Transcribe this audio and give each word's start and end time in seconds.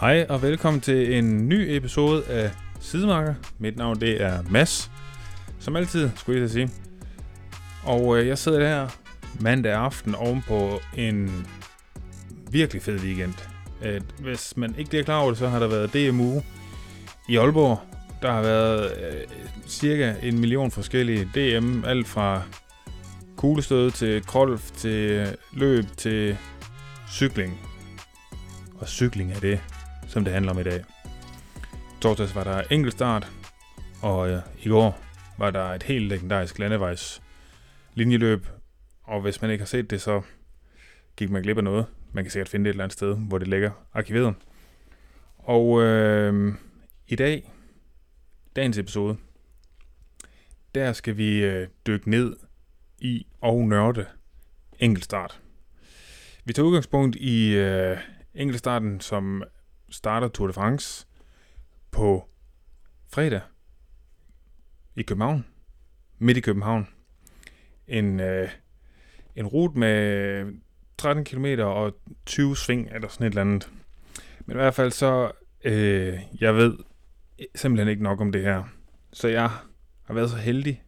Hej 0.00 0.26
og 0.28 0.42
velkommen 0.42 0.80
til 0.80 1.18
en 1.18 1.48
ny 1.48 1.66
episode 1.68 2.24
af 2.26 2.50
Sidemarker. 2.80 3.34
Mit 3.58 3.76
navn 3.76 4.00
det 4.00 4.22
er 4.22 4.42
Mads, 4.50 4.90
som 5.58 5.76
altid 5.76 6.10
skulle 6.16 6.40
jeg 6.40 6.50
sige. 6.50 6.70
Og 7.84 8.18
øh, 8.18 8.26
jeg 8.26 8.38
sidder 8.38 8.68
her 8.68 8.88
mandag 9.40 9.72
aften 9.72 10.14
oven 10.14 10.42
på 10.48 10.80
en 10.96 11.46
virkelig 12.50 12.82
fed 12.82 13.00
weekend. 13.00 13.34
Øh, 13.82 14.00
hvis 14.20 14.56
man 14.56 14.74
ikke 14.78 14.98
er 14.98 15.02
klar 15.02 15.18
over 15.18 15.30
det, 15.30 15.38
så 15.38 15.48
har 15.48 15.58
der 15.58 15.68
været 15.68 15.94
DMU 15.94 16.42
i 17.28 17.36
Aalborg. 17.36 17.80
Der 18.22 18.32
har 18.32 18.42
været 18.42 18.92
øh, 18.92 19.26
cirka 19.66 20.14
en 20.22 20.38
million 20.38 20.70
forskellige 20.70 21.28
DM, 21.34 21.84
alt 21.84 22.08
fra 22.08 22.42
kuglestød 23.36 23.90
til 23.90 24.26
krolf 24.26 24.70
til 24.70 25.28
løb 25.52 25.84
til 25.96 26.36
cykling. 27.10 27.60
Og 28.78 28.88
cykling 28.88 29.32
er 29.32 29.40
det, 29.40 29.60
som 30.10 30.24
det 30.24 30.32
handler 30.32 30.52
om 30.52 30.58
i 30.58 30.62
dag. 30.62 30.84
Torsdags 32.00 32.34
var 32.34 32.44
der 32.44 32.62
enkeltstart, 32.70 33.32
og 34.02 34.30
øh, 34.30 34.42
i 34.62 34.68
går 34.68 35.00
var 35.38 35.50
der 35.50 35.64
et 35.64 35.82
helt 35.82 36.08
legendarisk 36.08 36.58
landevejs 36.58 37.22
linjeløb. 37.94 38.46
Og 39.02 39.20
hvis 39.20 39.42
man 39.42 39.50
ikke 39.50 39.62
har 39.62 39.66
set 39.66 39.90
det, 39.90 40.00
så 40.00 40.22
gik 41.16 41.30
man 41.30 41.42
glip 41.42 41.56
af 41.56 41.64
noget. 41.64 41.86
Man 42.12 42.24
kan 42.24 42.30
sikkert 42.30 42.48
finde 42.48 42.64
det 42.64 42.70
et 42.70 42.74
eller 42.74 42.84
andet 42.84 42.92
sted, 42.92 43.16
hvor 43.16 43.38
det 43.38 43.48
ligger 43.48 43.70
arkiveret. 43.92 44.34
Og 45.38 45.82
øh, 45.82 46.54
i 47.08 47.16
dag, 47.16 47.52
dagens 48.56 48.78
episode, 48.78 49.16
der 50.74 50.92
skal 50.92 51.16
vi 51.16 51.44
øh, 51.44 51.68
dykke 51.86 52.10
ned 52.10 52.36
i 52.98 53.26
og 53.40 53.68
nørde 53.68 54.06
enkeltstart. 54.78 55.40
Vi 56.44 56.52
tager 56.52 56.66
udgangspunkt 56.66 57.16
i 57.16 57.54
øh, 57.54 57.98
enkeltstarten, 58.34 59.00
som 59.00 59.42
starter 59.90 60.28
Tour 60.28 60.46
de 60.46 60.52
France 60.52 61.06
på 61.90 62.28
fredag 63.12 63.40
i 64.96 65.02
København, 65.02 65.46
midt 66.18 66.38
i 66.38 66.40
København. 66.40 66.88
En, 67.88 68.20
øh, 68.20 68.48
en 69.36 69.46
rute 69.46 69.78
med 69.78 70.44
13 70.98 71.24
km 71.24 71.46
og 71.58 71.96
20 72.26 72.56
sving, 72.56 72.88
eller 72.94 73.08
sådan 73.08 73.26
et 73.26 73.30
eller 73.30 73.40
andet. 73.40 73.70
Men 74.46 74.56
i 74.56 74.58
hvert 74.58 74.74
fald 74.74 74.90
så, 74.90 75.32
øh, 75.64 76.18
jeg 76.40 76.54
ved 76.56 76.78
simpelthen 77.54 77.88
ikke 77.88 78.02
nok 78.02 78.20
om 78.20 78.32
det 78.32 78.42
her. 78.42 78.64
Så 79.12 79.28
jeg 79.28 79.50
har 80.02 80.14
været 80.14 80.30
så 80.30 80.36
heldig, 80.36 80.82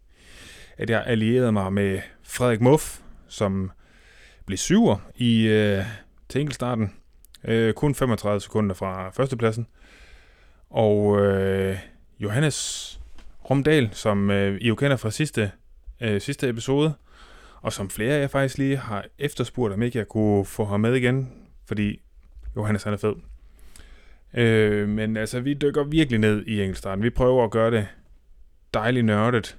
at 0.76 0.90
jeg 0.90 1.04
allierede 1.06 1.52
mig 1.52 1.72
med 1.72 2.00
Frederik 2.22 2.60
Muff, 2.60 3.00
som 3.28 3.70
blev 4.46 4.58
syver 4.58 5.10
i 5.14 5.46
øh, 5.46 5.84
til 6.28 6.40
enkeltstarten. 6.40 6.92
Øh, 7.44 7.74
kun 7.74 7.94
35 7.94 8.40
sekunder 8.40 8.74
fra 8.74 9.10
førstepladsen. 9.10 9.66
Og 10.70 11.20
øh, 11.20 11.78
Johannes 12.20 13.00
Romdal, 13.50 13.88
som 13.92 14.30
øh, 14.30 14.60
I 14.60 14.68
jo 14.68 14.74
kender 14.74 14.96
fra 14.96 15.10
sidste, 15.10 15.52
øh, 16.00 16.20
sidste 16.20 16.48
episode, 16.48 16.94
og 17.60 17.72
som 17.72 17.90
flere 17.90 18.14
af 18.14 18.20
jer 18.20 18.28
faktisk 18.28 18.58
lige 18.58 18.76
har 18.76 19.04
efterspurgt, 19.18 19.74
om 19.74 19.82
ikke 19.82 19.98
jeg 19.98 20.08
kunne 20.08 20.44
få 20.44 20.64
ham 20.64 20.80
med 20.80 20.94
igen, 20.94 21.32
fordi 21.66 22.00
Johannes 22.56 22.82
han 22.82 22.92
er 22.92 22.96
fed. 22.96 23.14
Øh, 24.34 24.88
men 24.88 25.16
altså, 25.16 25.40
vi 25.40 25.54
dykker 25.54 25.84
virkelig 25.84 26.18
ned 26.18 26.46
i 26.46 26.60
enkeltstarten. 26.60 27.04
Vi 27.04 27.10
prøver 27.10 27.44
at 27.44 27.50
gøre 27.50 27.70
det 27.70 27.88
dejligt 28.74 29.06
nørdet, 29.06 29.58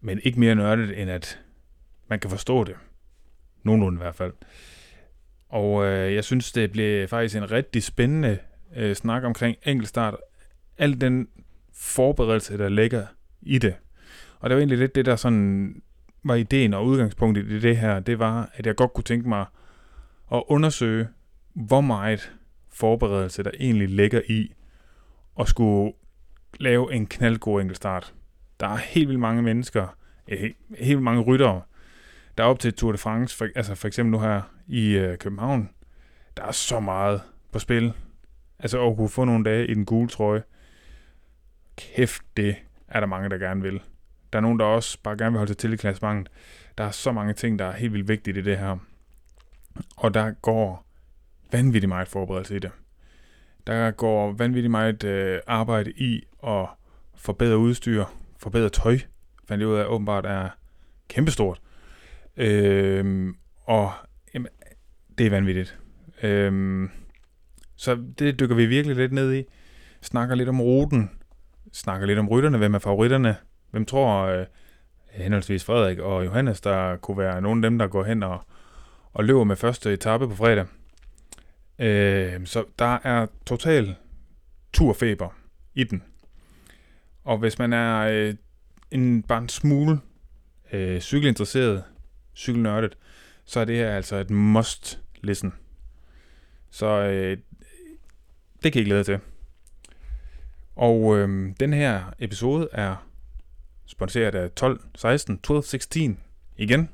men 0.00 0.20
ikke 0.22 0.40
mere 0.40 0.54
nørdet, 0.54 1.02
end 1.02 1.10
at 1.10 1.40
man 2.08 2.20
kan 2.20 2.30
forstå 2.30 2.64
det. 2.64 2.74
Nogenlunde 3.62 3.96
i 3.96 4.02
hvert 4.02 4.14
fald. 4.14 4.32
Og 5.48 5.86
øh, 5.86 6.14
jeg 6.14 6.24
synes, 6.24 6.52
det 6.52 6.72
blev 6.72 7.08
faktisk 7.08 7.36
en 7.36 7.50
rigtig 7.50 7.82
spændende 7.82 8.38
øh, 8.76 8.94
snak 8.94 9.24
omkring 9.24 9.56
enkeltstart. 9.66 10.16
Al 10.78 11.00
den 11.00 11.28
forberedelse, 11.72 12.58
der 12.58 12.68
ligger 12.68 13.06
i 13.42 13.58
det. 13.58 13.74
Og 14.40 14.50
det 14.50 14.54
var 14.54 14.60
egentlig 14.60 14.78
lidt 14.78 14.94
det, 14.94 15.06
der 15.06 15.16
sådan 15.16 15.82
var 16.24 16.34
ideen 16.34 16.74
og 16.74 16.86
udgangspunktet 16.86 17.50
i 17.50 17.60
det 17.60 17.76
her. 17.76 18.00
Det 18.00 18.18
var, 18.18 18.50
at 18.54 18.66
jeg 18.66 18.76
godt 18.76 18.92
kunne 18.92 19.04
tænke 19.04 19.28
mig 19.28 19.46
at 20.32 20.42
undersøge, 20.48 21.08
hvor 21.54 21.80
meget 21.80 22.32
forberedelse, 22.72 23.42
der 23.42 23.50
egentlig 23.60 23.88
ligger 23.88 24.20
i 24.28 24.52
at 25.40 25.48
skulle 25.48 25.92
lave 26.60 26.94
en 26.94 27.06
knaldgod 27.06 27.60
enkeltstart. 27.60 28.14
Der 28.60 28.66
er 28.66 28.76
helt 28.76 29.08
vildt 29.08 29.20
mange 29.20 29.42
mennesker, 29.42 29.96
eh, 30.28 30.38
helt, 30.38 30.56
helt 30.68 30.88
vildt 30.88 31.02
mange 31.02 31.22
ryttere, 31.22 31.62
der 32.38 32.44
er 32.44 32.48
op 32.48 32.58
til 32.58 32.74
Tour 32.74 32.92
de 32.92 32.98
France, 32.98 33.36
for, 33.36 33.48
altså 33.56 33.74
for 33.74 33.88
eksempel 33.88 34.10
nu 34.10 34.20
her 34.20 34.42
i 34.68 34.90
øh, 34.90 35.18
København, 35.18 35.70
der 36.36 36.42
er 36.42 36.52
så 36.52 36.80
meget 36.80 37.22
på 37.52 37.58
spil. 37.58 37.92
Altså 38.58 38.86
at 38.86 38.96
kunne 38.96 39.08
få 39.08 39.24
nogle 39.24 39.44
dage 39.44 39.66
i 39.66 39.74
den 39.74 39.84
gule 39.84 40.08
trøje. 40.08 40.42
Kæft, 41.76 42.22
det 42.36 42.56
er 42.88 43.00
der 43.00 43.06
mange, 43.06 43.28
der 43.28 43.38
gerne 43.38 43.62
vil. 43.62 43.82
Der 44.32 44.38
er 44.38 44.40
nogen, 44.40 44.58
der 44.58 44.64
også 44.64 44.98
bare 45.02 45.16
gerne 45.16 45.30
vil 45.30 45.38
holde 45.38 45.50
sig 45.50 45.58
til 45.58 45.72
i 45.72 45.76
klassementet. 45.76 46.32
Der 46.78 46.84
er 46.84 46.90
så 46.90 47.12
mange 47.12 47.32
ting, 47.32 47.58
der 47.58 47.64
er 47.64 47.72
helt 47.72 47.92
vildt 47.92 48.08
vigtige 48.08 48.38
i 48.38 48.42
det 48.42 48.58
her. 48.58 48.76
Og 49.96 50.14
der 50.14 50.30
går 50.30 50.86
vanvittigt 51.52 51.88
meget 51.88 52.08
forberedelse 52.08 52.56
i 52.56 52.58
det. 52.58 52.70
Der 53.66 53.90
går 53.90 54.32
vanvittigt 54.32 54.70
meget 54.70 55.04
øh, 55.04 55.40
arbejde 55.46 55.92
i 55.92 56.26
at 56.46 56.66
forbedre 57.14 57.58
udstyr, 57.58 58.04
forbedre 58.38 58.68
tøj, 58.68 58.98
fandt 59.48 59.60
jeg 59.60 59.68
ud 59.68 59.76
af 59.76 59.84
åbenbart 59.84 60.26
er 60.26 60.48
kæmpestort. 61.08 61.60
Øh, 62.36 63.34
og 63.64 63.92
det 65.18 65.26
er 65.26 65.30
vanvittigt. 65.30 65.78
Øhm, 66.22 66.90
så 67.76 68.04
det 68.18 68.40
dykker 68.40 68.56
vi 68.56 68.66
virkelig 68.66 68.96
lidt 68.96 69.12
ned 69.12 69.34
i. 69.34 69.44
Snakker 70.02 70.34
lidt 70.34 70.48
om 70.48 70.60
ruten. 70.60 71.10
Snakker 71.72 72.06
lidt 72.06 72.18
om 72.18 72.28
rytterne. 72.28 72.58
Hvem 72.58 72.74
er 72.74 72.78
favoritterne? 72.78 73.36
Hvem 73.70 73.86
tror 73.86 74.24
øh, 74.24 74.46
henholdsvis 75.10 75.64
Frederik 75.64 75.98
og 75.98 76.24
Johannes, 76.24 76.60
der 76.60 76.96
kunne 76.96 77.18
være 77.18 77.42
nogle 77.42 77.66
af 77.66 77.70
dem, 77.70 77.78
der 77.78 77.86
går 77.86 78.04
hen 78.04 78.22
og, 78.22 78.40
og 79.12 79.24
løber 79.24 79.44
med 79.44 79.56
første 79.56 79.92
etape 79.92 80.28
på 80.28 80.34
fredag. 80.34 80.66
Øh, 81.78 82.46
så 82.46 82.64
der 82.78 82.98
er 83.04 83.26
total 83.46 83.94
turfeber 84.72 85.28
i 85.74 85.84
den. 85.84 86.02
Og 87.24 87.38
hvis 87.38 87.58
man 87.58 87.72
er 87.72 87.98
øh, 87.98 88.34
en, 88.90 89.22
bare 89.22 89.42
en 89.42 89.48
smule 89.48 90.00
øh, 90.72 91.00
cykelinteresseret, 91.00 91.84
cykelnørdet, 92.36 92.96
så 93.44 93.60
er 93.60 93.64
det 93.64 93.76
her 93.76 93.96
altså 93.96 94.16
et 94.16 94.30
must 94.30 95.00
listen. 95.22 95.52
Så 96.70 96.86
øh, 96.86 97.38
det 98.62 98.72
kan 98.72 98.82
I 98.82 98.84
glæde 98.84 99.04
til. 99.04 99.18
Og 100.76 101.18
øh, 101.18 101.52
den 101.60 101.72
her 101.72 102.14
episode 102.18 102.68
er 102.72 103.08
sponsoreret 103.86 104.34
af 104.34 104.50
12, 104.50 104.80
16, 104.94 105.38
12, 105.38 105.62
16 105.62 106.18
igen. 106.56 106.90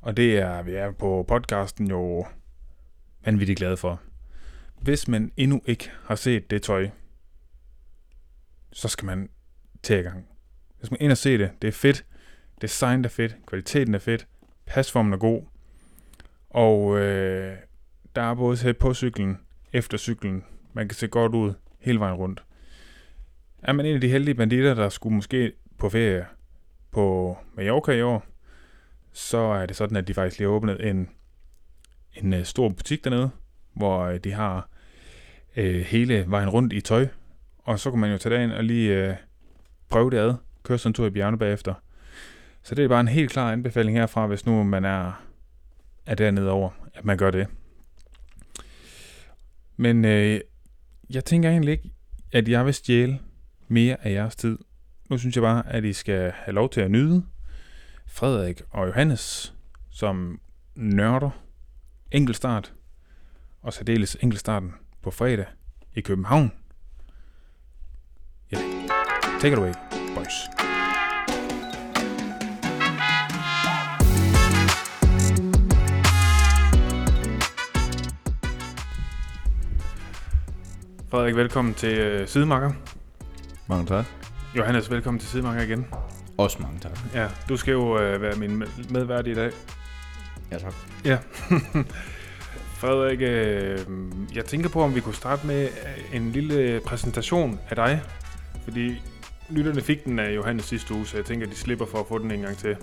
Og 0.00 0.16
det 0.16 0.38
er, 0.38 0.62
vi 0.62 0.74
er 0.74 0.90
på 0.90 1.24
podcasten 1.28 1.86
jo 1.86 2.26
vanvittigt 3.24 3.58
glade 3.58 3.76
for. 3.76 4.00
Hvis 4.80 5.08
man 5.08 5.32
endnu 5.36 5.62
ikke 5.66 5.90
har 6.04 6.14
set 6.14 6.50
det 6.50 6.62
tøj, 6.62 6.90
så 8.72 8.88
skal 8.88 9.06
man 9.06 9.28
tage 9.82 10.00
i 10.00 10.02
gang. 10.02 10.26
Hvis 10.78 10.90
man 10.90 11.00
ind 11.00 11.12
og 11.12 11.18
se 11.18 11.38
det, 11.38 11.50
det 11.62 11.68
er 11.68 11.72
fedt. 11.72 12.04
Designet 12.60 13.06
er 13.06 13.10
fedt, 13.10 13.36
kvaliteten 13.46 13.94
er 13.94 13.98
fedt, 13.98 14.26
pasformen 14.66 15.12
er 15.12 15.16
god, 15.16 15.42
og 16.50 16.98
øh, 16.98 17.56
der 18.16 18.22
er 18.22 18.34
både 18.34 18.56
sæt 18.56 18.76
på 18.76 18.94
cyklen, 18.94 19.38
efter 19.72 19.98
cyklen, 19.98 20.44
man 20.72 20.88
kan 20.88 20.96
se 20.96 21.08
godt 21.08 21.34
ud 21.34 21.52
hele 21.78 22.00
vejen 22.00 22.14
rundt. 22.14 22.44
Er 23.62 23.72
man 23.72 23.86
en 23.86 23.94
af 23.94 24.00
de 24.00 24.08
heldige 24.08 24.34
banditter, 24.34 24.74
der 24.74 24.88
skulle 24.88 25.14
måske 25.14 25.52
på 25.78 25.88
ferie 25.88 26.26
på 26.90 27.38
Mallorca 27.54 27.92
i 27.92 28.02
år, 28.02 28.26
så 29.12 29.38
er 29.38 29.66
det 29.66 29.76
sådan, 29.76 29.96
at 29.96 30.08
de 30.08 30.14
faktisk 30.14 30.38
lige 30.38 30.48
har 30.48 30.54
åbnet 30.54 30.88
en, 30.88 31.08
en 32.14 32.34
øh, 32.34 32.44
stor 32.44 32.68
butik 32.68 33.04
dernede, 33.04 33.30
hvor 33.72 34.00
øh, 34.00 34.18
de 34.18 34.32
har 34.32 34.68
øh, 35.56 35.80
hele 35.80 36.24
vejen 36.28 36.48
rundt 36.48 36.72
i 36.72 36.80
tøj. 36.80 37.06
Og 37.58 37.78
så 37.78 37.90
kan 37.90 38.00
man 38.00 38.10
jo 38.10 38.18
tage 38.18 38.34
derind 38.34 38.52
og 38.52 38.64
lige 38.64 38.94
øh, 38.96 39.14
prøve 39.88 40.10
det 40.10 40.16
ad, 40.16 40.34
køre 40.62 40.78
sådan 40.78 40.90
en 40.90 40.94
tur 40.94 41.06
i 41.06 41.10
bjergene 41.10 41.38
bagefter. 41.38 41.74
Så 42.62 42.74
det 42.74 42.84
er 42.84 42.88
bare 42.88 43.00
en 43.00 43.08
helt 43.08 43.30
klar 43.30 43.52
anbefaling 43.52 43.98
herfra, 43.98 44.26
hvis 44.26 44.46
nu 44.46 44.62
man 44.62 44.84
er, 44.84 45.22
er 46.06 46.14
dernede 46.14 46.50
over, 46.50 46.70
at 46.94 47.04
man 47.04 47.18
gør 47.18 47.30
det. 47.30 47.46
Men 49.76 50.04
øh, 50.04 50.40
jeg 51.10 51.24
tænker 51.24 51.50
egentlig 51.50 51.72
ikke, 51.72 51.90
at 52.32 52.48
jeg 52.48 52.66
vil 52.66 52.74
stjæle 52.74 53.20
mere 53.68 54.06
af 54.06 54.12
jeres 54.12 54.36
tid. 54.36 54.58
Nu 55.10 55.18
synes 55.18 55.36
jeg 55.36 55.42
bare, 55.42 55.72
at 55.72 55.84
I 55.84 55.92
skal 55.92 56.32
have 56.34 56.54
lov 56.54 56.70
til 56.70 56.80
at 56.80 56.90
nyde 56.90 57.26
Frederik 58.06 58.62
og 58.70 58.86
Johannes, 58.86 59.54
som 59.90 60.40
nørder 60.76 61.30
enkeltstart, 62.12 62.74
og 63.62 63.72
særdeles 63.72 64.16
enkeltstarten 64.20 64.72
på 65.02 65.10
fredag 65.10 65.46
i 65.94 66.00
København. 66.00 66.52
Ja, 68.52 68.58
take 69.40 69.52
it 69.52 69.58
away, 69.58 69.72
boys. 70.14 70.69
Frederik, 81.10 81.36
velkommen 81.36 81.74
til 81.74 81.98
øh, 81.98 82.28
Sidemarker. 82.28 82.72
Mange 83.68 83.86
tak. 83.86 84.04
Johannes, 84.56 84.90
velkommen 84.90 85.18
til 85.20 85.28
Sidemarker 85.28 85.62
igen. 85.62 85.86
Også 86.38 86.58
mange 86.60 86.78
tak. 86.80 86.98
Ja, 87.14 87.28
du 87.48 87.56
skal 87.56 87.72
jo 87.72 87.98
øh, 88.00 88.22
være 88.22 88.36
min 88.36 88.56
med- 88.56 88.66
medvært 88.90 89.26
i 89.26 89.34
dag. 89.34 89.50
Ja, 90.50 90.58
tak. 90.58 90.74
Ja. 91.04 91.18
Frederik, 92.80 93.18
øh, 93.22 93.78
jeg 94.34 94.44
tænker 94.44 94.68
på, 94.68 94.82
om 94.82 94.94
vi 94.94 95.00
kunne 95.00 95.14
starte 95.14 95.46
med 95.46 95.64
øh, 95.64 96.16
en 96.16 96.30
lille 96.32 96.80
præsentation 96.86 97.60
af 97.70 97.76
dig. 97.76 98.02
Fordi 98.64 99.02
lytterne 99.50 99.80
fik 99.80 100.04
den 100.04 100.18
af 100.18 100.34
Johannes 100.36 100.64
sidste 100.64 100.94
uge, 100.94 101.06
så 101.06 101.16
jeg 101.16 101.24
tænker, 101.26 101.46
at 101.46 101.52
de 101.52 101.56
slipper 101.58 101.86
for 101.86 101.98
at 101.98 102.06
få 102.08 102.18
den 102.18 102.30
en 102.30 102.40
gang 102.40 102.56
til. 102.56 102.76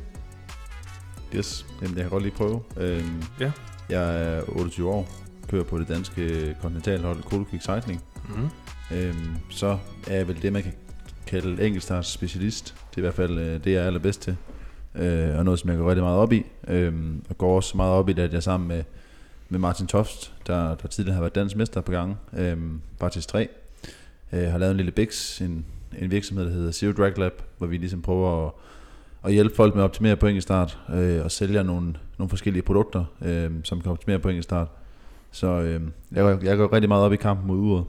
Yes, 1.35 1.65
Jamen, 1.81 1.95
jeg 1.95 2.03
kan 2.03 2.11
godt 2.11 2.23
lige 2.23 2.35
prøve. 2.35 2.61
Øhm, 2.77 3.23
Ja. 3.39 3.51
Jeg 3.89 4.35
er 4.37 4.41
28 4.47 4.89
år, 4.89 5.07
kører 5.49 5.63
på 5.63 5.77
det 5.77 5.87
danske 5.87 6.55
kontinentalhold 6.61 7.23
Cold 7.23 7.45
Quick 7.45 7.63
Cycling. 7.63 8.03
Mm-hmm. 8.29 8.49
Øhm, 8.91 9.35
så 9.49 9.77
er 10.07 10.15
jeg 10.15 10.27
vel 10.27 10.41
det, 10.41 10.53
man 10.53 10.63
kan 10.63 10.73
kalde 11.27 11.65
enkeltstarts 11.65 12.09
specialist. 12.09 12.75
Det 12.89 12.95
er 12.95 12.99
i 12.99 13.01
hvert 13.01 13.13
fald 13.13 13.39
øh, 13.39 13.63
det, 13.63 13.73
jeg 13.73 13.83
er 13.83 13.87
allerbedst 13.87 14.21
til. 14.21 14.37
Øh, 14.95 15.37
og 15.37 15.45
noget, 15.45 15.59
som 15.59 15.69
jeg 15.69 15.77
går 15.77 15.89
rigtig 15.89 16.03
meget 16.03 16.17
op 16.17 16.33
i. 16.33 16.45
Øhm, 16.67 17.23
og 17.29 17.37
går 17.37 17.55
også 17.55 17.77
meget 17.77 17.93
op 17.93 18.09
i 18.09 18.13
det, 18.13 18.21
at 18.21 18.33
jeg 18.33 18.43
sammen 18.43 18.67
med, 18.67 18.83
med 19.49 19.59
Martin 19.59 19.87
Toft, 19.87 20.33
der, 20.47 20.75
der 20.75 20.87
tidligere 20.87 21.13
har 21.13 21.21
været 21.21 21.35
dansk 21.35 21.55
mester 21.55 21.81
på 21.81 21.91
gange, 21.91 22.15
øhm, 22.37 22.81
Bartis 22.99 23.25
3, 23.25 23.47
øh, 24.33 24.51
har 24.51 24.57
lavet 24.57 24.71
en 24.71 24.77
lille 24.77 24.91
Bix, 24.91 25.41
en, 25.41 25.65
en 25.99 26.11
virksomhed, 26.11 26.45
der 26.45 26.51
hedder 26.51 26.71
Zero 26.71 26.91
Drag 26.91 27.17
Lab, 27.17 27.41
hvor 27.57 27.67
vi 27.67 27.77
ligesom 27.77 28.01
prøver 28.01 28.47
at, 28.47 28.51
at 29.23 29.33
hjælpe 29.33 29.55
folk 29.55 29.75
med 29.75 29.83
at 29.83 29.85
optimere 29.85 30.15
på 30.15 30.27
enkeltstart, 30.27 30.79
øh, 30.93 31.23
og 31.23 31.31
sælger 31.31 31.63
nogle, 31.63 31.93
nogle 32.17 32.29
forskellige 32.29 32.63
produkter, 32.63 33.05
øh, 33.21 33.51
som 33.63 33.81
kan 33.81 33.91
optimere 33.91 34.19
på 34.19 34.29
enkeltstart. 34.29 34.67
Så 35.31 35.47
øh, 35.47 35.81
jeg, 36.11 36.23
går, 36.23 36.45
jeg 36.45 36.57
går 36.57 36.73
rigtig 36.73 36.87
meget 36.89 37.03
op 37.05 37.13
i 37.13 37.15
kampen 37.15 37.47
mod 37.47 37.57
uret, 37.57 37.85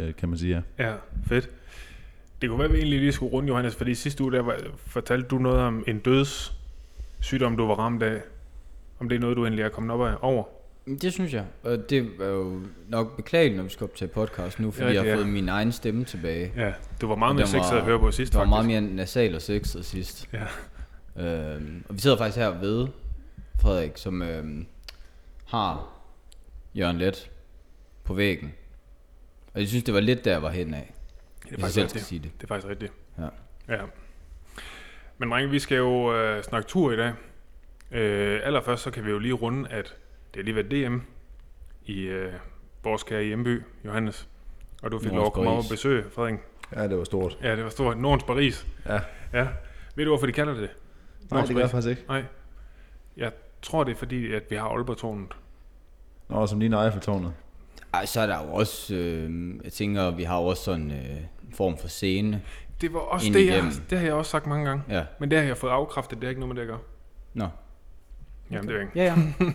øh, 0.00 0.14
kan 0.14 0.28
man 0.28 0.38
sige, 0.38 0.62
ja. 0.78 0.84
Ja, 0.88 0.94
fedt. 1.26 1.48
Det 2.42 2.48
kunne 2.48 2.58
være, 2.58 2.68
at 2.68 2.72
vi 2.72 2.78
egentlig 2.78 2.98
lige 3.00 3.12
skulle 3.12 3.32
runde, 3.32 3.48
Johannes, 3.48 3.74
fordi 3.76 3.94
sidste 3.94 4.22
uge 4.24 4.32
der 4.32 4.42
var, 4.42 4.56
fortalte 4.86 5.28
du 5.28 5.38
noget 5.38 5.60
om 5.60 5.84
en 5.86 5.98
døds 5.98 6.58
sygdom, 7.20 7.56
du 7.56 7.66
var 7.66 7.74
ramt 7.74 8.02
af. 8.02 8.20
Om 9.00 9.08
det 9.08 9.16
er 9.16 9.20
noget, 9.20 9.36
du 9.36 9.44
endelig 9.44 9.62
er 9.62 9.68
kommet 9.68 9.94
op 9.94 10.00
af 10.06 10.14
over. 10.20 10.44
Det 11.02 11.12
synes 11.12 11.32
jeg. 11.34 11.44
Og 11.62 11.90
det 11.90 12.08
er 12.20 12.26
jo 12.28 12.60
nok 12.88 13.16
beklageligt, 13.16 13.56
når 13.56 13.64
vi 13.64 13.70
skal 13.70 13.84
op 13.84 13.94
til 13.94 14.06
podcast 14.06 14.60
nu, 14.60 14.70
fordi 14.70 14.86
Ja, 14.86 14.92
jeg 14.92 15.02
har 15.02 15.08
ja. 15.08 15.16
fået 15.16 15.28
min 15.28 15.48
egen 15.48 15.72
stemme 15.72 16.04
tilbage. 16.04 16.52
Ja, 16.56 16.72
du 17.00 17.06
var 17.08 17.14
meget 17.14 17.36
mere 17.36 17.46
sexet 17.46 17.76
at 17.76 17.82
høre 17.84 17.98
på 17.98 18.10
sidst, 18.10 18.32
Det 18.32 18.38
var 18.38 18.44
faktisk. 18.44 18.68
meget 18.68 18.82
mere 18.82 18.94
nasal 18.96 19.34
og 19.34 19.42
sexet 19.42 19.84
sidst. 19.84 20.28
Ja. 20.32 20.44
Øhm, 21.26 21.84
og 21.88 21.94
vi 21.94 22.00
sidder 22.00 22.16
faktisk 22.16 22.38
her 22.38 22.58
ved 22.60 22.86
Frederik, 23.60 23.92
som 23.94 24.22
øhm, 24.22 24.66
har 25.46 25.88
Jørgen 26.74 26.98
Let 26.98 27.30
på 28.04 28.14
væggen. 28.14 28.54
Og 29.54 29.60
jeg 29.60 29.68
synes, 29.68 29.84
det 29.84 29.94
var 29.94 30.00
lidt 30.00 30.24
der, 30.24 30.30
jeg 30.30 30.42
var 30.42 30.50
hen 30.50 30.74
af. 30.74 30.94
Det 31.42 31.52
er 31.52 31.60
faktisk 31.60 31.74
selv 31.74 31.84
rigtigt. 31.84 32.04
sige 32.04 32.18
det. 32.18 32.30
Det 32.36 32.42
er 32.42 32.48
faktisk 32.48 32.68
rigtigt. 32.68 32.92
Ja. 33.18 33.28
ja. 33.68 33.82
Men 35.18 35.30
drenge, 35.30 35.50
vi 35.50 35.58
skal 35.58 35.76
jo 35.76 36.14
øh, 36.16 36.42
snakke 36.42 36.68
tur 36.68 36.92
i 36.92 36.96
dag. 36.96 37.12
Øh, 37.90 38.40
allerførst 38.44 38.82
så 38.82 38.90
kan 38.90 39.04
vi 39.04 39.10
jo 39.10 39.18
lige 39.18 39.32
runde, 39.32 39.68
at 39.70 39.96
det 40.34 40.40
er 40.40 40.44
lige 40.44 40.54
været 40.54 40.70
DM 40.70 40.98
i 41.84 42.00
øh, 42.00 42.32
vores 42.84 43.02
kære 43.02 43.22
hjemby, 43.24 43.62
Johannes. 43.84 44.28
Og 44.82 44.92
du 44.92 44.98
fik 44.98 45.12
lov 45.12 45.26
at 45.26 45.32
komme 45.32 45.50
over 45.50 45.62
og 45.62 45.68
besøge, 45.70 46.04
Frederik. 46.10 46.38
Ja, 46.76 46.88
det 46.88 46.98
var 46.98 47.04
stort. 47.04 47.38
Ja, 47.42 47.56
det 47.56 47.64
var 47.64 47.70
stort. 47.70 47.98
Nordens 47.98 48.24
Paris. 48.24 48.66
Ja. 48.86 49.00
Ja. 49.32 49.48
Ved 49.94 50.04
du, 50.04 50.10
hvorfor 50.10 50.26
de 50.26 50.32
kalder 50.32 50.52
det 50.52 50.62
det? 50.62 50.70
Nej, 51.30 51.44
det 51.44 51.54
gør 51.54 51.62
jeg 51.62 51.70
faktisk 51.70 51.90
ikke. 51.90 52.04
Nej. 52.08 52.24
Jeg 53.16 53.32
tror, 53.62 53.84
det 53.84 53.92
er 53.92 53.96
fordi, 53.96 54.34
at 54.34 54.42
vi 54.50 54.56
har 54.56 54.68
Aalborg-tårnet. 54.68 55.32
Nå, 56.28 56.46
som 56.46 56.58
ligner 56.60 56.84
Eiffeltårnet. 56.84 57.32
Ej, 57.94 58.06
så 58.06 58.20
er 58.20 58.26
der 58.26 58.44
jo 58.46 58.52
også, 58.52 58.94
øh, 58.94 59.54
jeg 59.64 59.72
tænker, 59.72 60.10
vi 60.10 60.22
har 60.22 60.38
jo 60.38 60.44
også 60.44 60.62
sådan 60.62 60.90
øh, 60.90 61.16
en 61.16 61.52
form 61.54 61.78
for 61.78 61.88
scene. 61.88 62.42
Det 62.80 62.92
var 62.92 63.00
også 63.00 63.32
det, 63.32 63.46
jeg, 63.46 63.64
det 63.90 63.98
har 63.98 64.04
jeg 64.04 64.14
også 64.14 64.30
sagt 64.30 64.46
mange 64.46 64.66
gange. 64.66 64.82
Ja, 64.88 65.04
Men 65.18 65.30
det 65.30 65.38
har 65.38 65.44
jeg 65.44 65.56
fået 65.56 65.70
afkræftet, 65.70 66.18
det 66.18 66.24
er 66.24 66.28
ikke 66.28 66.40
noget 66.40 66.54
med 66.54 66.62
det, 66.62 66.68
jeg 66.68 66.76
gør. 66.76 66.84
nå. 67.34 67.48
Jamen, 68.50 68.68
det 68.68 68.76
er 68.76 68.80
ikke. 68.80 68.92
Ja, 68.94 69.04
ja. 69.04 69.16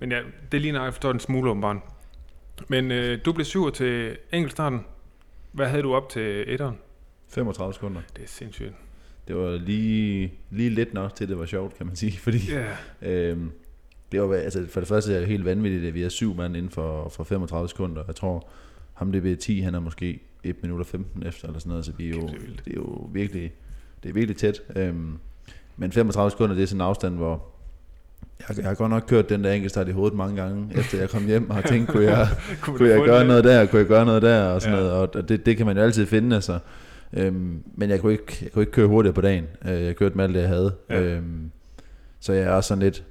Men 0.00 0.12
ja, 0.12 0.20
det 0.52 0.60
ligner 0.60 0.84
Eiffeltårnet 0.84 1.14
en 1.14 1.20
smule 1.20 1.50
åbenbart. 1.50 1.76
Men 2.68 2.90
øh, 2.90 3.18
du 3.24 3.32
blev 3.32 3.44
syver 3.44 3.70
til 3.70 4.16
enkeltstarten. 4.32 4.84
Hvad 5.52 5.68
havde 5.68 5.82
du 5.82 5.94
op 5.94 6.08
til 6.08 6.44
etteren? 6.52 6.78
35 7.28 7.74
sekunder. 7.74 8.00
Det 8.16 8.24
er 8.24 8.28
sindssygt. 8.28 8.72
Det 9.28 9.36
var 9.36 9.50
lige, 9.56 10.32
lige 10.50 10.70
lidt 10.70 10.94
nok 10.94 11.14
til, 11.14 11.24
at 11.24 11.28
det 11.28 11.38
var 11.38 11.46
sjovt, 11.46 11.76
kan 11.76 11.86
man 11.86 11.96
sige. 11.96 12.18
Fordi 12.18 12.38
Ja, 12.52 12.66
øhm, 13.10 13.52
det 14.12 14.22
var, 14.22 14.34
altså, 14.34 14.66
for 14.68 14.80
det 14.80 14.88
første 14.88 15.14
er 15.14 15.18
det 15.18 15.28
helt 15.28 15.44
vanvittigt, 15.44 15.84
at 15.84 15.94
vi 15.94 16.02
er 16.02 16.08
syv 16.08 16.34
mand 16.36 16.56
inden 16.56 16.70
for, 16.70 17.08
for 17.08 17.24
35 17.24 17.68
sekunder. 17.68 18.02
Jeg 18.06 18.14
tror, 18.16 18.48
ham 18.94 19.12
det 19.12 19.22
ved 19.24 19.36
10, 19.36 19.60
han 19.60 19.74
er 19.74 19.80
måske 19.80 20.20
1 20.44 20.56
minut 20.62 20.80
og 20.80 20.86
15 20.86 21.26
efter, 21.26 21.46
eller 21.46 21.58
sådan 21.58 21.70
noget. 21.70 21.84
Så 21.84 21.92
vi 21.98 22.06
er 22.06 22.10
jo, 22.10 22.20
det 22.20 22.34
er 22.34 22.62
det 22.64 22.72
er 22.72 22.76
jo 22.76 23.08
virkelig, 23.12 23.52
det 24.02 24.08
er 24.08 24.12
virkelig 24.12 24.36
tæt. 24.36 24.60
Øhm, 24.76 25.12
men 25.76 25.92
35 25.92 26.30
sekunder, 26.30 26.54
det 26.54 26.62
er 26.62 26.66
sådan 26.66 26.80
en 26.80 26.86
afstand, 26.86 27.16
hvor 27.16 27.44
jeg, 28.48 28.58
jeg 28.58 28.66
har 28.66 28.74
godt 28.74 28.90
nok 28.90 29.04
kørt 29.08 29.28
den 29.28 29.44
der 29.44 29.52
enkeltstart 29.52 29.88
i 29.88 29.90
hovedet 29.90 30.16
mange 30.16 30.42
gange, 30.42 30.68
efter 30.78 30.98
jeg 30.98 31.10
kom 31.10 31.26
hjem 31.26 31.50
og 31.50 31.54
har 31.56 31.62
tænkt, 31.62 31.88
kunne 31.88 32.04
jeg, 32.04 32.28
kunne, 32.60 32.78
kunne 32.78 32.88
jeg 32.88 33.00
gøre 33.04 33.18
det? 33.18 33.26
noget 33.26 33.44
der, 33.44 33.66
kunne 33.66 33.78
jeg 33.78 33.88
gøre 33.88 34.04
noget 34.06 34.22
der, 34.22 34.44
og 34.44 34.62
sådan 34.62 34.78
Ja. 34.78 34.84
noget, 34.84 35.16
og 35.16 35.28
det, 35.28 35.46
det 35.46 35.56
kan 35.56 35.66
man 35.66 35.76
jo 35.76 35.82
altid 35.82 36.06
finde, 36.06 36.36
altså. 36.36 36.58
Øhm, 37.12 37.62
men 37.74 37.90
jeg 37.90 38.00
kunne, 38.00 38.12
ikke, 38.12 38.38
jeg 38.42 38.52
kunne 38.52 38.62
ikke 38.62 38.72
køre 38.72 38.86
hurtigere 38.86 39.14
på 39.14 39.20
dagen. 39.20 39.44
Øh, 39.64 39.82
jeg 39.82 39.96
kørte 39.96 40.16
med 40.16 40.24
alt 40.24 40.34
det, 40.34 40.40
jeg 40.40 40.48
havde. 40.48 40.74
Ja. 40.90 41.02
Øhm, 41.02 41.50
så 42.20 42.32
jeg 42.32 42.42
er 42.42 42.50
også 42.50 42.68
sådan 42.68 42.82
lidt, 42.82 43.04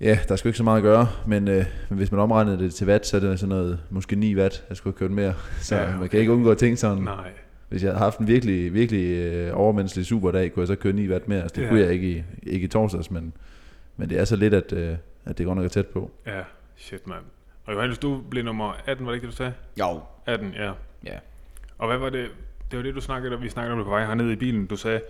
ja, 0.00 0.18
der 0.28 0.32
er 0.32 0.36
sgu 0.36 0.48
ikke 0.48 0.56
så 0.56 0.64
meget 0.64 0.76
at 0.76 0.82
gøre, 0.82 1.08
men, 1.26 1.48
øh, 1.48 1.64
men 1.88 1.98
hvis 1.98 2.12
man 2.12 2.20
omregner 2.20 2.56
det 2.56 2.74
til 2.74 2.86
watt, 2.86 3.06
så 3.06 3.16
er 3.16 3.20
det 3.20 3.40
sådan 3.40 3.48
noget, 3.56 3.80
måske 3.90 4.16
9 4.16 4.36
watt, 4.36 4.64
jeg 4.68 4.76
skulle 4.76 4.94
have 4.94 4.98
kørt 5.08 5.10
mere. 5.16 5.34
Så 5.60 5.76
Ja, 5.76 5.88
okay. 5.88 5.98
man 5.98 6.08
kan 6.08 6.20
ikke 6.20 6.32
undgå 6.32 6.50
at 6.50 6.58
tænke 6.58 6.76
sådan, 6.76 7.02
Nej. 7.02 7.30
hvis 7.68 7.82
jeg 7.82 7.90
havde 7.90 7.98
haft 7.98 8.18
en 8.18 8.26
virkelig, 8.26 8.74
virkelig 8.74 9.16
øh, 9.16 9.50
overmenneskelig 9.58 10.06
superdag, 10.06 10.52
kunne 10.52 10.60
jeg 10.60 10.68
så 10.68 10.74
køre 10.74 10.92
9 10.92 11.08
watt 11.10 11.28
mere. 11.28 11.42
Altså, 11.42 11.54
det 11.56 11.62
Ja. 11.62 11.68
kunne 11.68 11.80
jeg 11.80 11.92
ikke 11.92 12.10
i, 12.10 12.22
ikke 12.42 12.64
i 12.64 12.68
torsdags, 12.68 13.10
men, 13.10 13.32
men 13.96 14.08
det 14.10 14.18
er 14.20 14.24
så 14.24 14.36
lidt, 14.36 14.54
at, 14.54 14.72
øh, 14.72 14.96
at 15.24 15.38
det 15.38 15.46
godt 15.46 15.56
nok 15.56 15.64
er 15.64 15.68
tæt 15.68 15.86
på. 15.86 16.10
Ja, 16.26 16.40
shit, 16.76 17.06
mand. 17.06 17.22
Og 17.66 17.74
Johannes, 17.74 17.98
du 17.98 18.20
blev 18.30 18.44
nummer 18.44 18.72
18, 18.86 19.06
var 19.06 19.12
det 19.12 19.16
ikke 19.16 19.26
det, 19.26 19.32
du 19.32 19.36
sagde? 19.36 19.52
Jo, 19.80 20.00
18, 20.26 20.52
ja. 20.58 20.72
ja. 21.06 21.18
Og 21.78 21.88
hvad 21.88 21.98
var 21.98 22.10
det? 22.10 22.26
Det 22.70 22.76
var 22.76 22.82
det, 22.82 22.94
du 22.94 23.00
snakkede 23.00 23.34
om. 23.36 23.42
Vi 23.42 23.48
snakkede 23.48 23.72
om 23.72 23.78
det 23.78 23.84
på 23.86 23.90
vej 23.90 24.04
hernede 24.06 24.32
i 24.32 24.36
bilen. 24.36 24.66
Du 24.66 24.76
sagde, 24.76 25.00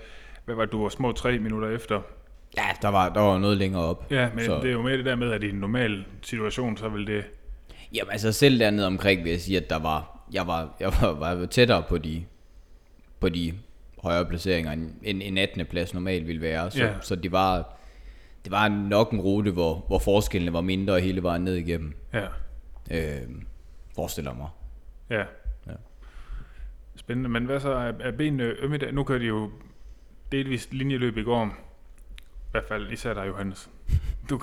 hvad 0.45 0.55
var 0.55 0.65
det, 0.65 0.73
du 0.73 0.83
var 0.83 0.89
små 0.89 1.13
tre 1.13 1.39
minutter 1.39 1.69
efter. 1.69 2.01
Ja, 2.57 2.63
der 2.83 2.89
var, 2.89 3.09
der 3.09 3.21
var 3.21 3.39
noget 3.39 3.57
længere 3.57 3.83
op. 3.83 4.07
Ja, 4.11 4.31
men 4.35 4.45
så. 4.45 4.57
Det 4.61 4.69
er 4.69 4.73
jo 4.73 4.83
med 4.83 4.99
det 4.99 5.05
der 5.05 5.15
med, 5.17 5.33
at 5.33 5.43
i 5.43 5.49
en 5.51 5.55
normal 5.55 6.05
situation, 6.23 6.77
så 6.77 6.89
vil 6.89 7.07
det... 7.07 7.25
Jamen 7.95 8.13
altså 8.13 8.33
selv 8.33 8.59
dernede 8.61 8.87
omkring 8.87 9.25
vil 9.25 9.31
jeg 9.31 9.41
sige, 9.41 9.57
at 9.57 9.71
der 9.71 9.79
var, 9.79 10.27
jeg 10.33 10.47
var, 10.47 10.77
jeg 10.81 10.93
var, 11.01 11.13
var 11.13 11.47
tættere 11.47 11.83
på 11.89 11.99
de, 11.99 12.25
på 13.21 13.29
de 13.29 13.55
højere 14.03 14.25
placeringer, 14.27 14.73
end 14.73 14.91
en, 15.03 15.23
en 15.23 15.39
18. 15.39 15.67
plads 15.67 15.95
normalt 15.95 16.27
ville 16.27 16.41
være. 16.43 16.71
Så, 16.71 16.85
Ja. 16.85 16.93
så 17.01 17.17
det 17.17 17.33
var, 17.33 17.77
det 18.45 18.53
var 18.53 18.69
nok 18.69 19.11
en 19.13 19.21
rute, 19.21 19.51
hvor, 19.51 19.85
hvor 19.87 19.99
forskellene 19.99 20.53
var 20.53 20.61
mindre 20.61 21.01
hele 21.01 21.23
vejen 21.23 21.43
ned 21.43 21.55
igennem. 21.55 21.93
Ja, 22.13 22.27
Øh, 22.93 23.29
forestiller 23.95 24.35
mig. 24.35 24.49
ja. 25.11 25.25
Ja. 25.67 25.73
Spændende. 26.97 27.29
Men 27.31 27.45
hvad 27.45 27.61
så? 27.61 27.71
Er, 27.73 27.93
er 28.01 28.11
benene 28.13 28.45
ømme 28.45 28.77
i 28.77 28.79
dag? 28.79 28.93
Nu 28.95 29.05
kører 29.05 29.19
de 29.19 29.25
jo 29.27 29.51
delvist 30.33 30.75
linjeløb 30.75 31.17
i 31.17 31.23
går. 31.23 31.55
I 32.51 32.53
hvert 32.53 32.65
fald 32.69 32.93
især 32.93 33.15
dig, 33.15 33.29
Johannes. 33.29 33.69
Du, 34.31 34.41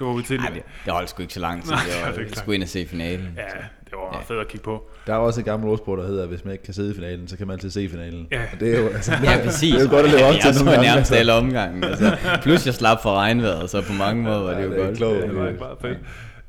du 0.00 0.04
var 0.06 0.12
ude 0.12 0.22
til 0.24 0.38
det, 0.38 0.62
det 0.84 0.92
holdt 0.92 1.10
sgu 1.10 1.22
ikke 1.22 1.34
så 1.34 1.40
lang 1.40 1.62
tid. 1.64 1.70
Nej, 1.70 1.80
det 1.86 1.94
er 2.02 2.06
Jeg, 2.06 2.18
ikke 2.18 2.30
jeg 2.30 2.36
skulle 2.36 2.54
ind 2.54 2.62
og 2.62 2.68
se 2.68 2.86
finalen. 2.86 3.34
Ja, 3.36 3.42
det 3.84 3.92
var 3.92 4.16
Ja. 4.16 4.20
fedt 4.34 4.40
at 4.40 4.48
kigge 4.48 4.64
på. 4.64 4.90
Der 5.06 5.12
er 5.14 5.16
også 5.18 5.40
et 5.40 5.44
gammelt 5.44 5.70
ordsprog, 5.70 5.96
der 5.98 6.06
hedder, 6.06 6.22
at 6.22 6.28
hvis 6.28 6.44
man 6.44 6.52
ikke 6.52 6.64
kan 6.64 6.74
sidde 6.74 6.90
i 6.90 6.94
finalen, 6.94 7.28
så 7.28 7.36
kan 7.36 7.46
man 7.46 7.54
altid 7.54 7.70
se 7.70 7.88
finalen. 7.88 8.28
Ja. 8.30 8.42
Og 8.52 8.60
det 8.60 8.74
er 8.76 8.80
jo, 8.80 8.88
altså, 8.88 9.12
Ja, 9.24 9.40
præcis. 9.44 9.72
Det 9.74 9.80
er 9.80 9.84
jo 9.84 9.90
godt 9.90 10.06
at 10.06 10.12
leve 10.12 10.24
op 10.24 10.34
jeg 10.34 10.40
til 10.54 10.64
nogle 10.64 10.70
gange. 10.70 10.86
nærmest 10.86 10.98
altså. 10.98 11.14
alle 11.14 11.32
omgangen. 11.32 11.84
Altså, 11.84 12.16
plus 12.42 12.66
jeg 12.66 12.74
slap 12.74 12.98
for 13.02 13.14
regnvejret, 13.14 13.70
så 13.70 13.82
på 13.86 13.92
mange 13.92 14.22
måder 14.22 14.40
var 14.42 14.50
det 14.50 14.56
Ja, 14.58 14.62
jo 14.64 14.70
det 14.70 14.80
er 14.80 14.86
godt. 14.86 14.96
klogt. 14.96 15.22
Det 15.22 15.36
var 15.36 15.48
ikke 15.48 15.60
meget 15.60 15.78
fedt. 15.80 15.98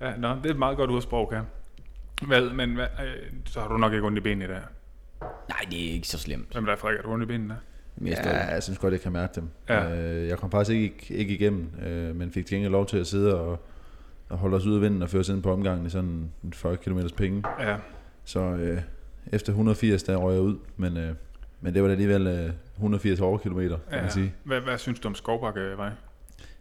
Ja, 0.01 0.12
nå, 0.17 0.27
det 0.43 0.45
er 0.45 0.50
et 0.50 0.60
meget 0.60 0.77
godt 0.77 0.89
udsprog, 0.89 1.29
kan. 1.29 1.41
Hvad, 2.27 2.41
men 2.41 2.75
hvad, 2.75 2.86
øh, 3.03 3.15
så 3.45 3.60
har 3.60 3.67
du 3.67 3.77
nok 3.77 3.93
ikke 3.93 4.05
ondt 4.05 4.17
i 4.17 4.21
benene 4.21 4.45
i 4.45 4.48
dag. 4.48 4.60
Nej, 5.50 5.60
det 5.71 5.89
er 5.89 5.93
ikke 5.93 6.07
så 6.07 6.17
slemt. 6.19 6.51
Hvem 6.53 6.65
der 6.65 6.71
er 6.71 6.77
Frederik? 6.77 6.98
Har 6.98 7.03
du 7.03 7.12
ondt 7.13 7.24
i 7.24 7.27
benene? 7.27 7.57
Mere 7.98 8.15
Ja, 8.25 8.53
jeg 8.53 8.63
synes 8.63 8.79
godt, 8.79 8.93
jeg 8.93 9.01
kan 9.01 9.12
mærke 9.12 9.33
dem. 9.36 9.43
Ja. 9.69 10.00
Øh, 10.01 10.27
jeg 10.27 10.38
kom 10.38 10.51
faktisk 10.51 10.77
ikke, 10.77 11.05
ikke 11.10 11.33
igennem, 11.33 11.69
øh, 11.86 12.15
men 12.15 12.31
fik 12.31 12.45
til 12.45 12.55
gengæld 12.55 12.71
lov 12.71 12.86
til 12.86 12.98
at 12.98 13.07
sidde 13.07 13.39
og, 13.41 13.60
og 14.29 14.38
holde 14.38 14.57
os 14.57 14.65
ude 14.65 14.75
af 14.75 14.81
vinden 14.81 15.01
og 15.01 15.10
føre 15.10 15.19
os 15.19 15.29
ind 15.29 15.43
på 15.43 15.51
omgangen 15.53 15.86
i 15.86 15.89
sådan 15.89 16.29
en 16.43 16.53
40 16.53 16.77
km 16.77 17.00
penge. 17.17 17.43
Ja, 17.60 17.75
Så 18.25 18.39
øh, 18.39 18.81
efter 19.31 19.51
180, 19.51 20.03
der 20.03 20.15
røg 20.15 20.33
jeg 20.33 20.41
ud, 20.41 20.55
men, 20.77 20.98
øh, 20.98 21.13
men 21.62 21.74
det 21.74 21.81
var 21.81 21.88
da 21.88 21.91
alligevel 21.91 22.27
øh, 22.27 22.50
180 22.75 23.19
hårde 23.19 23.43
kilometer, 23.43 23.77
kan 23.89 23.98
ja. 23.98 24.01
man 24.01 24.12
sige. 24.12 24.33
Hvad, 24.43 24.62
hvad 24.62 24.77
synes 24.77 25.00
du 25.00 25.07
om 25.07 25.15
Skovbakkevej? 25.15 25.89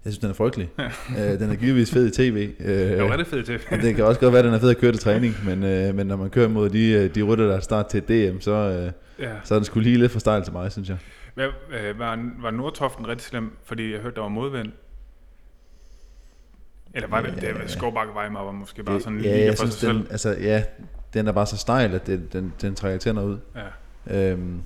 Jeg 0.05 0.13
synes, 0.13 0.19
den 0.19 0.31
er 0.31 0.35
frygtelig. 0.35 0.71
øh, 1.19 1.39
den 1.39 1.51
er 1.51 1.55
givetvis 1.55 1.93
fed 1.93 2.07
i 2.07 2.11
tv. 2.11 2.51
Øh, 2.61 2.91
Jo, 2.99 3.09
er 3.09 3.17
det 3.17 3.27
fedt 3.27 3.47
til. 3.47 3.61
og 3.71 3.79
det 3.79 3.95
kan 3.95 4.05
også 4.05 4.21
godt 4.21 4.33
være, 4.33 4.39
at 4.39 4.45
den 4.45 4.55
er 4.55 4.59
fed 4.59 4.71
at 4.71 4.79
køre 4.79 4.93
til 4.93 5.01
træning, 5.01 5.35
men, 5.45 5.65
øh, 5.65 5.95
men 5.95 6.07
når 6.07 6.17
man 6.17 6.31
kører 6.31 6.49
mod 6.49 6.71
de, 6.71 6.93
øh, 6.93 7.15
de 7.15 7.23
rytter, 7.23 7.47
der 7.47 7.57
er 7.57 7.61
start 7.61 7.87
til 7.87 8.03
DM, 8.03 8.41
så, 8.41 8.51
øh, 8.53 8.93
ja. 9.27 9.33
så 9.45 9.55
er 9.55 9.59
den 9.59 9.65
skulle 9.65 9.85
lige 9.85 9.99
lidt 9.99 10.13
for 10.13 10.19
stejl 10.21 10.43
til 10.45 10.53
mig, 10.53 10.73
synes 10.73 10.89
jeg. 10.89 10.99
Hvad, 11.41 11.81
øh, 11.81 11.99
var, 11.99 12.33
var 12.39 12.51
Nordtoften 12.51 13.09
rigtig 13.09 13.27
slem? 13.27 13.57
Fordi 13.65 13.93
jeg 13.93 14.01
hørte, 14.01 14.15
der 14.15 14.21
var 14.23 14.29
modvind. 14.29 14.73
Eller 16.95 17.09
var 17.09 17.23
det, 17.23 17.35
det 17.35 17.43
Ja. 17.43 17.67
Skovbakke 17.67 18.13
Weimar 18.17 18.45
var 18.45 18.53
måske 18.53 18.83
bare 18.83 19.01
sådan 19.01 19.21
ja, 19.21 19.33
lige 19.33 19.45
jeg 19.45 19.53
for 19.53 19.57
sig 19.57 19.73
synes, 19.73 19.75
selv. 19.75 19.99
den, 19.99 20.07
altså, 20.11 20.31
ja, 20.41 20.65
den 21.15 21.29
er 21.29 21.33
bare 21.33 21.47
så 21.47 21.57
stejl, 21.57 21.95
at 21.95 22.07
det, 22.07 22.33
den, 22.33 22.53
den 22.61 22.75
trækker 22.75 22.99
tænder 22.99 23.23
ud. 23.23 23.39
Ja. 24.07 24.31
Øhm, 24.33 24.63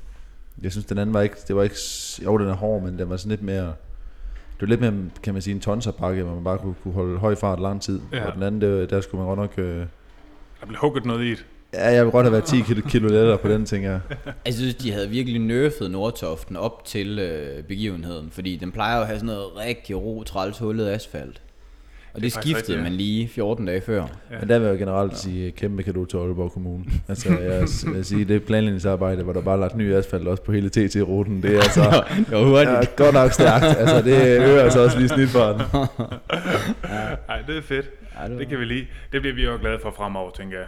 jeg 0.63 0.73
synes, 0.73 0.87
den 0.87 0.99
anden 0.99 1.15
var 1.15 1.21
ikke, 1.21 1.37
det 1.49 1.57
var 1.57 1.63
ikke, 1.63 1.77
jo, 2.25 2.39
den 2.39 2.49
er 2.49 2.55
hård, 2.55 2.83
men 2.83 2.99
den 2.99 3.11
var 3.11 3.17
sådan 3.17 3.31
lidt 3.31 3.43
mere, 3.43 3.67
det 3.67 4.61
var 4.61 4.67
lidt 4.67 4.81
mere, 4.81 5.11
kan 5.23 5.33
man 5.35 5.43
sige, 5.43 5.55
en 5.55 5.61
tonserbakke, 5.61 6.23
hvor 6.23 6.35
man 6.35 6.45
bare 6.45 6.59
kunne, 6.59 6.75
kunne 6.83 6.95
holde 6.95 7.19
høj 7.19 7.35
fart 7.35 7.61
lang 7.61 7.83
tid. 7.83 8.01
Ja. 8.13 8.27
Og 8.27 8.35
den 8.35 8.43
anden, 8.43 8.61
det, 8.61 8.91
der 8.91 9.01
skulle 9.01 9.19
man 9.25 9.37
godt 9.37 9.39
nok, 9.39 9.59
øh, 9.59 9.87
Der 10.61 10.67
blev 10.67 10.79
hugget 10.81 11.05
noget 11.05 11.25
i 11.25 11.31
det. 11.31 11.47
Ja, 11.75 11.91
jeg 11.95 12.05
vil 12.05 12.13
godt 12.13 12.25
have 12.27 12.33
været 12.33 12.45
10 12.45 12.61
kilo, 12.61 12.81
kilo 12.89 13.09
lettere 13.09 13.39
på 13.39 13.49
den, 13.49 13.67
tænker 13.67 13.91
jeg. 13.91 14.01
Jeg 14.47 14.55
synes, 14.55 14.75
de 14.75 14.93
havde 14.93 15.11
virkelig 15.11 15.41
nerfet 15.41 15.91
Nordtoften 15.91 16.57
op 16.57 16.85
til 16.85 17.19
øh, 17.19 17.63
begivenheden, 17.65 18.31
fordi 18.31 18.57
den 18.57 18.73
plejer 18.73 18.97
jo 18.97 19.01
at 19.01 19.07
have 19.07 19.19
sådan 19.19 19.35
noget 19.35 19.57
rigtig 19.57 19.97
ro, 19.97 20.23
træls, 20.23 20.59
hullet 20.59 20.89
asfalt. 20.89 21.41
Og 22.15 22.23
det, 22.23 22.33
faktisk 22.33 22.43
skiftede 22.43 22.59
rigtigt, 22.59 22.79
ja. 22.79 22.83
man 22.83 22.93
lige 22.93 23.29
14 23.29 23.67
dage 23.67 23.81
før. 23.81 24.07
Ja. 24.31 24.39
Men 24.41 24.49
der 24.49 24.59
vil 24.59 24.69
jeg 24.69 24.79
generelt 24.79 25.19
sige 25.19 25.51
kæmpe 25.51 25.83
kado 25.83 26.05
til 26.05 26.17
Aalborg 26.17 26.53
Kommune. 26.53 26.85
Altså, 27.09 27.39
jeg 27.39 27.61
vil 27.95 28.05
sige, 28.05 28.25
det 28.25 28.43
planlægningsarbejde, 28.45 29.23
hvor 29.23 29.33
der 29.33 29.41
bare 29.41 29.55
er 29.55 29.61
lagt 29.61 29.77
ny 29.77 29.95
asfalt 29.95 30.29
også 30.29 30.43
på 30.43 30.53
hele 30.53 30.69
TT-ruten, 30.69 31.43
det 31.43 31.55
er 31.57 31.61
altså 31.63 31.81
det 32.29 32.31
var 32.31 32.45
hurtigt. 32.45 32.71
ja, 32.71 33.05
godt 33.05 33.15
nok 33.15 33.33
stærkt. 33.33 33.65
Altså, 33.65 34.03
det 34.03 34.39
øger 34.43 34.63
altså 34.63 34.85
også 34.85 34.99
lige 34.99 35.09
snitfarten. 35.09 35.63
Nej, 37.29 37.43
det 37.47 37.57
er 37.57 37.63
fedt. 37.63 37.91
Ja, 38.21 38.29
det, 38.29 38.39
Det 38.39 38.49
kan 38.49 38.59
vi 38.59 38.65
lige. 38.65 38.89
Det 39.13 39.21
bliver 39.21 39.35
vi 39.35 39.45
jo 39.45 39.57
glade 39.61 39.79
for 39.83 39.95
fremover, 39.97 40.31
tænker 40.31 40.59
jeg. 40.59 40.67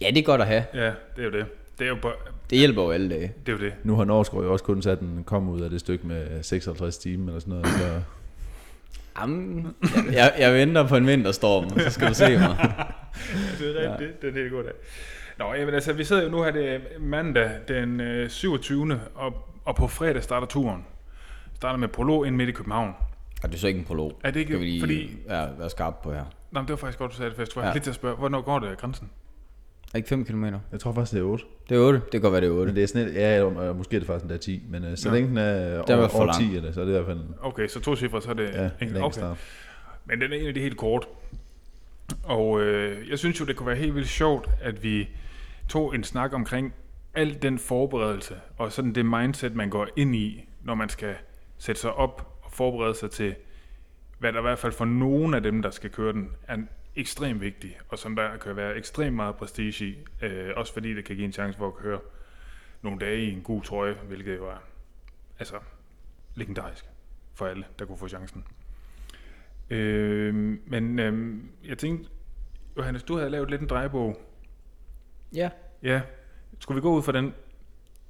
Ja, 0.00 0.06
det 0.10 0.18
er 0.18 0.22
godt 0.22 0.40
at 0.40 0.46
have. 0.46 0.64
Ja, 0.74 0.86
det 0.86 0.92
er 1.18 1.24
jo 1.24 1.30
det. 1.30 1.46
Det 1.78 1.84
er 1.84 1.88
jo, 1.88 1.96
bare, 2.02 2.12
Det 2.50 2.58
hjælper 2.58 2.82
jo 2.82 2.90
alle 2.90 3.10
dage. 3.10 3.32
det 3.46 3.52
er 3.52 3.56
jo 3.56 3.64
det. 3.64 3.72
Nu 3.84 3.96
har 3.96 4.04
Norskov 4.04 4.42
jo 4.44 4.52
også 4.52 4.64
kun 4.64 4.82
sat 4.82 5.00
en 5.00 5.24
kom 5.26 5.48
ud 5.48 5.60
af 5.60 5.70
det 5.70 5.80
stykke 5.80 6.06
med 6.06 6.42
56 6.42 6.98
timer 6.98 7.26
eller 7.26 7.40
sådan 7.40 7.50
noget. 7.54 7.66
Så 7.66 8.00
Jamen, 9.20 9.74
jeg, 9.92 10.12
jeg, 10.14 10.34
jeg 10.38 10.54
venter 10.54 10.88
på 10.88 10.96
en 10.96 11.06
vinterstorm, 11.06 11.78
så 11.78 11.90
skal 11.90 12.08
du 12.08 12.14
se 12.14 12.38
mig. 12.38 12.56
det 13.58 13.84
er 13.84 13.90
rigtigt. 13.92 14.22
Det 14.22 14.28
er 14.28 14.32
en 14.32 14.38
helt 14.38 14.52
god 14.52 14.62
dag. 14.64 14.72
Nå, 15.38 15.54
jamen 15.54 15.74
altså, 15.74 15.92
vi 15.92 16.04
sidder 16.04 16.22
jo 16.22 16.28
nu 16.28 16.42
her, 16.42 16.50
det 16.50 16.74
er 16.74 16.78
mandag 17.00 17.50
den 17.68 18.00
øh, 18.00 18.30
27. 18.30 19.00
Og, 19.14 19.48
og 19.64 19.76
på 19.76 19.86
fredag 19.88 20.22
starter 20.22 20.46
turen. 20.46 20.84
Starter 21.54 21.78
med 21.78 21.88
prolog 21.88 22.26
ind 22.26 22.36
midt 22.36 22.48
i 22.48 22.52
København. 22.52 22.92
Og 23.42 23.48
det 23.48 23.54
er 23.56 23.58
så 23.60 23.66
ikke 23.66 23.78
en 23.80 23.84
prolog. 23.86 24.20
Er 24.24 24.30
det 24.30 24.40
ikke- 24.40 24.50
Skal 24.52 24.60
vi 24.60 24.64
lige 24.64 24.80
fordi- 24.80 25.16
være, 25.28 25.48
være 25.58 25.70
skarpe 25.70 25.96
på 26.02 26.12
her. 26.12 26.24
Nå, 26.50 26.60
men 26.60 26.66
det 26.68 26.70
var 26.70 26.76
faktisk 26.76 26.98
godt, 26.98 27.10
du 27.10 27.16
sagde 27.16 27.28
det, 27.28 27.36
for 27.36 27.42
jeg 27.42 27.48
tror, 27.48 27.60
jeg 27.62 27.66
Ja. 27.66 27.68
ja. 27.70 27.74
lidt 27.74 27.84
til 27.84 27.90
at 27.90 27.94
spørge, 27.94 28.16
hvornår 28.16 28.40
går 28.40 28.58
det 28.58 28.68
af 28.68 28.76
grænsen? 28.76 29.10
Er 29.94 29.96
ikke 29.96 30.08
5 30.08 30.24
km? 30.24 30.44
jeg 30.44 30.80
tror 30.80 30.92
faktisk, 30.92 31.12
det 31.12 31.20
er 31.20 31.24
8. 31.24 31.44
Det 31.68 31.76
er 31.76 31.80
8. 31.80 32.00
Det 32.00 32.10
kan 32.10 32.20
godt 32.20 32.32
være, 32.32 32.40
det 32.40 32.48
er 32.48 32.52
8. 32.52 32.66
Men 32.66 32.76
det 32.76 32.82
er 32.82 32.86
sådan 32.86 33.08
et, 33.08 33.14
ja, 33.14 33.42
og 33.44 33.76
måske 33.76 33.96
er 33.96 34.00
det 34.00 34.06
faktisk 34.06 34.22
endda 34.24 34.36
10, 34.36 34.62
men 34.68 34.84
øh, 34.84 34.96
så 34.96 35.08
Nå. 35.08 35.14
længe 35.14 35.28
den 35.28 35.36
er 35.38 35.42
Det 35.42 35.60
er 35.60 35.74
i 35.74 35.76
over, 35.78 35.96
hvert 35.96 36.10
fald 36.10 36.20
over 36.20 36.26
lang. 36.26 36.50
10, 36.50 36.56
eller, 36.56 36.72
så 36.72 36.80
er 36.80 36.84
det 36.84 36.92
i 36.92 36.94
hvert 36.94 37.06
fald 37.06 37.18
en, 37.18 37.34
Okay, 37.40 37.68
så 37.68 37.80
to 37.80 37.96
cifre, 37.96 38.22
så 38.22 38.30
er 38.30 38.34
det 38.34 38.50
ja, 38.54 38.64
en 38.64 38.70
enkelt. 38.80 39.02
Okay. 39.02 39.12
start. 39.12 39.36
Men 40.04 40.20
den 40.20 40.32
er 40.32 40.36
en 40.36 40.46
af 40.46 40.54
de 40.54 40.60
helt 40.60 40.76
kort. 40.76 41.08
Og 42.22 42.60
øh, 42.60 43.08
jeg 43.10 43.18
synes 43.18 43.40
jo, 43.40 43.44
det 43.44 43.56
kunne 43.56 43.66
være 43.66 43.76
helt 43.76 43.94
vildt 43.94 44.08
sjovt, 44.08 44.50
at 44.60 44.82
vi 44.82 45.08
tog 45.68 45.94
en 45.94 46.04
snak 46.04 46.32
omkring 46.32 46.74
al 47.14 47.42
den 47.42 47.58
forberedelse, 47.58 48.34
og 48.58 48.72
sådan 48.72 48.94
det 48.94 49.06
mindset, 49.06 49.54
man 49.54 49.70
går 49.70 49.86
ind 49.96 50.16
i, 50.16 50.44
når 50.64 50.74
man 50.74 50.88
skal 50.88 51.14
sætte 51.58 51.80
sig 51.80 51.92
op 51.92 52.38
og 52.42 52.52
forberede 52.52 52.94
sig 52.94 53.10
til, 53.10 53.34
hvad 54.18 54.32
der 54.32 54.38
i 54.38 54.42
hvert 54.42 54.58
fald 54.58 54.72
for 54.72 54.84
nogen 54.84 55.34
af 55.34 55.42
dem, 55.42 55.62
der 55.62 55.70
skal 55.70 55.90
køre 55.90 56.12
den, 56.12 56.30
er 56.48 56.56
ekstremt 56.96 57.40
vigtig, 57.40 57.78
og 57.88 57.98
som 57.98 58.16
der 58.16 58.36
kan 58.36 58.56
være 58.56 58.76
ekstremt 58.76 59.16
meget 59.16 59.36
prestige 59.36 59.84
i, 59.86 59.98
øh, 60.22 60.50
også 60.56 60.72
fordi 60.72 60.94
det 60.94 61.04
kan 61.04 61.16
give 61.16 61.24
en 61.26 61.32
chance 61.32 61.58
for 61.58 61.66
at 61.66 61.74
køre 61.74 62.00
nogle 62.82 62.98
dage 62.98 63.20
i 63.24 63.32
en 63.32 63.42
god 63.42 63.62
trøje, 63.62 63.94
hvilket 63.94 64.36
jo 64.36 64.48
er 64.48 64.62
altså, 65.38 65.54
legendarisk 66.34 66.84
for 67.34 67.46
alle, 67.46 67.64
der 67.78 67.84
kunne 67.84 67.98
få 67.98 68.08
chancen. 68.08 68.44
Øh, 69.70 70.34
men 70.66 70.98
øh, 70.98 71.38
jeg 71.64 71.78
tænkte, 71.78 72.10
Johannes, 72.76 73.02
du 73.02 73.16
havde 73.16 73.30
lavet 73.30 73.50
lidt 73.50 73.60
en 73.60 73.68
drejebog. 73.68 74.20
Ja, 75.34 75.50
Ja, 75.82 76.00
skulle 76.58 76.76
vi 76.76 76.80
gå 76.82 76.96
ud 76.96 77.02
for 77.02 77.12
den? 77.12 77.34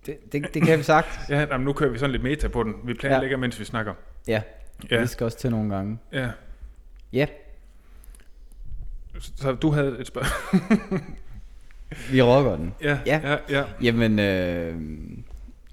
det, 0.06 0.32
det, 0.32 0.54
det 0.54 0.62
kan 0.62 0.78
vi 0.78 0.82
sagt. 0.82 1.08
Ja, 1.30 1.40
jamen, 1.40 1.64
nu 1.64 1.72
kører 1.72 1.90
vi 1.90 1.99
sådan 1.99 2.10
lidt 2.10 2.22
meta 2.22 2.49
på 2.49 2.62
den. 2.62 2.75
Vi 2.84 2.94
planlægger, 2.94 3.37
ja. 3.37 3.40
mens 3.40 3.60
vi 3.60 3.64
snakker. 3.64 3.94
Ja, 4.28 4.42
Ja, 4.90 5.00
det 5.00 5.10
skal 5.10 5.25
også 5.25 5.38
til 5.38 5.50
nogle 5.50 5.75
gange. 5.75 5.99
ja. 6.12 6.30
Ja, 7.12 7.26
Så 9.21 9.53
du 9.53 9.71
havde 9.71 9.97
et 10.00 10.07
spørgsmål. 10.07 11.00
vi 12.11 12.23
rocker 12.23 12.57
den. 12.57 12.75
ja, 12.83 12.99
Ja. 13.07 13.21
ja, 13.31 13.37
ja. 13.50 13.65
Jamen, 13.83 14.19
øh, 14.19 14.75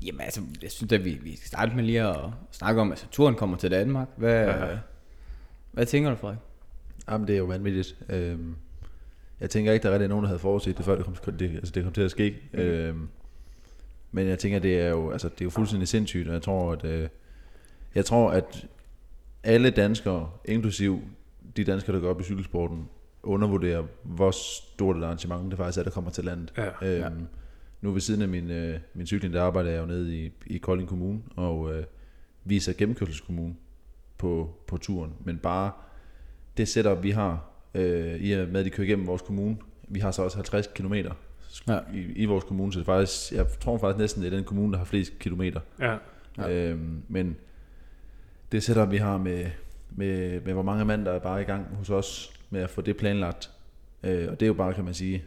jamen 0.06 0.22
altså, 0.22 0.42
jeg 0.62 0.72
synes 0.72 0.92
at 0.94 1.06
vi, 1.06 1.20
vi 1.24 1.36
skal 1.36 1.48
starte 1.48 1.76
med 1.76 1.84
lige 1.84 2.02
at 2.04 2.18
snakke 2.52 2.82
om, 2.82 2.88
at 2.88 2.92
altså, 2.92 3.06
turen 3.12 3.36
kommer 3.36 3.58
til 3.58 3.72
Danmark. 3.72 4.08
Hvad, 4.16 4.46
Ja. 4.46 4.66
ja. 4.66 4.78
hvad 5.72 5.86
tænker 5.86 6.10
du, 6.10 6.16
Frederik? 6.16 6.40
Jamen, 7.10 7.28
det 7.28 7.34
er 7.34 7.38
jo 7.40 7.46
vanvittigt. 7.46 7.96
Øhm, 8.10 8.56
jeg 9.40 9.50
tænker 9.50 9.72
ikke, 9.72 9.84
der 9.84 9.90
er 9.90 9.94
rigtig 9.94 10.10
nogen, 10.10 10.24
der 10.24 10.28
havde 10.28 10.40
forudset 10.40 10.78
det, 10.78 10.86
før 10.86 10.96
det 10.96 11.06
kom, 11.06 11.16
det, 11.34 11.50
altså, 11.56 11.72
det 11.72 11.84
kom 11.84 11.94
til 11.94 12.02
at 12.02 12.12
ske. 12.12 12.38
Mm. 12.54 12.60
Øhm, 12.60 13.10
men 14.12 14.28
jeg 14.28 14.40
tænker, 14.40 14.60
det 14.60 14.80
er 14.82 14.90
jo, 14.90 15.12
altså, 15.12 15.30
det 15.30 15.42
er 15.42 15.46
jo 15.46 15.50
fuldstændig 15.50 15.88
sindssygt, 15.88 16.28
og 16.28 16.34
jeg 16.34 16.42
tror, 16.42 16.72
at, 16.72 16.86
øh, 16.86 17.08
jeg 17.96 18.06
tror, 18.06 18.32
at 18.32 18.66
alle 19.44 19.70
danskere, 19.70 20.30
inklusiv 20.46 21.02
de 21.58 21.64
danskere, 21.64 21.96
der 21.96 22.02
går 22.02 22.10
op 22.10 22.22
i 22.22 22.24
cykelsporten, 22.24 22.90
undervurderer, 23.24 23.84
hvor 24.04 24.32
stort 24.32 24.98
et 24.98 25.04
arrangement 25.04 25.50
det 25.52 25.58
faktisk 25.58 25.78
er, 25.80 25.84
der 25.84 25.92
kommer 25.92 26.12
til 26.12 26.26
landet. 26.26 26.54
Ja, 26.58 26.66
Øhm, 26.68 27.02
ja. 27.04 27.10
Nu 27.82 27.92
ved 27.92 28.02
siden 28.02 28.22
af 28.22 28.28
min, 28.28 28.52
øh, 28.52 28.80
min 28.94 29.08
cykling, 29.08 29.34
der 29.34 29.44
arbejder 29.44 29.70
jeg 29.72 29.82
jo 29.82 29.86
nede 29.86 30.18
i, 30.26 30.32
i 30.46 30.58
Kolding 30.58 30.90
Kommune, 30.90 31.20
og 31.36 31.74
øh, 31.74 31.84
viser 32.44 32.74
gennemkørselskommune 32.74 33.56
på, 34.18 34.56
på 34.68 34.78
turen. 34.78 35.14
Men 35.24 35.38
bare 35.38 35.72
det 36.58 36.68
setup, 36.68 37.04
vi 37.04 37.12
har, 37.12 37.50
øh, 37.74 38.16
i 38.16 38.32
og 38.34 38.48
med, 38.48 38.60
at 38.60 38.66
de 38.66 38.70
kører 38.70 38.88
igennem 38.88 39.08
vores 39.08 39.22
kommune, 39.22 39.58
vi 39.88 40.00
har 40.00 40.12
så 40.12 40.22
også 40.22 40.38
50 40.38 40.68
km 40.76 40.94
Ja. 41.68 41.80
i, 41.94 42.00
i 42.00 42.26
vores 42.26 42.44
kommune, 42.44 42.74
så 42.74 42.80
det 42.80 42.88
er 42.88 42.92
faktisk, 42.94 43.32
jeg 43.32 43.48
tror 43.62 43.78
faktisk 43.78 44.00
næsten, 44.00 44.24
det 44.24 44.34
er 44.34 44.36
den 44.38 44.46
kommune, 44.46 44.72
der 44.72 44.78
har 44.78 44.86
flest 44.86 45.20
kilometer. 45.20 45.60
ja. 45.80 45.92
Ja. 45.92 45.98
Ja. 46.50 46.72
Øhm, 46.72 47.02
men 47.08 47.36
det 48.52 48.64
setup, 48.64 48.92
vi 48.92 48.98
har 48.98 49.18
med, 49.18 49.46
med, 49.92 50.42
med 50.42 50.54
hvor 50.54 50.62
mange 50.64 50.86
mand, 50.86 51.06
der 51.06 51.12
er 51.12 51.20
bare 51.20 51.42
i 51.42 51.44
gang 51.46 51.66
hos 51.76 51.90
os 51.90 52.34
med 52.50 52.62
at 52.62 52.70
få 52.70 52.82
det 52.82 52.98
planlagt, 52.98 53.52
øh, 54.04 54.28
og 54.32 54.40
det 54.40 54.42
er 54.46 54.48
jo 54.48 54.54
bare, 54.54 54.74
kan 54.74 54.86
man 54.86 54.94
sige, 54.94 55.24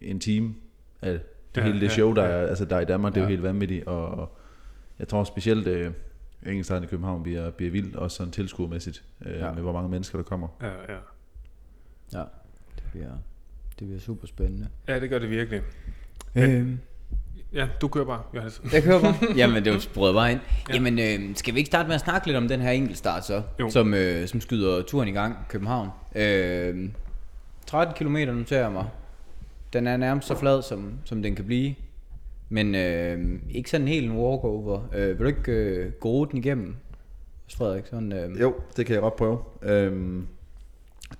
en 0.00 0.20
time 0.20 0.54
af 1.02 1.12
det 1.54 1.60
Ja, 1.60 1.66
hele 1.66 1.80
det 1.80 1.86
ja, 1.86 1.92
show, 1.92 2.14
der 2.14 2.24
ja. 2.24 2.30
er, 2.30 2.46
altså 2.46 2.64
der 2.64 2.76
er 2.76 2.80
i 2.80 2.84
Danmark, 2.84 3.14
det 3.14 3.20
er 3.20 3.24
jo 3.24 3.28
helt 3.28 3.42
vanvittigt, 3.42 3.86
og, 3.86 4.06
og 4.08 4.36
jeg 4.98 5.08
tror 5.08 5.24
specielt, 5.24 5.66
øh, 5.66 5.92
Engelskstaden 6.46 6.84
i 6.84 6.86
København 6.86 7.22
bliver, 7.22 7.50
bliver 7.50 7.70
vildt, 7.72 7.96
også 7.96 8.16
sådan 8.16 8.32
tilskuermæssigt, 8.32 9.04
øh, 9.26 9.32
Ja. 9.32 9.46
ja. 9.46 9.52
med 9.52 9.62
hvor 9.62 9.72
mange 9.72 9.88
mennesker, 9.88 10.18
der 10.18 10.22
kommer. 10.22 10.48
ja, 10.62 10.68
ja. 10.92 10.98
Ja, 12.12 12.24
det 12.76 12.84
bliver, 12.92 13.10
det 13.78 13.86
bliver 13.86 13.98
super 14.00 14.26
spændende. 14.26 14.68
Ja, 14.88 15.00
det 15.00 15.10
gør 15.10 15.18
det 15.18 15.30
virkelig. 15.30 15.62
Øhm, 16.34 16.78
Ja, 17.54 17.68
du 17.80 17.88
kører 17.88 18.04
bare, 18.04 18.22
Johannes. 18.34 18.62
jeg 18.72 18.82
kører 18.82 19.00
bare. 19.00 19.14
Jamen, 19.36 19.64
det 19.64 19.72
var 19.72 19.78
sprøget 19.78 20.14
bare 20.14 20.32
ind. 20.32 20.40
Ja. 20.68 20.74
Jamen, 20.74 20.98
øh, 20.98 21.36
skal 21.36 21.54
vi 21.54 21.58
ikke 21.58 21.68
starte 21.68 21.86
med 21.86 21.94
at 21.94 22.00
snakke 22.00 22.26
lidt 22.26 22.36
om 22.36 22.48
den 22.48 22.60
her 22.60 22.70
enkeltstart 22.70 23.26
så? 23.26 23.42
Jo. 23.60 23.70
Som, 23.70 23.94
øh, 23.94 24.28
som 24.28 24.40
skyder 24.40 24.82
turen 24.82 25.08
i 25.08 25.12
gang, 25.12 25.36
København. 25.48 25.88
Øh, 26.14 26.88
13 27.66 27.94
km 27.94 28.16
noterer 28.16 28.60
jeg 28.62 28.72
mig. 28.72 28.84
Den 29.72 29.86
er 29.86 29.96
nærmest 29.96 30.28
så 30.28 30.34
flad, 30.34 30.62
som, 30.62 30.92
som 31.04 31.22
den 31.22 31.34
kan 31.34 31.44
blive. 31.44 31.74
Men 32.48 32.74
øh, 32.74 33.38
ikke 33.50 33.70
sådan 33.70 33.88
helt 33.88 34.06
en 34.10 34.12
walkover. 34.18 34.80
Øh, 34.94 35.08
vil 35.08 35.18
du 35.18 35.24
ikke 35.24 35.52
øh, 35.52 35.92
gå 35.92 36.08
ruten 36.08 36.38
igennem, 36.38 36.74
Frederik? 37.56 37.86
Sådan, 37.86 38.12
øh, 38.12 38.40
Jo, 38.40 38.54
det 38.76 38.86
kan 38.86 38.94
jeg 38.94 39.02
godt 39.02 39.16
prøve. 39.16 39.38
Øhm, 39.62 40.26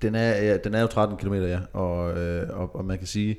den, 0.03 0.15
er, 0.15 0.29
ja, 0.29 0.57
den 0.57 0.75
er 0.75 0.81
jo 0.81 0.87
13 0.87 1.17
km, 1.17 1.35
ja, 1.35 1.59
og, 1.73 2.19
øh, 2.19 2.49
og, 2.61 2.77
og 2.77 2.85
man 2.85 2.99
kan 2.99 3.07
sige, 3.07 3.37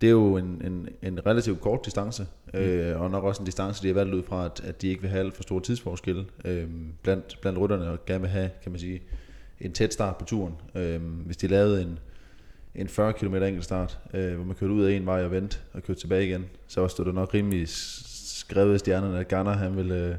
det 0.00 0.06
er 0.06 0.10
jo 0.10 0.36
en, 0.36 0.62
en, 0.64 0.88
en 1.02 1.26
relativt 1.26 1.60
kort 1.60 1.84
distance, 1.84 2.26
øh, 2.54 3.00
og 3.00 3.10
nok 3.10 3.24
også 3.24 3.42
en 3.42 3.46
distance, 3.46 3.82
de 3.82 3.86
har 3.86 3.94
valgt 3.94 4.14
ud 4.14 4.22
fra, 4.22 4.44
at, 4.44 4.60
at 4.64 4.82
de 4.82 4.88
ikke 4.88 5.00
vil 5.00 5.10
have 5.10 5.20
alt 5.20 5.34
for 5.34 5.42
store 5.42 5.60
tidsforskelle 5.60 6.26
øh, 6.44 6.68
blandt, 7.02 7.38
blandt 7.40 7.58
rytterne, 7.58 7.90
og 7.90 8.06
gerne 8.06 8.20
vil 8.20 8.30
have, 8.30 8.50
kan 8.62 8.72
man 8.72 8.78
sige, 8.78 9.02
en 9.60 9.72
tæt 9.72 9.92
start 9.92 10.16
på 10.16 10.24
turen. 10.24 10.54
Øh, 10.74 11.00
hvis 11.02 11.36
de 11.36 11.46
lavede 11.46 11.82
en, 11.82 11.98
en 12.74 12.88
40 12.88 13.12
km 13.12 13.34
enkeltstart, 13.34 13.98
øh, 14.14 14.34
hvor 14.34 14.44
man 14.44 14.56
kørte 14.56 14.72
ud 14.72 14.84
af 14.84 14.92
en 14.92 15.06
vej 15.06 15.24
og 15.24 15.30
vendte 15.30 15.58
og 15.72 15.82
kørte 15.82 16.00
tilbage 16.00 16.26
igen, 16.26 16.44
så 16.66 16.88
stod 16.88 17.04
det 17.04 17.14
nok 17.14 17.34
rimelig 17.34 17.68
skrevet 17.68 18.74
i 18.74 18.78
stjernerne, 18.78 19.18
at 19.18 19.28
Garner 19.28 19.52
han 19.52 19.76
vil, 19.76 19.90
øh, 19.90 20.14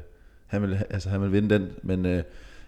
han 0.46 0.62
vil, 0.62 0.82
altså, 0.90 1.08
han 1.08 1.22
vil 1.22 1.32
vinde 1.32 1.54
den, 1.54 1.68
men, 1.82 2.06
øh, 2.06 2.22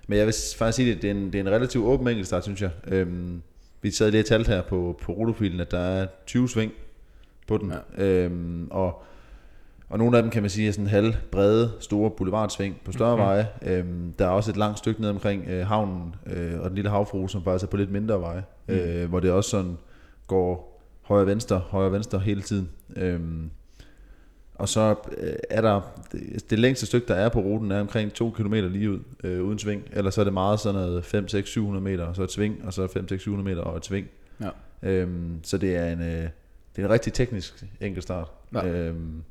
men 0.06 0.18
jeg 0.18 0.26
vil 0.26 0.34
faktisk 0.56 0.76
sige, 0.76 0.94
at 0.94 1.02
det 1.02 1.10
er 1.10 1.14
en, 1.14 1.26
det 1.26 1.34
er 1.34 1.40
en 1.40 1.50
relativt 1.50 1.84
åben 1.84 2.08
enkeltstart, 2.08 2.42
synes 2.42 2.62
jeg. 2.62 2.70
Øhm, 2.86 3.42
vi 3.82 3.90
sad 3.90 4.10
lige 4.10 4.20
og 4.20 4.26
talte 4.26 4.48
her 4.48 4.62
på, 4.62 4.98
på 5.02 5.12
rutefilen, 5.12 5.60
at 5.60 5.70
der 5.70 5.78
er 5.78 6.06
20 6.26 6.48
sving 6.48 6.72
på 7.46 7.58
den, 7.58 7.72
ja. 7.98 8.04
øhm, 8.04 8.68
og, 8.70 9.02
og 9.88 9.98
nogle 9.98 10.16
af 10.16 10.22
dem 10.22 10.30
kan 10.30 10.42
man 10.42 10.50
sige 10.50 10.68
er 10.68 10.72
sådan 10.72 10.86
halv 10.86 11.14
brede, 11.32 11.72
store 11.80 12.10
boulevardsving 12.10 12.80
på 12.84 12.92
større 12.92 13.16
mm-hmm. 13.16 13.28
veje. 13.28 13.48
Øhm, 13.62 14.12
der 14.18 14.24
er 14.24 14.30
også 14.30 14.50
et 14.50 14.56
langt 14.56 14.78
stykke 14.78 15.00
ned 15.00 15.08
omkring 15.10 15.44
øh, 15.48 15.66
havnen 15.66 16.14
øh, 16.26 16.60
og 16.60 16.68
den 16.68 16.74
lille 16.74 16.90
havfru, 16.90 17.28
som 17.28 17.44
faktisk 17.44 17.64
er 17.64 17.70
på 17.70 17.76
lidt 17.76 17.90
mindre 17.90 18.20
veje, 18.20 18.44
mm. 18.68 18.74
øh, 18.74 19.08
hvor 19.08 19.20
det 19.20 19.30
også 19.30 19.50
sådan 19.50 19.78
går 20.26 20.80
højre 21.02 21.26
venstre, 21.26 21.58
højre 21.58 21.92
venstre 21.92 22.18
hele 22.18 22.42
tiden. 22.42 22.68
Øhm, 22.96 23.50
Og 24.54 24.68
så 24.68 24.94
øh, 25.18 25.34
er 25.50 25.60
der, 25.60 25.80
det, 26.12 26.50
det 26.50 26.58
længste 26.58 26.86
stykke, 26.86 27.08
der 27.08 27.14
er 27.14 27.28
på 27.28 27.40
ruten, 27.40 27.70
er 27.70 27.80
omkring 27.80 28.12
2 28.12 28.30
km 28.30 28.54
lige 28.54 28.90
ud, 28.90 28.98
øh, 29.24 29.42
uden 29.44 29.58
sving. 29.58 29.82
Ellers 29.92 30.14
så 30.14 30.20
er 30.20 30.24
det 30.24 30.32
meget 30.32 30.60
sådan 30.60 30.80
noget 30.80 31.04
5, 31.04 31.28
6, 31.28 31.50
700 31.50 31.84
meter, 31.84 32.04
og 32.04 32.16
så 32.16 32.22
et 32.22 32.32
sving, 32.32 32.66
og 32.66 32.72
så 32.72 32.86
5, 32.86 33.08
6, 33.08 33.22
700 33.22 33.48
meter 33.48 33.62
og 33.62 33.76
et 33.76 33.84
sving. 33.84 34.06
Ja. 34.40 34.48
Øhm, 34.82 35.40
så 35.42 35.58
det 35.58 35.76
er 35.76 35.92
en, 35.92 36.02
øh, 36.02 36.28
det 36.76 36.82
er 36.82 36.86
en 36.86 36.92
rigtig 36.92 37.12
teknisk 37.12 37.64
enkeltstart. 37.80 38.28
Ja. 38.54 38.66
Øhm, 38.66 39.22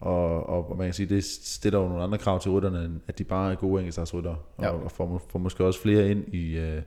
og, 0.00 0.46
og, 0.48 0.70
og 0.70 0.76
man 0.78 0.86
kan 0.86 0.94
sige, 0.94 1.06
det 1.14 1.24
stiller 1.24 1.78
jo 1.80 1.88
nogle 1.88 2.02
andre 2.04 2.18
krav 2.18 2.40
til 2.40 2.50
rytterne, 2.50 2.84
end 2.84 3.00
at 3.08 3.18
de 3.18 3.24
bare 3.24 3.52
er 3.52 3.56
gode 3.56 3.80
enkeltstartsryttere, 3.80 4.36
og, 4.56 4.64
Ja. 4.64 4.70
og 4.70 4.90
får, 4.90 5.22
får 5.30 5.38
måske 5.38 5.64
også 5.64 5.80
flere 5.82 6.10
ind 6.10 6.34
i, 6.34 6.58
øh, 6.58 6.82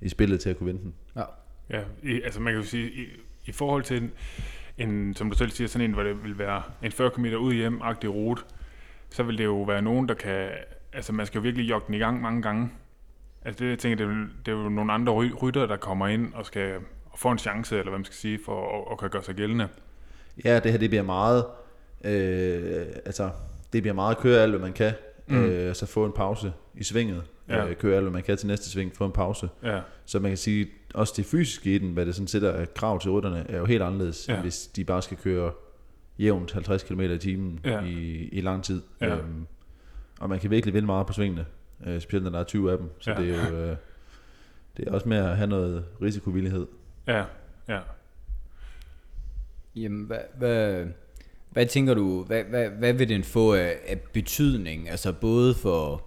i 0.00 0.08
spillet 0.08 0.40
til 0.40 0.50
at 0.50 0.58
kunne 0.58 0.66
vinde 0.66 0.80
den. 0.82 0.94
Ja. 1.16 1.22
Ja, 1.70 1.82
i, 2.02 2.20
altså 2.22 2.40
man 2.40 2.52
kan 2.52 2.62
jo 2.62 2.68
sige, 2.68 2.90
i, 2.90 3.06
i 3.46 3.52
forhold 3.52 3.82
til 3.82 4.02
en, 4.02 4.12
en, 4.78 5.14
som 5.14 5.30
du 5.30 5.36
selv 5.36 5.50
siger, 5.50 5.68
sådan 5.68 5.84
en, 5.88 5.92
hvor 5.94 6.02
det 6.02 6.24
vil 6.24 6.38
være 6.38 6.62
en 6.82 6.92
40 6.92 7.10
km 7.10 7.24
ud 7.24 7.52
hjem-agtig 7.54 8.10
rute, 8.14 8.42
så 9.10 9.22
vil 9.22 9.38
det 9.38 9.44
jo 9.44 9.62
være 9.62 9.82
nogen, 9.82 10.08
der 10.08 10.14
kan, 10.14 10.48
altså 10.92 11.12
man 11.12 11.26
skal 11.26 11.38
jo 11.38 11.42
virkelig 11.42 11.70
jogge 11.70 11.86
den 11.86 11.94
i 11.94 11.98
gang 11.98 12.20
mange 12.20 12.42
gange. 12.42 12.70
Altså 13.44 13.64
det, 13.64 13.70
jeg 13.70 13.78
tænker, 13.78 13.96
det 13.96 14.12
er, 14.12 14.18
jo- 14.18 14.26
det 14.46 14.52
er 14.52 14.56
jo 14.62 14.68
nogle 14.68 14.92
andre 14.92 15.12
ry- 15.12 15.42
rytter, 15.42 15.66
der 15.66 15.76
kommer 15.76 16.06
ind 16.06 16.34
og 16.34 16.46
skal 16.46 16.74
får 17.16 17.32
en 17.32 17.38
chance, 17.38 17.78
eller 17.78 17.90
hvad 17.90 17.98
man 17.98 18.04
skal 18.04 18.16
sige, 18.16 18.38
for 18.44 18.78
at, 18.78 18.92
at 18.92 18.98
kan 18.98 19.10
gøre 19.10 19.22
sig 19.22 19.34
gældende. 19.34 19.68
Ja, 20.44 20.60
det 20.60 20.70
her 20.72 20.78
det 20.78 20.90
bliver 20.90 21.02
meget, 21.02 21.44
øh, 22.04 22.86
altså 23.04 23.30
det 23.72 23.82
bliver 23.82 23.94
meget 23.94 24.14
at 24.14 24.20
køre 24.20 24.42
alt, 24.42 24.50
hvad 24.52 24.60
man 24.60 24.72
kan, 24.72 24.92
Mm. 25.28 25.44
øh, 25.44 25.74
så 25.74 25.86
få 25.86 26.04
en 26.06 26.12
pause 26.12 26.52
i 26.74 26.84
svinget, 26.84 27.22
Ja. 27.48 27.66
øh, 27.68 27.76
køre 27.76 27.94
alt, 27.96 28.02
hvad 28.04 28.12
man 28.12 28.22
kan 28.22 28.36
til 28.36 28.46
næste 28.46 28.70
sving, 28.70 28.96
få 28.96 29.04
en 29.04 29.12
pause. 29.12 29.48
Ja, 29.62 29.80
Så 30.04 30.18
man 30.20 30.30
kan 30.30 30.38
sige, 30.38 30.66
også 30.94 31.14
det 31.16 31.26
fysiske 31.26 31.74
i 31.74 31.78
den, 31.78 31.92
hvad 31.92 32.06
det 32.06 32.14
sådan 32.14 32.28
sætter 32.28 32.64
krav 32.64 33.00
til 33.00 33.10
rytterne, 33.10 33.46
er 33.48 33.58
jo 33.58 33.64
helt 33.64 33.82
anderledes, 33.82 34.28
Ja. 34.28 34.40
hvis 34.40 34.66
de 34.66 34.84
bare 34.84 35.02
skal 35.02 35.16
køre 35.16 35.52
jævnt 36.18 36.52
50 36.52 36.82
km 36.82 37.00
i 37.00 37.18
timen 37.18 37.60
Ja. 37.64 37.80
i, 37.84 38.28
i 38.32 38.40
lang 38.40 38.64
tid. 38.64 38.82
Ja. 39.00 39.16
Øhm, 39.16 39.46
og 40.20 40.28
man 40.28 40.38
kan 40.40 40.50
virkelig 40.50 40.74
vinde 40.74 40.86
meget 40.86 41.06
på 41.06 41.12
svingene, 41.12 41.46
øh, 41.86 42.00
specielt 42.00 42.24
når 42.24 42.30
der 42.30 42.38
er 42.38 42.44
20 42.44 42.72
af 42.72 42.78
dem. 42.78 42.90
Så 42.98 43.10
ja. 43.10 43.20
det 43.20 43.30
er 43.34 43.50
jo 43.50 43.56
øh, 43.56 43.76
det 44.76 44.88
er 44.88 44.92
også 44.92 45.08
med 45.08 45.16
at 45.16 45.36
have 45.36 45.46
noget 45.46 45.84
risikovillighed 46.02 46.66
ja, 47.06 47.24
ja. 47.68 47.80
Jamen, 49.76 50.04
hvad, 50.04 50.20
hvad, 50.38 50.86
hvad 51.50 51.66
tænker 51.66 51.94
du, 51.94 52.22
hvad, 52.22 52.44
hvad, 52.44 52.68
hvad 52.68 52.92
vil 52.92 53.08
den 53.08 53.24
få 53.24 53.54
af, 53.54 53.76
af 53.86 54.00
betydning, 54.00 54.90
altså 54.90 55.12
både 55.12 55.54
for, 55.54 56.06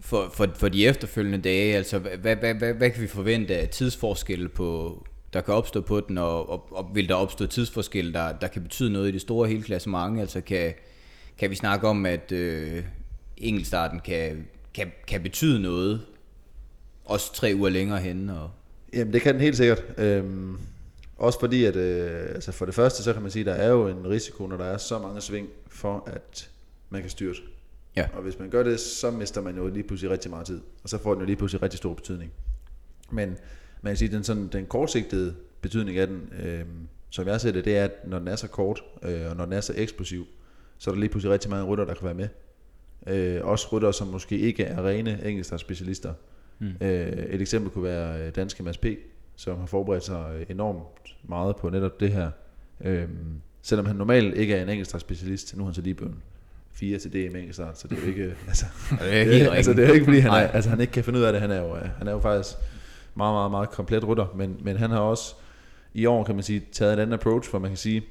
for, 0.00 0.30
for, 0.34 0.46
for 0.54 0.68
de 0.68 0.86
efterfølgende 0.86 1.38
dage, 1.38 1.76
altså 1.76 1.98
hvad, 1.98 2.36
hvad, 2.36 2.54
hvad, 2.54 2.74
hvad, 2.74 2.90
kan 2.90 3.02
vi 3.02 3.06
forvente 3.06 3.56
af 3.56 3.68
tidsforskelle 3.68 4.48
på, 4.48 5.02
der 5.32 5.40
kan 5.40 5.54
opstå 5.54 5.80
på 5.80 6.00
den, 6.00 6.18
og, 6.18 6.50
og, 6.50 6.76
og 6.76 6.90
vil 6.94 7.08
der 7.08 7.14
opstå 7.14 7.46
tidsforskelle, 7.46 8.12
der, 8.12 8.32
der 8.32 8.46
kan 8.46 8.62
betyde 8.62 8.92
noget 8.92 9.08
i 9.08 9.12
det 9.12 9.20
store 9.20 9.48
hele 9.48 9.62
klassement, 9.62 10.20
altså 10.20 10.40
kan, 10.40 10.74
kan 11.38 11.50
vi 11.50 11.54
snakke 11.54 11.88
om, 11.88 12.06
at 12.06 12.32
øh, 12.32 12.84
enkeltstarten 13.36 14.00
kan, 14.00 14.48
kan, 14.74 14.92
kan 15.06 15.22
betyde 15.22 15.62
noget, 15.62 16.06
også 17.04 17.34
tre 17.34 17.52
uger 17.56 17.70
længere 17.70 18.00
hen, 18.00 18.30
og 18.30 18.50
Jamen 18.92 19.12
det 19.12 19.22
kan 19.22 19.34
den 19.34 19.42
helt 19.42 19.56
sikkert. 19.56 19.84
Øhm, 19.98 20.58
også 21.16 21.40
fordi, 21.40 21.64
at 21.64 21.76
øh, 21.76 22.34
altså 22.34 22.52
for 22.52 22.64
det 22.64 22.74
første, 22.74 23.02
så 23.02 23.12
kan 23.12 23.22
man 23.22 23.30
sige, 23.30 23.40
at 23.40 23.46
der 23.46 23.52
er 23.52 23.68
jo 23.70 23.88
en 23.88 24.08
risiko, 24.08 24.46
når 24.46 24.56
der 24.56 24.64
er 24.64 24.78
så 24.78 24.98
mange 24.98 25.20
sving, 25.20 25.48
for 25.68 26.04
at 26.06 26.50
man 26.90 27.00
kan 27.00 27.10
styrte. 27.10 27.40
Ja. 27.96 28.08
Og 28.14 28.22
hvis 28.22 28.38
man 28.38 28.50
gør 28.50 28.62
det, 28.62 28.80
så 28.80 29.10
mister 29.10 29.40
man 29.40 29.56
jo 29.56 29.68
lige 29.68 29.82
pludselig 29.82 30.10
rigtig 30.10 30.30
meget 30.30 30.46
tid. 30.46 30.60
Og 30.82 30.88
så 30.88 30.98
får 30.98 31.12
den 31.12 31.20
jo 31.20 31.26
lige 31.26 31.36
pludselig 31.36 31.62
rigtig 31.62 31.78
stor 31.78 31.94
betydning. 31.94 32.32
Men 33.10 33.36
man 33.82 33.90
kan 33.90 33.96
sige, 33.96 34.08
at 34.08 34.12
den, 34.12 34.24
sådan, 34.24 34.48
den 34.48 34.66
kortsigtede 34.66 35.34
betydning 35.60 35.98
af 35.98 36.06
den, 36.06 36.32
øh, 36.42 36.64
som 37.10 37.26
jeg 37.26 37.40
ser 37.40 37.52
det, 37.52 37.64
det 37.64 37.76
er, 37.76 37.84
at 37.84 37.92
når 38.06 38.18
den 38.18 38.28
er 38.28 38.36
så 38.36 38.48
kort, 38.48 38.82
øh, 39.02 39.30
og 39.30 39.36
når 39.36 39.44
den 39.44 39.52
er 39.52 39.60
så 39.60 39.72
eksplosiv, 39.76 40.26
så 40.78 40.90
er 40.90 40.94
der 40.94 41.00
lige 41.00 41.10
pludselig 41.10 41.32
rigtig 41.32 41.50
mange 41.50 41.66
rytter, 41.66 41.84
der 41.84 41.94
kan 41.94 42.04
være 42.04 42.14
med. 42.14 42.28
Øh, 43.06 43.44
også 43.44 43.68
rytter, 43.72 43.90
som 43.92 44.06
måske 44.06 44.38
ikke 44.38 44.64
er 44.64 44.86
rene 44.86 45.24
enkeltstartsspecialister. 45.24 46.14
Mm. 46.58 46.72
Øh, 46.80 47.06
et 47.06 47.40
eksempel 47.40 47.70
kunne 47.70 47.84
være 47.84 48.26
øh, 48.26 48.34
danske 48.34 48.62
Mads 48.62 48.78
P., 48.78 48.86
som 49.36 49.58
har 49.58 49.66
forberedt 49.66 50.04
sig 50.04 50.34
øh, 50.36 50.46
enormt 50.48 50.78
meget 51.22 51.56
på 51.56 51.70
netop 51.70 52.00
det 52.00 52.12
her. 52.12 52.30
Øh, 52.80 53.08
selvom 53.62 53.86
han 53.86 53.96
normalt 53.96 54.36
ikke 54.36 54.54
er 54.54 54.62
en 54.62 54.68
enkeltstartsspecialist, 54.68 55.56
nu 55.56 55.62
er 55.62 55.66
han 55.66 55.74
så 55.74 55.80
lige 55.80 55.94
blevet 55.94 56.14
fire 56.72 56.98
til 56.98 57.12
DM 57.12 57.36
enkeltstart, 57.36 57.78
så 57.78 57.88
det 57.88 57.98
er 57.98 58.02
jo 58.02 58.08
ikke, 58.08 58.24
altså, 58.48 58.66
det 58.90 59.20
er 59.20 59.24
helt 59.24 59.48
altså, 59.48 59.72
det 59.72 59.88
er 59.88 59.92
ikke 59.92 60.04
fordi, 60.04 60.18
han, 60.18 60.30
er, 60.30 60.34
altså, 60.34 60.70
han 60.70 60.80
ikke 60.80 60.92
kan 60.92 61.04
finde 61.04 61.18
ud 61.18 61.24
af 61.24 61.32
det. 61.32 61.40
Han 61.40 61.50
er 61.50 61.60
jo, 61.60 61.76
han 61.98 62.08
er 62.08 62.12
jo 62.12 62.20
faktisk 62.20 62.56
meget, 63.14 63.34
meget, 63.34 63.50
meget 63.50 63.70
komplet 63.70 64.08
rytter, 64.08 64.26
men, 64.36 64.56
men 64.60 64.76
han 64.76 64.90
har 64.90 64.98
også 64.98 65.34
i 65.94 66.06
år, 66.06 66.24
kan 66.24 66.34
man 66.34 66.44
sige, 66.44 66.62
taget 66.72 66.92
en 66.92 66.98
anden 66.98 67.14
approach, 67.14 67.50
hvor 67.50 67.58
man 67.58 67.70
kan 67.70 67.76
sige, 67.76 68.02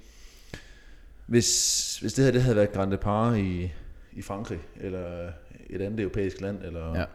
hvis, 1.25 1.97
hvis 2.01 2.13
det 2.13 2.25
her 2.25 2.31
det 2.31 2.41
havde 2.41 2.55
været 2.55 2.73
Grand 2.73 2.91
Depart 2.91 3.37
i, 3.37 3.71
i 4.13 4.21
Frankrig, 4.21 4.59
eller 4.79 5.31
et 5.69 5.81
andet 5.81 5.99
europæisk 5.99 6.41
land, 6.41 6.63
eller 6.63 6.95
Ja. 6.95 7.05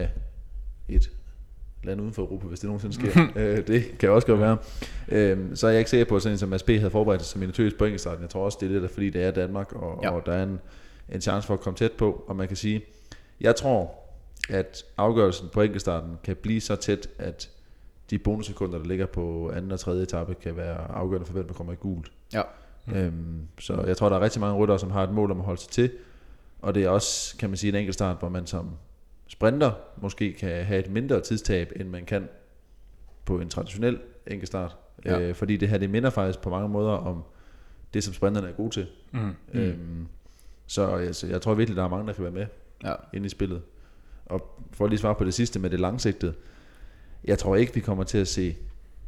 ja, 0.00 0.08
et 0.88 1.10
land 1.84 2.00
uden 2.00 2.12
for 2.12 2.22
Europa, 2.22 2.46
hvis 2.46 2.60
det 2.60 2.66
nogensinde 2.68 2.94
sker. 2.94 3.26
øh, 3.36 3.66
det 3.66 3.98
kan 3.98 4.10
også 4.10 4.26
godt 4.26 4.40
være. 4.40 4.56
Øh, 5.08 5.38
så 5.54 5.66
er 5.66 5.70
jeg 5.70 5.78
ikke 5.80 5.90
sikker 5.90 6.06
på, 6.06 6.16
at 6.16 6.22
sådan 6.22 6.34
en 6.34 6.38
som 6.38 6.48
Mads 6.48 6.62
P. 6.62 6.68
havde 6.68 6.90
forberedt 6.90 7.22
sig 7.22 7.30
som 7.30 7.38
minutøs 7.40 7.74
på 7.78 7.84
enkeltstarten. 7.84 8.22
Jeg 8.22 8.30
tror 8.30 8.44
også, 8.44 8.58
det 8.60 8.76
er 8.76 8.80
lidt, 8.80 8.92
fordi 8.92 9.10
det 9.10 9.22
er 9.22 9.30
Danmark, 9.30 9.72
og, 9.72 10.00
Ja. 10.02 10.10
og 10.10 10.26
der 10.26 10.32
er 10.32 10.42
en, 10.42 10.60
en 11.12 11.20
chance 11.20 11.46
for 11.46 11.54
at 11.54 11.60
komme 11.60 11.76
tæt 11.76 11.92
på. 11.92 12.24
Og 12.28 12.36
man 12.36 12.48
kan 12.48 12.56
sige, 12.56 12.84
jeg 13.40 13.56
tror, 13.56 13.94
at 14.48 14.84
afgørelsen 14.96 15.48
på 15.52 15.62
enkeltstarten 15.62 16.16
kan 16.24 16.36
blive 16.36 16.60
så 16.60 16.76
tæt, 16.76 17.08
at 17.18 17.50
de 18.10 18.18
bonussekunder, 18.18 18.78
der 18.78 18.84
ligger 18.86 19.06
på 19.06 19.50
anden 19.54 19.72
og 19.72 19.80
tredje 19.80 20.02
etape, 20.02 20.34
kan 20.34 20.56
være 20.56 20.76
afgørende 20.90 21.26
for, 21.26 21.32
hvem 21.32 21.46
der 21.46 21.54
kommer 21.54 21.72
i 21.72 21.76
gult. 21.76 22.12
Ja. 22.32 22.42
Mm. 22.86 22.94
Øhm, 22.94 23.40
så 23.58 23.82
jeg 23.86 23.96
tror, 23.96 24.08
der 24.08 24.16
er 24.16 24.20
rigtig 24.20 24.40
mange 24.40 24.56
ryttere, 24.56 24.78
som 24.78 24.90
har 24.90 25.02
et 25.04 25.10
mål 25.10 25.30
om 25.30 25.38
at 25.38 25.44
holde 25.44 25.60
sig 25.60 25.70
til. 25.70 25.90
Og 26.62 26.74
det 26.74 26.84
er 26.84 26.88
også, 26.88 27.36
kan 27.36 27.50
man 27.50 27.56
sige, 27.56 27.68
en 27.68 27.74
enkelt 27.74 27.94
start, 27.94 28.16
hvor 28.18 28.28
man 28.28 28.46
som 28.46 28.70
sprinter 29.32 29.72
måske 29.96 30.32
kan 30.32 30.64
have 30.64 30.80
et 30.84 30.90
mindre 30.90 31.20
tidstab, 31.20 31.72
end 31.76 31.88
man 31.88 32.04
kan 32.04 32.28
på 33.24 33.40
en 33.40 33.48
traditionel 33.48 33.98
enkeltstart. 34.26 34.76
Ja. 35.04 35.20
Øh, 35.20 35.34
fordi 35.34 35.56
det 35.56 35.68
her, 35.68 35.78
det 35.78 35.90
minder 35.90 36.10
faktisk 36.10 36.42
på 36.42 36.50
mange 36.50 36.68
måder 36.68 36.92
om 36.92 37.22
det, 37.94 38.04
som 38.04 38.14
sprinterne 38.14 38.48
er 38.48 38.52
gode 38.52 38.70
til. 38.70 38.86
Mm. 39.12 39.34
Øhm, 39.52 40.06
så 40.66 40.86
altså, 40.86 41.26
jeg 41.26 41.42
tror 41.42 41.54
virkelig, 41.54 41.76
der 41.76 41.84
er 41.84 41.88
mange, 41.88 42.06
der 42.06 42.12
kan 42.12 42.24
være 42.24 42.32
med 42.32 42.46
ja. 42.84 42.94
ind 43.12 43.26
i 43.26 43.28
spillet. 43.28 43.62
Og 44.26 44.58
for 44.72 44.84
at 44.84 44.90
lige 44.90 45.00
svare 45.00 45.14
på 45.14 45.24
det 45.24 45.34
sidste 45.34 45.58
med 45.58 45.70
det 45.70 45.80
langsigtede. 45.80 46.34
Jeg 47.24 47.38
tror 47.38 47.56
ikke, 47.56 47.74
vi 47.74 47.80
kommer 47.80 48.04
til 48.04 48.18
at 48.18 48.28
se 48.28 48.56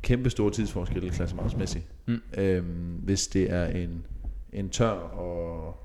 kæmpe 0.03 0.31
store 0.31 0.51
tidsforskelle 0.51 1.11
klassementsmæssigt. 1.11 1.85
Mm. 2.07 2.23
Øhm, 2.39 3.01
hvis 3.03 3.27
det 3.27 3.51
er 3.51 3.67
en, 3.67 4.07
en 4.53 4.71
tør 4.71 4.91
og, 4.91 5.77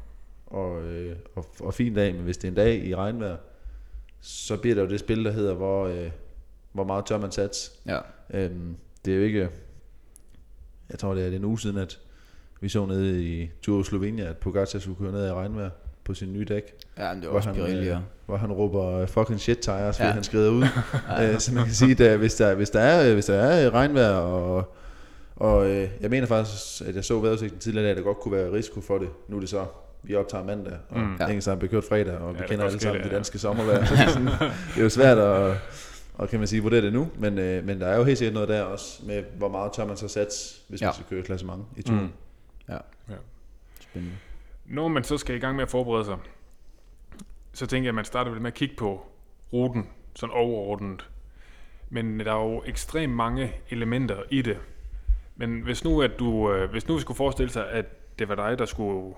og, 0.45 0.84
øh, 0.84 1.15
og, 1.36 1.45
og 1.60 1.73
fin 1.73 1.93
dag, 1.93 2.15
men 2.15 2.23
hvis 2.23 2.38
det 2.38 2.43
er 2.47 2.52
en 2.52 2.56
dag 2.56 2.86
i 2.86 2.95
regnvejr, 2.95 3.38
så 4.21 4.58
bliver 4.58 4.75
der 4.75 4.84
jo 4.84 4.89
det 4.89 4.99
spil, 4.99 5.25
der 5.25 5.32
hedder, 5.32 5.53
hvor, 5.53 5.88
øh, 5.88 6.10
hvor 6.71 6.84
meget 6.84 7.05
tør 7.05 7.17
man 7.17 7.32
sats. 7.32 7.71
ja. 7.88 7.97
Øhm, 8.34 8.75
det 9.05 9.13
er 9.13 9.17
jo 9.17 9.23
ikke, 9.23 9.49
jeg 10.89 10.99
tror 10.99 11.13
det 11.13 11.27
er 11.27 11.36
en 11.36 11.45
uge 11.45 11.60
siden, 11.60 11.77
at 11.77 11.99
vi 12.62 12.69
så 12.69 12.86
nede 12.86 13.23
i 13.23 13.49
Tour 13.62 13.84
Slovenia, 13.84 14.25
at 14.29 14.38
Pogacar 14.38 14.79
skulle 14.79 14.97
køre 14.99 15.12
ned 15.12 15.27
i 15.27 15.32
regnvejr 15.32 15.69
på 16.03 16.13
sin 16.13 16.34
nye 16.34 16.45
dæk 16.45 16.73
Ja, 16.97 17.15
det 17.15 17.23
er 17.23 17.27
hvor 17.27 17.38
også 17.38 17.49
han, 17.53 17.77
øh, 17.88 17.97
hvor 18.25 18.38
han 18.38 18.51
råber 18.51 18.91
øh, 18.93 19.08
fucking 19.08 19.39
shit 19.39 19.58
tires, 19.60 19.97
fordi 19.97 20.08
Ja. 20.08 20.13
han 20.13 20.23
skrider 20.23 20.51
ud. 20.51 20.63
øh, 21.34 21.39
så 21.39 21.53
man 21.53 21.65
kan 21.65 21.73
sige, 21.73 22.05
at 22.10 22.17
hvis 22.17 22.36
der, 22.36 22.55
hvis 22.55 22.69
der 22.69 22.79
er, 22.79 23.13
hvis 23.13 23.25
der 23.25 23.34
er 23.36 23.69
regnvejr, 23.73 24.10
og, 24.13 24.73
og 25.36 25.69
øh, 25.69 25.89
jeg 26.01 26.10
mener 26.10 26.27
faktisk, 26.27 26.82
at 26.88 26.95
jeg 26.95 27.05
så 27.05 27.19
vejrudsigten 27.19 27.60
tidligere 27.60 27.89
at 27.89 27.97
der 27.97 28.03
godt 28.03 28.17
kunne 28.19 28.38
være 28.38 28.51
risiko 28.51 28.82
for 28.82 28.97
det. 28.97 29.10
Nu 29.27 29.36
er 29.36 29.39
det 29.39 29.49
så, 29.49 29.65
vi 30.04 30.16
optager 30.16 30.44
mandag, 30.44 30.78
og 30.90 31.00
Mm. 31.00 31.06
mm. 31.06 31.16
Ja. 31.48 31.56
bliver 31.56 31.72
kørt 31.72 31.84
fredag, 31.90 32.14
og 32.18 32.28
Ja, 32.28 32.32
vi 32.32 32.38
det 32.40 32.50
kender 32.50 32.66
alle 32.66 32.80
sammen 32.80 32.96
det, 32.98 33.04
det 33.06 33.12
ja. 33.12 33.16
danske 33.16 33.40
sommervejr. 33.40 33.86
Så 33.86 33.94
det, 33.96 34.04
er 34.04 34.08
sådan, 34.08 34.26
det 34.28 34.78
er 34.78 34.84
jo 34.84 34.90
svært 34.90 35.18
at, 35.18 35.58
og 36.14 36.30
kan 36.30 36.40
man 36.40 36.48
sige, 36.48 36.62
vurdere 36.62 36.82
det 36.82 36.94
nu, 36.94 37.10
men, 37.18 37.38
øh, 37.40 37.66
men 37.66 37.82
der 37.82 37.88
er 37.88 37.98
jo 37.98 38.04
helt 38.04 38.18
sikkert 38.18 38.34
noget 38.34 38.50
der 38.50 38.62
også, 38.62 39.02
med 39.06 39.24
hvor 39.38 39.50
meget 39.50 39.74
tør 39.74 39.86
man 39.86 39.98
så 39.98 40.08
sats, 40.08 40.62
hvis 40.70 40.82
Ja. 40.82 40.86
man 40.88 40.94
skal 40.94 41.06
køre 41.10 41.24
klassement 41.24 41.64
i 41.78 41.82
turen. 41.82 42.02
Mm. 42.02 42.10
Ja. 42.70 42.78
Ja. 43.10 43.14
Spændende. 43.82 44.16
Når 44.66 44.88
man 44.88 45.04
så 45.04 45.18
skal 45.18 45.36
i 45.36 45.40
gang 45.40 45.56
med 45.56 45.64
at 45.64 45.70
forberede 45.70 46.06
sig, 46.06 46.18
så 47.54 47.68
tænker 47.68 47.86
jeg, 47.86 47.90
at 47.92 47.96
man 47.96 48.06
starter 48.06 48.32
vel 48.32 48.42
med 48.42 48.48
at 48.52 48.54
kigge 48.54 48.76
på 48.76 49.06
ruten, 49.54 49.88
sådan 50.16 50.36
overordnet. 50.36 51.10
Men 51.90 52.20
der 52.20 52.32
er 52.34 52.44
jo 52.44 52.64
ekstremt 52.66 53.14
mange 53.14 53.52
elementer 53.70 54.18
i 54.30 54.42
det. 54.42 54.58
Men 55.36 55.62
hvis 55.62 55.84
nu, 55.84 56.02
at 56.02 56.12
du, 56.20 56.52
øh, 56.54 56.72
hvis 56.72 56.88
nu 56.88 56.96
vi 56.96 57.02
skulle 57.02 57.18
forestille 57.18 57.52
sig, 57.52 57.70
at 57.70 57.86
det 58.20 58.30
var 58.30 58.36
dig, 58.36 58.60
der 58.60 58.66
skulle 58.66 59.14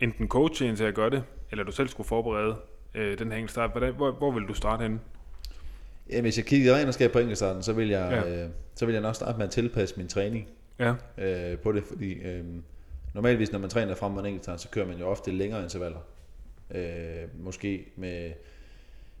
enten 0.00 0.28
coache 0.28 0.68
en 0.68 0.76
til 0.76 0.84
at 0.84 0.94
gøre 0.94 1.10
det, 1.10 1.22
eller 1.50 1.64
du 1.64 1.72
selv 1.72 1.88
skulle 1.88 2.06
forberede 2.06 2.56
øh, 2.94 3.18
den 3.18 3.30
her 3.30 3.36
enkeltstart, 3.38 3.70
hvordan, 3.70 3.94
hvor, 3.94 4.10
hvor 4.12 4.30
vil 4.30 4.42
du 4.48 4.54
starte 4.54 4.82
henne? 4.82 5.00
Ja, 6.10 6.20
hvis 6.20 6.36
jeg 6.38 6.46
kigger 6.46 6.74
rent 6.76 6.88
og 6.88 6.94
skal 6.94 7.08
på 7.08 7.18
enkeltstarten, 7.18 7.62
så 7.62 7.72
vil 7.72 7.88
jeg, 7.88 8.22
Ja. 8.26 8.44
øh, 8.44 8.50
så 8.74 8.86
vil 8.86 8.92
jeg 8.92 9.02
nok 9.02 9.14
starte 9.14 9.38
med 9.38 9.46
at 9.46 9.50
tilpasse 9.52 9.96
min 9.96 10.08
træning. 10.08 10.48
Ja, 10.78 10.94
øh, 11.18 11.58
på 11.58 11.72
det, 11.72 11.84
fordi 11.84 12.12
øh, 12.12 12.44
normalvis 13.14 13.52
når 13.52 13.58
man 13.58 13.70
træner 13.70 13.94
frem 13.94 14.12
med 14.12 14.20
en 14.20 14.26
enkeltstart, 14.26 14.60
så 14.60 14.68
kører 14.70 14.86
man 14.86 14.98
jo 14.98 15.06
ofte 15.06 15.30
længere 15.30 15.62
intervaller. 15.62 15.98
Øh, 16.70 17.44
måske 17.44 17.86
med 17.96 18.32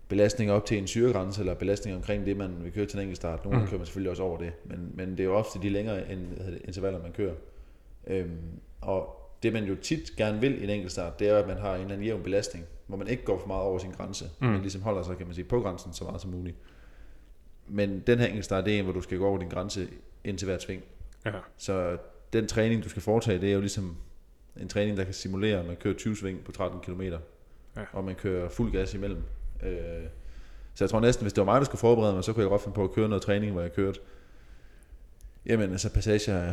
belastning 0.08 0.50
op 0.52 0.66
til 0.66 0.78
en 0.78 0.86
syregrænse, 0.86 1.40
eller 1.40 1.54
belastning 1.54 1.96
omkring 1.96 2.26
det, 2.26 2.36
man 2.36 2.64
vil 2.64 2.72
køre 2.72 2.86
til 2.86 2.96
en 2.96 3.02
enkeltstart. 3.02 3.44
Nogle 3.44 3.60
Mm. 3.60 3.66
kører 3.66 3.78
man 3.78 3.86
selvfølgelig 3.86 4.10
også 4.10 4.22
over 4.22 4.38
det, 4.38 4.52
men, 4.64 4.90
men 4.94 5.10
det 5.10 5.20
er 5.20 5.24
jo 5.24 5.34
ofte 5.34 5.58
de 5.62 5.68
længere 5.68 6.02
intervaller, 6.64 7.02
man 7.02 7.12
kører. 7.12 7.34
Øh, 8.06 8.26
og 8.80 9.23
det 9.44 9.52
man 9.52 9.64
jo 9.64 9.76
tit 9.82 10.16
gerne 10.16 10.40
vil 10.40 10.60
i 10.60 10.64
en 10.64 10.70
enkeltstart, 10.70 11.18
det 11.18 11.28
er, 11.28 11.38
at 11.38 11.46
man 11.46 11.58
har 11.58 11.74
en 11.74 11.80
eller 11.80 11.92
anden 11.92 12.06
jævn 12.06 12.22
belastning, 12.22 12.64
hvor 12.86 12.96
man 12.96 13.08
ikke 13.08 13.24
går 13.24 13.38
for 13.38 13.46
meget 13.46 13.62
over 13.62 13.78
sin 13.78 13.90
grænse, 13.90 14.30
mm. 14.40 14.46
men 14.46 14.60
ligesom 14.60 14.82
holder 14.82 15.02
sig, 15.02 15.16
kan 15.16 15.26
man 15.26 15.34
sige, 15.34 15.44
på 15.44 15.60
grænsen 15.60 15.92
så 15.92 16.04
meget 16.04 16.20
som 16.20 16.30
muligt. 16.30 16.56
Men 17.68 18.00
den 18.00 18.18
her 18.18 18.26
enkeltstart, 18.26 18.64
det 18.64 18.74
er 18.74 18.78
en, 18.78 18.84
hvor 18.84 18.92
du 18.92 19.00
skal 19.00 19.18
gå 19.18 19.26
over 19.26 19.38
din 19.38 19.48
grænse 19.48 19.88
ind 20.24 20.38
til 20.38 20.46
hvert 20.46 20.62
sving. 20.62 20.82
Ja. 21.24 21.32
Så 21.56 21.96
den 22.32 22.46
træning, 22.46 22.84
du 22.84 22.88
skal 22.88 23.02
foretage, 23.02 23.40
det 23.40 23.48
er 23.48 23.54
jo 23.54 23.60
ligesom 23.60 23.96
en 24.60 24.68
træning, 24.68 24.96
der 24.96 25.04
kan 25.04 25.14
simulere, 25.14 25.58
at 25.60 25.66
man 25.66 25.76
kører 25.76 25.94
20 25.94 26.16
sving 26.16 26.44
på 26.44 26.52
13 26.52 26.80
km, 26.80 27.02
Ja. 27.76 27.82
og 27.92 28.04
man 28.04 28.14
kører 28.14 28.48
fuld 28.48 28.72
gas 28.72 28.94
imellem. 28.94 29.22
Øh, 29.62 29.78
så 30.74 30.84
jeg 30.84 30.90
tror 30.90 31.00
næsten, 31.00 31.24
hvis 31.24 31.32
det 31.32 31.46
var 31.46 31.52
mig, 31.52 31.60
der 31.60 31.64
skulle 31.64 31.78
forberede 31.78 32.14
mig, 32.14 32.24
så 32.24 32.32
kunne 32.32 32.42
jeg 32.42 32.50
godt 32.50 32.62
finde 32.62 32.74
på 32.74 32.84
at 32.84 32.92
køre 32.92 33.08
noget 33.08 33.22
træning, 33.22 33.52
hvor 33.52 33.60
jeg 33.60 33.72
kørte, 33.72 34.00
jamen 35.46 35.70
altså 35.70 35.92
passager, 35.92 36.52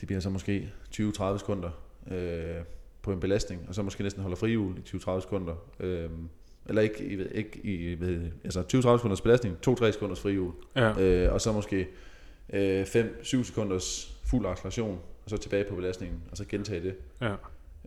det 0.00 0.06
bliver 0.06 0.20
så 0.20 0.30
måske 0.30 0.72
20-30 0.94 1.38
sekunder 1.38 1.70
øh, 2.10 2.56
på 3.02 3.12
en 3.12 3.20
belastning, 3.20 3.64
og 3.68 3.74
så 3.74 3.82
måske 3.82 4.02
næsten 4.02 4.22
holder 4.22 4.36
frihjul 4.36 4.78
i 4.78 4.80
20-30 4.80 5.20
sekunder. 5.20 5.54
Øh, 5.80 6.10
eller 6.66 6.82
ikke, 6.82 7.04
i, 7.04 7.22
ikke 7.34 7.60
i, 7.62 8.00
ved, 8.00 8.30
altså 8.44 8.60
20-30 8.60 8.80
sekunders 8.80 9.20
belastning, 9.20 9.56
2-3 9.68 9.90
sekunders 9.90 10.20
frihjul. 10.20 10.52
Ja. 10.76 11.00
Øh, 11.00 11.32
og 11.32 11.40
så 11.40 11.52
måske 11.52 11.88
øh, 12.52 12.82
5-7 12.82 13.42
sekunders 13.42 14.18
fuld 14.24 14.46
acceleration, 14.46 15.00
og 15.24 15.30
så 15.30 15.36
tilbage 15.36 15.64
på 15.64 15.74
belastningen, 15.74 16.22
og 16.30 16.36
så 16.36 16.44
gentage 16.44 16.82
det. 16.82 16.96
Ja. 17.20 17.34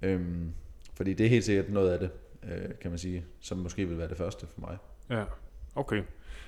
Øhm, 0.03 0.51
fordi 0.93 1.13
det 1.13 1.25
er 1.25 1.29
helt 1.29 1.45
sikkert 1.45 1.69
noget 1.69 1.91
af 1.91 1.99
det, 1.99 2.09
øh, 2.43 2.69
kan 2.81 2.91
man 2.91 2.97
sige, 2.97 3.25
som 3.39 3.57
måske 3.57 3.87
vil 3.87 3.97
være 3.97 4.07
det 4.07 4.17
første 4.17 4.47
for 4.53 4.61
mig. 4.61 4.77
Ja, 5.09 5.23
okay. 5.75 6.03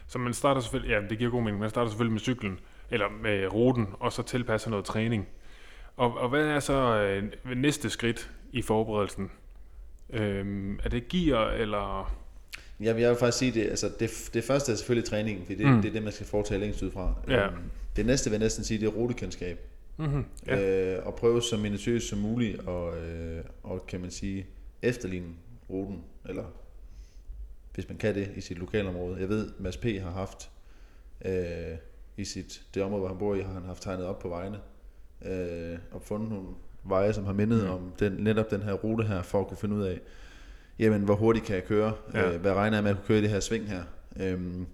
Så 0.07 0.19
man 0.19 0.33
starter 0.33 0.61
selvfølgelig, 0.61 0.93
ja, 0.93 1.07
det 1.09 1.17
giver 1.17 1.31
god 1.31 1.41
mening, 1.41 1.59
man 1.59 1.69
starter 1.69 1.89
selvfølgelig 1.89 2.13
med 2.13 2.19
cyklen, 2.19 2.59
eller 2.91 3.09
med 3.21 3.53
ruten, 3.53 3.87
og 3.99 4.13
så 4.13 4.23
tilpasser 4.23 4.69
noget 4.69 4.85
træning. 4.85 5.27
Og, 5.97 6.17
og 6.17 6.29
hvad 6.29 6.45
er 6.45 6.59
så 6.59 6.73
øh, 7.01 7.23
næste 7.57 7.89
skridt 7.89 8.31
i 8.51 8.61
forberedelsen? 8.61 9.31
Øhm, 10.09 10.79
er 10.83 10.89
det 10.89 11.07
gear, 11.07 11.49
eller... 11.51 12.15
Ja, 12.79 12.85
jeg 12.99 13.09
vil 13.09 13.17
faktisk 13.19 13.37
sige, 13.37 13.51
det, 13.51 13.69
altså 13.69 13.91
det, 13.99 14.29
det 14.33 14.43
første 14.43 14.71
er 14.71 14.75
selvfølgelig 14.75 15.09
træningen, 15.09 15.45
fordi 15.45 15.57
det, 15.63 15.65
Mm. 15.71 15.81
det 15.81 15.87
er 15.89 15.93
det, 15.93 16.03
man 16.03 16.11
skal 16.13 16.25
foretage 16.25 16.59
længst 16.59 16.81
ud 16.83 16.91
fra. 16.91 17.13
Ja. 17.27 17.45
Øhm, 17.47 17.57
det 17.95 18.05
næste 18.05 18.29
vil 18.29 18.35
jeg 18.37 18.45
næsten 18.45 18.63
sige, 18.63 18.79
det 18.79 18.85
er 18.85 18.91
rutekendskab. 18.91 19.59
Mm-hmm. 19.97 20.25
Ja. 20.47 20.95
Øh, 20.97 21.05
og 21.05 21.15
prøve 21.15 21.41
så 21.41 21.57
minutiøst 21.57 22.07
som 22.09 22.19
muligt, 22.19 22.59
og, 22.67 22.97
øh, 22.97 23.43
og 23.63 23.87
kan 23.87 24.01
man 24.01 24.11
sige, 24.11 24.45
efterligne 24.81 25.27
ruten, 25.69 26.03
eller 26.29 26.43
hvis 27.73 27.89
man 27.89 27.97
kan 27.97 28.15
det 28.15 28.31
i 28.35 28.41
sit 28.41 28.57
lokalområde. 28.57 29.19
Jeg 29.19 29.29
ved, 29.29 29.51
Mads 29.59 29.77
P. 29.77 29.83
har 29.85 30.11
haft 30.11 30.49
øh, 31.25 31.77
i 32.17 32.25
sit, 32.25 32.61
det 32.73 32.83
område, 32.83 32.99
hvor 32.99 33.07
han 33.07 33.17
bor 33.17 33.35
i, 33.35 33.41
har 33.41 33.53
han 33.53 33.63
haft 33.63 33.81
tegnet 33.81 34.05
op 34.05 34.19
på 34.19 34.29
vejene, 34.29 34.57
øh, 35.25 35.77
og 35.91 36.01
fundet 36.01 36.29
nogle 36.29 36.47
veje, 36.83 37.13
som 37.13 37.25
har 37.25 37.33
mindet 37.33 37.63
Mm. 37.63 37.69
om 37.69 37.91
den, 37.99 38.11
netop 38.11 38.51
den 38.51 38.61
her 38.61 38.73
rute 38.73 39.03
her, 39.03 39.21
for 39.21 39.41
at 39.41 39.47
kunne 39.47 39.57
finde 39.57 39.75
ud 39.75 39.83
af, 39.83 39.99
jamen, 40.79 41.01
hvor 41.01 41.15
hurtigt 41.15 41.45
kan 41.45 41.55
jeg 41.55 41.63
køre, 41.65 41.93
Ja. 42.13 42.33
øh, 42.33 42.41
hvad 42.41 42.53
regner 42.53 42.77
jeg 42.77 42.83
med 42.83 42.91
at 42.91 42.97
kunne 42.97 43.07
køre 43.07 43.19
i 43.19 43.21
det 43.21 43.29
her 43.29 43.39
sving 43.39 43.67
her. 43.69 43.83
Øhm, 44.19 44.65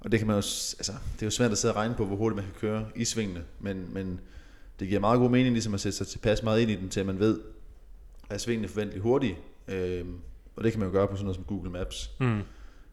og 0.00 0.12
det 0.12 0.20
kan 0.20 0.26
man 0.26 0.34
jo, 0.34 0.38
altså, 0.38 0.92
det 1.14 1.22
er 1.22 1.26
jo 1.26 1.30
svært 1.30 1.52
at 1.52 1.58
sidde 1.58 1.74
og 1.74 1.76
regne 1.76 1.94
på, 1.94 2.04
hvor 2.06 2.16
hurtigt 2.16 2.36
man 2.36 2.44
kan 2.44 2.54
køre 2.60 2.86
i 2.94 3.04
svingene, 3.04 3.44
men, 3.60 3.86
men 3.94 4.20
det 4.80 4.88
giver 4.88 5.00
meget 5.00 5.18
god 5.18 5.30
mening 5.30 5.52
ligesom 5.52 5.74
at 5.74 5.80
sætte 5.80 5.98
sig 5.98 6.06
tilpas 6.06 6.42
meget 6.42 6.60
ind 6.60 6.70
i 6.70 6.76
den, 6.76 6.88
til 6.88 7.00
at 7.00 7.06
man 7.06 7.18
ved, 7.18 7.40
at 8.30 8.40
svingene 8.40 8.64
er 8.66 8.68
forventeligt 8.70 9.02
hurtige. 9.02 9.38
Øhm, 9.68 10.16
og 10.56 10.64
det 10.64 10.72
kan 10.72 10.78
man 10.80 10.88
jo 10.88 10.92
gøre 10.92 11.08
på 11.08 11.14
sådan 11.16 11.24
noget 11.24 11.36
som 11.36 11.44
Google 11.44 11.70
Maps. 11.70 12.10
Mm. 12.20 12.40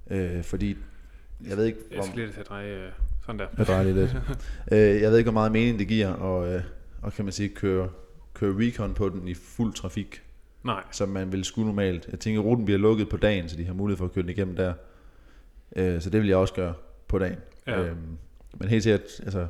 Øh, 0.10 0.44
fordi, 0.44 0.78
jeg 1.48 1.58
ved 1.58 1.66
ikke, 1.66 1.80
Jeg 1.92 1.96
hvor, 1.98 2.06
skal 2.06 2.18
lige 2.20 2.32
til 2.32 2.40
at 2.40 2.50
dreje 2.50 2.86
øh, 2.86 2.92
sådan 3.30 3.40
der. 3.40 3.48
jeg 3.58 3.68
drejer 3.68 3.84
lige 3.84 3.96
lidt. 3.96 4.16
øh, 4.72 5.02
jeg 5.02 5.12
ved 5.12 5.18
ikke, 5.18 5.32
hvor 5.32 5.40
meget 5.40 5.52
mening 5.52 5.80
det 5.80 5.88
giver, 5.88 6.10
og, 6.14 6.54
øh, 6.54 6.64
og 7.02 7.14
kan 7.14 7.26
man 7.26 7.32
sige, 7.32 7.50
køre, 7.50 7.90
køre 8.34 8.56
recon 8.58 8.94
på 8.94 9.10
den 9.10 9.28
i 9.28 9.34
fuld 9.34 9.74
trafik, 9.74 10.24
Nej. 10.64 10.84
som 10.92 11.10
man 11.10 11.32
vil 11.32 11.44
skulle 11.44 11.68
normalt. 11.68 12.08
Jeg 12.12 12.20
tænker, 12.20 12.42
ruten 12.42 12.66
bliver 12.66 12.78
lukket 12.80 13.10
på 13.10 13.18
dagen, 13.18 13.50
så 13.50 13.58
de 13.58 13.66
har 13.66 13.74
mulighed 13.74 13.98
for 13.98 14.06
at 14.06 14.12
køre 14.12 14.22
den 14.22 14.30
igennem 14.30 14.56
der. 14.56 14.74
Øh, 15.76 16.02
så 16.02 16.10
det 16.10 16.22
vil 16.22 16.28
jeg 16.28 16.38
også 16.38 16.54
gøre 16.54 16.74
på 17.08 17.20
dagen. 17.20 17.38
Ja. 17.68 17.80
Øhm, 17.82 18.18
men 18.58 18.70
helt 18.70 18.84
sikkert, 18.84 19.02
altså, 19.24 19.48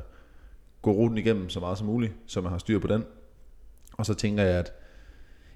gå 0.82 0.92
ruten 0.92 1.18
igennem 1.18 1.48
så 1.48 1.60
meget 1.60 1.78
som 1.78 1.86
muligt, 1.86 2.12
så 2.26 2.40
man 2.40 2.50
har 2.50 2.58
styr 2.58 2.78
på 2.78 2.86
den. 2.86 3.04
Og 3.92 4.06
så 4.06 4.14
tænker 4.14 4.42
jeg, 4.42 4.58
at 4.58 4.72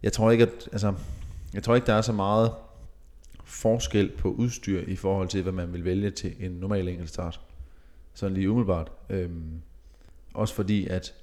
jeg 0.03 0.13
tror 0.13 0.31
ikke, 0.31 0.45
at, 0.45 0.69
altså, 0.73 0.95
jeg 1.55 1.63
tror 1.63 1.75
ikke, 1.75 1.87
der 1.87 1.95
er 1.95 2.01
så 2.01 2.13
meget 2.13 2.53
forskel 3.45 4.13
på 4.19 4.31
udstyr 4.31 4.81
i 4.87 4.97
forhold 4.97 5.29
til, 5.29 5.43
hvad 5.43 5.53
man 5.53 5.73
vil 5.73 5.85
vælge 5.85 6.11
til 6.11 6.35
en 6.41 6.51
normal 6.51 6.89
enkeltstart. 6.89 7.41
Sådan 8.15 8.35
lige 8.35 8.51
umiddelbart. 8.51 8.93
Øhm, 9.11 9.61
også 10.35 10.55
fordi, 10.55 10.87
at 10.87 11.15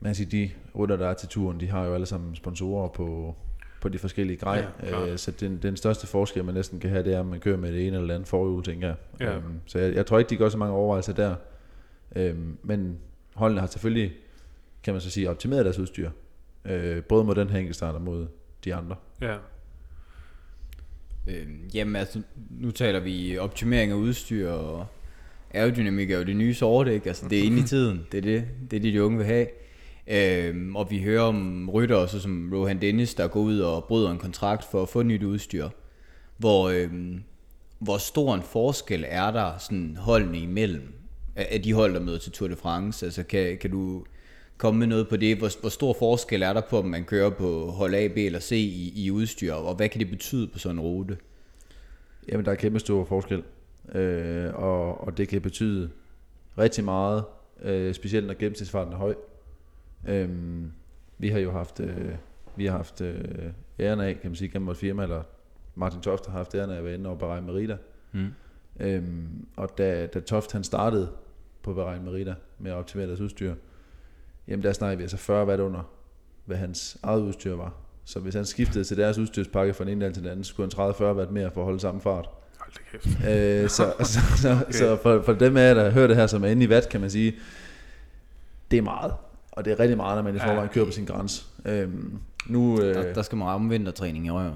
man 0.00 0.08
kan 0.08 0.14
sige, 0.14 0.26
de 0.26 0.50
rytter, 0.78 0.96
der 0.96 1.08
er 1.08 1.14
til 1.14 1.28
turen, 1.28 1.60
de 1.60 1.66
har 1.66 1.84
jo 1.84 1.94
alle 1.94 2.06
sammen 2.06 2.36
sponsorer 2.36 2.88
på, 2.88 3.36
på 3.80 3.88
de 3.88 3.98
forskellige 3.98 4.36
grej. 4.36 4.66
Ja, 4.82 5.06
øh, 5.06 5.18
så 5.18 5.30
den, 5.30 5.58
den 5.62 5.76
største 5.76 6.06
forskel, 6.06 6.44
man 6.44 6.54
næsten 6.54 6.80
kan 6.80 6.90
have, 6.90 7.04
det 7.04 7.14
er, 7.14 7.20
at 7.20 7.26
man 7.26 7.40
kører 7.40 7.56
med 7.56 7.72
det 7.72 7.86
ene 7.86 7.96
eller 7.96 8.14
andet 8.14 8.28
forhjul, 8.28 8.64
tænker 8.64 8.86
jeg. 8.86 8.96
Ja. 9.20 9.36
Øhm, 9.36 9.60
så 9.66 9.78
jeg, 9.78 9.94
jeg 9.94 10.06
tror 10.06 10.18
ikke, 10.18 10.30
de 10.30 10.36
gør 10.36 10.48
så 10.48 10.58
mange 10.58 10.74
overvejelser 10.74 11.12
der. 11.12 11.34
Øhm, 12.16 12.58
men 12.62 12.98
holdene 13.34 13.60
har 13.60 13.66
selvfølgelig, 13.66 14.12
kan 14.82 14.94
man 14.94 15.00
så 15.00 15.10
sige, 15.10 15.30
optimeret 15.30 15.64
deres 15.64 15.78
udstyr. 15.78 16.10
Øh, 16.64 17.02
både 17.02 17.24
mod 17.24 17.34
den 17.34 17.50
her 17.50 17.58
enkeltstart 17.58 17.94
og 17.94 18.02
mod 18.02 18.26
de 18.64 18.74
andre. 18.74 18.96
Ja. 19.20 19.36
Øh, 21.26 21.46
jamen 21.74 21.96
altså, 21.96 22.22
nu 22.50 22.70
taler 22.70 23.00
vi 23.00 23.38
optimering 23.38 23.92
af 23.92 23.96
udstyr, 23.96 24.50
og 24.50 24.86
aerodynamik 25.54 26.10
er 26.10 26.18
jo 26.18 26.24
det 26.24 26.36
nye 26.36 26.54
sorte, 26.54 26.94
ikke? 26.94 27.08
Altså, 27.08 27.28
det 27.28 27.38
er 27.38 27.42
inde 27.42 27.58
i 27.58 27.62
tiden. 27.62 28.06
Det 28.12 28.18
er 28.18 28.22
det, 28.22 28.44
det, 28.70 28.76
er 28.76 28.80
det 28.80 28.92
de 28.92 29.04
unge 29.04 29.18
vil 29.18 29.26
have. 29.26 29.46
Øhm, 30.06 30.76
og 30.76 30.90
vi 30.90 31.02
hører 31.02 31.22
om 31.22 31.70
ryttere, 31.70 32.08
så 32.08 32.20
som 32.20 32.52
Rohan 32.54 32.80
Dennis, 32.80 33.14
der 33.14 33.28
går 33.28 33.40
ud 33.40 33.58
og 33.58 33.84
bryder 33.84 34.10
en 34.10 34.18
kontrakt 34.18 34.64
for 34.70 34.82
at 34.82 34.88
få 34.88 35.02
nyt 35.02 35.22
udstyr. 35.22 35.68
Hvor, 36.36 36.68
øhm, 36.68 37.22
hvor 37.78 37.98
stor 37.98 38.34
en 38.34 38.42
forskel 38.42 39.04
er 39.08 39.30
der 39.30 39.58
sådan 39.58 39.96
holdene 40.00 40.38
imellem 40.38 40.92
af 41.36 41.48
af 41.50 41.62
de 41.62 41.72
hold, 41.72 41.94
der 41.94 42.00
møder 42.00 42.18
til 42.18 42.32
Tour 42.32 42.48
de 42.48 42.56
France? 42.56 43.06
Altså, 43.06 43.22
kan, 43.22 43.58
kan 43.58 43.70
du 43.70 44.04
komme 44.56 44.78
med 44.78 44.86
noget 44.86 45.08
på 45.08 45.16
det? 45.16 45.36
Hvor, 45.36 45.60
hvor 45.60 45.68
stor 45.68 45.96
forskel 45.98 46.42
er 46.42 46.52
der 46.52 46.60
på, 46.60 46.78
om 46.78 46.84
man 46.84 47.04
kører 47.04 47.30
på 47.30 47.70
hold 47.70 47.94
A, 47.94 48.08
B 48.08 48.16
eller 48.16 48.40
C 48.40 48.52
i, 48.52 48.92
i 49.04 49.10
udstyr? 49.10 49.52
Og 49.52 49.74
hvad 49.74 49.88
kan 49.88 50.00
det 50.00 50.10
betyde 50.10 50.46
på 50.46 50.58
sådan 50.58 50.76
en 50.76 50.80
rute? 50.80 51.16
Jamen, 52.28 52.44
der 52.44 52.52
er 52.52 52.56
kæmpe 52.56 52.78
stor 52.78 53.04
forskel. 53.04 53.42
Øh, 53.94 54.54
og, 54.54 55.00
og 55.00 55.18
det 55.18 55.28
kan 55.28 55.42
betyde 55.42 55.90
rigtig 56.58 56.84
meget, 56.84 57.24
øh, 57.62 57.94
specielt 57.94 58.26
når 58.26 58.34
gennemsnitsfarten 58.34 58.92
er 58.92 58.96
høj. 58.96 59.14
Øh, 60.08 60.30
vi 61.18 61.28
har 61.28 61.38
jo 61.38 61.50
haft, 61.50 61.80
øh, 61.80 62.14
vi 62.56 62.66
har 62.66 62.76
haft 62.76 63.00
øh, 63.00 63.24
æren 63.80 64.00
af, 64.00 64.20
kan 64.20 64.30
man 64.30 64.36
sige, 64.36 64.48
gennem 64.48 64.66
vores 64.66 64.78
firma, 64.78 65.02
eller 65.02 65.22
Martin 65.74 66.00
Toft 66.00 66.26
har 66.26 66.32
haft 66.32 66.54
æren 66.54 66.70
af 66.70 66.76
at 66.76 66.84
være 66.84 66.94
inde 66.94 67.08
over 67.08 67.18
Bahrain 67.18 67.44
Merida. 67.44 67.76
Mm. 68.12 68.28
Øhm, 68.80 69.46
og 69.56 69.78
da, 69.78 70.06
da 70.06 70.20
Toft 70.20 70.52
han 70.52 70.64
startede 70.64 71.08
på 71.62 71.74
Bahrain 71.74 72.04
Merida 72.04 72.34
med 72.58 72.70
at 72.70 72.76
optimere 72.76 73.06
deres 73.06 73.20
udstyr, 73.20 73.54
jamen 74.48 74.62
der 74.62 74.72
snakker 74.72 74.96
vi 74.96 75.02
altså 75.02 75.16
40 75.16 75.46
watt 75.46 75.60
under, 75.60 75.92
hvad 76.44 76.56
hans 76.56 76.98
eget 77.02 77.22
udstyr 77.22 77.54
var. 77.54 77.74
Så 78.04 78.20
hvis 78.20 78.34
han 78.34 78.44
skiftede 78.44 78.84
til 78.84 78.96
deres 78.96 79.18
udstyrspakke 79.18 79.74
fra 79.74 79.84
den 79.84 79.92
ene 79.92 80.04
dag 80.04 80.14
til 80.14 80.22
den 80.22 80.30
anden, 80.30 80.44
så 80.44 80.48
skulle 80.48 80.70
han 80.76 80.90
30-40 80.90 81.02
watt 81.02 81.30
mere 81.30 81.50
for 81.50 81.60
at 81.60 81.64
holde 81.64 81.80
samme 81.80 82.00
fart. 82.00 82.28
Hold 82.68 82.74
da 82.74 82.98
kæft. 82.98 83.62
Øh, 83.62 83.68
så, 83.68 83.92
så, 84.12 84.20
så, 84.36 84.50
okay. 84.52 84.72
så 84.72 84.98
for, 85.02 85.22
for 85.22 85.32
dem 85.32 85.56
af 85.56 85.68
jer, 85.68 85.74
der 85.74 85.90
hører 85.90 86.06
det 86.06 86.16
her, 86.16 86.26
som 86.26 86.44
er 86.44 86.48
inde 86.48 86.64
i 86.64 86.68
watt, 86.68 86.88
kan 86.88 87.00
man 87.00 87.10
sige, 87.10 87.34
det 88.70 88.76
er 88.76 88.82
meget. 88.82 89.12
Og 89.52 89.64
det 89.64 89.72
er 89.72 89.80
rigtig 89.80 89.96
meget, 89.96 90.16
når 90.16 90.22
man 90.22 90.36
i 90.36 90.38
forvejen 90.38 90.68
kører 90.68 90.84
på 90.84 90.90
sin 90.90 91.04
grænse. 91.04 91.44
Øhm, 91.64 92.18
nu, 92.46 92.80
øh, 92.80 92.94
Der, 92.94 93.12
der 93.12 93.22
skal 93.22 93.38
man 93.38 93.48
ramme 93.48 93.68
vintertræning 93.68 94.26
i 94.26 94.30
røven. 94.30 94.54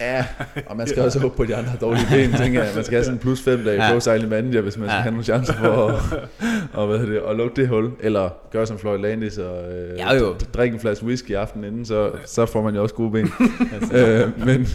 Ja, 0.00 0.26
og 0.66 0.76
man 0.76 0.86
skal 0.86 1.02
også 1.02 1.18
håbe 1.20 1.36
på, 1.36 1.42
at 1.42 1.48
de 1.48 1.56
andre 1.56 1.70
har 1.70 1.78
dårlige 1.78 2.06
ben, 2.10 2.32
tænker 2.42 2.62
jeg. 2.64 2.72
Man 2.74 2.84
skal 2.84 2.96
have 2.96 3.04
sådan 3.04 3.16
en 3.16 3.20
plus 3.22 3.42
fem 3.42 3.64
dage 3.64 3.84
Ja. 3.86 3.92
på 3.94 4.00
sejling 4.00 4.30
manager, 4.30 4.60
hvis 4.60 4.78
man 4.78 4.88
skal 4.88 4.96
Ja. 4.96 5.00
have 5.02 5.10
nogle 5.10 5.24
chancer 5.24 5.54
for 5.54 5.86
at, 5.88 6.28
og, 6.72 6.86
hvad 6.86 6.98
hedder 6.98 7.12
det, 7.12 7.28
at 7.30 7.36
lukke 7.36 7.56
det 7.56 7.68
hul. 7.68 7.90
Eller 8.00 8.30
gøre 8.52 8.66
som 8.66 8.78
Floyd 8.78 8.98
Landis 8.98 9.38
og 9.38 9.72
øh, 9.72 9.98
Ja, 9.98 10.14
jo. 10.14 10.34
drikke 10.54 10.74
en 10.74 10.80
flaske 10.80 11.04
whisky 11.06 11.30
i 11.30 11.32
aften 11.34 11.64
inden, 11.64 11.84
så, 11.84 12.12
så 12.26 12.46
får 12.46 12.62
man 12.62 12.74
jo 12.74 12.82
også 12.82 12.94
gode 12.94 13.10
ben. 13.10 13.28
øh, 13.98 14.46
men, 14.46 14.66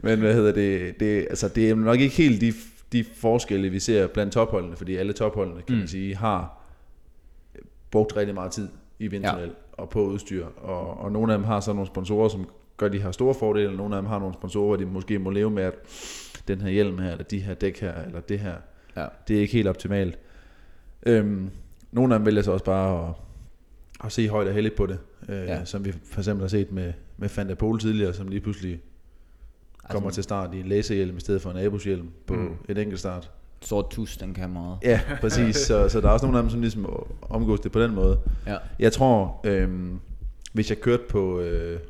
men 0.00 0.18
hvad 0.18 0.34
hedder 0.34 0.52
det, 0.52 1.00
det, 1.00 1.26
altså, 1.30 1.48
det 1.48 1.70
er 1.70 1.74
nok 1.74 2.00
ikke 2.00 2.16
helt 2.16 2.40
de, 2.40 2.52
de 2.92 3.04
forskelle, 3.20 3.68
vi 3.68 3.80
ser 3.80 4.06
blandt 4.06 4.32
topholdene, 4.32 4.76
fordi 4.76 4.96
alle 4.96 5.12
topholdene, 5.12 5.62
kan 5.66 5.74
Mm. 5.74 5.78
man 5.78 5.88
sige, 5.88 6.16
har 6.16 6.58
brugt 7.90 8.16
rigtig 8.16 8.34
meget 8.34 8.50
tid 8.52 8.68
i 8.98 9.06
vinterval 9.06 9.44
ja. 9.46 9.82
og 9.82 9.88
på 9.88 10.04
udstyr. 10.04 10.46
Og, 10.62 11.00
og 11.00 11.12
nogle 11.12 11.32
af 11.32 11.38
dem 11.38 11.44
har 11.46 11.60
så 11.60 11.72
nogle 11.72 11.86
sponsorer, 11.86 12.28
som 12.28 12.46
gør, 12.76 12.88
de 12.88 13.00
har 13.00 13.12
store 13.12 13.34
fordele, 13.34 13.68
og 13.68 13.74
nogle 13.74 13.96
af 13.96 14.02
dem 14.02 14.08
har 14.08 14.18
nogle 14.18 14.34
sponsorer, 14.34 14.66
hvor 14.66 14.76
de 14.76 14.86
måske 14.86 15.18
må 15.18 15.30
leve 15.30 15.50
med, 15.50 15.62
at 15.62 15.74
den 16.48 16.60
her 16.60 16.68
hjelm 16.68 16.98
her, 16.98 17.10
eller 17.10 17.24
de 17.24 17.38
her 17.40 17.54
dæk 17.54 17.80
her, 17.80 17.94
eller 18.06 18.20
det 18.20 18.38
her, 18.38 18.54
Ja. 18.96 19.06
det 19.28 19.36
er 19.36 19.40
ikke 19.40 19.52
helt 19.52 19.68
optimalt. 19.68 20.18
Øhm, 21.06 21.50
nogle 21.92 22.14
af 22.14 22.18
dem 22.18 22.26
vælger 22.26 22.42
så 22.42 22.52
også 22.52 22.64
bare 22.64 23.08
at, 23.08 23.14
at 24.04 24.12
se 24.12 24.28
højt 24.28 24.48
og 24.48 24.54
heldigt 24.54 24.76
på 24.76 24.86
det, 24.86 24.98
øh, 25.28 25.36
Ja. 25.36 25.64
som 25.64 25.84
vi 25.84 25.92
for 25.92 26.20
eksempel 26.20 26.42
har 26.42 26.48
set 26.48 26.72
med, 26.72 26.92
med 27.16 27.28
Fanta 27.28 27.54
Pol 27.54 27.78
tidligere, 27.80 28.12
som 28.14 28.28
lige 28.28 28.40
pludselig 28.40 28.80
kommer 29.90 30.10
til 30.10 30.22
start 30.22 30.54
i 30.54 30.60
en 30.60 30.66
laserhjelm 30.68 31.16
i 31.16 31.20
stedet 31.20 31.42
for 31.42 31.50
en 31.50 31.56
Abus-hjelm 31.56 32.08
på 32.26 32.34
Mm. 32.34 32.54
et 32.68 32.78
enkelt 32.78 33.00
start. 33.00 33.30
Sort 33.60 33.90
tus, 33.90 34.16
den 34.16 34.34
kan 34.34 34.50
meget. 34.50 34.78
Ja, 34.82 35.00
præcis. 35.20 35.56
så, 35.56 35.88
så 35.88 36.00
der 36.00 36.08
er 36.08 36.12
også 36.12 36.26
nogle 36.26 36.38
af 36.38 36.42
dem, 36.42 36.50
som 36.50 36.60
ligesom 36.60 37.06
omgås 37.22 37.60
det 37.60 37.72
på 37.72 37.82
den 37.82 37.94
måde. 37.94 38.18
Ja. 38.46 38.56
Jeg 38.78 38.92
tror, 38.92 39.40
øhm, 39.44 39.98
hvis 40.52 40.70
jeg 40.70 40.80
kørte 40.80 41.02
på, 41.08 41.40
øh, 41.40 41.80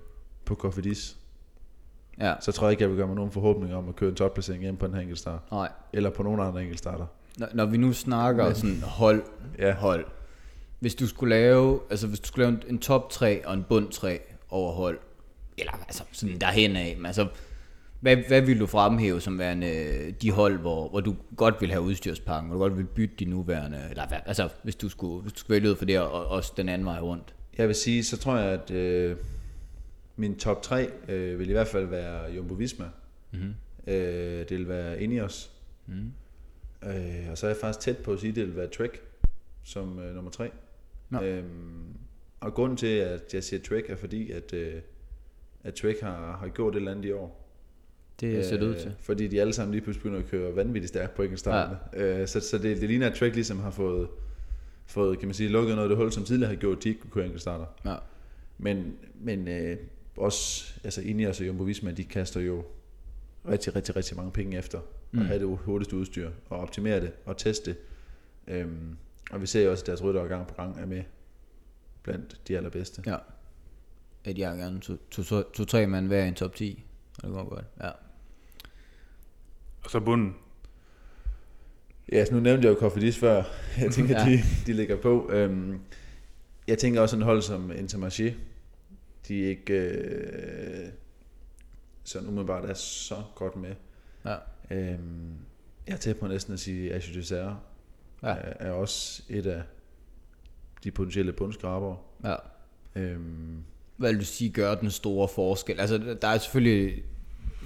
på 0.45 0.55
Cofidis, 0.55 1.17
Ja, 2.21 2.35
så 2.41 2.53
tror 2.53 2.67
jeg 2.67 2.71
ikke, 2.73 2.83
jeg 2.83 2.91
vil 2.91 2.97
gøre 2.97 3.07
mig 3.07 3.17
nogen 3.17 3.31
forhåbninger 3.33 3.77
om 3.77 3.89
at 3.89 3.97
køre 3.97 4.11
en 4.11 4.17
topplacering 4.17 4.63
hjem 4.63 4.77
på 4.77 4.87
en 4.87 4.97
enkelt 4.97 5.19
start. 5.19 5.41
nej. 5.51 5.69
Eller 5.93 6.11
på 6.11 6.23
nogen 6.23 6.41
andre 6.41 6.61
enkelt 6.63 6.79
starter. 6.79 7.07
Når, 7.39 7.49
når 7.55 7.67
vi 7.67 7.77
nu 7.77 7.93
snakker 7.93 8.55
sådan 8.55 8.81
hold, 8.83 9.23
Ja. 9.59 9.75
hold. 9.75 10.05
Hvis 10.81 10.95
du 10.95 11.07
skulle 11.07 11.35
lave, 11.37 11.81
altså 11.91 12.07
hvis 12.07 12.21
du 12.21 12.27
skulle 12.29 12.47
lave 12.47 12.71
en, 12.71 12.79
top 12.79 13.11
3 13.11 13.47
og 13.47 13.55
en 13.55 13.65
bund 13.69 13.89
3 13.89 14.19
over 14.51 14.73
hold, 14.73 14.99
eller 15.59 15.73
altså 15.73 16.03
sådan 16.13 16.39
derhen 16.41 16.77
af, 16.77 16.95
men 16.97 17.07
altså, 17.07 17.29
hvad, 18.01 18.17
hvad 18.29 18.41
vil 18.41 18.61
du 18.61 18.67
fremhæve 18.67 19.21
som 19.21 19.39
værende 19.39 19.67
øh, 19.67 20.13
de 20.23 20.31
hold, 20.31 20.59
hvor, 20.59 20.89
hvor 20.89 21.01
du 21.01 21.17
godt 21.37 21.55
vil 21.61 21.71
have 21.71 21.83
udstyrspakken, 21.83 22.49
hvor 22.51 22.57
du 22.59 22.63
godt 22.63 22.77
vil 22.79 22.85
bytte 22.85 23.15
de 23.19 23.25
nuværende, 23.25 23.81
eller 23.91 24.09
hvad, 24.09 24.19
altså 24.27 24.49
hvis 24.63 24.77
du 24.77 24.89
skulle, 24.89 25.23
hvis 25.23 25.33
du 25.33 25.39
skulle 25.39 25.55
vælge 25.55 25.71
ud 25.71 25.77
for 25.77 25.85
det, 25.85 26.01
og 26.01 26.27
også 26.27 26.53
den 26.57 26.69
anden 26.69 26.87
vej 26.87 26.99
rundt. 27.01 27.35
Jeg 27.59 27.67
vil 27.69 27.75
sige, 27.77 28.05
så 28.05 28.17
tror 28.17 28.37
jeg, 28.37 28.49
at 28.53 28.71
øh, 28.71 29.17
min 30.17 30.39
top 30.39 30.63
3 30.63 30.91
øh, 31.09 31.39
vil 31.39 31.49
i 31.49 31.53
hvert 31.53 31.69
fald 31.69 31.87
være 31.87 32.33
Jumbo 32.33 32.55
Visma. 32.55 32.85
Mhm. 33.33 33.55
Øh, 33.87 33.95
det 34.49 34.51
vil 34.51 34.69
være 34.69 35.03
Ineos. 35.03 35.51
Mm. 35.87 36.13
Øh, 36.89 37.31
og 37.31 37.39
så 37.39 37.47
er 37.47 37.51
jeg 37.51 37.57
faktisk 37.57 37.81
tæt 37.81 37.99
på 37.99 38.13
at 38.13 38.21
sige, 38.21 38.31
at 38.31 38.37
det 38.37 38.47
vil 38.47 38.57
være 38.57 38.69
Trek 38.69 39.03
som 39.63 39.99
øh, 39.99 40.15
nummer 40.15 40.31
3. 40.31 40.51
Nå. 41.11 41.21
Øhm, 41.23 41.85
og 42.41 42.55
grunden 42.55 42.77
til, 42.77 42.87
at 42.87 43.35
jeg 43.35 43.45
siger 43.45 43.63
Trek, 43.63 43.91
er 43.91 43.97
fordi, 43.97 44.31
at, 44.31 44.53
øh, 44.53 44.75
at 45.65 45.75
Trek 45.75 46.01
har, 46.01 46.37
har 46.37 46.49
gjort 46.49 46.75
et 46.75 46.77
eller 46.77 46.91
andet 46.91 47.05
i 47.05 47.13
år. 47.13 47.43
Det 48.21 48.47
ser 48.47 48.57
det 48.57 48.67
ud 48.67 48.75
til. 48.75 48.95
Fordi 48.99 49.29
de 49.29 49.41
alle 49.41 49.53
sammen 49.53 49.73
lige 49.73 49.83
pludselig 49.83 50.03
begynder 50.03 50.23
at 50.23 50.31
køre 50.31 50.57
vanvittigt 50.57 50.89
stærkt 50.89 51.15
på 51.15 51.23
enkeltstartene. 51.23 51.79
Ja. 51.93 52.21
Øh, 52.21 52.29
så 52.29 52.41
så 52.41 52.59
det, 52.59 52.81
det 52.81 52.89
ligner, 52.89 53.11
at 53.11 53.15
Trek 53.15 53.35
ligesom 53.35 53.61
har 53.61 53.71
fået, 53.71 54.09
fået 54.87 55.19
kan 55.19 55.29
man 55.29 55.35
sige, 55.35 55.49
lukket 55.49 55.77
noget 55.77 55.91
af 55.91 55.97
det 55.97 55.99
hul, 55.99 56.13
som 56.13 56.25
tidligere 56.25 56.51
har 56.51 56.57
gjort, 56.57 56.77
at 56.79 56.85
de 56.85 56.89
ikke 56.89 57.01
kunne 57.01 57.11
køre 57.11 57.25
enkeltstarter. 57.25 57.67
Ja. 57.85 57.97
Men, 58.59 58.97
men 59.21 59.49
øh, 59.49 59.77
også, 60.17 60.75
altså 60.85 61.01
Ineos 61.01 61.41
og 61.41 61.47
Jumbo 61.47 61.65
Visma, 61.65 61.91
de 61.91 62.05
kaster 62.05 62.41
jo 62.41 62.65
rigtig, 63.49 63.77
rigtig, 63.77 63.97
rigtig 63.97 64.17
mange 64.17 64.33
penge 64.33 64.59
efter 64.59 64.81
mm. 65.13 65.19
at 65.19 65.27
have 65.27 65.39
det 65.39 65.59
hurtigste 65.59 65.97
udstyr, 65.97 66.31
og 66.49 66.59
optimere 66.59 67.01
det, 67.01 67.13
og 67.25 67.37
teste 67.37 67.71
det. 67.71 67.79
Øhm, 68.47 68.97
og 69.31 69.41
vi 69.41 69.47
ser 69.47 69.65
jo 69.65 69.71
også, 69.71 69.83
at 69.83 69.87
deres 69.87 70.03
ryttere 70.03 70.29
gang 70.29 70.47
på 70.47 70.55
gang 70.55 70.81
er 70.81 70.87
med 70.87 71.03
blandt 72.03 72.41
de 72.49 72.57
allerbedste. 72.57 73.03
Ja. 73.07 73.17
At 74.25 74.39
jeg 74.39 74.57
gerne 74.57 74.81
to, 74.81 74.97
to, 75.11 75.23
to, 75.23 75.43
to, 75.43 75.65
tre 75.65 75.87
mand 75.87 76.07
hver 76.07 76.25
i 76.25 76.29
en 76.29 76.35
top 76.35 76.55
10. 76.55 76.85
Og 77.23 77.29
det 77.29 77.33
går 77.33 77.49
godt. 77.49 77.65
Ja. 77.81 77.91
Og 79.85 79.91
så 79.91 80.01
bunden. 80.01 80.35
Ja, 82.13 82.25
så 82.25 82.35
nu 82.35 82.41
nævnte 82.41 82.69
jeg 82.69 82.75
jo 82.75 82.81
Cofidis 82.81 83.19
før. 83.19 83.43
Jeg 83.81 83.91
tænker, 83.97 84.21
ja. 84.21 84.31
de, 84.31 84.39
de 84.67 84.73
ligger 84.73 84.97
på. 84.97 85.31
Øhm, 85.33 85.81
jeg 86.69 86.79
tænker 86.79 87.01
også 87.01 87.17
en 87.17 87.23
hold 87.23 87.43
som 87.43 87.71
Intermarché. 87.71 88.33
De 89.29 89.35
ikke 89.41 89.75
øh, 89.75 90.89
sådan 92.05 92.29
umiddelbart 92.29 92.65
er 92.71 92.75
så 92.75 93.23
godt 93.35 93.57
med. 93.57 93.75
Ja. 94.25 94.37
Øhm, 94.71 95.35
jeg 95.87 95.93
er 95.93 95.97
tæt 95.99 96.17
på 96.17 96.27
næsten 96.27 96.53
at 96.55 96.61
sige, 96.61 96.93
at 96.95 97.11
Dessert 97.15 97.55
Ja. 98.23 98.29
ja. 98.29 98.35
er, 98.35 98.53
er 98.67 98.71
også 98.73 99.23
et 99.29 99.47
af 99.47 99.63
de 100.85 100.91
potentielle 100.91 101.33
bundskrabere. 101.33 101.97
ja. 102.25 102.35
Øhm, 102.97 103.57
Hvad 103.97 104.11
vil 104.11 104.21
du 104.21 104.25
sige 104.25 104.51
gør 104.51 104.75
den 104.75 104.91
store 104.91 105.29
forskel? 105.29 105.81
Altså, 105.81 106.17
der 106.23 106.29
er 106.29 106.39
selvfølgelig 106.39 107.05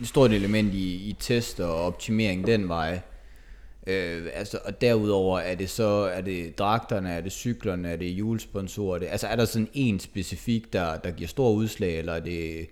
et 0.01 0.09
stort 0.09 0.31
element 0.33 0.75
i, 0.75 0.95
i 1.09 1.17
test 1.21 1.61
og 1.61 1.75
optimering 1.87 2.47
den 2.47 2.69
vej. 2.69 3.01
Øh, 3.87 4.27
altså, 4.35 4.59
og 4.65 4.81
derudover 4.81 5.39
er 5.39 5.55
det 5.55 5.71
så, 5.71 6.11
er 6.15 6.21
det 6.21 6.59
dragterne, 6.59 7.11
er 7.11 7.21
det 7.21 7.33
cyklerne, 7.33 7.89
er 7.89 7.97
det 7.97 8.07
julesponsorer, 8.07 8.95
er 8.95 8.99
det, 8.99 9.07
altså 9.07 9.27
er 9.27 9.37
der 9.37 9.45
sådan 9.45 9.69
en 9.75 10.01
specifik, 10.01 10.73
der, 10.73 10.97
der 10.97 11.11
giver 11.11 11.29
stor 11.29 11.51
udslag, 11.51 11.99
eller 11.99 12.13
er 12.13 12.21
det, 12.21 12.67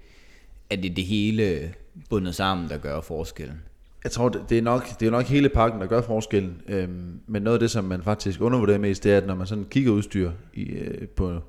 er 0.70 0.76
det 0.76 0.96
det 0.96 1.04
hele 1.04 1.74
bundet 2.10 2.34
sammen, 2.34 2.68
der 2.68 2.78
gør 2.78 3.00
forskellen? 3.00 3.60
Jeg 4.04 4.12
tror, 4.12 4.28
det 4.28 4.40
det 4.48 4.58
er 4.58 4.62
nok, 4.62 5.00
det 5.00 5.06
er 5.06 5.10
nok 5.10 5.24
hele 5.24 5.48
pakken, 5.48 5.80
der 5.80 5.86
gør 5.86 6.02
forskellen. 6.02 6.62
Øhm, 6.68 7.20
men 7.26 7.42
noget 7.42 7.56
af 7.56 7.60
det, 7.60 7.70
som 7.70 7.84
man 7.84 8.02
faktisk 8.02 8.40
undervurderer 8.40 8.78
mest, 8.78 9.04
det 9.04 9.12
er, 9.12 9.16
at 9.16 9.26
når 9.26 9.34
man 9.34 9.46
sådan 9.46 9.66
kigger 9.70 9.92
udstyr 9.92 10.30
i, 10.54 10.62
øh, 10.62 11.08
på, 11.08 11.40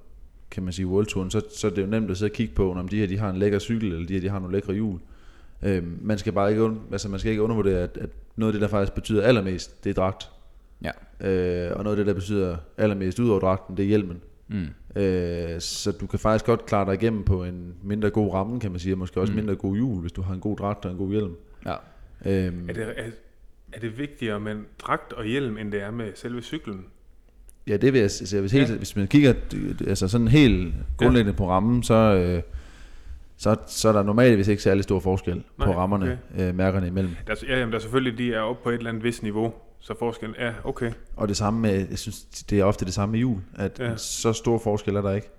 kan 0.51 0.63
man 0.63 0.73
sige, 0.73 0.87
World 0.87 1.05
Touren, 1.05 1.31
så, 1.31 1.41
så 1.55 1.67
er 1.67 1.71
det 1.71 1.81
jo 1.81 1.87
nemt 1.87 2.11
at 2.11 2.17
sidde 2.17 2.31
og 2.31 2.33
kigge 2.33 2.53
på, 2.53 2.73
om 2.73 2.87
de 2.87 2.97
her 2.97 3.07
de 3.07 3.17
har 3.17 3.29
en 3.29 3.37
lækker 3.37 3.59
cykel, 3.59 3.91
eller 3.93 4.07
de 4.07 4.13
her 4.13 4.21
de 4.21 4.29
har 4.29 4.39
nogle 4.39 4.55
lækre 4.55 4.73
hjul. 4.73 4.99
Øhm, 5.63 5.99
man 6.01 6.17
skal 6.17 6.33
bare 6.33 6.51
ikke, 6.51 6.71
altså 6.91 7.09
man 7.09 7.19
skal 7.19 7.29
ikke 7.31 7.41
undervurdere, 7.43 7.79
at, 7.79 7.97
at 8.01 8.09
noget 8.35 8.49
af 8.49 8.53
det, 8.53 8.61
der 8.61 8.67
faktisk 8.67 8.93
betyder 8.93 9.23
allermest, 9.23 9.83
det 9.83 9.89
er 9.89 9.93
dragt. 9.93 10.29
Ja. 10.83 10.91
Øh, 11.29 11.77
og 11.77 11.83
noget 11.83 11.97
af 11.97 12.05
det, 12.05 12.07
der 12.07 12.13
betyder 12.13 12.57
allermest 12.77 13.19
ud 13.19 13.29
over 13.29 13.39
dragten, 13.39 13.77
det 13.77 13.83
er 13.83 13.87
hjelmen. 13.87 14.21
Mm. 14.47 14.67
Øh, 15.01 15.59
så 15.61 15.91
du 15.91 16.07
kan 16.07 16.19
faktisk 16.19 16.45
godt 16.45 16.65
klare 16.65 16.85
dig 16.85 16.93
igennem 16.93 17.23
på 17.23 17.43
en 17.43 17.73
mindre 17.83 18.09
god 18.09 18.33
ramme, 18.33 18.59
kan 18.59 18.71
man 18.71 18.79
sige, 18.79 18.93
og 18.93 18.97
måske 18.97 19.21
også 19.21 19.33
Mm. 19.33 19.37
mindre 19.39 19.55
god 19.55 19.75
hjul, 19.75 20.01
hvis 20.01 20.11
du 20.11 20.21
har 20.21 20.33
en 20.33 20.39
god 20.39 20.57
dragt 20.57 20.85
og 20.85 20.91
en 20.91 20.97
god 20.97 21.11
hjelm. 21.11 21.31
Ja. 21.65 21.75
Øhm, 22.25 22.69
Er 22.69 22.73
det, 22.73 22.83
er, 22.83 23.03
er 23.73 23.79
det 23.79 23.97
vigtigere 23.97 24.39
med 24.39 24.55
dragt 24.79 25.13
og 25.13 25.25
hjelm, 25.25 25.57
end 25.57 25.71
det 25.71 25.81
er 25.81 25.91
med 25.91 26.11
selve 26.15 26.41
cyklen? 26.41 26.85
Ja, 27.67 27.77
det 27.77 27.93
vil 27.93 28.01
jeg 28.01 28.11
sige. 28.11 28.41
Hvis, 28.41 28.51
helt, 28.51 28.69
Ja. 28.69 28.75
hvis 28.75 28.95
man 28.95 29.07
kigger 29.07 29.33
øh, 29.55 29.75
altså 29.87 30.07
sådan 30.07 30.27
helt 30.27 30.73
grundlæggende 30.97 31.37
på 31.37 31.49
rammen, 31.49 31.83
så, 31.83 31.93
øh, 31.93 32.41
så, 33.37 33.55
så 33.67 33.89
er 33.89 33.93
der 33.93 34.03
normalt 34.03 34.35
hvis 34.35 34.47
ikke 34.47 34.61
særlig 34.63 34.83
stor 34.83 34.99
forskel 34.99 35.43
Nej, 35.57 35.67
på 35.67 35.73
rammerne, 35.73 36.19
øh, 36.39 36.55
mærkerne 36.55 36.87
imellem. 36.87 37.15
Der, 37.27 37.33
er- 37.33 37.45
ja, 37.47 37.59
jamen, 37.59 37.71
der 37.71 37.77
er 37.77 37.81
selvfølgelig, 37.81 38.17
de 38.17 38.33
er 38.33 38.39
oppe 38.41 38.63
på 38.63 38.69
et 38.69 38.73
eller 38.75 38.89
andet 38.89 39.03
vist 39.03 39.23
niveau, 39.23 39.53
så 39.79 39.93
forskellen 39.99 40.35
er 40.39 40.53
okay. 40.63 40.91
Og 41.15 41.27
det 41.27 41.37
samme 41.37 41.59
med, 41.59 41.87
jeg 41.89 41.99
synes, 41.99 42.23
det 42.23 42.59
er 42.59 42.63
ofte 42.63 42.85
det 42.85 42.93
samme 42.93 43.11
med 43.11 43.19
hjul, 43.19 43.37
at 43.55 43.79
Ja. 43.79 43.97
så 43.97 44.33
stor 44.33 44.57
forskel 44.57 44.95
er 44.95 45.01
der 45.01 45.11
ikke. 45.11 45.29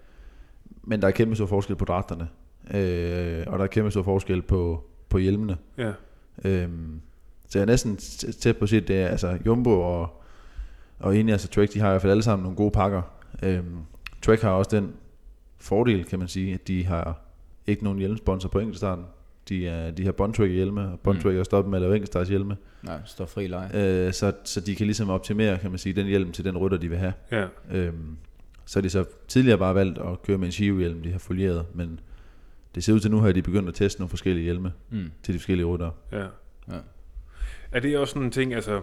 Men 0.83 1.03
der 1.03 1.07
er 1.09 1.13
kæmpe 1.13 1.35
stor 1.37 1.47
forskel 1.47 1.77
på 1.77 1.85
dragterne, 1.85 2.29
øh, 2.75 3.45
og 3.47 3.59
der 3.59 3.65
er 3.65 3.69
kæmpe 3.69 3.91
stor 3.91 4.03
forskel 4.03 4.43
på, 4.43 4.85
på 5.09 5.19
hjelmene. 5.19 5.57
Ja, 5.79 5.93
Øhm, 6.45 7.01
så 7.49 7.59
jeg 7.59 7.63
er 7.63 7.67
næsten 7.67 7.97
tæt 8.41 8.57
på 8.57 8.63
at 8.65 8.69
sige, 8.69 8.81
at 8.83 8.89
det 8.89 9.01
er 9.03 9.07
altså 9.09 9.39
Jumbo 9.47 9.81
og, 9.81 10.23
og 10.99 11.17
Ineos 11.17 11.45
og 11.45 11.51
Trek, 11.51 11.73
de 11.75 11.81
har 11.81 11.89
i 11.89 11.91
hvert 11.91 12.03
fald 12.03 12.11
alle 12.11 12.23
sammen 12.23 12.43
nogle 12.43 12.57
gode 12.57 12.71
pakker. 12.71 13.03
Øhm, 13.43 13.77
Trek 14.23 14.41
har 14.43 14.51
også 14.51 14.77
den 14.77 14.93
fordel, 15.59 16.05
kan 16.05 16.19
man 16.19 16.29
sige, 16.29 16.55
at 16.55 16.69
de 16.69 16.85
har 16.87 17.21
ikke 17.67 17.85
nogen 17.85 17.99
hjelmsponsor 17.99 18.49
på 18.49 18.59
enkeltstarten. 18.59 19.05
De, 19.49 19.69
er, 19.69 19.91
de 19.91 20.05
har 20.05 20.13
Bontrack 20.13 20.51
hjelme, 20.53 20.81
og 20.93 21.01
Bontrack 21.01 21.35
mm. 21.35 21.41
er 21.41 21.45
stoppet 21.45 21.71
med 21.71 21.79
at 21.79 21.83
lave 21.83 21.95
enkeltstarts 21.95 22.31
hjelme. 22.31 22.57
Nej, 22.83 22.99
står 23.05 23.27
fri 23.27 23.47
leje. 23.47 23.71
Øh, 24.07 24.13
så, 24.13 24.33
så 24.45 24.61
de 24.61 24.77
kan 24.77 24.87
ligesom 24.87 25.11
optimere, 25.11 25.59
kan 25.59 25.71
man 25.71 25.79
sige, 25.79 25.93
den 25.93 26.07
hjelm 26.07 26.33
til 26.33 26.45
den 26.45 26.59
rytter, 26.59 26.79
de 26.79 26.89
vil 26.89 26.99
have. 26.99 27.13
ja. 27.33 27.47
Øhm, 27.73 28.17
så 28.69 28.79
har 28.79 28.83
de 28.83 28.91
så 28.91 29.05
tidligere 29.29 29.59
bare 29.59 29.75
valgt 29.75 29.99
at 29.99 30.23
køre 30.23 30.39
med 30.39 30.47
en 30.47 30.53
Shio-hjelm, 30.53 31.03
de 31.03 31.13
har 31.13 31.19
folieret, 31.19 31.67
men 31.75 32.01
det 32.75 32.85
ser 32.85 32.93
ud 32.93 33.01
til 33.01 33.11
nu, 33.11 33.27
at 33.27 33.35
de 33.35 33.43
begyndt 33.43 33.69
at 33.69 33.75
teste 33.75 34.01
nogle 34.01 34.09
forskellige 34.11 34.45
hjelme 34.45 34.73
Mm. 34.91 35.11
til 35.23 35.35
de 35.35 35.39
forskellige 35.39 35.67
ryttere. 35.67 35.91
Ja. 36.13 36.27
Ja. 36.69 36.79
Er 37.73 37.81
det 37.81 37.99
også 37.99 38.13
sådan 38.13 38.27
en 38.27 38.31
ting, 38.31 38.55
altså, 38.55 38.83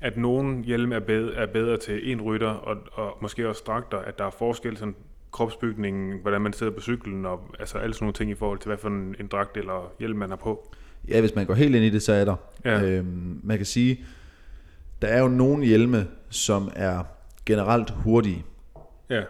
at 0.00 0.16
nogen 0.16 0.64
hjelme 0.64 0.94
er 0.94 1.00
bedre, 1.00 1.34
er 1.34 1.46
bedre 1.46 1.76
til 1.76 2.12
en 2.12 2.20
rytter, 2.22 2.48
og, 2.50 2.76
og 2.92 3.18
måske 3.22 3.48
også 3.48 3.62
dragter, 3.66 3.98
at 3.98 4.18
der 4.18 4.24
er 4.24 4.30
forskel 4.30 4.76
sådan 4.76 4.94
kropsbygningen, 5.32 6.18
hvordan 6.22 6.40
man 6.40 6.52
sidder 6.52 6.72
på 6.72 6.80
cyklen, 6.80 7.26
og 7.26 7.40
altså 7.58 7.78
alle 7.78 7.94
sådan 7.94 8.04
nogle 8.04 8.12
ting 8.12 8.30
i 8.30 8.34
forhold 8.34 8.58
til, 8.58 8.68
hvad 8.68 8.78
for 8.78 8.88
en, 8.88 9.16
en 9.20 9.26
dragt 9.26 9.56
eller 9.56 9.92
hjelm 9.98 10.18
man 10.18 10.28
har 10.28 10.36
på. 10.36 10.74
Ja, 11.08 11.20
hvis 11.20 11.34
man 11.34 11.46
går 11.46 11.54
helt 11.54 11.74
ind 11.74 11.84
i 11.84 11.90
det, 11.90 12.02
så 12.02 12.12
er 12.12 12.24
der. 12.24 12.36
Ja. 12.64 12.82
Øhm, 12.82 13.40
man 13.42 13.56
kan 13.56 13.66
sige, 13.66 14.04
der 15.02 15.08
er 15.08 15.20
jo 15.20 15.28
nogle 15.28 15.66
hjelme, 15.66 16.06
som 16.28 16.70
er 16.76 17.02
generelt 17.46 17.90
hurtige. 17.90 18.44
Ja, 19.10 19.22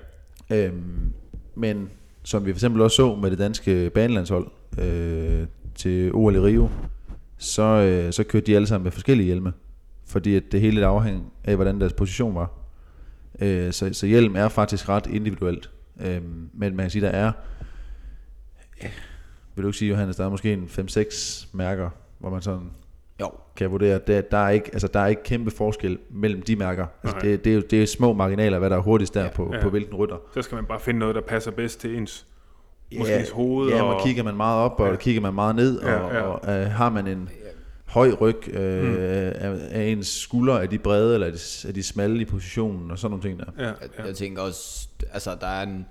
Øhm, 0.52 1.12
men 1.54 1.90
som 2.22 2.46
vi 2.46 2.52
for 2.52 2.56
eksempel 2.56 2.82
også 2.82 2.96
så 2.96 3.14
med 3.14 3.30
det 3.30 3.38
danske 3.38 3.90
banelandshold 3.94 4.46
øh, 4.78 5.46
til 5.74 6.10
OL 6.14 6.34
i 6.34 6.38
Rio, 6.38 6.68
så, 7.38 7.62
øh, 7.62 8.12
så 8.12 8.24
kørte 8.24 8.46
de 8.46 8.54
alle 8.56 8.66
sammen 8.66 8.84
med 8.84 8.92
forskellige 8.92 9.26
hjelme. 9.26 9.52
Fordi 10.06 10.36
at 10.36 10.42
det 10.52 10.60
hele 10.60 10.86
afhæng 10.86 11.32
af, 11.44 11.54
hvordan 11.54 11.80
deres 11.80 11.92
position 11.92 12.34
var. 12.34 12.50
Øh, 13.40 13.72
så, 13.72 13.90
så 13.92 14.06
hjelm 14.06 14.36
er 14.36 14.48
faktisk 14.48 14.88
ret 14.88 15.06
individuelt. 15.06 15.70
Øhm, 16.04 16.50
men 16.54 16.76
man 16.76 16.84
kan 16.84 16.90
sige, 16.90 17.02
der 17.02 17.10
er, 17.10 17.32
ja, 18.82 18.88
vil 19.54 19.62
du 19.62 19.68
ikke 19.68 19.78
sige, 19.78 19.88
Johannes, 19.88 20.16
der 20.16 20.24
er 20.24 20.28
måske 20.28 20.52
en 20.52 20.64
5-6 20.64 21.46
mærker, 21.52 21.90
hvor 22.18 22.30
man 22.30 22.42
sådan 22.42 22.70
Jo, 23.20 23.30
kan 23.56 23.70
vurdere, 23.70 23.94
at 23.94 24.06
der, 24.06 24.20
der, 24.20 24.38
er 24.38 24.48
ikke, 24.50 24.70
altså, 24.72 24.88
der 24.88 25.00
er 25.00 25.06
ikke 25.06 25.22
kæmpe 25.22 25.50
forskel 25.50 25.98
mellem 26.10 26.42
de 26.42 26.56
mærker. 26.56 26.86
Altså, 27.02 27.16
Nej. 27.16 27.24
det, 27.24 27.44
det, 27.44 27.50
er 27.50 27.54
jo 27.54 27.62
det 27.70 27.82
er 27.82 27.86
små 27.86 28.12
marginaler, 28.12 28.58
hvad 28.58 28.70
der 28.70 28.76
er 28.76 28.80
hurtigst 28.80 29.14
der 29.14 29.20
Ja. 29.20 29.26
ja, 29.26 29.32
på, 29.32 29.48
Ja. 29.52 29.56
ja. 29.56 29.62
på 29.62 29.70
hvilken 29.70 29.94
rytter. 29.94 30.16
så 30.34 30.42
skal 30.42 30.56
man 30.56 30.64
bare 30.64 30.80
finde 30.80 31.00
noget, 31.00 31.14
der 31.14 31.20
passer 31.20 31.50
bedst 31.50 31.80
til 31.80 31.96
ens, 31.96 32.26
måske 32.98 33.18
ens 33.18 33.30
hoved. 33.30 33.68
Ja, 33.70 33.82
og, 33.82 33.94
man 33.94 34.04
kigger 34.04 34.22
man 34.22 34.36
meget 34.36 34.58
op, 34.64 34.80
og 34.80 34.86
Ja. 34.86 34.90
ja. 34.92 34.96
kigger 34.98 35.20
man 35.20 35.34
meget 35.34 35.56
ned, 35.56 35.78
og, 35.78 35.88
Ja, 35.88 36.06
ja, 36.06 36.06
ja. 36.06 36.16
ja. 36.16 36.22
og 36.22 36.60
øh, 36.60 36.66
har 36.70 36.90
man 36.90 37.06
en 37.06 37.28
høj 37.90 38.10
ryg, 38.20 38.48
øh, 38.48 38.84
Mm. 38.84 38.94
er, 38.98 39.50
er 39.70 39.82
ens 39.82 40.06
skuldre, 40.08 40.62
er 40.62 40.66
de 40.66 40.78
brede, 40.78 41.14
eller 41.14 41.26
er 41.26 41.30
de, 41.30 41.68
er 41.68 41.72
de 41.72 41.82
smalle 41.82 42.20
i 42.20 42.24
positionen, 42.24 42.90
og 42.90 42.98
sådan 42.98 43.10
nogle 43.10 43.28
ting 43.28 43.38
der. 43.38 43.44
Ja, 43.58 43.66
Jeg, 43.68 43.76
ja. 43.98 44.04
jeg 44.04 44.14
tænker 44.16 44.42
også, 44.42 44.88
altså 45.12 45.36
der 45.40 45.46
er 45.46 45.62
en, 45.62 45.86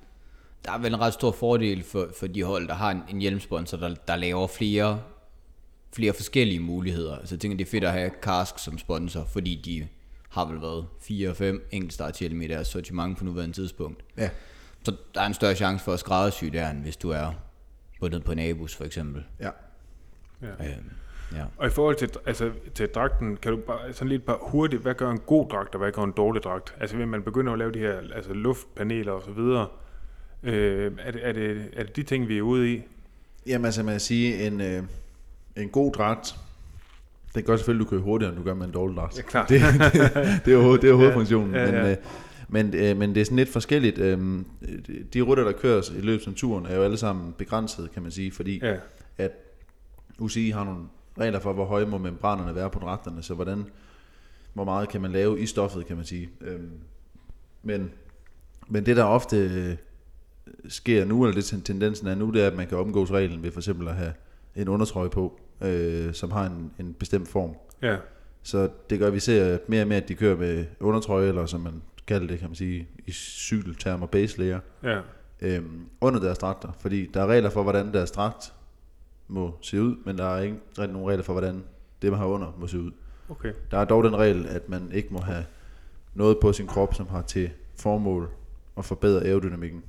der 0.65 0.71
er 0.71 0.77
vel 0.77 0.93
en 0.93 0.99
ret 0.99 1.13
stor 1.13 1.31
fordel 1.31 1.83
for, 1.83 2.07
for 2.19 2.27
de 2.27 2.43
hold, 2.43 2.67
der 2.67 2.73
har 2.73 2.91
en, 2.91 3.01
en 3.09 3.19
hjelmsponsor, 3.19 3.77
der, 3.77 3.95
der 4.07 4.15
laver 4.15 4.47
flere, 4.47 5.01
flere 5.95 6.13
forskellige 6.13 6.59
muligheder. 6.59 7.15
Altså 7.17 7.35
jeg 7.35 7.39
tænker, 7.39 7.57
det 7.57 7.65
er 7.65 7.69
fedt 7.71 7.83
at 7.83 7.91
have 7.91 8.09
Karsk 8.21 8.59
som 8.59 8.77
sponsor, 8.77 9.25
fordi 9.31 9.61
de 9.65 9.87
har 10.29 10.45
vel 10.45 10.61
været 10.61 10.85
4-5 11.59 11.67
enkeltstartshjelme 11.71 12.45
i 12.45 12.47
deres 12.47 12.67
sortiment 12.67 13.17
på 13.17 13.23
nuværende 13.23 13.55
tidspunkt. 13.55 14.03
Ja. 14.17 14.29
Så 14.83 14.95
der 15.15 15.21
er 15.21 15.25
en 15.25 15.33
større 15.33 15.55
chance 15.55 15.83
for 15.85 15.93
at 15.93 15.99
skræddersy 15.99 16.45
der, 16.45 16.69
end 16.69 16.81
hvis 16.81 16.97
du 16.97 17.09
er 17.09 17.31
bundet 17.99 18.23
på 18.23 18.31
en 18.31 18.39
abus 18.39 18.75
for 18.75 18.83
eksempel. 18.83 19.23
Ja. 19.39 19.49
Ja. 20.41 20.47
Øh, 20.47 20.75
ja. 21.35 21.43
Og 21.57 21.67
i 21.67 21.69
forhold 21.69 21.95
til, 21.95 22.09
altså, 22.25 22.51
til 22.75 22.87
dragten, 22.87 23.37
kan 23.37 23.51
du 23.51 23.57
bare 23.57 23.93
sådan 23.93 24.09
lidt 24.09 24.25
bare 24.25 24.37
hurtigt, 24.41 24.81
hvad 24.81 24.93
gør 24.93 25.11
en 25.11 25.19
god 25.19 25.49
dragt, 25.49 25.75
og 25.75 25.79
hvad 25.79 25.91
gør 25.91 26.03
en 26.03 26.13
dårlig 26.17 26.43
dragt? 26.43 26.75
Altså, 26.79 26.95
hvis 26.95 27.07
man 27.07 27.23
begynder 27.23 27.53
at 27.53 27.59
lave 27.59 27.71
de 27.71 27.79
her 27.79 27.93
altså, 28.15 28.33
luftpaneler 28.33 29.11
og 29.11 29.23
så 29.23 29.31
videre, 29.31 29.67
øh, 30.43 30.91
er, 30.99 31.11
det, 31.11 31.27
er, 31.27 31.31
det, 31.31 31.69
er 31.73 31.83
det 31.83 31.95
de 31.95 32.03
ting, 32.03 32.27
vi 32.27 32.37
er 32.37 32.41
ude 32.41 32.73
i? 32.73 32.81
Jamen 33.47 33.65
altså, 33.65 33.83
man 33.83 33.93
kan 33.93 33.99
sige, 33.99 34.47
en, 34.47 34.61
øh, 34.61 34.83
en 35.57 35.69
god 35.69 35.91
dragt, 35.91 36.35
det 37.35 37.45
gør 37.45 37.55
selvfølgelig, 37.57 37.85
at 37.85 37.89
du 37.89 37.89
kører 37.89 38.01
hurtigere, 38.01 38.33
end 38.33 38.39
du 38.39 38.45
gør 38.45 38.53
med 38.53 38.65
en 38.65 38.71
dårlig 38.71 38.97
dragt. 38.97 39.17
Ja, 39.17 39.21
klart. 39.21 39.49
Det, 39.49 39.61
det, 39.61 39.91
det 40.45 40.53
er 40.53 40.77
det 40.77 40.89
er 40.89 40.93
hovedfunktionen. 40.93 41.55
Ja, 41.55 41.63
ja, 41.63 41.87
ja. 41.89 41.95
Men, 42.47 42.65
øh, 42.65 42.73
men, 42.73 42.73
øh, 42.73 42.97
men 42.97 43.15
det 43.15 43.21
er 43.21 43.25
sådan 43.25 43.35
lidt 43.35 43.49
forskelligt. 43.49 43.97
Øh, 43.97 44.39
de 45.13 45.21
rutter, 45.21 45.43
der 45.43 45.51
køres 45.51 45.89
i 45.89 46.01
løbet 46.01 46.27
af 46.27 46.33
turen, 46.33 46.65
er 46.65 46.75
jo 46.75 46.83
alle 46.83 46.97
sammen 46.97 47.33
begrænset, 47.37 47.89
kan 47.93 48.03
man 48.03 48.11
sige, 48.11 48.31
fordi 48.31 48.59
Ja, 48.63 48.75
at 49.17 49.31
UCI 50.19 50.49
har 50.49 50.63
nogle 50.63 50.81
regler 51.19 51.39
for, 51.39 51.53
hvor 51.53 51.65
høje 51.65 51.85
må 51.85 51.97
membranerne 51.97 52.55
være 52.55 52.69
på 52.69 52.79
dragterne, 52.79 53.23
så 53.23 53.33
hvordan, 53.33 53.65
hvor 54.53 54.63
meget 54.63 54.89
kan 54.89 55.01
man 55.01 55.11
lave 55.11 55.39
i 55.39 55.45
stoffet, 55.45 55.85
kan 55.85 55.95
man 55.95 56.05
sige. 56.05 56.29
Øhm, 56.41 56.71
men, 57.63 57.91
men 58.67 58.85
det, 58.85 58.97
der 58.97 59.03
ofte 59.03 59.37
øh, 59.37 59.75
sker 60.67 61.05
nu, 61.05 61.23
eller 61.25 61.35
det 61.35 61.45
ten- 61.45 61.61
tendensen 61.61 62.07
er 62.07 62.15
nu, 62.15 62.29
det 62.31 62.43
er, 62.43 62.47
at 62.47 62.55
man 62.55 62.67
kan 62.67 62.77
omgås 62.77 63.11
reglen 63.11 63.43
ved 63.43 63.51
for 63.51 63.59
eksempel 63.59 63.87
at 63.87 63.95
have 63.95 64.13
en 64.55 64.67
undertrøje 64.67 65.09
på, 65.09 65.39
øh, 65.61 66.13
som 66.13 66.31
har 66.31 66.45
en, 66.45 66.71
en 66.79 66.93
bestemt 66.93 67.27
form. 67.27 67.55
ja, 67.81 67.97
Så 68.43 68.69
det 68.89 68.99
gør, 68.99 69.07
at 69.07 69.13
vi 69.13 69.19
ser 69.19 69.57
mere 69.67 69.81
og 69.81 69.87
mere, 69.87 70.01
at 70.01 70.07
de 70.07 70.15
kører 70.15 70.37
med 70.37 70.65
undertrøje, 70.79 71.27
eller 71.27 71.45
som 71.45 71.59
man 71.61 71.81
kalder 72.07 72.27
det, 72.27 72.39
kan 72.39 72.49
man 72.49 72.55
sige, 72.55 72.87
i 73.07 73.11
cykeltermer, 73.11 74.05
base 74.07 74.39
layer, 74.39 74.59
ja, 74.83 74.99
øhm, 75.41 75.85
under 76.01 76.19
deres 76.19 76.37
dragter. 76.37 76.71
Fordi 76.79 77.05
der 77.13 77.21
er 77.21 77.27
regler 77.27 77.49
for, 77.49 77.63
hvordan 77.63 77.93
deres 77.93 78.11
dragt 78.11 78.53
må 79.29 79.55
se 79.61 79.81
ud, 79.81 79.95
men 80.05 80.17
der 80.17 80.35
er 80.35 80.41
ikke 80.41 80.57
rigtig 80.79 80.93
nogen 80.93 81.09
regler 81.09 81.23
for, 81.23 81.33
hvordan 81.33 81.63
det, 82.01 82.11
man 82.11 82.19
har 82.19 82.25
under, 82.27 82.55
må 82.59 82.67
se 82.67 82.79
ud. 82.79 82.91
okay. 83.29 83.53
Der 83.71 83.77
er 83.77 83.85
dog 83.85 84.03
den 84.03 84.15
regel, 84.17 84.45
at 84.47 84.69
man 84.69 84.91
ikke 84.93 85.09
må 85.11 85.19
have 85.19 85.45
noget 86.13 86.37
på 86.41 86.53
sin 86.53 86.67
krop, 86.67 86.93
som 86.93 87.07
har 87.07 87.21
til 87.21 87.49
formål 87.75 88.29
at 88.77 88.85
forbedre 88.85 89.23
aerodynamikken. 89.25 89.83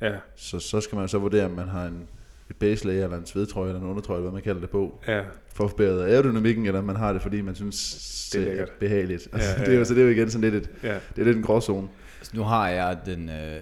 Ja, 0.00 0.12
Så, 0.36 0.58
så 0.58 0.80
skal 0.80 0.96
man 0.98 1.08
så 1.08 1.18
vurdere, 1.18 1.44
om 1.44 1.50
man 1.50 1.68
har 1.68 1.86
en, 1.86 2.08
et 2.50 2.56
base 2.56 2.86
layer, 2.86 3.04
eller 3.04 3.16
en 3.18 3.26
svedtrøje, 3.26 3.68
eller 3.68 3.80
en 3.80 3.86
undertrøje, 3.88 4.18
eller 4.18 4.30
hvad 4.30 4.36
man 4.36 4.42
kalder 4.42 4.60
det 4.60 4.70
på, 4.70 4.98
ja, 5.08 5.20
for 5.54 5.64
at 5.64 5.70
forbedre 5.70 6.08
aerodynamikken, 6.08 6.66
eller 6.66 6.78
om 6.78 6.84
man 6.84 6.96
har 6.96 7.12
det, 7.12 7.22
fordi 7.22 7.40
man 7.40 7.54
synes, 7.54 8.30
Det 8.32 8.40
er 8.42 8.50
det 8.50 8.60
er, 8.60 8.66
behageligt. 8.80 9.28
Ja, 9.32 9.36
Altså, 9.38 9.50
ja, 9.50 9.58
det 9.64 9.68
er 9.68 9.72
jo, 9.72 9.78
ja. 9.78 9.84
så 9.84 9.94
det 9.94 10.00
er 10.00 10.04
jo 10.04 10.10
igen 10.10 10.30
sådan 10.30 10.50
lidt 10.50 10.64
et, 10.64 10.70
ja, 10.82 10.94
det 10.94 11.20
er 11.20 11.24
lidt 11.24 11.36
en 11.36 11.42
gråzone. 11.42 11.88
Så 12.22 12.30
nu 12.36 12.42
har 12.42 12.68
jeg 12.68 12.98
den 13.06 13.28
øh, 13.28 13.60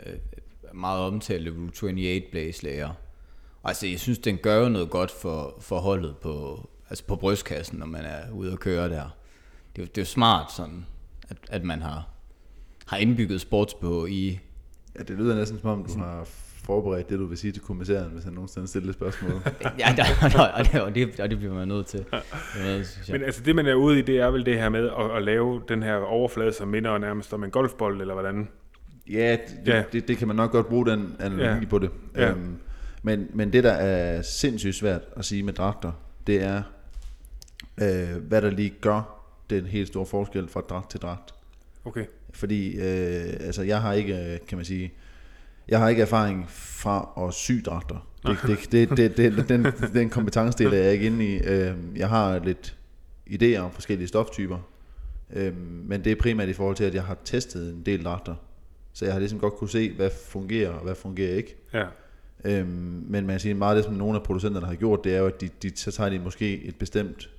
meget 0.75 1.01
omtalte 1.01 1.51
Route 1.51 1.83
28 1.85 2.23
Blaze 2.33 2.65
layer. 2.65 2.91
Altså, 3.65 3.87
jeg 3.87 4.01
synes, 4.01 4.19
den 4.19 4.37
gør 4.37 4.63
jo 4.63 4.69
noget 4.69 4.91
godt 4.91 5.11
for, 5.11 5.55
for 5.61 5.79
holdet 5.79 6.17
på, 6.17 6.69
altså 6.91 7.05
på 7.05 7.17
brystkassen, 7.17 7.79
når 7.79 7.87
man 7.87 8.01
er 8.05 8.31
ude 8.33 8.53
og 8.53 8.59
køre 8.59 8.89
der. 8.89 9.17
Det, 9.77 9.83
er 9.83 9.83
jo- 9.83 9.87
det 9.87 9.99
er 9.99 10.03
jo 10.03 10.07
smart 10.07 10.53
sådan, 10.53 10.87
at, 11.29 11.37
at 11.49 11.65
man 11.65 11.83
har, 11.83 12.09
har 12.87 12.97
indbygget 12.97 13.41
sportsbh 13.41 13.87
i... 14.09 14.39
Ja, 14.99 15.03
det 15.03 15.17
lyder 15.19 15.35
næsten 15.37 15.59
som 15.61 15.71
om, 15.71 15.85
du 15.85 15.99
har 15.99 16.23
forberedt 16.65 17.11
det, 17.11 17.19
du 17.19 17.27
vil 17.27 17.39
sige 17.39 17.53
til 17.53 17.63
kommissæren, 17.63 18.11
hvis 18.11 18.25
han 18.25 18.33
nogensinde 18.33 18.69
stiller 18.69 18.89
et 18.89 18.95
spørgsmål. 18.95 19.31
Ja, 19.79 19.95
der, 19.97 20.05
og, 20.59 20.65
det, 20.65 20.81
og, 20.83 20.95
det, 20.95 21.21
og 21.21 21.31
det 21.31 21.39
bliver 21.39 21.55
man 21.55 21.69
nødt 21.69 21.87
til. 21.87 22.05
Jeg. 22.13 22.85
Men 23.11 23.23
altså 23.23 23.43
det, 23.43 23.57
man 23.57 23.67
er 23.67 23.75
ude 23.75 23.99
i, 23.99 24.03
det 24.03 24.19
er 24.21 24.31
vel 24.31 24.47
det 24.47 24.59
her 24.59 24.69
med 24.69 24.91
at, 24.99 25.17
at 25.17 25.23
lave 25.23 25.63
den 25.69 25.83
her 25.83 25.95
overflade, 25.97 26.53
som 26.53 26.69
minder 26.69 26.99
nærmest 26.99 27.33
om 27.33 27.45
en 27.45 27.51
golfbold, 27.51 28.01
eller 28.01 28.15
hvordan? 28.15 28.49
Ja, 29.11 29.33
det, 29.33 29.73
Ja. 29.73 29.83
Det, 29.93 30.09
det 30.09 30.17
kan 30.17 30.27
man 30.29 30.37
nok 30.37 30.51
godt 30.53 30.67
bruge 30.69 30.87
den 30.87 31.17
analogi 31.21 31.45
Ja. 31.45 31.55
ja. 31.55 31.61
på 31.71 31.79
det. 31.79 31.91
Ja. 32.17 32.31
Øhm, 32.31 32.57
men, 33.03 33.27
men 33.35 33.53
det, 33.53 33.65
der 33.65 33.73
er 33.73 34.23
sindssygt 34.23 34.75
svært 34.75 35.03
at 35.17 35.25
sige 35.25 35.43
med 35.43 35.53
dragter, 35.53 35.93
det 36.27 36.43
er, 36.43 36.63
øh, 37.81 38.23
hvad 38.29 38.43
der 38.43 38.51
lige 38.51 38.75
gør 38.81 39.27
den 39.51 39.67
helt 39.67 39.89
store 39.89 40.07
forskel 40.07 40.49
fra 40.49 40.61
dragt 40.61 40.91
til 40.91 41.01
dragt. 41.01 41.35
Okay, 41.85 42.05
Fordi 42.33 42.77
øh, 42.77 43.33
altså, 43.41 43.63
jeg 43.63 43.83
har 43.83 43.93
ikke, 43.93 44.15
øh, 44.15 44.39
kan 44.49 44.59
man 44.59 44.65
sige, 44.65 44.93
jeg 45.69 45.79
har 45.79 45.89
ikke 45.89 46.03
erfaring 46.03 46.51
fra 46.51 47.27
at 47.27 47.35
sy 47.35 47.53
dragter. 47.53 48.07
Det, 48.27 48.39
det, 48.47 48.91
det, 48.91 49.17
det, 49.17 49.17
det, 49.37 49.49
den, 49.49 49.65
den 49.95 50.11
kompetencedel 50.11 50.73
er 50.73 50.79
jeg 50.79 50.93
ikke 50.93 51.07
inde 51.07 51.27
i. 51.27 51.39
Øh, 51.39 51.75
jeg 51.97 52.09
har 52.09 52.39
lidt 52.39 52.77
idéer 53.31 53.59
om 53.59 53.71
forskellige 53.71 54.09
stoftyper, 54.09 54.59
øh, 55.33 55.57
men 55.59 56.05
det 56.05 56.13
er 56.13 56.17
primært 56.17 56.49
i 56.49 56.53
forhold 56.53 56.77
til, 56.77 56.85
at 56.85 56.95
jeg 56.95 57.03
har 57.03 57.19
testet 57.25 57.75
en 57.75 57.83
del 57.87 58.05
dragter. 58.05 58.35
Så 58.93 59.05
jeg 59.05 59.15
har 59.15 59.19
ligesom 59.19 59.39
godt 59.39 59.55
kunne 59.55 59.71
se, 59.71 59.93
hvad 59.97 60.11
fungerer 60.27 60.71
og 60.71 60.85
hvad 60.85 60.95
fungerer 60.95 61.37
ikke. 61.37 61.57
ja, 61.73 61.85
Øhm, 62.45 62.69
men 62.69 63.27
man 63.27 63.27
kan 63.27 63.41
sige, 63.41 63.55
meget 63.55 63.77
af 63.77 63.77
det, 63.77 63.85
som 63.85 63.95
nogle 63.95 64.17
af 64.17 64.23
producenterne 64.23 64.67
har 64.67 64.75
gjort, 64.75 65.05
det 65.05 65.15
er 65.15 65.19
jo, 65.19 65.27
at 65.27 65.41
de, 65.41 65.49
de, 65.63 65.77
så 65.77 65.91
tager 65.93 66.11
de 66.11 66.19
måske 66.19 66.63
et 66.63 66.77
bestemt, 66.77 67.31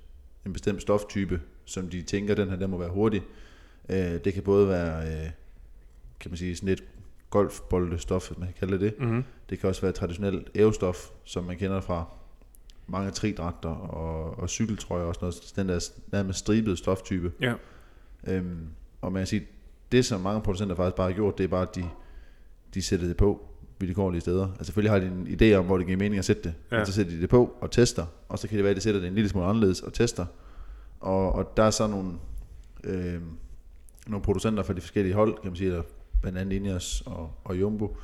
en 0.46 0.54
bestemt 0.54 0.82
stoftype, 0.82 1.42
som 1.66 1.90
de 1.90 2.02
tænker, 2.02 2.36
den 2.36 2.50
her, 2.50 2.56
den 2.56 2.70
må 2.70 2.78
være 2.78 2.90
hurtig. 2.90 3.22
Øh, 3.90 3.98
det 3.98 4.34
kan 4.34 4.44
både 4.44 4.68
være, 4.68 5.08
øh, 5.08 5.30
kan 6.20 6.32
man 6.32 6.38
sige, 6.38 6.56
sådan 6.56 6.70
lidt 6.70 6.84
golfboldestof, 7.30 8.28
hvis 8.28 8.38
man 8.38 8.48
kan 8.48 8.56
kalde 8.60 8.74
det 8.74 8.82
det. 8.82 8.94
mm-hmm. 9.00 9.24
Det 9.50 9.60
kan 9.60 9.70
også 9.70 9.82
være 9.82 9.92
traditionelt 9.92 10.50
ævestof, 10.56 11.10
som 11.24 11.44
man 11.44 11.58
kender 11.58 11.82
fra 11.82 12.06
mange 12.88 13.12
tridragter 13.12 13.70
og, 13.70 14.40
og 14.40 14.50
cykeltrøjer 14.50 15.06
og 15.06 15.16
sådan 15.16 15.26
noget. 15.26 15.54
Den 15.56 15.70
der 15.70 15.90
nærmest 16.12 16.40
stribede 16.40 16.78
stoftype. 16.78 17.32
ja, 17.42 17.54
Øhm, 18.28 18.68
og 19.02 19.12
man 19.12 19.20
kan 19.20 19.28
sige, 19.28 19.48
det 19.92 20.06
som 20.06 20.22
mange 20.22 20.42
producenter 20.42 20.76
faktisk 20.76 20.96
bare 20.96 21.08
har 21.10 21.16
gjort, 21.16 21.38
det 21.38 21.44
er 21.44 21.48
bare, 21.48 21.62
at 21.62 21.76
de, 21.76 21.90
de 22.74 22.82
sætter 22.82 23.08
det 23.08 23.18
på 23.18 23.46
vilkårlige 23.82 24.22
steder. 24.22 24.48
Altså 24.48 24.64
selvfølgelig 24.64 24.92
har 24.92 25.00
de 25.00 25.06
en 25.06 25.28
idé 25.42 25.56
om, 25.56 25.66
hvor 25.66 25.78
det 25.78 25.86
giver 25.88 26.00
mening 26.00 26.20
at 26.20 26.26
sætte 26.26 26.44
det. 26.44 26.54
Ja. 26.72 26.80
Og 26.80 26.88
så 26.88 26.94
sætter 26.94 27.12
de 27.12 27.22
det 27.22 27.30
på 27.30 27.58
og 27.62 27.72
tester. 27.72 28.06
Og 28.30 28.40
så 28.40 28.48
kan 28.48 28.58
det 28.58 28.64
være, 28.64 28.72
at 28.72 28.76
de 28.76 28.82
sætter 28.82 29.00
det 29.02 29.08
en 29.08 29.16
lille 29.16 29.30
smule 29.30 29.46
anderledes 29.46 29.82
og 29.82 29.94
tester. 29.94 30.26
Og, 31.00 31.32
og 31.32 31.58
der 31.58 31.64
er 31.64 31.72
så 31.72 31.88
nogle, 31.88 32.14
øh, 32.84 33.22
nogle 34.08 34.24
producenter 34.24 34.64
fra 34.64 34.74
de 34.74 34.82
forskellige 34.82 35.14
hold, 35.14 35.34
kan 35.42 35.52
man 35.52 35.56
sige, 35.56 35.84
blandt 36.22 36.38
andet 36.38 36.56
Ineos 36.56 37.04
og, 37.06 37.32
og 37.44 37.60
Jumbo, 37.60 37.98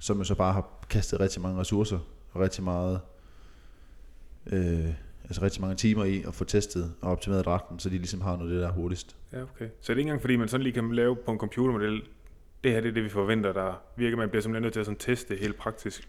som 0.00 0.18
jo 0.18 0.24
så 0.24 0.34
bare 0.34 0.52
har 0.52 0.68
kastet 0.90 1.20
rigtig 1.20 1.42
mange 1.42 1.60
ressourcer 1.60 1.98
og 2.32 2.40
rigtig 2.40 2.64
meget 2.64 3.00
øh, 4.46 4.88
altså 5.24 5.42
rigtig 5.42 5.60
mange 5.60 5.76
timer 5.76 6.04
i 6.04 6.22
at 6.28 6.34
få 6.34 6.44
testet 6.44 6.92
og 7.00 7.10
optimeret 7.10 7.44
dragten, 7.44 7.78
så 7.78 7.88
de 7.88 7.94
ligesom 7.94 8.20
har 8.20 8.36
noget 8.36 8.50
af 8.50 8.54
det 8.54 8.62
der 8.62 8.68
er 8.68 8.72
hurtigst. 8.72 9.16
ja, 9.32 9.42
okay. 9.42 9.68
Så 9.80 9.80
det 9.80 9.88
er 9.88 9.90
ikke 9.90 10.00
engang 10.00 10.20
fordi, 10.20 10.36
man 10.36 10.48
sådan 10.48 10.64
lige 10.64 10.72
kan 10.72 10.92
lave 10.92 11.16
på 11.16 11.32
en 11.32 11.38
computermodel, 11.38 12.02
det 12.64 12.72
her 12.72 12.80
det 12.80 12.88
er 12.88 12.92
det, 12.94 13.04
vi 13.04 13.08
forventer, 13.08 13.52
der 13.52 13.82
virker. 13.96 14.16
Man 14.16 14.28
bliver 14.28 14.42
simpelthen 14.42 14.62
nødt 14.62 14.72
til 14.72 14.80
at 14.80 14.86
sådan 14.86 14.98
teste 14.98 15.34
helt 15.36 15.56
praktisk. 15.56 16.08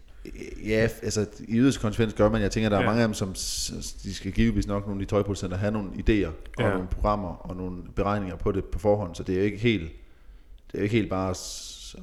Ja, 0.66 0.88
altså 1.02 1.26
i 1.48 1.54
yderste 1.58 1.80
konsekvens 1.80 2.14
gør 2.14 2.28
man, 2.30 2.42
jeg 2.42 2.50
tænker, 2.50 2.68
der 2.68 2.76
er 2.76 2.80
Ja. 2.80 2.86
mange 2.86 3.02
af 3.02 3.08
dem, 3.08 3.14
som 3.14 3.28
de 4.02 4.14
skal 4.14 4.32
givetvis 4.32 4.66
nok 4.66 4.86
nogle 4.86 5.00
af 5.00 5.06
de 5.06 5.10
tøjproducenter 5.10 5.56
have 5.56 5.72
nogle 5.72 5.90
idéer 5.90 6.26
og 6.28 6.62
Ja. 6.64 6.70
nogle 6.72 6.86
programmer 6.88 7.28
og 7.28 7.56
nogle 7.56 7.82
beregninger 7.96 8.36
på 8.36 8.52
det 8.52 8.64
på 8.64 8.78
forhånd, 8.78 9.14
så 9.14 9.22
det 9.22 9.34
er 9.34 9.38
jo 9.38 9.44
ikke 9.44 9.58
helt, 9.58 9.92
det 10.72 10.78
er 10.78 10.82
ikke 10.82 10.96
helt 10.96 11.10
bare 11.10 11.34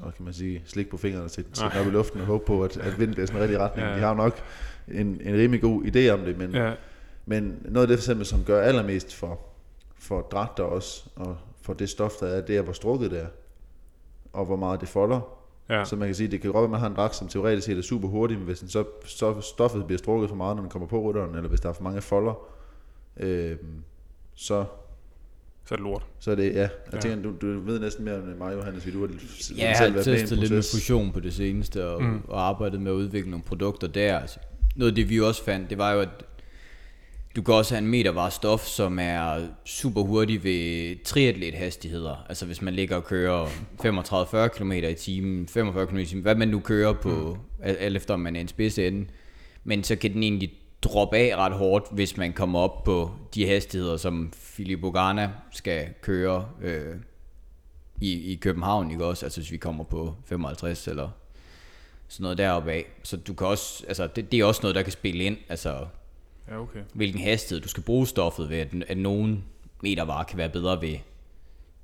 og 0.02 0.14
kan 0.16 0.26
man 0.26 0.34
sige, 0.34 0.62
slik 0.66 0.90
på 0.90 0.98
fingrene 0.98 1.30
til, 1.30 1.44
til 1.54 1.66
op 1.80 1.88
i 1.88 1.90
luften 1.90 2.20
og 2.22 2.26
håbe 2.28 2.46
på, 2.46 2.64
at, 2.64 2.78
at 2.78 3.00
vinden 3.00 3.14
bliver 3.14 3.28
sådan 3.28 3.42
rigtig 3.42 3.60
retning. 3.60 3.88
Ja. 3.88 3.96
De 3.96 4.00
har 4.00 4.10
jo 4.10 4.16
nok 4.16 4.42
en, 4.88 5.22
en 5.24 5.36
rimelig 5.36 5.62
god 5.62 5.84
idé 5.84 6.10
om 6.10 6.20
det, 6.20 6.38
men, 6.38 6.52
Ja, 6.56 6.74
men 7.26 7.60
noget 7.66 7.84
af 7.84 7.88
det 7.88 7.98
for 7.98 8.02
eksempel, 8.02 8.26
som 8.26 8.44
gør 8.44 8.62
allermest 8.62 9.16
for, 9.16 9.40
for 10.00 10.22
dragter 10.22 10.64
også, 10.64 11.04
og 11.16 11.38
for 11.62 11.74
det 11.74 11.90
stof, 11.90 12.12
der 12.20 12.28
er, 12.28 12.42
det 12.42 12.58
er, 12.58 12.62
hvor 12.62 12.74
strukket 12.74 13.12
det 13.12 13.22
er, 13.22 13.28
og 14.34 14.46
hvor 14.46 14.56
meget 14.56 14.82
det 14.82 14.90
folder. 14.90 15.22
ja. 15.70 15.86
Så 15.86 15.96
man 15.96 16.08
kan 16.08 16.16
sige, 16.16 16.28
det 16.28 16.42
kan 16.42 16.52
godt 16.52 16.62
være, 16.62 16.64
at 16.64 16.72
man 16.72 16.80
har 16.80 16.88
en 16.88 16.96
dragt, 16.96 17.16
som 17.16 17.28
teoretisk 17.28 17.66
set 17.66 17.78
er 17.78 17.82
super 17.82 18.08
hurtig, 18.08 18.38
men 18.38 18.46
hvis 18.46 18.60
den 18.60 18.70
så, 18.70 18.84
så 19.06 19.42
stoffet 19.42 19.86
bliver 19.86 19.98
strukket 20.00 20.30
for 20.30 20.36
meget, 20.36 20.56
når 20.56 20.62
den 20.64 20.70
kommer 20.70 20.88
på 20.88 21.02
rytteren, 21.02 21.36
eller 21.36 21.50
hvis 21.50 21.60
der 21.62 21.70
er 21.70 21.74
for 21.74 21.84
mange 21.84 22.02
folder, 22.02 22.34
øh, 23.18 23.56
så, 24.36 24.66
så 25.66 25.74
er 25.74 25.78
det 25.78 25.84
lort. 25.84 26.06
så 26.20 26.32
er 26.32 26.36
det, 26.36 26.54
ja. 26.54 26.60
Jeg 26.62 26.70
Ja. 26.94 27.00
tænker, 27.00 27.24
du, 27.24 27.34
du 27.54 27.60
ved 27.60 27.80
næsten 27.80 28.06
mere 28.06 28.16
end 28.18 28.36
mig, 28.38 28.54
Johannes, 28.56 28.84
fordi 28.84 28.96
du 28.96 29.02
har 29.08 29.14
Ja, 29.58 29.70
jeg 29.70 29.78
har 29.94 30.04
testet 30.04 30.38
lidt 30.38 30.52
med 30.52 30.64
fusion 30.74 31.12
på 31.12 31.20
det 31.20 31.34
seneste, 31.34 31.88
og, 31.88 32.04
mm. 32.04 32.22
og 32.28 32.48
arbejdet 32.48 32.82
med 32.82 32.92
at 32.92 32.96
udvikle 32.96 33.30
nogle 33.32 33.44
produkter 33.44 33.88
der. 33.88 34.20
Altså, 34.20 34.40
noget 34.76 34.92
af 34.92 34.96
det, 34.96 35.10
vi 35.10 35.20
også 35.22 35.44
fandt, 35.44 35.70
det 35.70 35.78
var 35.78 35.92
jo, 35.92 36.00
at 36.00 36.10
du 37.36 37.42
kan 37.42 37.54
også 37.54 37.76
have 37.76 37.84
en 37.84 37.92
meter 37.92 38.12
var 38.12 38.30
stof, 38.30 38.66
som 38.66 39.00
er 39.00 39.48
super 39.66 40.02
hurtig 40.02 40.44
ved 40.44 40.96
triatlet-hastigheder. 41.06 42.26
Altså 42.30 42.46
hvis 42.46 42.62
man 42.62 42.74
ligger 42.74 42.96
og 42.96 43.04
kører 43.04 43.46
35-40 43.46 44.48
km 44.48 44.72
i 44.72 44.94
timen, 44.94 45.48
45 45.48 45.88
km 45.88 45.98
i 45.98 46.06
timen, 46.06 46.22
hvad 46.22 46.36
man 46.36 46.48
nu 46.48 46.60
kører 46.60 46.94
på, 46.94 47.38
mm. 47.60 47.64
alt 47.64 47.96
efter 47.96 48.14
om 48.14 48.20
man 48.20 48.36
er 48.36 48.42
en 48.42 48.48
spids 48.48 48.78
ende. 48.78 49.08
Men 49.64 49.84
så 49.84 49.96
kan 49.96 50.14
den 50.14 50.24
egentlig 50.24 50.54
droppe 50.82 51.18
af 51.18 51.36
ret 51.38 51.54
hårdt, 51.54 51.86
hvis 51.92 52.18
man 52.18 52.34
kommer 52.34 52.60
op 52.60 52.84
på 52.84 53.12
de 53.36 53.48
hastigheder, 53.48 53.98
som 53.98 54.34
Philip 54.54 54.84
Ogana 54.84 55.32
skal 55.52 55.88
køre 56.02 56.48
øh, 56.62 56.96
i, 58.02 58.32
i 58.32 58.36
København, 58.36 58.92
ikke 58.92 59.06
også? 59.06 59.26
Altså 59.26 59.42
hvis 59.42 59.52
vi 59.52 59.58
kommer 59.58 59.84
på 59.84 60.16
55 60.26 60.88
eller 60.88 61.10
sådan 62.08 62.24
noget 62.24 62.38
deroppe 62.38 62.72
af. 62.72 62.86
Så 63.04 63.18
du 63.18 63.34
kan 63.34 63.48
også, 63.48 63.86
altså 63.88 64.08
det, 64.08 64.32
det 64.32 64.40
er 64.40 64.46
også 64.46 64.62
noget, 64.64 64.76
der 64.76 64.82
kan 64.82 64.92
spille 64.92 65.24
ind, 65.24 65.38
altså 65.50 65.86
Ja, 66.52 66.60
okay. 66.60 66.80
hvilken 66.94 67.22
hastighed 67.22 67.62
du 67.62 67.70
skal 67.70 67.84
bruge 67.84 68.08
stoffet 68.08 68.50
ved, 68.50 68.58
at, 68.58 68.68
at 68.88 68.98
nogen 68.98 69.44
metervarer 69.84 70.24
kan 70.24 70.38
være 70.38 70.50
bedre 70.50 70.82
ved 70.82 70.98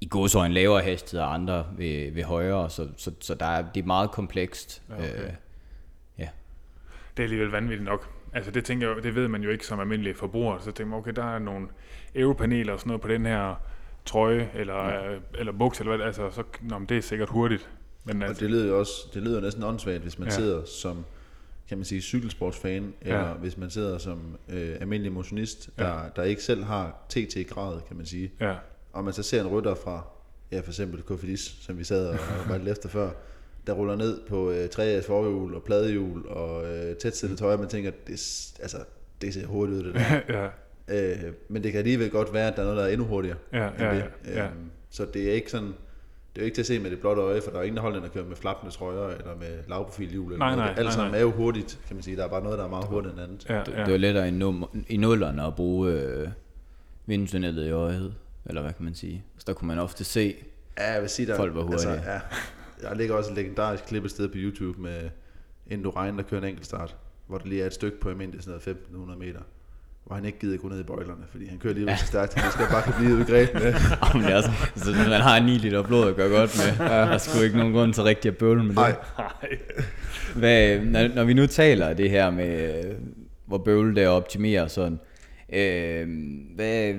i 0.02 0.08
godsøjne 0.10 0.54
lavere 0.54 0.82
hastighed, 0.82 1.26
og 1.26 1.34
andre 1.34 1.66
ved, 1.78 2.12
ved 2.12 2.24
højere, 2.24 2.70
så, 2.70 2.88
så, 2.98 3.12
så 3.20 3.34
der 3.34 3.46
er, 3.46 3.66
det 3.76 3.82
er 3.82 3.86
meget 3.86 4.12
komplekst. 4.12 4.82
Ja, 4.90 4.96
okay. 4.96 5.24
Øh, 5.24 5.32
ja. 6.20 6.28
Det 7.18 7.24
er 7.24 7.24
alligevel 7.24 7.50
vanvittigt 7.50 7.84
nok. 7.84 8.10
Altså 8.34 8.52
det 8.52 8.66
tænker 8.66 8.88
jeg, 8.88 9.04
det 9.04 9.16
ved 9.16 9.28
man 9.28 9.44
jo 9.44 9.50
ikke 9.50 9.66
som 9.66 9.80
almindelig 9.80 10.16
forbruger. 10.16 10.60
Så 10.60 10.66
tænker 10.66 10.86
man, 10.86 11.00
okay, 11.00 11.12
der 11.16 11.36
er 11.36 11.40
nogle 11.40 11.68
aeropaneler 12.16 12.74
og 12.74 12.80
sådan 12.80 12.88
noget 12.88 13.02
på 13.02 13.08
den 13.08 13.26
her 13.26 13.56
trøje, 14.06 14.50
eller, 14.54 14.90
ja. 14.90 15.18
eller 15.40 15.52
buks, 15.52 15.80
eller 15.80 15.96
hvad, 15.96 16.06
altså 16.06 16.30
så, 16.32 16.44
nå, 16.62 16.78
men 16.78 16.90
det 16.90 16.98
er 16.98 17.02
sikkert 17.02 17.30
hurtigt. 17.30 17.70
Men 18.06 18.22
Og 18.22 18.28
altså, 18.28 18.44
det 18.44 18.52
lyder 18.52 18.68
jo 18.68 18.80
også, 18.80 18.92
det 19.14 19.24
lyder 19.24 19.42
næsten 19.42 19.64
åndssvagt, 19.64 20.02
hvis 20.02 20.20
man 20.20 20.28
ja. 20.28 20.34
sidder 20.34 20.66
som, 20.66 21.06
kan 21.70 21.78
man 21.78 21.86
sige, 21.86 22.02
cykelsportsfan, 22.02 22.94
eller 23.02 23.28
Ja. 23.28 23.34
hvis 23.34 23.58
man 23.58 23.70
sidder 23.70 23.98
som 23.98 24.38
øh, 24.50 24.76
almindelig 24.82 25.12
motionist, 25.12 25.70
Ja. 25.78 25.84
der, 25.84 26.10
der 26.16 26.24
ikke 26.24 26.44
selv 26.44 26.64
har 26.64 27.06
TT-grad, 27.10 27.82
kan 27.88 27.98
man 27.98 28.06
sige, 28.06 28.32
ja, 28.42 28.56
og 28.94 29.04
man 29.04 29.14
så 29.14 29.24
ser 29.24 29.42
en 29.42 29.48
rytter 29.48 29.76
fra, 29.76 30.08
ja 30.52 30.60
for 30.60 30.70
eksempel 30.72 31.02
Kofidis, 31.02 31.56
som 31.62 31.78
vi 31.78 31.84
sad 31.84 32.08
og 32.08 32.18
var 32.50 32.58
lidt 32.58 32.70
efter 32.70 32.90
før, 32.90 33.10
der 33.68 33.74
ruller 33.74 33.96
ned 33.96 34.20
på 34.28 34.52
øh, 34.52 34.70
træets 34.70 35.08
forhjul 35.08 35.56
og 35.56 35.64
pladehjul 35.64 36.26
og 36.28 36.66
øh, 36.78 36.96
tætsættet 36.96 37.40
tøj, 37.40 37.54
og 37.54 37.60
man 37.60 37.70
tænker, 37.70 37.92
det, 38.08 38.12
altså, 38.62 38.78
det 39.22 39.34
ser 39.34 39.46
hurtigt 39.46 39.78
ud 39.80 39.84
det 39.84 39.96
der. 39.96 40.22
ja, 40.88 41.26
øh, 41.28 41.34
men 41.50 41.64
det 41.64 41.72
kan 41.72 41.80
alligevel 41.80 42.10
godt 42.10 42.34
være, 42.34 42.48
at 42.52 42.56
der 42.56 42.62
er 42.62 42.66
noget, 42.66 42.78
der 42.78 42.84
er 42.84 42.88
endnu 42.92 43.06
hurtigere. 43.08 43.38
ja, 43.54 43.68
end 43.70 43.80
ja, 43.80 43.96
det. 43.96 44.04
ja, 44.26 44.32
ja. 44.44 44.46
Øhm, 44.46 44.70
så 44.90 45.06
det 45.14 45.30
er 45.30 45.34
ikke 45.34 45.52
sådan, 45.52 45.74
det 46.38 46.42
er 46.42 46.46
jo 46.46 46.46
ikke 46.46 46.56
til 46.56 46.62
at 46.62 46.66
se 46.68 46.80
med 46.80 46.92
det 46.92 47.00
blotte 47.00 47.22
øje, 47.22 47.42
for 47.42 47.52
der 47.52 47.58
er 47.60 47.64
ingen 47.64 47.76
der 47.76 47.82
holder, 47.82 48.00
der 48.00 48.08
kører 48.08 48.26
med 48.26 48.36
flappende 48.36 48.74
trøjer, 48.76 49.08
eller 49.08 49.36
med 49.40 49.60
lavprofilhjul. 49.68 50.32
Eller 50.32 50.46
Nej, 50.46 50.56
noget. 50.56 50.66
nej, 50.66 50.74
Alt 50.78 50.86
nej, 50.86 50.92
sammen 50.94 51.12
nej. 51.12 51.18
er 51.20 51.24
jo 51.24 51.32
hurtigt, 51.32 51.80
kan 51.88 51.96
man 51.96 52.04
sige. 52.04 52.18
Der 52.18 52.24
er 52.24 52.28
bare 52.28 52.44
noget, 52.44 52.58
der 52.58 52.66
er 52.66 52.70
meget 52.70 52.86
hurtigt 52.86 53.14
end 53.14 53.22
andet. 53.24 53.50
ja, 53.50 53.60
Det, 53.66 53.74
ja. 53.74 53.84
det 53.84 53.92
var 53.92 53.98
lettere 53.98 54.28
i, 54.28 54.32
num- 54.32 54.78
i 54.90 54.98
nullerne 54.98 55.44
at 55.44 55.56
bruge 55.56 55.92
øh, 55.92 56.28
vindtunnellet 57.06 57.68
i 57.68 57.72
øjet, 57.72 58.14
eller 58.46 58.62
hvad 58.62 58.74
kan 58.74 58.86
man 58.86 58.96
sige. 58.96 59.24
Så 59.38 59.44
der 59.48 59.54
kunne 59.54 59.68
man 59.68 59.80
ofte 59.80 60.04
se, 60.04 60.36
Ja, 60.78 60.94
jeg 60.94 61.02
vil 61.02 61.10
sige, 61.10 61.26
der, 61.28 61.36
Folk 61.36 61.56
var 61.56 61.62
hurtige. 61.62 61.90
Altså, 61.90 62.12
ja, 62.12 62.20
der 62.90 62.96
ligger 62.96 63.16
også 63.16 63.30
et 63.32 63.36
legendarisk 63.36 63.86
klip 63.86 64.06
et 64.06 64.12
sted 64.12 64.28
på 64.28 64.36
YouTube 64.38 64.82
med 64.82 65.10
Indurain, 65.68 66.18
der 66.18 66.24
kører 66.24 66.42
en 66.42 66.48
enkeltstart, 66.48 66.96
hvor 67.28 67.38
der 67.38 67.46
lige 67.48 67.62
er 67.62 67.66
et 67.68 67.74
stykke 67.74 68.00
på 68.00 68.10
almindelig 68.10 68.44
sådan 68.44 68.52
noget 68.52 68.68
1500 68.68 69.20
meter, 69.20 69.40
hvor 70.08 70.16
han 70.16 70.26
ikke 70.26 70.40
gider 70.40 70.58
gå 70.58 70.68
ned 70.68 70.80
i 70.80 70.84
bøjlerne, 70.84 71.24
fordi 71.32 71.48
han 71.48 71.58
kører 71.60 71.74
lige 71.74 71.98
så 71.98 72.06
stærkt, 72.06 72.34
han 72.34 72.52
skal 72.52 72.66
bare 72.72 72.94
blive 73.00 73.14
ude 73.14 73.22
i 73.22 73.26
grebene. 73.26 73.66
Jamen, 74.08 74.24
det 74.24 74.32
er 74.32 74.36
altså, 74.36 74.52
altså, 74.76 74.92
man 74.92 75.22
har 75.22 75.40
9 75.40 75.52
liter 75.52 75.84
blod 75.84 76.10
at 76.10 76.16
gøre 76.16 76.30
godt 76.30 76.58
med. 76.58 76.88
Der 76.88 76.94
er 76.94 77.18
sgu 77.18 77.42
ikke 77.42 77.58
nogen 77.58 77.74
grund 77.74 77.94
til 77.94 78.04
rigtig 78.04 78.30
at 78.30 78.38
bøvle 78.38 78.64
med 78.64 78.70
det. 78.70 78.76
Nej. 78.76 78.96
Hvad, 80.36 80.80
når, 80.80 81.08
når 81.16 81.24
vi 81.24 81.34
nu 81.34 81.48
taler 81.48 81.94
det 81.94 82.10
her 82.10 82.32
med, 82.32 82.84
hvor 83.46 83.58
bøvle 83.58 83.96
det 83.96 84.04
er 84.04 84.10
at 84.10 84.14
optimere 84.14 84.70
sådan, 84.70 85.00
øh, 85.54 86.08
hvad, 86.56 86.94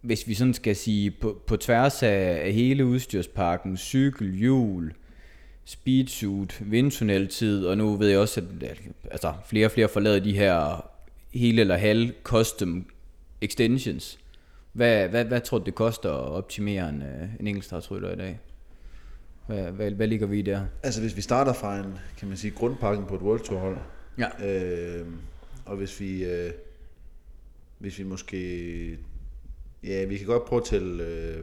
hvis 0.00 0.28
vi 0.28 0.34
sådan 0.34 0.54
skal 0.54 0.76
sige, 0.76 1.10
på, 1.10 1.42
på 1.46 1.56
tværs 1.56 2.02
af, 2.02 2.42
af 2.44 2.52
hele 2.52 2.84
udstyrspakken, 2.84 3.76
cykel, 3.76 4.34
hjul, 4.34 4.92
speedsuit, 5.64 6.62
vindtunneltid, 6.70 7.66
og 7.66 7.78
nu 7.78 7.96
ved 7.96 8.08
jeg 8.08 8.18
også, 8.18 8.40
at 8.40 8.68
at, 8.68 8.80
altså, 9.10 9.32
flere 9.46 9.66
og 9.66 9.70
flere 9.70 9.88
forlader 9.88 10.20
de 10.20 10.32
her 10.32 10.84
hele 11.32 11.60
eller 11.60 11.76
halv 11.76 12.12
custom 12.22 12.86
extensions. 13.40 14.18
Hvad, 14.72 15.08
hvad, 15.08 15.24
hvad 15.24 15.40
tror 15.40 15.58
du, 15.58 15.64
det 15.64 15.74
koster 15.74 16.10
at 16.10 16.30
optimere 16.32 16.88
en, 16.88 17.02
øh, 17.02 17.28
en 17.40 17.46
enkeltstartsrytter 17.46 18.12
i 18.12 18.16
dag? 18.16 18.40
Hvad, 19.46 19.62
hvad, 19.72 19.90
hvad 19.90 20.06
ligger 20.06 20.26
vi 20.26 20.38
i 20.38 20.42
der? 20.42 20.60
altså 20.82 21.00
hvis 21.00 21.16
vi 21.16 21.20
starter 21.20 21.52
fra 21.52 21.78
en, 21.78 21.94
kan 22.18 22.28
man 22.28 22.36
sige, 22.36 22.50
grundpakken 22.50 23.06
på 23.06 23.14
et 23.14 23.20
World 23.20 23.40
Tour 23.40 23.58
hold, 23.58 23.76
Ja. 24.18 24.46
øh, 24.46 25.06
og 25.66 25.76
hvis 25.76 26.00
vi, 26.00 26.24
øh, 26.24 26.50
hvis 27.78 27.98
vi 27.98 28.04
måske, 28.04 28.98
ja, 29.84 30.04
vi 30.04 30.16
kan 30.16 30.26
godt 30.26 30.44
prøve 30.44 30.62
til 30.62 31.00
øh, 31.00 31.42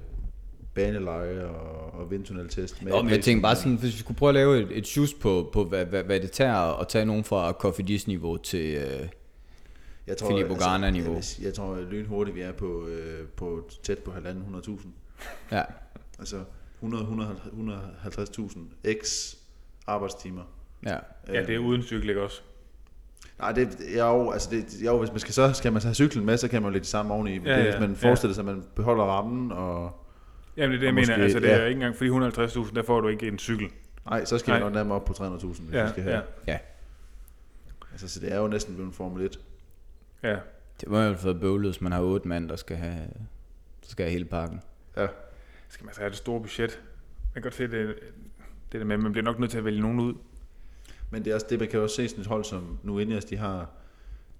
baneleje 0.74 1.46
og, 1.46 1.94
og 2.00 2.12
vindtunneltest. 2.12 2.84
med 2.84 2.92
Jo, 2.92 3.02
men 3.02 3.12
jeg 3.12 3.24
tænker 3.24 3.42
bare 3.42 3.56
sådan, 3.56 3.76
hvis 3.76 3.94
vi 3.94 4.00
skulle 4.00 4.18
prøve 4.18 4.30
at 4.30 4.34
lave 4.36 4.62
et, 4.62 4.78
et 4.78 4.88
shoes 4.88 5.14
på, 5.14 5.50
på 5.54 5.64
hvad, 5.64 5.86
hvad, 5.86 6.04
hvad 6.04 6.20
det 6.20 6.32
tager 6.32 6.80
at 6.80 6.88
tage 6.88 7.06
nogen 7.06 7.24
fra 7.24 7.52
Coffee 7.52 8.00
niveau 8.08 8.38
til... 8.38 8.76
Øh, 8.76 9.08
Jeg 10.08 10.18
tror, 10.18 10.28
Filippo 10.30 10.53
Garner-niveau. 10.55 11.14
Jeg, 11.14 11.24
jeg, 11.39 11.45
jeg 11.45 11.53
tror 11.53 11.82
lynhurtigt, 11.82 12.36
vi 12.36 12.41
er 12.41 12.51
på, 12.51 12.88
øh, 12.88 13.28
på 13.28 13.70
tæt 13.84 13.99
på 13.99 14.12
1.500.000. 14.12 14.88
ja, 15.51 15.64
Altså 16.20 16.43
100, 16.80 17.03
100, 17.03 17.36
150.000 18.05 18.60
x 19.03 19.34
arbejdstimer. 19.88 20.41
ja. 20.86 20.97
Ja, 21.28 21.41
det 21.45 21.55
er 21.55 21.60
uden 21.60 21.82
cykel, 21.84 22.10
ikke 22.10 22.22
også? 22.22 22.41
Nej, 23.39 23.51
det 23.51 23.78
jeg 23.93 24.08
er 24.08 24.14
jo, 24.14 24.32
altså 24.32 24.49
det, 24.51 24.66
jeg 24.82 24.86
jo, 24.88 24.97
hvis 24.99 25.12
man 25.12 25.20
skal 25.20 25.34
så 25.34 25.53
skal 25.53 25.74
man 25.74 25.82
have 25.82 25.93
cyklen 25.93 26.26
med, 26.26 26.38
så 26.38 26.47
kan 26.47 26.62
man 26.62 26.70
jo 26.70 26.74
lægge 26.74 26.84
det 26.84 26.89
samme 26.89 27.14
oveni. 27.14 27.38
Men 27.38 27.47
Ja, 27.47 27.58
det, 27.58 27.64
hvis 27.64 27.80
man 27.80 27.89
ja. 28.01 28.08
forestiller 28.10 28.34
sig, 28.34 28.41
at 28.41 28.45
man 28.45 28.64
beholder 28.76 29.03
rammen, 29.03 29.51
og 29.51 29.91
Jamen, 30.58 30.72
det 30.72 30.76
er 30.76 30.80
det, 30.80 30.86
jeg 30.86 30.93
mener. 30.93 31.08
måske- 31.08 31.24
Altså, 31.24 31.39
det 31.39 31.51
er 31.53 31.58
ja. 31.58 31.66
ikke 31.66 31.74
engang, 31.76 31.95
fordi 31.95 32.10
150.000, 32.10 32.76
der 32.76 32.84
får 32.84 33.01
du 33.01 33.08
ikke 33.08 33.28
en 33.28 33.39
cykel. 33.39 33.68
nej, 34.05 34.26
så 34.26 34.38
skal 34.38 34.51
Nej. 34.51 34.60
man 34.60 34.66
nok 34.66 34.74
nærmere 34.74 34.95
op 34.95 35.05
på 35.05 35.14
300.000, 35.14 35.62
hvis 35.64 35.74
Ja, 35.76 35.84
vi 35.84 35.89
skal 35.89 36.03
have. 36.03 36.16
ja, 36.16 36.22
ja. 36.53 36.58
Altså, 37.91 38.08
så 38.10 38.20
det 38.20 38.34
er 38.34 38.38
jo 38.39 38.47
næsten 38.47 38.74
blevet 38.74 38.88
en 38.88 38.93
Formel 38.93 39.26
1. 39.26 39.39
ja. 40.24 40.38
Det 40.82 40.89
må 40.89 40.97
jo 40.97 41.03
have 41.03 41.18
været 41.24 41.39
bøvlet, 41.39 41.72
hvis 41.72 41.82
man 41.82 41.91
har 41.91 42.01
otte 42.01 42.28
mand, 42.28 42.49
der 42.49 42.55
skal 42.55 42.78
have, 42.78 43.07
der 43.82 43.88
skal 43.88 44.05
have 44.05 44.11
hele 44.11 44.26
pakken. 44.26 44.61
Ja. 44.97 45.07
Skal 45.70 45.86
man 45.86 45.93
så 45.93 45.99
have 45.99 46.09
det 46.09 46.18
store 46.18 46.41
budget? 46.41 46.82
Jeg 47.24 47.34
kan 47.34 47.41
godt 47.41 47.53
se, 47.53 47.68
det, 47.68 47.95
det 48.72 48.80
der 48.80 48.86
med, 48.86 48.95
at 48.95 49.01
man 49.01 49.11
bliver 49.11 49.26
nok 49.26 49.39
nødt 49.39 49.51
til 49.51 49.57
at 49.57 49.65
vælge 49.65 49.82
nogen 49.82 49.99
ud. 49.99 50.13
Men 51.11 51.26
det 51.26 51.32
er 51.32 51.36
også 51.36 51.47
det, 51.49 51.59
man 51.59 51.68
kan 51.68 51.80
også 51.80 51.95
se 51.95 52.07
sådan 52.07 52.22
et 52.22 52.28
hold 52.28 52.43
som 52.43 52.80
nu 52.84 52.99
Ineos, 52.99 53.26
de 53.26 53.38
har 53.38 53.70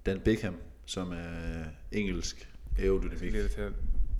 Dan 0.06 0.20
Beckham, 0.20 0.54
som 0.84 1.12
er 1.12 1.64
engelsk 1.92 2.48
aerodynamik 2.78 3.34
er 3.34 3.70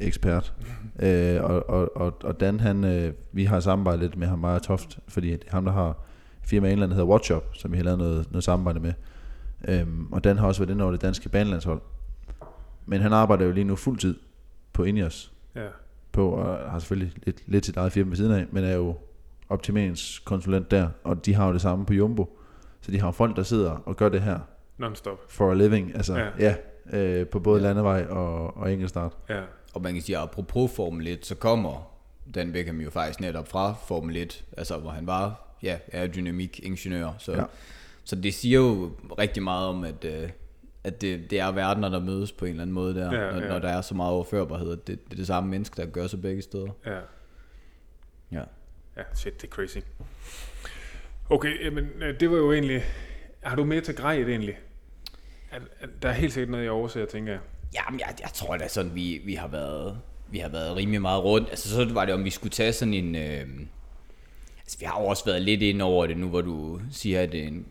ekspert. 0.01 0.55
øh, 1.03 1.45
og, 1.45 1.69
og, 1.69 1.97
og, 1.97 2.17
og 2.25 2.41
Dan, 2.41 2.61
han, 2.61 2.85
øh, 2.85 3.13
vi 3.33 3.45
har 3.45 3.61
samarbejdet 3.61 4.01
lidt 4.01 4.17
med 4.17 4.27
ham 4.27 4.39
meget 4.39 4.63
toft, 4.63 4.99
fordi 5.09 5.31
det 5.31 5.45
er 5.47 5.51
ham, 5.51 5.65
der 5.65 5.73
har 5.73 6.05
firma 6.43 6.69
i 6.69 6.73
England, 6.73 6.91
der 6.91 6.97
hedder 6.97 7.11
Watchup, 7.11 7.45
som 7.55 7.73
vi 7.73 7.77
har 7.77 7.85
lavet 7.85 7.99
noget, 7.99 8.31
noget 8.31 8.45
samarbejde 8.45 8.81
med. 8.81 8.93
Øhm, 9.69 10.13
og 10.13 10.25
Dan 10.25 10.39
har 10.39 10.47
også 10.47 10.61
været 10.61 10.71
inde 10.71 10.83
over 10.85 10.93
det 10.93 11.03
danske 11.03 11.29
banelandshold. 11.29 11.81
Men 12.87 13.01
han 13.01 13.13
arbejder 13.13 13.45
jo 13.45 13.53
lige 13.53 13.65
nu 13.65 13.77
fuldtid 13.77 14.17
på 14.73 14.85
Ineos, 14.85 15.33
Ja. 15.57 15.67
på, 16.13 16.29
og 16.31 16.71
har 16.71 16.79
selvfølgelig 16.79 17.13
lidt, 17.27 17.43
lidt 17.47 17.67
sit 17.67 17.77
eget 17.77 17.93
firma 17.93 18.09
ved 18.09 18.17
siden 18.17 18.33
af, 18.33 18.47
men 18.51 18.65
er 18.65 18.75
jo 18.75 18.97
optimeringskonsulent 19.49 20.71
der, 20.71 20.89
og 21.05 21.27
de 21.27 21.35
har 21.35 21.47
jo 21.47 21.53
det 21.53 21.61
samme 21.61 21.87
på 21.87 21.93
Jumbo. 21.95 22.39
Så 22.81 22.91
de 22.93 23.01
har 23.01 23.07
jo 23.09 23.13
folk, 23.13 23.37
der 23.37 23.43
sidder 23.43 23.71
og 23.71 23.97
gør 23.97 24.09
det 24.09 24.21
her 24.23 24.39
Non-stop. 24.79 25.19
for 25.29 25.51
a 25.51 25.55
living, 25.55 25.95
altså 25.97 26.17
Ja. 26.17 26.29
ja, 26.39 26.55
øh, 26.99 27.27
på 27.27 27.39
både 27.41 27.61
ja. 27.63 27.67
landevej 27.69 28.07
og, 28.07 28.57
og 28.57 28.73
enkeltstart. 28.73 29.13
Ja. 29.29 29.41
Og 29.75 29.83
man 29.83 29.93
kan 29.93 30.03
sige, 30.03 30.17
at 30.17 30.23
apropos 30.23 30.71
Formel 30.77 31.07
1, 31.07 31.27
så 31.27 31.35
kommer 31.35 31.91
Dan 32.35 32.53
Beckham 32.53 32.81
jo 32.81 32.91
faktisk 32.91 33.21
netop 33.21 33.49
fra 33.49 33.73
Formel 33.87 34.17
1, 34.17 34.45
altså 34.57 34.77
hvor 34.79 34.91
han 34.91 35.07
var 35.07 35.49
ja, 35.63 35.79
aerodynamik 35.93 36.61
ingeniør. 36.63 37.11
Så, 37.19 37.33
ja. 37.33 37.45
Så 38.09 38.17
det 38.17 38.35
siger 38.35 38.59
jo 38.61 38.91
rigtig 39.19 39.43
meget 39.43 39.67
om, 39.67 39.85
at, 39.85 40.05
øh, 40.05 40.31
at 40.85 41.01
det, 41.01 41.31
det 41.31 41.41
er 41.41 41.53
verdener, 41.53 41.89
der 41.89 42.01
mødes 42.01 42.33
på 42.33 42.45
en 42.45 42.51
eller 42.51 42.63
anden 42.63 42.75
måde 42.75 42.95
der, 42.95 43.05
Ja, 43.05 43.33
når, 43.33 43.41
ja. 43.41 43.49
når 43.49 43.59
der 43.59 43.69
er 43.69 43.81
så 43.81 43.95
meget 43.95 44.13
overførbarhed. 44.13 44.71
Det, 44.71 44.87
det 44.87 45.13
er 45.13 45.17
det 45.17 45.27
samme 45.27 45.51
menneske, 45.51 45.77
der 45.77 45.87
gør 45.87 46.07
sig 46.07 46.23
begge 46.23 46.43
steder. 46.43 46.69
Ja. 46.87 46.99
Ja. 48.33 48.43
Ja, 48.97 49.03
shit, 49.15 49.43
det 49.43 49.49
er 49.49 49.53
crazy. 49.53 49.79
Okay, 51.31 51.65
jamen, 51.65 51.89
øh, 52.03 52.21
det 52.21 52.31
var 52.31 52.37
jo 52.37 52.53
egentlig... 52.53 52.83
Har 53.41 53.57
du 53.57 53.65
mere 53.65 53.81
til 53.81 53.95
grejet 53.97 54.29
egentlig? 54.29 54.59
Er, 55.51 55.61
er, 55.81 55.87
der 56.03 56.09
er 56.09 56.13
helt 56.13 56.33
sikkert 56.33 56.51
noget, 56.51 56.65
jeg 56.65 56.73
overser, 56.73 57.07
tænker 57.07 57.33
jeg. 57.33 57.41
Jamen, 57.75 58.01
jeg, 58.01 58.15
jeg 58.21 58.31
tror 58.35 58.57
da 58.57 58.69
sådan, 58.69 58.95
vi, 58.95 59.21
vi 59.25 59.35
har 59.35 59.49
været 59.49 59.99
vi 60.31 60.39
har 60.39 60.49
været 60.49 60.77
rimelig 60.77 61.03
meget 61.03 61.25
rundt. 61.25 61.49
Altså, 61.49 61.69
så 61.69 61.93
var 61.93 62.05
det, 62.05 62.15
om 62.15 62.25
vi 62.25 62.31
skulle 62.31 62.53
tage 62.53 62.73
sådan 62.73 62.95
en... 62.95 63.15
Øh, 63.15 63.47
altså, 64.61 64.79
vi 64.79 64.85
har 64.85 65.01
jo 65.01 65.07
også 65.07 65.25
været 65.25 65.43
lidt 65.43 65.63
ind 65.63 65.83
over 65.83 66.07
det 66.07 66.17
nu, 66.17 66.29
hvor 66.29 66.41
du 66.41 66.81
siger, 66.91 67.23
at 67.23 67.35
en, 67.35 67.67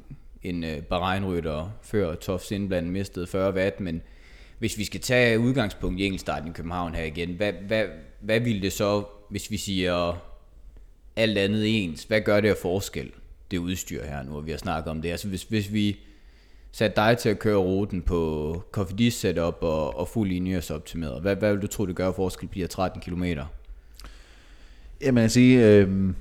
en 0.49 0.63
øh, 0.63 0.81
Bahrein-rytter 0.81 1.69
før 1.81 2.15
Tofts 2.15 2.51
indblanding 2.51 2.93
mistede 2.93 3.27
40 3.27 3.53
watt, 3.53 3.79
men 3.79 4.01
hvis 4.59 4.77
vi 4.77 4.83
skal 4.83 5.01
tage 5.01 5.39
udgangspunkt 5.39 5.99
i 5.99 6.05
enkeltstarten 6.05 6.49
i 6.49 6.53
København 6.53 6.95
her 6.95 7.03
igen, 7.03 7.29
hvad, 7.29 7.53
hvad, 7.67 7.85
hvad 8.19 8.39
ville 8.39 8.61
det 8.61 8.73
så, 8.73 9.03
hvis 9.29 9.51
vi 9.51 9.57
siger 9.57 10.23
alt 11.15 11.37
andet 11.37 11.83
ens, 11.83 12.03
hvad 12.03 12.21
gør 12.21 12.41
det 12.41 12.49
af 12.49 12.57
forskel, 12.61 13.11
det 13.51 13.57
udstyr 13.57 14.03
her 14.03 14.23
nu, 14.23 14.31
hvor 14.31 14.41
vi 14.41 14.51
har 14.51 14.57
snakket 14.57 14.91
om 14.91 15.01
det? 15.01 15.11
Altså, 15.11 15.27
hvis, 15.27 15.43
hvis 15.43 15.73
vi 15.73 15.99
satte 16.71 16.95
dig 16.95 17.17
til 17.17 17.29
at 17.29 17.39
køre 17.39 17.57
ruten 17.57 18.01
på 18.01 18.63
Cofidis 18.71 19.13
setup 19.13 19.57
og, 19.61 19.97
og 19.97 20.07
fuld 20.07 20.29
linjers 20.29 20.71
optimeret. 20.71 21.21
Hvad, 21.21 21.35
hvad 21.35 21.53
vil 21.53 21.61
du 21.61 21.67
tro, 21.67 21.85
det 21.85 21.95
gør 21.95 22.11
forskel 22.11 22.47
bliver 22.47 22.67
13 22.67 23.01
km? 23.01 23.23
Ja, 23.23 23.45
jeg 25.01 25.13
kan 25.13 25.29
sige, 25.29 25.67
øh, 25.67 26.13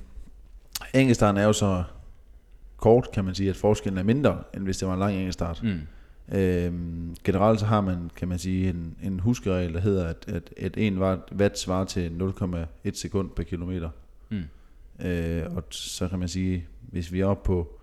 enkeltstarten 0.93 1.41
er 1.41 1.45
jo 1.45 1.53
så 1.53 1.83
kort, 2.77 3.11
kan 3.13 3.25
man 3.25 3.35
sige, 3.35 3.49
at 3.49 3.55
forskellen 3.55 3.97
er 3.97 4.03
mindre, 4.03 4.43
end 4.53 4.63
hvis 4.63 4.77
det 4.77 4.87
var 4.87 4.93
en 4.93 4.99
lang 4.99 5.15
enkeltstart. 5.15 5.63
Mm. 5.63 5.79
Øh, 6.37 6.73
generelt 7.23 7.59
så 7.59 7.65
har 7.65 7.81
man, 7.81 8.11
kan 8.15 8.27
man 8.27 8.39
sige, 8.39 8.69
en, 8.69 8.97
en 9.03 9.19
huskeregel, 9.19 9.73
der 9.73 9.79
hedder, 9.79 10.07
at, 10.07 10.25
at, 10.27 10.53
at 10.57 10.77
en 10.77 10.99
watt, 10.99 11.21
watt 11.37 11.59
svarer 11.59 11.85
til 11.85 12.33
0,1 12.85 12.91
sekund 12.93 13.29
per 13.29 13.43
kilometer. 13.43 13.89
Mm. 14.29 14.43
Øh, 15.05 15.55
og 15.55 15.63
så 15.69 16.07
kan 16.07 16.19
man 16.19 16.27
sige, 16.27 16.67
hvis 16.81 17.11
vi 17.11 17.19
er 17.19 17.25
oppe 17.25 17.45
på, 17.45 17.79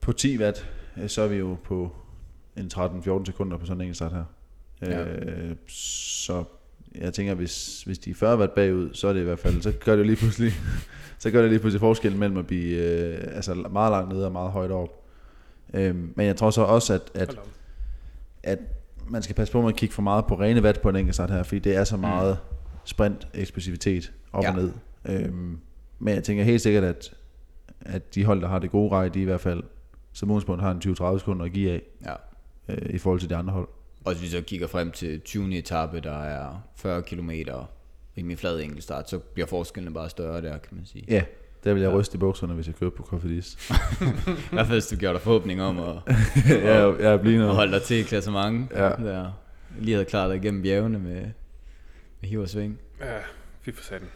på 0.00 0.12
10 0.12 0.38
watt, 0.38 0.70
øh, 0.96 1.08
så 1.08 1.22
er 1.22 1.28
vi 1.28 1.36
jo 1.36 1.56
på 1.64 1.96
en 2.56 2.70
13-14 2.74 3.24
sekunder 3.24 3.56
på 3.56 3.66
sådan 3.66 3.76
en 3.76 3.80
enkeltstart 3.80 4.12
her. 4.12 4.24
Ja. 4.82 5.04
Øh, 5.04 5.56
så 5.68 6.44
jeg 6.94 7.14
tænker, 7.14 7.34
hvis, 7.34 7.82
hvis 7.82 7.98
de 7.98 8.14
før 8.14 8.28
har 8.28 8.36
været 8.36 8.50
bagud, 8.50 8.90
så 8.92 9.08
er 9.08 9.12
det 9.12 9.20
i 9.20 9.24
hvert 9.24 9.38
fald, 9.38 9.62
så 9.62 9.72
gør 9.84 9.96
det 9.96 10.06
lige 10.06 10.16
pludselig, 10.16 10.52
så 11.18 11.30
gør 11.30 11.40
det 11.42 11.50
lige 11.50 11.60
pludselig 11.60 11.80
forskel 11.80 12.16
mellem 12.16 12.36
at 12.38 12.46
blive 12.46 12.76
øh, 12.78 13.18
altså 13.36 13.54
meget 13.54 13.90
langt 13.90 14.12
nede 14.12 14.26
og 14.26 14.32
meget 14.32 14.50
højt 14.50 14.70
op. 14.70 15.04
Øhm, 15.74 16.12
men 16.16 16.26
jeg 16.26 16.36
tror 16.36 16.50
så 16.50 16.62
også, 16.62 16.94
at, 16.94 17.10
at, 17.14 17.38
at 18.42 18.58
man 19.08 19.22
skal 19.22 19.36
passe 19.36 19.52
på 19.52 19.60
med 19.60 19.68
at 19.68 19.76
kigge 19.76 19.94
for 19.94 20.02
meget 20.02 20.24
på 20.26 20.34
rene 20.40 20.62
vat 20.62 20.80
på 20.80 20.88
en 20.88 20.96
enkelt 20.96 21.14
start 21.14 21.30
her, 21.30 21.42
fordi 21.42 21.58
det 21.58 21.76
er 21.76 21.84
så 21.84 21.96
meget 21.96 22.38
sprint, 22.84 23.28
eksplosivitet 23.34 24.12
op 24.32 24.44
Ja. 24.44 24.50
og 24.50 24.56
ned. 24.56 24.72
Øhm, 25.08 25.58
men 25.98 26.14
jeg 26.14 26.24
tænker 26.24 26.44
helt 26.44 26.60
sikkert, 26.62 26.84
at, 26.84 27.14
at 27.80 28.14
de 28.14 28.24
hold, 28.24 28.40
der 28.40 28.48
har 28.48 28.58
det 28.58 28.70
gode 28.70 28.90
rej, 28.92 29.08
de 29.08 29.20
i 29.20 29.24
hvert 29.24 29.40
fald 29.40 29.62
som 30.12 30.30
udgangspunkt 30.30 30.62
har 30.62 30.70
en 30.70 30.78
20-30 31.14 31.18
sekunder 31.18 31.44
at 31.44 31.52
give 31.52 31.70
af 31.70 31.82
Ja. 32.04 32.14
øh, 32.68 32.90
i 32.94 32.98
forhold 32.98 33.20
til 33.20 33.30
de 33.30 33.36
andre 33.36 33.52
hold. 33.52 33.68
Og 34.08 34.14
hvis 34.14 34.22
vi 34.22 34.28
så 34.28 34.40
kigger 34.40 34.66
frem 34.66 34.90
til 34.90 35.20
20. 35.20 35.58
etape, 35.58 36.00
der 36.00 36.22
er 36.22 36.68
40 36.76 37.02
km 37.02 37.30
rimelig 38.16 38.38
flad 38.38 38.60
enkeltstart, 38.60 39.10
så 39.10 39.18
bliver 39.18 39.46
forskellen 39.46 39.94
bare 39.94 40.10
større 40.10 40.42
der, 40.42 40.58
kan 40.58 40.76
man 40.76 40.86
sige. 40.86 41.04
Ja, 41.08 41.22
der 41.64 41.72
vil 41.72 41.82
jeg 41.82 41.92
ryste 41.92 42.14
i 42.14 42.18
bukserne, 42.18 42.54
hvis 42.54 42.66
jeg 42.66 42.74
kører 42.74 42.90
på 42.90 43.02
Kofidis. 43.02 43.70
I 43.70 43.74
hvert 44.52 44.66
fald, 44.66 44.68
hvis 44.68 44.86
du 44.86 44.96
gjorde 44.96 45.14
dig 45.14 45.22
forhåbning 45.22 45.62
om 45.62 45.78
at, 45.78 45.96
jeg, 46.48 46.96
jeg 47.00 47.12
er 47.12 47.16
blind 47.16 47.34
at 47.34 47.40
noget. 47.40 47.56
holde 47.56 47.72
dig 47.72 47.82
til 47.82 47.96
i 47.96 48.02
klassement. 48.02 48.70
Ja. 48.70 48.88
Der 48.88 49.32
lige 49.78 49.94
havde 49.94 50.04
klaret 50.04 50.30
dig 50.30 50.36
igennem 50.44 50.62
bjergene 50.62 50.98
med, 50.98 51.22
med 52.20 52.28
hiv 52.28 52.40
og 52.40 52.48
sving. 52.48 52.78
Ja, 53.00 53.18
fy 53.62 53.70
for 53.74 53.84
satan. 53.84 54.08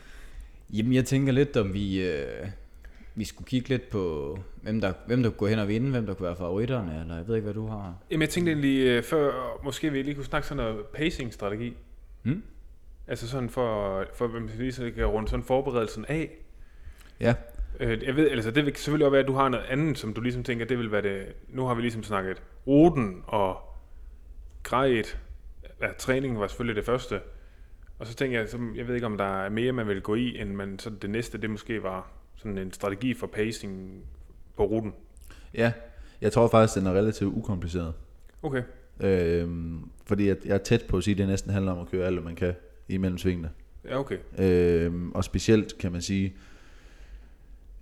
Jamen, 0.72 0.92
jeg 0.92 1.04
tænker 1.04 1.32
lidt, 1.32 1.56
om 1.56 1.74
vi, 1.74 2.02
øh, 2.02 2.48
vi 3.14 3.24
skulle 3.24 3.48
kigge 3.48 3.68
lidt 3.68 3.90
på, 3.90 4.38
hvem 4.62 4.80
der, 4.80 4.92
hvem 5.06 5.22
der 5.22 5.30
kunne 5.30 5.38
gå 5.38 5.46
hen 5.46 5.58
og 5.58 5.68
vinde, 5.68 5.90
hvem 5.90 6.06
der 6.06 6.14
kunne 6.14 6.26
være 6.26 6.36
favoritterne, 6.36 7.00
eller 7.00 7.16
jeg 7.16 7.28
ved 7.28 7.34
ikke, 7.34 7.44
hvad 7.44 7.54
du 7.54 7.66
har. 7.66 7.94
Jamen, 8.10 8.22
jeg 8.22 8.30
tænkte 8.30 8.52
egentlig 8.52 8.86
øh, 8.86 9.02
før, 9.02 9.60
måske 9.64 9.92
vi 9.92 10.02
lige 10.02 10.14
kunne 10.14 10.24
snakke 10.24 10.48
sådan 10.48 10.64
noget 10.64 10.84
pacing-strategi. 10.86 11.76
Hmm? 12.22 12.42
Altså 13.06 13.28
sådan 13.28 13.50
for, 13.50 14.04
for 14.14 14.26
hvem 14.26 14.48
lige 14.58 14.72
så 14.72 14.90
kan 14.96 15.06
runde 15.06 15.28
sådan 15.28 15.44
forberedelsen 15.44 16.04
af. 16.08 16.30
Ja, 17.20 17.34
Øh, 17.80 18.02
jeg 18.02 18.16
ved, 18.16 18.30
altså 18.30 18.50
det 18.50 18.66
vil 18.66 18.76
selvfølgelig 18.76 19.06
også 19.06 19.10
være, 19.10 19.20
at 19.22 19.28
du 19.28 19.32
har 19.32 19.48
noget 19.48 19.64
andet, 19.64 19.98
som 19.98 20.14
du 20.14 20.20
ligesom 20.20 20.44
tænker, 20.44 20.64
det 20.64 20.78
vil 20.78 20.92
være 20.92 21.02
det. 21.02 21.26
Nu 21.48 21.66
har 21.66 21.74
vi 21.74 21.82
ligesom 21.82 22.02
snakket 22.02 22.42
ruten 22.66 23.22
og 23.26 23.60
grejet. 24.62 25.18
Ja, 25.80 25.92
træningen 25.98 26.40
var 26.40 26.46
selvfølgelig 26.46 26.76
det 26.76 26.84
første. 26.84 27.20
Og 27.98 28.06
så 28.06 28.14
tænker 28.14 28.38
jeg, 28.38 28.48
så, 28.48 28.58
jeg 28.74 28.88
ved 28.88 28.94
ikke, 28.94 29.06
om 29.06 29.18
der 29.18 29.44
er 29.44 29.48
mere, 29.48 29.72
man 29.72 29.88
vil 29.88 30.02
gå 30.02 30.14
i, 30.14 30.38
end 30.38 30.50
man, 30.50 30.78
så 30.78 30.90
det 30.90 31.10
næste, 31.10 31.38
det 31.38 31.50
måske 31.50 31.82
var 31.82 32.10
sådan 32.42 32.58
en 32.58 32.72
strategi 32.72 33.14
for 33.14 33.26
pacing 33.26 34.02
på 34.56 34.64
ruten. 34.64 34.92
ja. 35.54 35.72
Jeg 36.20 36.32
tror 36.32 36.48
faktisk, 36.48 36.78
den 36.78 36.86
er 36.86 36.92
relativt 36.92 37.34
ukompliceret. 37.34 37.94
Okay. 38.42 38.62
Øhm, 39.00 39.90
fordi 40.04 40.28
jeg, 40.28 40.36
jeg 40.44 40.54
er 40.54 40.58
tæt 40.58 40.84
på 40.88 40.96
at 40.96 41.04
sige, 41.04 41.12
at 41.14 41.18
det 41.18 41.28
næsten 41.28 41.50
handler 41.52 41.72
om 41.72 41.78
at 41.78 41.90
køre 41.90 42.06
alt, 42.06 42.14
hvad 42.14 42.24
man 42.24 42.34
kan 42.34 42.54
imellem 42.88 43.18
svingene. 43.18 43.50
Ja, 43.84 43.98
okay. 43.98 44.18
Øhm, 44.38 45.12
og 45.12 45.24
specielt 45.24 45.78
kan 45.78 45.92
man 45.92 46.00
sige, 46.00 46.34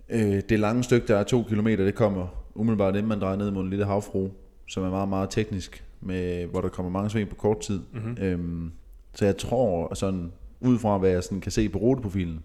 øh, 0.09 0.41
det 0.49 0.59
lange 0.59 0.83
stykke, 0.83 1.07
der 1.07 1.17
er 1.17 1.23
to 1.23 1.43
kilometer, 1.43 1.85
det 1.85 1.95
kommer 1.95 2.45
umiddelbart 2.55 2.95
inden 2.95 3.09
man 3.09 3.21
drejer 3.21 3.37
ned 3.37 3.51
mod 3.51 3.63
en 3.63 3.69
lille 3.69 3.85
havfru, 3.85 4.29
som 4.67 4.83
er 4.83 4.89
meget, 4.89 5.09
meget 5.09 5.29
teknisk, 5.29 5.85
med, 6.01 6.45
hvor 6.45 6.61
der 6.61 6.69
kommer 6.69 6.91
mange 6.91 7.09
sving 7.09 7.29
på 7.29 7.35
kort 7.35 7.59
tid. 7.59 7.79
Mm-hmm. 7.91 8.17
Øhm, 8.21 8.71
så 9.13 9.25
jeg 9.25 9.37
tror 9.37 9.93
sådan, 9.93 10.31
ud 10.59 10.79
fra 10.79 10.97
hvad 10.97 11.09
jeg 11.09 11.23
sådan 11.23 11.41
kan 11.41 11.51
se 11.51 11.69
på 11.69 11.79
ruteprofilen, 11.79 12.43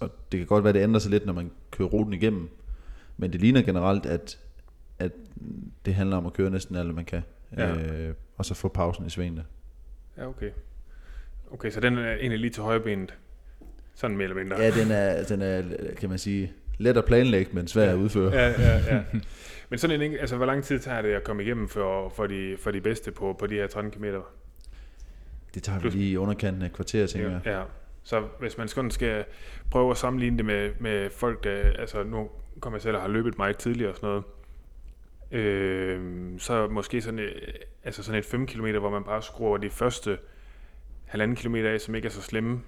og, 0.00 0.10
det 0.32 0.38
kan 0.40 0.46
godt 0.46 0.64
være, 0.64 0.72
det 0.72 0.82
ændrer 0.82 0.98
sig 1.00 1.10
lidt, 1.10 1.26
når 1.26 1.32
man 1.32 1.50
kører 1.70 1.88
ruten 1.88 2.12
igennem, 2.12 2.48
men 3.16 3.32
det 3.32 3.40
ligner 3.40 3.62
generelt, 3.62 4.06
at, 4.06 4.38
at 4.98 5.12
det 5.84 5.94
handler 5.94 6.16
om 6.16 6.26
at 6.26 6.32
køre 6.32 6.50
næsten 6.50 6.76
alt, 6.76 6.94
man 6.94 7.04
kan, 7.04 7.22
Ja. 7.56 7.74
øh, 7.74 8.14
og 8.36 8.44
så 8.44 8.54
få 8.54 8.68
pausen 8.68 9.06
i 9.06 9.10
svingene. 9.10 9.44
Ja, 10.16 10.28
okay. 10.28 10.50
Okay, 11.50 11.70
så 11.70 11.80
den 11.80 11.98
er 11.98 12.12
egentlig 12.14 12.38
lige 12.40 12.50
til 12.50 12.62
højrebenet. 12.62 13.14
Sådan 13.94 14.16
mere 14.16 14.24
eller 14.24 14.42
mindre. 14.42 14.60
Ja, 14.60 14.70
den 14.70 14.90
er, 14.90 15.24
den 15.24 15.42
er, 15.42 15.62
kan 15.96 16.08
man 16.08 16.18
sige, 16.18 16.52
let 16.78 16.96
at 16.96 17.04
planlægge, 17.04 17.50
men 17.54 17.68
svær 17.68 17.90
at 17.90 17.96
udføre. 17.96 18.32
Ja, 18.34 18.48
ja, 18.48 18.94
ja. 18.94 19.02
Men 19.70 19.78
sådan 19.78 20.02
en, 20.02 20.14
altså 20.18 20.36
hvor 20.36 20.46
lang 20.46 20.64
tid 20.64 20.78
tager 20.78 21.02
det 21.02 21.08
at 21.08 21.24
komme 21.24 21.42
igennem 21.42 21.68
for, 21.68 22.08
for, 22.08 22.26
de, 22.26 22.56
for 22.60 22.70
de 22.70 22.80
bedste 22.80 23.12
på, 23.12 23.36
på 23.38 23.46
de 23.46 23.54
her 23.54 23.66
13 23.66 23.90
km? 23.92 24.04
Det 25.54 25.62
tager 25.62 25.78
vi 25.78 25.88
lige 25.88 26.10
i 26.10 26.16
underkanten 26.16 26.62
af 26.62 26.72
kvarter, 26.72 27.06
tænker 27.06 27.30
jeg. 27.30 27.40
Ja. 27.44 27.62
Så 28.06 28.22
hvis 28.40 28.58
man 28.58 28.68
sådan 28.68 28.90
skal 28.90 29.24
prøve 29.70 29.90
at 29.90 29.96
sammenligne 29.96 30.36
det 30.36 30.44
med, 30.44 30.70
med 30.80 31.10
folk, 31.10 31.44
der, 31.44 31.72
altså 31.78 32.02
nu 32.02 32.28
kommer 32.60 32.76
jeg 32.76 32.82
selv 32.82 32.96
og 32.96 33.02
har 33.02 33.08
løbet 33.08 33.38
meget 33.38 33.56
tidligere 33.56 33.90
og 33.90 33.96
sådan 33.96 34.08
noget, 34.08 34.24
øh, 35.30 36.00
så 36.38 36.66
måske 36.66 37.02
sådan, 37.02 37.18
et, 37.18 37.32
altså 37.84 38.02
sådan 38.02 38.18
et 38.18 38.24
5 38.24 38.46
km, 38.46 38.66
hvor 38.66 38.90
man 38.90 39.04
bare 39.04 39.22
skruer 39.22 39.56
de 39.56 39.70
første 39.70 40.18
halvanden 41.04 41.36
kilometer 41.36 41.70
af, 41.70 41.80
som 41.80 41.94
ikke 41.94 42.06
er 42.06 42.10
så 42.10 42.22
slemme. 42.22 42.60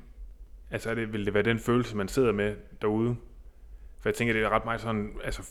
Altså 0.71 0.91
er 0.91 0.95
det, 0.95 1.13
vil 1.13 1.27
det 1.27 1.35
være 1.35 1.43
den 1.43 1.59
følelse, 1.59 1.97
man 1.97 2.09
sidder 2.09 2.33
med 2.33 2.55
derude? 2.83 3.17
For 4.01 4.09
jeg 4.09 4.15
tænker, 4.15 4.35
det 4.35 4.43
er 4.43 4.49
ret 4.49 4.65
meget 4.65 4.81
sådan, 4.81 5.13
altså 5.25 5.43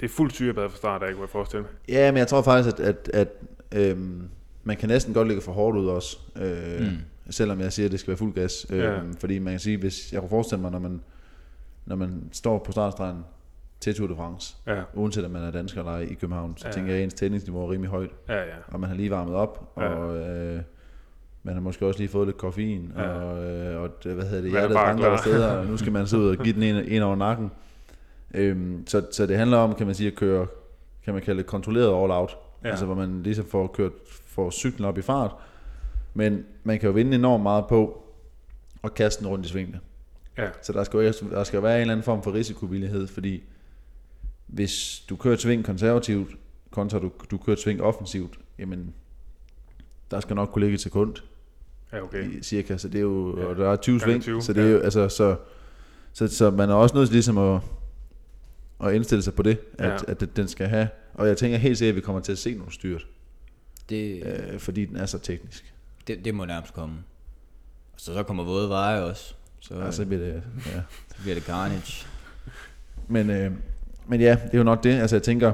det 0.00 0.06
er 0.06 0.14
fuldt 0.14 0.34
syrebad 0.34 0.68
fra 0.68 0.76
start 0.76 1.02
af, 1.02 1.12
kunne 1.12 1.22
jeg 1.22 1.28
forestille 1.30 1.62
mig. 1.62 1.70
Ja, 1.88 2.10
men 2.10 2.18
jeg 2.18 2.28
tror 2.28 2.42
faktisk, 2.42 2.78
at, 2.78 2.80
at, 2.80 3.10
at 3.12 3.28
øhm, 3.74 4.28
man 4.64 4.76
kan 4.76 4.88
næsten 4.88 5.14
godt 5.14 5.28
lægge 5.28 5.42
for 5.42 5.52
hårdt 5.52 5.76
ud 5.76 5.86
også. 5.86 6.18
Øh, 6.36 6.80
mm. 6.80 6.98
Selvom 7.30 7.60
jeg 7.60 7.72
siger, 7.72 7.86
at 7.86 7.92
det 7.92 8.00
skal 8.00 8.08
være 8.08 8.16
fuld 8.18 8.34
gas. 8.34 8.66
Øh, 8.70 8.78
Ja. 8.78 8.98
Fordi 9.20 9.38
man 9.38 9.52
kan 9.52 9.60
sige, 9.60 9.76
hvis 9.76 10.12
jeg 10.12 10.20
kunne 10.20 10.28
forestille 10.30 10.62
mig, 10.62 10.70
når 10.70 10.78
man, 10.78 11.00
når 11.86 11.96
man 11.96 12.22
står 12.32 12.58
på 12.58 12.72
startstregen 12.72 13.24
til 13.80 13.94
Tour 13.94 14.08
de 14.08 14.16
France, 14.16 14.56
Ja, 14.66 14.82
uanset 14.94 15.24
om 15.24 15.30
man 15.30 15.42
er 15.42 15.50
dansker 15.50 15.80
eller 15.80 15.98
i 15.98 16.14
København, 16.14 16.56
så 16.56 16.66
Ja. 16.68 16.72
tænker 16.72 16.90
jeg, 16.90 16.98
at 16.98 17.04
ens 17.04 17.14
tændingsniveau 17.14 17.62
er 17.66 17.70
rimelig 17.70 17.90
højt. 17.90 18.10
ja, 18.28 18.36
ja. 18.38 18.44
Og 18.68 18.80
man 18.80 18.88
har 18.90 18.96
lige 18.96 19.10
varmet 19.10 19.34
op, 19.34 19.72
Ja. 19.76 19.82
og 19.88 20.16
øh, 20.16 20.60
man 21.42 21.54
har 21.54 21.60
måske 21.60 21.86
også 21.86 22.00
lige 22.00 22.08
fået 22.08 22.26
lidt 22.26 22.36
koffein, 22.38 22.92
Ja. 22.96 23.02
og, 23.08 23.44
øh, 23.44 23.82
og 23.82 23.90
det, 24.04 24.14
hvad 24.14 24.24
hedder 24.24 24.40
det, 24.42 24.48
er 24.48 24.50
hjertet 24.52 24.74
banker 24.76 25.08
der 25.10 25.16
steder, 25.16 25.50
og 25.56 25.66
nu 25.70 25.76
skal 25.76 25.92
man 25.92 26.06
så 26.06 26.16
ud 26.16 26.28
og 26.28 26.36
give 26.44 26.54
den 26.54 26.62
en, 26.62 26.76
en 26.76 27.02
over 27.02 27.16
nakken. 27.16 27.50
Øhm, 28.34 28.86
så, 28.86 29.06
så 29.12 29.26
det 29.26 29.36
handler 29.36 29.56
om, 29.56 29.74
kan 29.74 29.86
man 29.86 29.94
sige, 29.94 30.06
at 30.10 30.14
køre, 30.16 30.46
kan 31.04 31.14
man 31.14 31.22
kalde 31.22 31.38
det 31.38 31.46
kontrolleret 31.46 32.02
all 32.02 32.12
out. 32.12 32.36
Ja. 32.64 32.68
Altså 32.68 32.84
hvor 32.86 32.94
man 32.94 33.22
ligesom 33.22 33.44
får 33.46 33.66
kørt, 33.66 33.92
får 34.26 34.50
cyklen 34.50 34.84
op 34.88 34.98
i 34.98 35.02
fart. 35.02 35.34
Men 36.14 36.44
man 36.64 36.78
kan 36.80 36.86
jo 36.86 36.92
vinde 36.92 37.14
enormt 37.16 37.42
meget 37.42 37.64
på 37.68 38.04
at 38.84 38.94
kaste 38.94 39.20
den 39.20 39.28
rundt 39.30 39.46
i 39.46 39.48
svingene. 39.48 39.80
Ja, 40.38 40.48
Så 40.62 40.72
der 40.72 40.84
skal, 40.84 40.98
jo, 40.98 41.12
der 41.30 41.44
skal 41.44 41.62
være 41.62 41.74
en 41.74 41.80
eller 41.80 41.92
anden 41.94 42.04
form 42.04 42.22
for 42.22 42.32
risikovillighed, 42.34 43.06
fordi 43.06 43.42
hvis 44.46 45.04
du 45.08 45.16
kører 45.16 45.34
et 45.34 45.40
sving 45.40 45.64
konservativt, 45.64 46.30
kontra 46.70 46.98
du, 46.98 47.10
du 47.30 47.36
kører 47.38 47.56
et 47.56 47.62
sving 47.62 47.82
offensivt, 47.82 48.38
jamen 48.58 48.94
der 50.10 50.20
skal 50.20 50.36
nok 50.36 50.48
kunne 50.52 50.62
ligge 50.64 50.74
et 50.74 50.80
sekund 50.80 51.14
ja 51.92 52.02
okay. 52.02 52.30
i 52.38 52.42
cirka, 52.42 52.76
så 52.76 52.88
det 52.88 52.98
er 52.98 53.02
jo, 53.02 53.38
Ja. 53.40 53.44
og 53.46 53.56
der 53.56 53.70
er 53.70 53.76
20 53.76 53.98
Gange 54.00 54.12
sving, 54.12 54.22
20, 54.22 54.42
så 54.42 54.52
det 54.52 54.64
er 54.64 54.68
jo, 54.70 54.78
altså, 54.78 55.08
så, 55.08 55.36
så, 56.12 56.28
så 56.28 56.50
man 56.50 56.70
er 56.70 56.74
også 56.74 56.94
nødt 56.96 57.08
til 57.08 57.14
ligesom 57.14 57.38
at, 57.38 57.60
at 58.84 58.94
indstille 58.94 59.22
sig 59.22 59.34
på 59.34 59.42
det, 59.42 59.58
at, 59.78 59.88
Ja. 59.88 59.96
at 60.08 60.20
det- 60.20 60.36
den 60.36 60.48
skal 60.48 60.66
have, 60.66 60.88
og 61.14 61.28
jeg 61.28 61.36
tænker 61.36 61.58
helt 61.58 61.78
sikkert, 61.78 61.92
at 61.92 61.96
vi 61.96 62.00
kommer 62.00 62.20
til 62.20 62.32
at 62.32 62.38
se 62.38 62.54
nogle 62.54 62.72
styrt, 62.72 63.06
Det, 63.88 64.22
øh, 64.26 64.58
fordi 64.58 64.84
den 64.84 64.96
er 64.96 65.06
så 65.06 65.18
teknisk. 65.18 65.73
Det, 66.06 66.24
det 66.24 66.34
må 66.34 66.44
nærmest 66.44 66.74
komme. 66.74 66.94
Og 67.92 68.00
så, 68.00 68.14
så 68.14 68.22
kommer 68.22 68.44
våde 68.44 68.68
veje 68.68 69.02
også. 69.02 69.34
Så, 69.60 69.74
Ja. 69.78 69.90
Så 69.90 70.06
bliver 70.06 70.22
det, 70.24 70.42
ja. 70.66 70.80
så 71.16 71.22
bliver 71.22 71.34
det 71.34 71.44
carnage. 71.44 72.06
Men, 73.08 73.30
øh, 73.30 73.52
men 74.06 74.20
ja, 74.20 74.30
det 74.44 74.54
er 74.54 74.58
jo 74.58 74.64
nok 74.64 74.84
det. 74.84 74.90
Altså 75.00 75.16
jeg 75.16 75.22
tænker, 75.22 75.52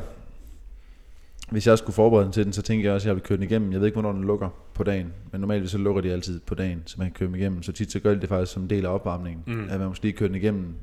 hvis 1.50 1.66
jeg 1.66 1.78
skulle 1.78 1.94
forberede 1.94 2.24
den 2.24 2.32
til 2.32 2.44
den, 2.44 2.52
så 2.52 2.62
tænker 2.62 2.84
jeg 2.84 2.94
også, 2.94 3.04
at 3.04 3.06
jeg 3.08 3.14
vil 3.14 3.22
køre 3.22 3.36
den 3.36 3.42
igennem. 3.44 3.72
Jeg 3.72 3.80
ved 3.80 3.86
ikke, 3.86 4.00
hvornår 4.00 4.12
den 4.12 4.24
lukker 4.24 4.48
på 4.74 4.84
dagen, 4.84 5.12
men 5.32 5.40
normalt 5.40 5.70
så 5.70 5.78
lukker 5.78 6.02
de 6.02 6.12
altid 6.12 6.40
på 6.40 6.54
dagen, 6.54 6.82
så 6.86 6.94
man 6.98 7.06
kan 7.06 7.14
køre 7.14 7.26
dem 7.26 7.34
igennem. 7.34 7.62
Så 7.62 7.72
tit 7.72 7.92
så 7.92 8.00
gør 8.00 8.14
de 8.14 8.20
det 8.20 8.28
faktisk 8.28 8.52
som 8.52 8.62
en 8.62 8.70
del 8.70 8.86
af 8.86 8.90
opvarmningen, 8.94 9.42
Mm. 9.46 9.68
at 9.70 9.78
man 9.80 9.88
måske 9.88 10.04
lige 10.04 10.12
kører 10.16 10.28
den 10.28 10.36
igennem 10.36 10.74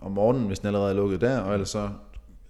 om 0.00 0.12
morgenen, 0.12 0.46
hvis 0.46 0.58
den 0.58 0.66
allerede 0.66 0.90
er 0.90 0.96
lukket 0.96 1.20
der, 1.20 1.38
og 1.40 1.52
ellers 1.52 1.68
så, 1.68 1.90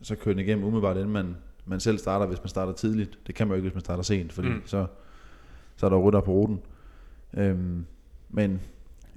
så 0.03 0.15
kører 0.17 0.35
den 0.35 0.45
igennem 0.45 0.65
umiddelbart, 0.65 0.97
inden 0.97 1.13
man, 1.13 1.37
man 1.67 1.81
selv 1.81 1.99
starter, 1.99 2.27
hvis 2.27 2.39
man 2.39 2.49
starter 2.49 2.73
tidligt. 2.73 3.19
Det 3.27 3.35
kan 3.35 3.47
man 3.47 3.53
jo 3.55 3.57
ikke, 3.57 3.69
hvis 3.69 3.75
man 3.75 3.81
starter 3.85 4.03
sent, 4.03 4.33
fordi 4.33 4.49
mm. 4.49 4.63
så, 4.67 4.87
så 5.79 5.87
er 5.87 5.91
der 5.91 5.97
rytter 5.99 6.21
på 6.21 6.31
ruten. 6.33 6.61
Øhm, 7.37 7.87
men 8.31 8.61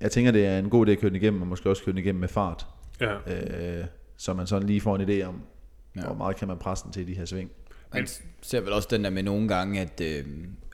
jeg 0.01 0.11
tænker, 0.11 0.31
det 0.31 0.45
er 0.45 0.59
en 0.59 0.69
god 0.69 0.87
idé 0.87 0.91
at 0.91 0.99
køre 0.99 1.09
den 1.09 1.15
igennem, 1.15 1.41
og 1.41 1.47
måske 1.47 1.69
også 1.69 1.83
køre 1.83 1.93
den 1.93 1.99
igennem 2.03 2.19
med 2.19 2.27
fart 2.27 2.67
Ja. 3.01 3.13
øh, 3.79 3.85
så 4.17 4.33
man 4.33 4.47
sådan 4.47 4.67
lige 4.67 4.81
får 4.81 4.95
en 4.95 5.09
idé 5.09 5.23
om, 5.25 5.41
Ja. 5.95 6.01
ja. 6.01 6.05
hvor 6.05 6.15
meget 6.15 6.35
kan 6.35 6.47
man 6.47 6.57
presse 6.57 6.83
den 6.85 6.93
til 6.93 7.01
i 7.01 7.05
de 7.05 7.17
her 7.17 7.25
sving. 7.25 7.51
Man 7.93 8.07
ser 8.41 8.61
vel 8.61 8.73
også 8.73 8.87
den 8.91 9.03
der 9.03 9.09
med 9.09 9.23
nogle 9.23 9.47
gange, 9.47 9.81
at 9.81 10.01
øh, 10.01 10.25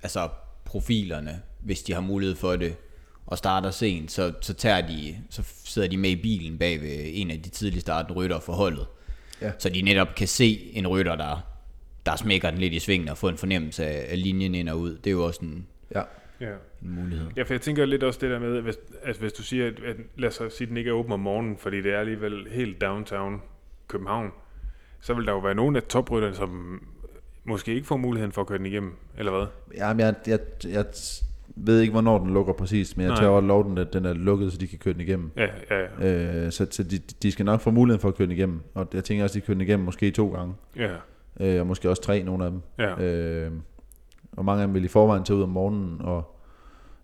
altså 0.03 0.29
profilerne, 0.65 1.41
hvis 1.59 1.83
de 1.83 1.93
har 1.93 2.01
mulighed 2.01 2.35
for 2.35 2.55
det, 2.55 2.75
og 3.25 3.37
starter 3.37 3.71
sent, 3.71 4.11
så, 4.11 4.33
så, 4.41 4.53
tager 4.53 4.87
de, 4.87 5.17
så 5.29 5.43
sidder 5.65 5.87
de 5.87 5.97
med 5.97 6.09
i 6.09 6.15
bilen 6.21 6.57
bag 6.57 6.81
ved 6.81 6.89
en 7.13 7.31
af 7.31 7.41
de 7.41 7.49
tidligst 7.49 7.81
startende 7.85 8.19
rytter 8.19 8.39
for 8.39 8.53
holdet. 8.53 8.85
Ja. 9.41 9.51
Så 9.59 9.69
de 9.69 9.81
netop 9.81 10.07
kan 10.17 10.27
se 10.27 10.71
en 10.73 10.87
rytter, 10.87 11.15
der, 11.15 11.47
der 12.05 12.15
smækker 12.15 12.49
den 12.51 12.59
lidt 12.59 12.73
i 12.73 12.79
svingen 12.79 13.09
og 13.09 13.17
få 13.17 13.27
en 13.29 13.37
fornemmelse 13.37 13.85
af, 13.85 14.05
af 14.11 14.23
linjen 14.23 14.55
ind 14.55 14.69
og 14.69 14.79
ud. 14.79 14.97
Det 14.97 15.07
er 15.07 15.11
jo 15.11 15.25
også 15.25 15.39
en, 15.43 15.67
Ja. 15.95 16.01
ja. 16.41 16.51
en 16.83 16.95
mulighed. 16.95 17.27
Ja, 17.35 17.43
for 17.43 17.53
jeg 17.53 17.61
tænker 17.61 17.85
lidt 17.85 18.03
også 18.03 18.19
det 18.21 18.29
der 18.29 18.39
med, 18.39 18.61
hvis, 18.61 18.77
altså 19.03 19.21
hvis 19.21 19.33
du 19.33 19.43
siger, 19.43 19.67
at, 19.67 19.79
at 19.85 19.95
lad 20.15 20.29
os 20.29 20.53
sige, 20.53 20.65
at 20.65 20.69
den 20.69 20.77
ikke 20.77 20.89
er 20.89 20.93
åben 20.93 21.11
om 21.11 21.19
morgenen, 21.19 21.57
fordi 21.57 21.81
det 21.81 21.93
er 21.93 21.99
alligevel 21.99 22.47
helt 22.51 22.81
downtown 22.81 23.41
København, 23.87 24.31
så 25.01 25.13
vil 25.13 25.25
der 25.25 25.31
jo 25.31 25.39
være 25.39 25.55
nogle 25.55 25.77
af 25.77 25.83
toprytterne, 25.83 26.35
som 26.35 26.81
måske 27.43 27.75
ikke 27.75 27.87
får 27.87 27.97
muligheden 27.97 28.31
for 28.31 28.41
at 28.41 28.47
køre 28.47 28.57
den 28.57 28.65
igennem, 28.65 28.93
eller 29.17 29.31
hvad? 29.31 29.45
Jamen, 29.77 29.99
jeg, 29.99 30.15
jeg, 30.27 30.39
jeg 30.69 30.85
ved 31.55 31.81
ikke, 31.81 31.91
hvornår 31.91 32.19
den 32.19 32.33
lukker 32.33 32.53
præcis, 32.53 32.97
men 32.97 33.03
jeg 33.03 33.09
Nej. 33.09 33.19
tager 33.19 33.31
også 33.31 33.47
lov, 33.47 33.69
den, 33.69 33.77
at 33.77 33.93
den 33.93 34.05
er 34.05 34.13
lukket, 34.13 34.51
så 34.51 34.57
de 34.57 34.67
kan 34.67 34.79
køre 34.79 34.93
den 34.93 35.01
igennem. 35.01 35.31
Ja, 35.37 35.47
ja, 35.69 35.85
ja. 35.99 36.45
Øh, 36.45 36.51
så 36.51 36.67
så 36.71 36.83
de, 36.83 36.97
de 36.97 37.31
skal 37.31 37.45
nok 37.45 37.61
få 37.61 37.71
muligheden 37.71 38.01
for 38.01 38.07
at 38.07 38.15
køre 38.15 38.25
den 38.25 38.35
igennem, 38.35 38.59
og 38.73 38.87
jeg 38.93 39.03
tænker 39.03 39.23
også, 39.23 39.39
at 39.39 39.41
de 39.41 39.45
kører 39.45 39.55
den 39.55 39.61
igennem 39.61 39.85
måske 39.85 40.11
to 40.11 40.33
gange, 40.33 40.53
ja, 40.75 40.95
øh, 41.39 41.59
og 41.61 41.67
måske 41.67 41.89
også 41.89 42.01
tre, 42.01 42.23
nogle 42.23 42.45
af 42.45 42.51
dem. 42.51 42.61
ja. 42.77 43.03
Øh, 43.03 43.51
og 44.37 44.45
mange 44.45 44.61
af 44.61 44.67
dem 44.67 44.73
vil 44.73 44.83
i 44.85 44.87
forvejen 44.87 45.23
tage 45.23 45.37
ud 45.37 45.43
om 45.43 45.49
morgenen 45.49 46.01
og, 46.01 46.35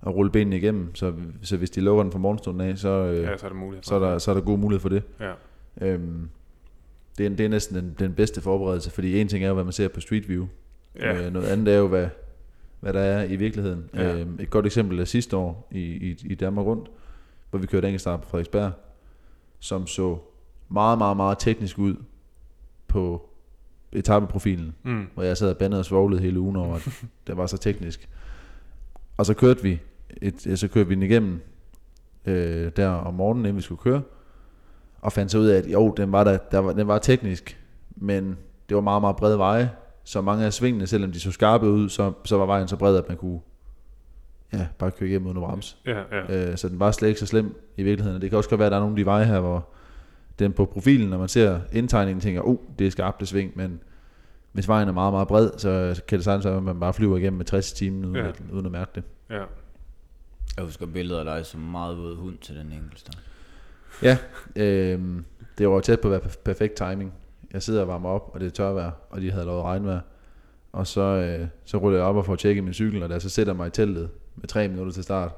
og 0.02 0.16
rulle 0.16 0.32
benene 0.32 0.58
igennem, 0.58 0.96
så, 0.96 1.14
så 1.42 1.58
hvis 1.58 1.70
de 1.70 1.82
lukker 1.82 2.04
den 2.04 2.12
fra 2.12 2.20
morgenstunden 2.20 2.70
af, 2.70 2.78
så, 2.78 2.90
øh, 2.90 3.24
ja, 3.24 3.38
så 3.38 3.46
er 3.46 3.50
der 3.50 3.58
mulighed. 3.58 3.84
så, 3.84 3.96
er 3.96 4.00
der, 4.00 4.18
så 4.18 4.32
er 4.32 4.36
der 4.36 4.42
god 4.42 4.58
mulighed 4.58 4.80
for 4.82 4.90
det. 4.90 5.04
Ja, 5.20 5.34
Øhm, 5.82 6.30
det, 7.18 7.26
er, 7.26 7.30
det 7.30 7.46
er 7.46 7.50
næsten 7.50 7.76
den, 7.78 7.96
den 8.00 8.14
bedste 8.14 8.42
forberedelse, 8.42 8.92
fordi 8.92 9.22
en 9.22 9.28
ting 9.28 9.44
er 9.44 9.48
jo, 9.48 9.54
hvad 9.54 9.64
man 9.64 9.74
ser 9.74 9.88
på 9.88 10.02
Street 10.02 10.30
View. 10.30 10.48
ja, 11.00 11.26
Øh, 11.26 11.34
noget 11.34 11.48
andet 11.48 11.74
er 11.74 11.78
jo, 11.78 11.88
hvad, 11.88 12.08
hvad 12.80 12.94
der 12.94 13.00
er 13.00 13.24
i 13.24 13.36
virkeligheden. 13.36 13.90
Ja. 13.94 14.16
Øhm, 14.20 14.38
et 14.40 14.50
godt 14.50 14.66
eksempel 14.66 15.00
er 15.00 15.06
sidste 15.06 15.38
år 15.38 15.68
i, 15.72 15.80
i, 15.82 16.18
i 16.26 16.36
Danmark 16.36 16.66
rundt, 16.66 16.90
hvor 17.50 17.60
vi 17.60 17.68
kørte 17.68 17.88
enkeltstart 17.88 18.22
på 18.22 18.30
Frederiksberg, 18.30 18.72
som 19.60 19.88
så 19.88 20.18
meget, 20.70 20.98
meget, 20.98 21.18
meget 21.18 21.38
teknisk 21.40 21.80
ud 21.80 21.96
på 22.88 23.30
etappeprofilen, 23.96 24.76
mm. 24.84 25.08
hvor 25.14 25.24
jeg 25.24 25.38
sad 25.38 25.50
og 25.50 25.58
bandede 25.58 25.82
og 25.82 25.86
svoglede 25.86 26.22
hele 26.22 26.40
ugen 26.40 26.56
over, 26.56 26.76
at 26.76 26.90
det 27.28 27.38
var 27.38 27.46
så 27.46 27.58
teknisk. 27.58 28.10
Og 29.18 29.26
så 29.26 29.34
kørte 29.34 29.64
vi, 29.64 29.80
et, 30.22 30.60
så 30.60 30.68
kørte 30.68 30.90
vi 30.90 30.96
den 30.96 31.04
igennem 31.04 31.42
øh, 32.26 32.72
der 32.76 32.88
om 32.88 33.14
morgenen, 33.14 33.46
inden 33.46 33.58
vi 33.58 33.62
skulle 33.62 33.82
køre, 33.82 34.02
og 35.02 35.12
fandt 35.12 35.32
så 35.32 35.38
ud 35.38 35.46
af, 35.46 35.58
at 35.58 35.68
jo, 35.68 35.94
den 35.98 36.12
var, 36.12 36.24
der, 36.24 36.38
der 36.38 36.60
var, 36.60 36.74
den 36.74 36.88
var 36.88 36.98
teknisk, 36.98 37.60
men 37.96 38.38
det 38.70 38.76
var 38.76 38.82
meget, 38.82 39.02
meget 39.02 39.16
brede 39.16 39.38
veje, 39.38 39.72
så 40.04 40.22
mange 40.22 40.46
af 40.46 40.54
svingene, 40.54 40.88
selvom 40.88 41.12
de 41.12 41.20
så 41.20 41.32
skarpe 41.32 41.70
ud, 41.70 41.90
så, 41.90 42.12
så 42.26 42.38
var 42.38 42.46
vejen 42.46 42.68
så 42.68 42.76
bred, 42.76 42.98
at 42.98 43.08
man 43.08 43.18
kunne 43.18 43.40
ja, 44.54 44.68
bare 44.78 44.92
køre 44.92 45.10
igennem 45.10 45.28
uden 45.28 45.38
at 45.38 45.44
bremse. 45.44 45.76
ja, 45.86 46.02
ja, 46.12 46.50
Øh, 46.52 46.58
så 46.58 46.70
den 46.70 46.80
var 46.80 46.92
slet 46.92 47.08
ikke 47.08 47.20
så 47.20 47.26
slem 47.26 47.56
i 47.78 47.84
virkeligheden. 47.84 48.22
Det 48.22 48.30
kan 48.30 48.38
også 48.38 48.50
godt 48.50 48.60
være, 48.60 48.66
at 48.66 48.72
der 48.72 48.78
er 48.78 48.82
nogle 48.82 48.94
af 48.94 48.98
de 48.98 49.06
veje 49.06 49.26
her, 49.26 49.40
hvor 49.40 49.68
den 50.40 50.54
på 50.54 50.66
profilen, 50.66 51.10
når 51.10 51.18
man 51.18 51.28
ser 51.28 51.60
indtegningen, 51.72 52.22
tænker, 52.22 52.42
oh, 52.48 52.58
det 52.80 52.88
er 52.88 52.92
skarpt 52.92 53.20
det 53.20 53.28
sving, 53.28 53.52
men 53.56 53.80
hvis 54.52 54.68
vejen 54.68 54.88
er 54.88 54.92
meget, 54.92 55.14
meget 55.14 55.28
bred, 55.28 55.52
så 55.58 56.02
kan 56.08 56.18
det 56.18 56.26
sagtens 56.26 56.46
være, 56.46 56.58
at 56.58 56.64
man 56.64 56.80
bare 56.80 56.94
flyver 56.94 57.18
igennem 57.18 57.38
med 57.38 57.46
60 57.46 57.74
timer, 57.74 58.08
uden, 58.08 58.16
Ja. 58.16 58.28
at, 58.28 58.42
uden 58.52 58.66
at 58.66 58.72
mærke 58.72 58.92
det. 58.96 59.04
ja. 59.30 59.44
Jeg 60.58 60.66
husker 60.66 60.86
billedet 60.86 61.20
af 61.20 61.26
dig 61.26 61.46
som 61.46 61.62
meget 61.62 61.98
våd 61.98 62.16
hund 62.16 62.38
til 62.38 62.56
den 62.56 62.72
enkelte. 62.72 63.12
Ja, 64.02 64.18
øh, 64.56 65.00
det 65.58 65.70
var 65.70 65.80
tæt 65.80 66.00
på 66.00 66.08
at 66.08 66.12
være 66.12 66.22
perf- 66.22 66.42
perfekt 66.44 66.74
timing. 66.74 67.14
Jeg 67.54 67.64
sidder 67.64 67.82
og 67.82 67.88
varmer 67.88 68.10
op, 68.10 68.32
og 68.34 68.40
det 68.40 68.46
er 68.46 68.50
tørvejr, 68.52 68.92
og 69.10 69.22
de 69.22 69.32
havde 69.32 69.46
lovet 69.46 69.64
regnvejr. 69.64 70.00
Og 70.72 70.88
så, 70.88 71.02
øh, 71.02 71.48
så 71.66 71.78
ruller 71.78 71.98
jeg 72.00 72.08
op 72.08 72.16
og 72.16 72.26
får 72.26 72.36
tjekket 72.36 72.64
min 72.64 72.74
cykel, 72.74 73.04
og 73.04 73.10
da 73.10 73.14
jeg 73.14 73.22
så 73.22 73.30
sætter 73.30 73.54
mig 73.54 73.68
i 73.68 73.70
teltet 73.70 74.10
med 74.36 74.48
tre 74.48 74.68
minutter 74.68 74.94
til 74.94 75.04
start, 75.04 75.32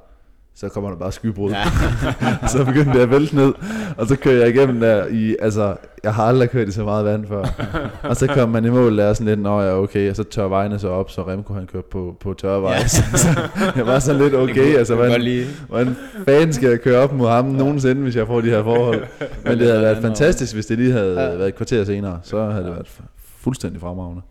så 0.58 0.70
kommer 0.70 0.90
der 0.90 0.98
bare 0.98 1.12
skybrud. 1.12 1.52
Ja. 1.52 1.64
så 2.48 2.66
begyndte 2.66 2.92
det 2.94 3.00
at 3.00 3.10
vælte 3.10 3.36
ned, 3.36 3.54
og 3.98 4.08
så 4.08 4.16
kører 4.16 4.36
jeg 4.46 4.50
igennem 4.56 4.80
der 4.80 5.06
i, 5.08 5.36
altså, 5.40 5.76
jeg 6.04 6.14
har 6.14 6.24
aldrig 6.24 6.50
kørt 6.50 6.68
i 6.68 6.72
så 6.72 6.84
meget 6.84 7.06
vand 7.06 7.28
før. 7.28 7.44
og 8.10 8.16
så 8.16 8.28
kom 8.28 8.50
man 8.50 8.66
i 8.66 8.70
mål 8.70 8.98
der 8.98 9.14
sådan 9.14 9.28
lidt, 9.28 9.40
nå 9.40 9.62
ja, 9.62 9.78
okay, 9.78 10.10
og 10.10 10.16
så 10.16 10.24
tør 10.24 10.44
vejene 10.48 10.80
så 10.80 10.90
op, 10.90 11.10
så 11.12 11.28
Remco 11.28 11.54
han 11.54 11.68
kørte 11.68 11.88
på, 11.92 12.18
på 12.20 12.34
tørre 12.34 12.62
veje. 12.62 12.74
Ja. 12.76 12.80
Ja. 12.82 12.88
så, 13.18 13.28
jeg 13.76 13.86
var 13.86 14.00
sådan 14.00 14.22
lidt 14.22 14.34
okay, 14.36 14.76
altså, 14.76 14.96
hvordan, 14.96 15.46
hvordan 15.68 15.96
fanden 16.26 16.54
skal 16.54 16.70
jeg 16.70 16.82
køre 16.82 16.98
op 17.00 17.14
mod 17.14 17.28
ham 17.30 17.46
nogensinde, 17.46 18.02
hvis 18.02 18.16
jeg 18.16 18.28
får 18.28 18.42
de 18.42 18.50
her 18.50 18.64
forhold? 18.64 19.04
Men 19.44 19.60
det 19.60 19.68
havde 19.68 19.82
været 19.82 19.98
fantastisk, 20.02 20.54
hvis 20.54 20.66
det 20.66 20.78
lige 20.78 20.92
havde 20.92 21.22
Ja. 21.22 21.36
været 21.36 21.48
et 21.48 21.56
kvarter 21.56 21.84
senere, 21.84 22.20
så 22.24 22.50
havde 22.50 22.64
det 22.66 22.72
været 22.74 22.88
fu- 22.88 23.04
fuldstændig 23.44 23.82
fremragende. 23.82 24.22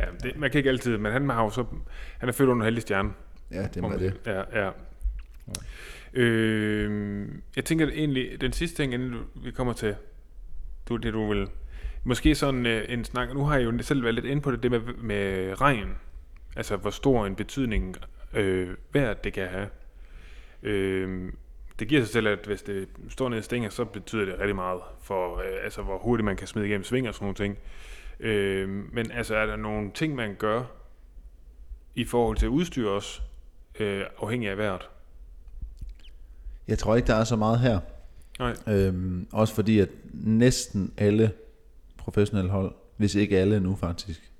ja 0.00 0.04
det, 0.22 0.32
man 0.40 0.50
kan 0.50 0.58
ikke 0.58 0.70
altid, 0.70 0.98
men 0.98 1.12
han 1.12 1.30
har 1.30 1.42
jo 1.44 1.50
så, 1.50 1.64
han 2.18 2.28
er 2.28 2.32
født 2.32 2.48
under 2.48 2.62
en 2.62 2.64
heldig 2.64 2.82
stjerne. 2.82 3.08
Ja, 3.52 3.62
det 3.74 3.82
man 3.82 3.90
det. 3.92 3.98
sige. 4.24 4.34
Ja, 4.54 4.68
ja. 5.48 6.20
Øh, 6.20 7.28
jeg 7.56 7.64
tænker 7.64 7.88
egentlig, 7.88 8.40
den 8.40 8.52
sidste 8.52 8.82
ting, 8.82 8.94
inden 8.94 9.14
vi 9.34 9.50
kommer 9.50 9.72
til 9.72 9.94
du, 10.88 10.96
det, 10.96 11.12
du 11.12 11.28
vil... 11.28 11.48
Måske 12.04 12.34
sådan 12.34 12.66
øh, 12.66 12.84
en 12.88 13.04
snak... 13.04 13.34
Nu 13.34 13.44
har 13.44 13.56
jeg 13.56 13.64
jo 13.64 13.82
selv 13.82 14.02
været 14.02 14.14
lidt 14.14 14.26
inde 14.26 14.42
på 14.42 14.50
det, 14.50 14.62
det 14.62 14.70
med, 14.70 14.80
med 14.80 15.54
regn. 15.60 15.96
Altså, 16.56 16.76
hvor 16.76 16.90
stor 16.90 17.26
en 17.26 17.34
betydning 17.34 17.96
øh, 18.32 18.76
vejret 18.92 19.24
det 19.24 19.32
kan 19.32 19.48
have. 19.48 19.68
Øh, 20.62 21.32
det 21.78 21.88
giver 21.88 22.00
sig 22.00 22.10
selv, 22.10 22.28
at 22.28 22.38
hvis 22.46 22.62
det 22.62 22.88
står 23.08 23.28
nede 23.28 23.38
i 23.38 23.42
stænger, 23.42 23.70
så 23.70 23.84
betyder 23.84 24.24
det 24.24 24.38
rigtig 24.38 24.56
meget 24.56 24.80
for, 25.02 25.38
øh, 25.38 25.64
altså, 25.64 25.82
hvor 25.82 25.98
hurtigt 25.98 26.24
man 26.24 26.36
kan 26.36 26.46
smide 26.46 26.66
igennem 26.66 26.84
sving 26.84 27.08
og 27.08 27.14
sådan 27.14 27.24
nogle 27.24 27.34
ting. 27.34 27.58
Øh, 28.20 28.68
men 28.68 29.10
altså, 29.10 29.36
er 29.36 29.46
der 29.46 29.56
nogle 29.56 29.90
ting, 29.94 30.14
man 30.14 30.34
gør 30.34 30.62
i 31.94 32.04
forhold 32.04 32.36
til 32.36 32.48
udstyr 32.48 32.88
også, 32.88 33.20
øh, 33.80 34.04
afhængig 34.18 34.50
af 34.50 34.58
vejret? 34.58 34.88
Jeg 36.68 36.78
tror 36.78 36.96
ikke, 36.96 37.06
der 37.06 37.14
er 37.14 37.24
så 37.24 37.36
meget 37.36 37.58
her. 37.60 37.78
Nej. 38.38 38.54
Øhm, 38.68 39.26
også 39.32 39.54
fordi, 39.54 39.78
at 39.78 39.88
næsten 40.12 40.92
alle 40.96 41.32
professionelle 41.96 42.50
hold, 42.50 42.72
hvis 42.96 43.14
ikke 43.14 43.38
alle 43.38 43.60
nu 43.60 43.74
faktisk, 43.76 44.30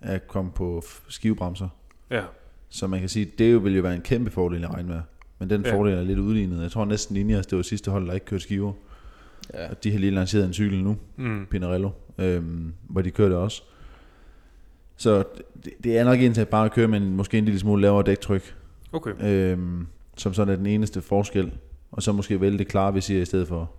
er 0.00 0.18
kommet 0.18 0.54
på 0.54 0.82
skivebremser. 1.08 1.68
Ja, 2.10 2.22
Så 2.68 2.86
man 2.86 3.00
kan 3.00 3.08
sige, 3.08 3.32
det 3.38 3.52
jo 3.52 3.58
vil 3.58 3.76
jo 3.76 3.82
være 3.82 3.94
en 3.94 4.00
kæmpe 4.00 4.30
fordel 4.30 4.62
i 4.62 4.66
regnvejr. 4.66 5.02
Men 5.38 5.50
den 5.50 5.62
Ja. 5.66 5.74
fordel 5.74 5.94
er 5.94 6.02
lidt 6.02 6.18
udlignet. 6.18 6.62
Jeg 6.62 6.70
tror 6.70 6.84
næsten 6.84 7.16
Ineos, 7.16 7.46
det 7.46 7.56
var 7.56 7.62
sidste 7.62 7.90
hold, 7.90 8.06
der 8.06 8.12
ikke 8.12 8.26
kørte 8.26 8.42
skiver. 8.42 8.72
ja. 9.54 9.70
Og 9.70 9.84
de 9.84 9.92
har 9.92 9.98
lige 9.98 10.10
lanceret 10.12 10.44
en 10.46 10.52
cykel 10.52 10.84
nu, 10.84 10.96
mm. 11.16 11.46
Pinarello, 11.50 11.90
øhm, 12.18 12.72
hvor 12.88 13.02
de 13.02 13.10
kørte 13.10 13.36
også. 13.36 13.62
Så 14.96 15.24
det, 15.64 15.72
det 15.84 15.98
er 15.98 16.04
nok 16.04 16.20
en 16.20 16.34
til 16.34 16.40
at 16.40 16.48
bare 16.48 16.70
køre 16.70 16.88
med 16.88 17.00
en, 17.00 17.16
måske 17.16 17.38
en 17.38 17.44
lille 17.44 17.60
smule 17.60 17.82
lavere 17.82 18.02
dæktryk, 18.06 18.56
okay. 18.92 19.10
øhm, 19.24 19.86
som 20.20 20.34
sådan 20.34 20.52
er 20.52 20.56
den 20.56 20.66
eneste 20.66 21.02
forskel. 21.02 21.52
Og 21.90 22.02
så 22.02 22.12
måske 22.12 22.40
vælge 22.40 22.58
det 22.58 22.68
klare 22.68 22.94
visir 22.94 23.22
i 23.22 23.24
stedet 23.24 23.48
for 23.48 23.70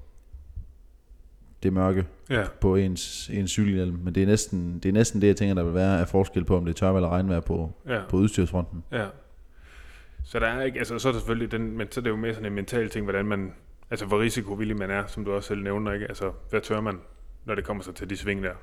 det 1.63 1.73
mørke 1.73 2.05
Ja, 2.29 2.43
på 2.61 2.75
ens, 2.75 3.29
ens 3.33 3.51
cykelhjelm. 3.51 3.99
Men 4.03 4.15
det 4.15 4.23
er, 4.23 4.27
næsten, 4.27 4.79
det 4.83 4.89
er 4.89 4.93
næsten 4.93 5.21
det, 5.21 5.27
jeg 5.27 5.35
tænker, 5.35 5.55
der 5.55 5.63
vil 5.63 5.73
være 5.73 5.99
af 5.99 6.07
forskel 6.07 6.45
på, 6.45 6.57
om 6.57 6.65
det 6.65 6.71
er 6.71 6.75
tørvejr 6.75 6.97
eller 6.97 7.09
regnvejr 7.09 7.39
på, 7.39 7.71
ja. 7.87 8.01
på 8.09 8.17
udstyrsfronten. 8.17 8.83
Ja. 8.91 9.05
Så 10.23 10.39
der 10.39 10.47
er 10.47 10.63
ikke, 10.63 10.79
altså 10.79 10.99
så 10.99 11.07
er 11.07 11.11
der 11.11 11.19
selvfølgelig 11.19 11.51
den, 11.51 11.77
men 11.77 11.87
så 11.91 11.99
er 11.99 12.03
det 12.03 12.09
jo 12.09 12.15
mere 12.15 12.33
sådan 12.33 12.45
en 12.45 12.53
mental 12.55 12.89
ting, 12.89 13.05
hvordan 13.05 13.25
man, 13.25 13.53
altså 13.89 14.05
hvor 14.05 14.19
risikovillig 14.21 14.77
man 14.77 14.91
er, 14.91 15.07
som 15.07 15.25
du 15.25 15.31
også 15.31 15.47
selv 15.47 15.63
nævner, 15.63 15.93
ikke? 15.93 16.05
Altså, 16.07 16.31
hvad 16.49 16.61
tør 16.61 16.81
man, 16.81 16.99
når 17.45 17.55
det 17.55 17.63
kommer 17.63 17.83
så 17.83 17.91
til 17.91 18.09
de 18.09 18.17
sving 18.17 18.43
der? 18.43 18.53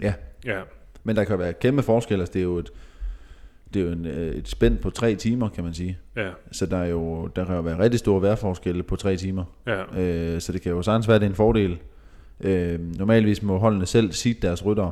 Ja, 0.00 0.14
Ja, 0.44 0.62
men 1.04 1.16
der 1.16 1.24
kan 1.24 1.38
være 1.38 1.52
kæmpe 1.52 1.82
forskel. 1.82 2.20
Altså, 2.20 2.32
det 2.32 2.38
er 2.38 2.44
jo 2.44 2.58
et, 2.58 2.70
det 3.74 3.82
er 3.82 3.86
jo 3.86 3.92
en, 3.92 4.06
øh, 4.06 4.34
et 4.34 4.48
spænd 4.48 4.78
på 4.78 4.90
tre 4.90 5.14
timer, 5.14 5.48
kan 5.48 5.64
man 5.64 5.74
sige. 5.74 5.98
ja, 6.16 6.30
Så 6.52 6.66
der, 6.66 6.76
er 6.76 6.86
jo, 6.86 7.26
der 7.26 7.44
kan 7.44 7.54
jo 7.54 7.60
være 7.60 7.78
rigtig 7.78 7.98
store 7.98 8.22
vejrforskelle 8.22 8.82
på 8.82 8.96
tre 8.96 9.16
timer. 9.16 9.44
ja, 9.66 9.82
Øh, 10.00 10.40
så 10.40 10.52
det 10.52 10.62
kan 10.62 10.72
jo 10.72 10.82
sagtens 10.82 11.08
være, 11.08 11.14
at 11.14 11.20
det 11.20 11.26
er 11.26 11.30
en 11.30 11.36
fordel. 11.36 11.78
Øh, 12.40 12.80
normalvis 12.98 13.42
må 13.42 13.58
holdene 13.58 13.86
selv 13.86 14.12
sige 14.12 14.34
deres 14.42 14.66
rytter. 14.66 14.90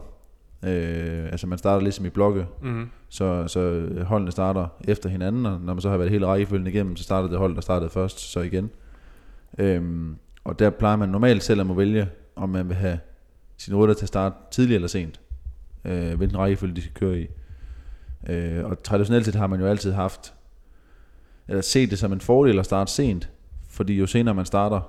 Øh, 0.65 1.25
altså 1.25 1.47
man 1.47 1.59
starter 1.59 1.83
ligesom 1.83 2.07
i 2.07 2.09
blokke, 2.11 2.47
mm-hmm. 2.63 2.89
så, 3.09 3.49
så 3.49 3.89
holdene 4.07 4.31
starter 4.33 4.67
efter 4.89 5.09
hinanden, 5.09 5.47
og 5.47 5.61
når 5.61 5.75
man 5.75 5.81
så 5.81 5.91
har 5.91 5.97
været 5.97 6.11
hele 6.11 6.27
rækkefølgen 6.27 6.67
igennem, 6.67 6.97
så 6.97 7.05
starter 7.05 7.29
det 7.29 7.39
hold, 7.39 7.55
der 7.55 7.61
startede 7.61 7.91
først, 7.91 8.19
så 8.19 8.41
igen. 8.41 8.71
Øhm, 9.59 10.17
og 10.45 10.59
der 10.59 10.71
plejer 10.71 10.97
man 10.97 11.09
normalt 11.09 11.43
selv 11.43 11.61
at 11.61 11.67
må 11.67 11.75
vælge, 11.75 12.09
om 12.37 12.49
man 12.49 12.69
vil 12.69 12.77
have 12.77 12.99
sine 13.57 13.77
rytter 13.77 13.95
til 13.95 14.05
at 14.05 14.09
starte 14.09 14.35
tidligt 14.51 14.75
eller 14.75 14.89
sent. 14.89 15.21
Øh, 15.85 16.15
hvilken 16.15 16.39
rækkefølge 16.39 16.77
de 16.77 16.81
skal 16.81 16.95
køre 16.95 17.21
i. 17.21 17.27
Øh, 18.29 18.65
og 18.65 18.83
traditionelt 18.83 19.25
set 19.27 19.35
har 19.35 19.47
man 19.47 19.61
jo 19.61 19.67
altid 19.67 19.93
haft, 19.93 20.35
eller 21.49 21.63
set 21.63 21.91
det 21.91 21.99
som 21.99 22.13
en 22.13 22.21
fordel 22.21 22.59
at 22.59 22.65
starte 22.65 22.93
sent, 22.93 23.31
fordi 23.69 23.95
jo 23.99 24.07
senere 24.07 24.35
man 24.35 24.47
starter, 24.47 24.81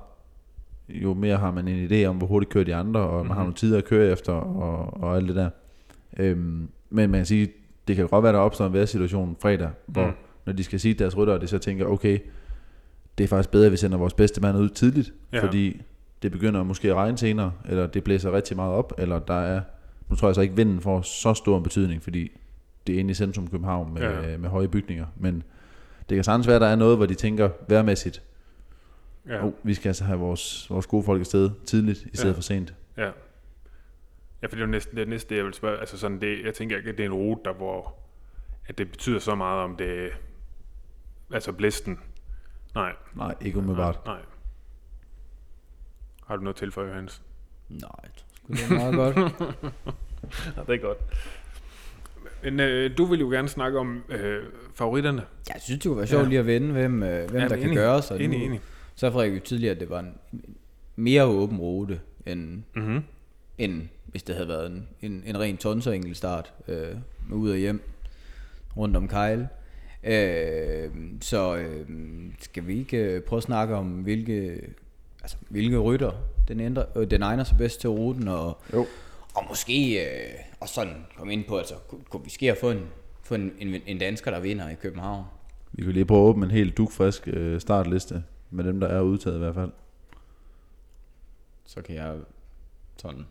jo 0.89 1.13
mere 1.13 1.38
har 1.38 1.51
man 1.51 1.67
en 1.67 1.91
idé 1.91 2.05
om, 2.05 2.15
hvor 2.17 2.28
hurtigt 2.28 2.51
kører 2.51 2.63
de 2.65 2.75
andre, 2.75 2.99
og 2.99 3.17
man 3.25 3.28
har 3.28 3.36
Mhm. 3.36 3.39
nogle 3.43 3.53
tider 3.53 3.78
at 3.78 3.86
køre 3.86 4.11
efter, 4.11 4.34
og, 4.34 5.03
og 5.03 5.15
alt 5.15 5.28
det 5.28 5.36
der. 5.36 5.49
Øhm, 6.17 6.67
men 6.89 7.09
man 7.11 7.19
kan 7.19 7.25
sige, 7.25 7.47
det 7.88 7.95
kan 7.95 8.07
godt 8.07 8.23
være, 8.23 8.34
der 8.34 8.39
opstår 8.39 8.65
en 8.67 8.73
vejrsituation 8.73 9.38
fredag, 9.41 9.69
hvor 9.86 10.05
Mm. 10.05 10.11
når 10.45 10.53
de 10.53 10.63
skal 10.63 10.80
sige 10.80 10.93
deres 10.93 11.17
rytter, 11.17 11.38
de 11.38 11.47
så 11.47 11.57
tænker, 11.57 11.86
okay, 11.86 12.19
det 13.17 13.23
er 13.23 13.28
faktisk 13.28 13.51
bedre, 13.51 13.65
at 13.65 13.71
vi 13.71 13.78
sender 13.78 13.97
vores 13.97 14.13
bedste 14.13 14.41
mand 14.41 14.57
ud 14.57 14.69
tidligt, 14.69 15.13
ja. 15.34 15.43
fordi 15.45 15.82
det 16.21 16.32
begynder 16.32 16.63
måske 16.63 16.89
at 16.89 16.95
regne 16.95 17.17
senere, 17.17 17.51
eller 17.69 17.88
det 17.88 18.03
blæser 18.03 18.32
rigtig 18.32 18.55
meget 18.55 18.73
op, 18.73 18.93
eller 18.97 19.19
der 19.19 19.34
er, 19.39 19.61
nu 20.09 20.15
tror 20.15 20.28
jeg 20.28 20.36
så 20.36 20.41
ikke, 20.41 20.55
vinden 20.55 20.82
får 20.82 21.01
så 21.01 21.34
stor 21.34 21.57
en 21.57 21.63
betydning, 21.63 22.03
fordi 22.03 22.32
det 22.88 22.95
er 22.95 22.99
inde 22.99 23.11
i 23.11 23.13
centrum 23.13 23.47
København 23.47 23.93
med, 23.93 24.01
Ja. 24.01 24.29
ja. 24.29 24.38
med 24.38 24.49
høje 24.49 24.67
bygninger, 24.67 25.05
men 25.15 25.43
det 26.09 26.15
kan 26.15 26.23
sagtens 26.23 26.47
være, 26.47 26.55
at 26.55 26.61
der 26.61 26.67
er 26.67 26.75
noget, 26.75 26.97
hvor 26.97 27.05
de 27.05 27.13
tænker 27.15 27.49
vejrmæssigt, 27.69 28.23
ja, 29.27 29.45
oh, 29.45 29.53
vi 29.63 29.73
skal 29.73 29.89
altså 29.89 30.03
have 30.03 30.19
vores, 30.19 30.69
vores 30.69 30.88
gode 30.88 31.03
folk 31.03 31.19
afsted 31.19 31.51
tidligt, 31.65 32.01
i 32.13 32.17
stedet 32.17 32.31
Ja. 32.31 32.35
for 32.38 32.41
sent. 32.41 32.73
ja. 32.97 33.11
Ja, 34.41 34.47
for 34.47 34.49
det 34.49 34.57
er 34.61 34.65
jo 34.65 34.71
næsten 34.71 34.97
det 34.97 35.07
næste, 35.07 35.35
jeg 35.35 35.45
vil 35.45 35.53
spørge, 35.53 35.79
altså 35.79 35.97
sådan 35.97 36.21
det, 36.21 36.45
jeg 36.45 36.53
tænker 36.53 36.77
ikke, 36.77 36.89
at 36.89 36.97
det 36.97 37.03
er 37.03 37.07
en 37.09 37.13
rute, 37.13 37.41
der 37.45 37.53
hvor, 37.53 37.95
at 38.67 38.77
det 38.77 38.91
betyder 38.91 39.19
så 39.19 39.35
meget 39.35 39.61
om 39.63 39.75
det, 39.75 40.09
altså 41.33 41.51
blæsten. 41.51 41.99
Nej. 42.75 42.93
Nej, 43.15 43.35
ikke 43.41 43.57
umiddelbart. 43.57 43.99
Nej. 44.05 44.19
Har 46.27 46.35
du 46.35 46.41
noget 46.43 46.55
til 46.55 46.71
for 46.71 46.83
Johannes? 46.83 47.21
Nej, 47.69 47.89
det 48.47 48.59
er 48.71 48.91
meget 48.91 48.95
godt. 49.15 49.15
Ja, 50.57 50.61
det 50.67 50.73
er 50.75 50.77
godt. 50.77 50.97
Men 52.43 52.59
øh, 52.59 52.97
du 52.97 53.05
vil 53.05 53.19
jo 53.19 53.29
gerne 53.29 53.47
snakke 53.49 53.79
om 53.79 54.03
øh, 54.09 54.43
favoritterne. 54.75 55.21
Jeg 55.53 55.61
synes, 55.61 55.79
det 55.81 55.89
kunne 55.89 55.97
være 55.97 56.07
sjovt 56.07 56.23
Ja. 56.23 56.29
lige 56.29 56.39
at 56.39 56.45
vende, 56.47 56.71
hvem, 56.71 57.03
øh, 57.03 57.09
hvem 57.29 57.41
Ja, 57.41 57.47
der 57.47 57.49
men 57.49 57.59
kan 57.59 57.59
enig. 57.59 57.75
gøre 57.75 58.01
sig. 58.01 58.21
Enig, 58.21 58.39
Nu- 58.39 58.45
enig. 58.45 58.59
Så 58.95 59.11
Frederik 59.11 59.33
jo 59.35 59.39
tidligere, 59.39 59.73
at 59.75 59.79
det 59.79 59.89
var 59.89 59.99
en 59.99 60.13
mere 60.95 61.25
åben 61.25 61.57
rute, 61.57 61.99
end, 62.25 62.63
Mm-hmm. 62.75 63.03
end 63.57 63.81
hvis 64.05 64.23
det 64.23 64.35
havde 64.35 64.47
været 64.49 64.71
en, 64.71 64.88
en, 65.01 65.23
en 65.25 65.39
ren 65.39 65.57
tonser 65.57 65.91
enkeltstart 65.91 66.53
øh, 66.67 66.88
med 67.29 67.38
ud 67.38 67.49
og 67.51 67.57
hjem 67.57 67.81
rundt 68.77 68.97
om 68.97 69.07
Kejle. 69.07 69.49
Øh, 70.03 70.89
så 71.21 71.55
øh, 71.57 71.85
skal 72.39 72.67
vi 72.67 72.79
ikke 72.79 72.97
øh, 72.97 73.21
prøve 73.21 73.38
at 73.38 73.43
snakke 73.43 73.75
om, 73.75 73.88
hvilke, 73.88 74.61
altså, 75.21 75.38
hvilke 75.49 75.77
rytter 75.77 76.11
den, 76.47 76.59
ændrer, 76.59 76.85
øh, 76.95 77.11
den 77.11 77.21
egner 77.23 77.43
sig 77.43 77.57
bedst 77.57 77.81
til 77.81 77.89
ruten, 77.89 78.27
og, 78.27 78.57
Jo. 78.73 78.85
og 79.35 79.43
måske 79.49 80.05
øh, 80.05 80.33
og 80.59 80.69
sådan 80.69 81.05
komme 81.17 81.33
ind 81.33 81.45
på, 81.45 81.57
altså, 81.57 81.73
kunne, 82.09 82.23
vi 82.23 82.29
ske 82.29 82.51
at 82.51 82.57
få 82.57 82.71
en, 82.71 82.81
få 83.23 83.35
en, 83.35 83.51
en, 83.59 83.81
en 83.85 83.97
dansker, 83.97 84.31
der 84.31 84.39
vinder 84.39 84.69
i 84.69 84.75
København? 84.75 85.25
Vi 85.71 85.83
kan 85.83 85.93
lige 85.93 86.05
prøve 86.05 86.21
at 86.21 86.29
åbne 86.29 86.45
en 86.45 86.51
helt 86.51 86.77
dugfrisk 86.77 87.27
øh, 87.27 87.61
startliste 87.61 88.23
med 88.51 88.63
dem, 88.63 88.79
der 88.79 88.87
er 88.87 89.01
udtaget 89.01 89.35
i 89.35 89.39
hvert 89.39 89.55
fald. 89.55 89.71
Så 91.65 91.81
kan 91.81 91.95
jeg 91.95 92.15
sådan... 92.97 93.25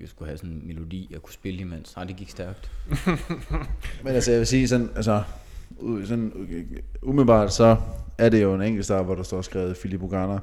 Jeg 0.00 0.08
skulle 0.08 0.28
have 0.28 0.38
sådan 0.38 0.50
en 0.50 0.66
melodi, 0.66 1.08
jeg 1.10 1.22
kunne 1.22 1.32
spille 1.32 1.60
imens. 1.60 1.96
Nej, 1.96 2.04
det 2.04 2.16
gik 2.16 2.30
stærkt. 2.30 2.70
Men 4.04 4.14
altså, 4.14 4.30
jeg 4.30 4.38
vil 4.38 4.46
sige 4.46 4.68
sådan, 4.68 4.90
altså, 4.96 5.22
sådan 5.80 6.32
umiddelbart 7.02 7.52
så 7.52 7.76
er 8.18 8.28
det 8.28 8.42
jo 8.42 8.54
en 8.54 8.62
enkelt 8.62 8.84
start, 8.84 9.04
hvor 9.04 9.14
der 9.14 9.22
står 9.22 9.42
skrevet 9.42 9.76
Philip 9.76 10.02
Ugana 10.02 10.38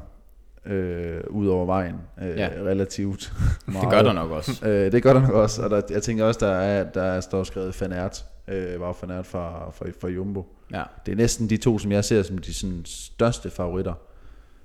øh, 0.66 1.22
ud 1.30 1.47
over 1.47 1.66
vejen 1.66 1.95
øh, 2.22 2.28
Ja. 2.38 2.49
relativt 2.57 3.34
meget. 3.68 3.82
Det 3.84 3.89
gør 3.91 4.01
der 4.01 4.14
nok 4.14 4.32
også. 4.32 4.68
Øh, 4.68 4.91
det 4.91 5.03
gør 5.03 5.14
der 5.14 5.22
nok 5.22 5.32
også, 5.32 5.62
og 5.64 5.70
der, 5.70 5.82
jeg 5.89 6.03
tænker 6.03 6.26
også, 6.26 6.39
der, 6.45 6.51
er, 6.51 6.84
der 6.91 7.22
står 7.22 7.43
skrevet 7.43 7.76
Fanert, 7.76 8.26
øh, 8.47 8.80
var 8.80 8.93
Fanert 8.93 9.26
fra, 9.26 9.72
fra, 9.72 9.86
fra 10.01 10.07
Jumbo. 10.07 10.55
Ja, 10.74 10.84
Det 11.05 11.12
er 11.12 11.16
næsten 11.16 11.49
de 11.49 11.57
to, 11.57 11.80
som 11.80 11.91
jeg 11.91 12.05
ser 12.05 12.24
som 12.24 12.38
de 12.38 12.53
sådan, 12.53 12.82
største 12.86 13.49
favoritter. 13.49 13.93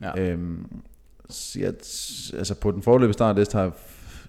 ja. 0.03 0.21
Øhm, 0.21 0.67
så 1.31 1.61
jeg, 1.61 1.69
altså 2.39 2.55
på 2.61 2.71
den 2.71 2.83
forløbige 2.83 3.13
startliste 3.13 3.59
har, 3.59 3.73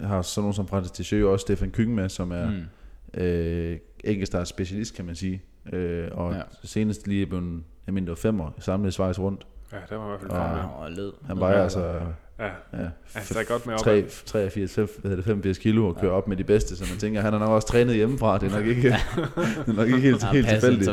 har 0.01 0.21
sådan 0.21 0.41
nogen 0.41 0.53
som 0.53 0.67
Francis 0.67 0.91
Tichø 0.91 1.25
også 1.27 1.41
Stefan 1.43 1.71
Kyng 1.71 1.95
med, 1.95 2.09
som 2.09 2.31
er 2.31 2.49
Mm. 2.49 3.21
øh, 3.21 3.77
enkeltstart 4.03 4.47
specialist, 4.47 4.95
kan 4.95 5.05
man 5.05 5.15
sige. 5.15 5.41
Øh, 5.73 6.07
og 6.11 6.33
Ja. 6.33 6.41
senest 6.63 7.07
lige 7.07 7.25
blevet, 7.25 7.63
jeg 7.87 7.93
mener 7.93 8.05
det 8.05 8.09
var 8.09 8.15
femmer 8.15 8.51
samlet 8.59 8.93
Schweiz 8.93 9.19
rundt. 9.19 9.47
Ja, 9.71 9.77
der 9.89 9.95
var 9.95 10.05
i 10.05 10.07
hvert 10.07 10.19
fald 10.19 10.31
Og-. 10.31 10.37
Ja, 10.37 10.65
og 10.65 10.91
led. 10.91 11.11
Han 11.27 11.39
vejer 11.39 11.63
altså 11.63 11.99
Ja, 12.39 12.45
ja, 12.45 12.51
ja 12.73 13.19
der 13.33 13.39
er 13.39 13.43
godt 13.43 13.65
med 13.65 13.73
op. 13.73 13.79
3, 13.79 14.01
83, 14.25 14.73
fem- 14.73 14.87
hvad 15.01 15.09
hedder 15.09 15.15
det, 15.15 15.25
85 15.25 15.57
kilo 15.57 15.87
og 15.87 15.95
kører 15.97 16.11
op 16.11 16.27
med 16.27 16.37
de 16.37 16.43
bedste, 16.43 16.75
så 16.75 16.85
man 16.89 16.99
tænker, 16.99 17.21
han 17.21 17.33
har 17.33 17.39
nok 17.39 17.49
også 17.49 17.67
trænet 17.67 17.95
hjemmefra. 17.95 18.37
Det 18.37 18.51
er 18.51 18.57
nok 18.57 18.65
ikke, 18.67 18.81
det 19.65 19.67
er 19.67 19.73
nok 19.73 19.87
ikke 19.87 19.99
helt, 19.99 20.23
Ja, 20.23 20.31
helt 20.31 20.47
tilfældigt. 20.49 20.89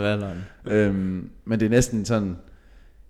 Øhm, 0.66 1.30
men 1.44 1.60
det 1.60 1.66
er 1.66 1.70
næsten 1.70 2.04
sådan, 2.04 2.36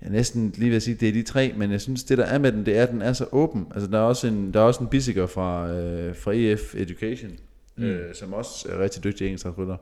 jeg 0.01 0.09
er 0.09 0.13
næsten 0.13 0.53
lige 0.57 0.69
ved 0.71 0.77
at 0.77 0.83
sige, 0.83 0.95
det 0.95 1.09
er 1.09 1.13
de 1.13 1.23
tre, 1.23 1.55
men 1.57 1.71
jeg 1.71 1.81
synes, 1.81 2.05
det 2.05 2.19
der 2.19 2.25
er 2.25 2.39
med 2.39 2.53
den, 2.53 2.67
det 2.67 2.79
er, 2.79 2.83
at 2.83 2.91
den 2.91 3.03
er 3.03 3.13
så 3.13 3.27
åben. 3.33 3.67
Altså, 3.75 3.91
der 3.91 3.99
er 3.99 4.03
også 4.03 4.27
en, 4.27 4.55
der 4.55 4.61
er 4.61 4.65
også 4.65 4.81
en 4.81 4.89
bisiker 4.89 5.27
fra, 5.27 5.69
øh, 5.71 6.17
fra 6.17 6.33
EF 6.35 6.75
Education, 6.75 7.31
mm. 7.77 7.85
øh, 7.85 8.15
som 8.15 8.33
også 8.33 8.69
er 8.71 8.79
rigtig 8.79 9.05
dygtig 9.05 9.25
engelskrytter. 9.27 9.77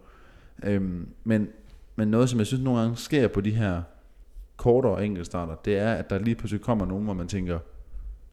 Øhm, 0.64 1.08
men, 1.24 1.48
men 1.96 2.08
noget, 2.08 2.28
som 2.30 2.38
jeg 2.38 2.46
synes 2.46 2.62
nogle 2.62 2.80
gange 2.80 2.96
sker 2.96 3.28
på 3.28 3.40
de 3.40 3.50
her 3.50 3.82
kortere 4.60 5.04
enkeltstarter, 5.04 5.54
det 5.64 5.78
er, 5.78 5.92
at 5.92 6.10
der 6.10 6.18
lige 6.18 6.34
pludselig 6.34 6.62
kommer 6.62 6.86
nogen, 6.86 7.04
hvor 7.04 7.14
man 7.14 7.28
tænker, 7.28 7.58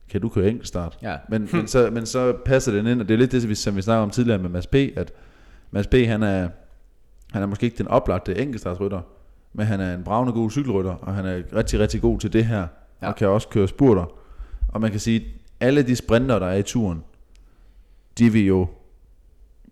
kan 0.10 0.22
du 0.22 0.30
køre 0.30 0.48
enkeltstart? 0.48 0.98
Ja. 1.02 1.18
Men, 1.30 1.50
men, 1.54 1.68
så, 1.68 1.90
men 1.94 2.06
så 2.06 2.34
passer 2.46 2.72
den 2.72 2.88
ind, 2.88 3.02
og 3.02 3.08
det 3.08 3.14
er 3.14 3.18
lidt 3.18 3.32
det, 3.32 3.58
som 3.58 3.76
vi, 3.76 3.82
snakker 3.82 4.04
om 4.04 4.10
tidligere 4.10 4.40
med 4.40 4.50
Mads 4.50 4.68
P., 4.68 4.76
at 4.76 5.14
Mads 5.72 5.88
P., 5.88 5.94
han 5.94 6.24
er, 6.24 6.50
han 7.32 7.42
er 7.42 7.46
måske 7.46 7.66
ikke 7.66 7.78
den 7.78 7.88
oplagte 7.88 8.38
enkeltstartsrytter, 8.38 9.02
men 9.54 9.66
han 9.66 9.80
er 9.80 9.96
en 9.96 10.04
bravende 10.04 10.34
god 10.34 10.52
cykelrytter, 10.52 10.92
og 10.92 11.16
han 11.16 11.26
er 11.26 11.44
rigtig, 11.56 11.80
rigtig 11.80 12.02
god 12.02 12.20
til 12.20 12.34
det 12.34 12.46
her, 12.46 12.68
Ja. 13.02 13.08
og 13.08 13.16
kan 13.16 13.28
også 13.28 13.48
køre 13.48 13.68
spurter. 13.68 14.06
Og 14.68 14.82
man 14.82 14.92
kan 14.92 15.00
sige, 15.00 15.26
alle 15.60 15.84
de 15.84 15.96
sprinter, 15.96 16.40
der 16.40 16.46
er 16.46 16.56
i 16.56 16.64
turen, 16.64 17.04
de 18.18 18.32
vil 18.32 18.46
jo 18.46 18.68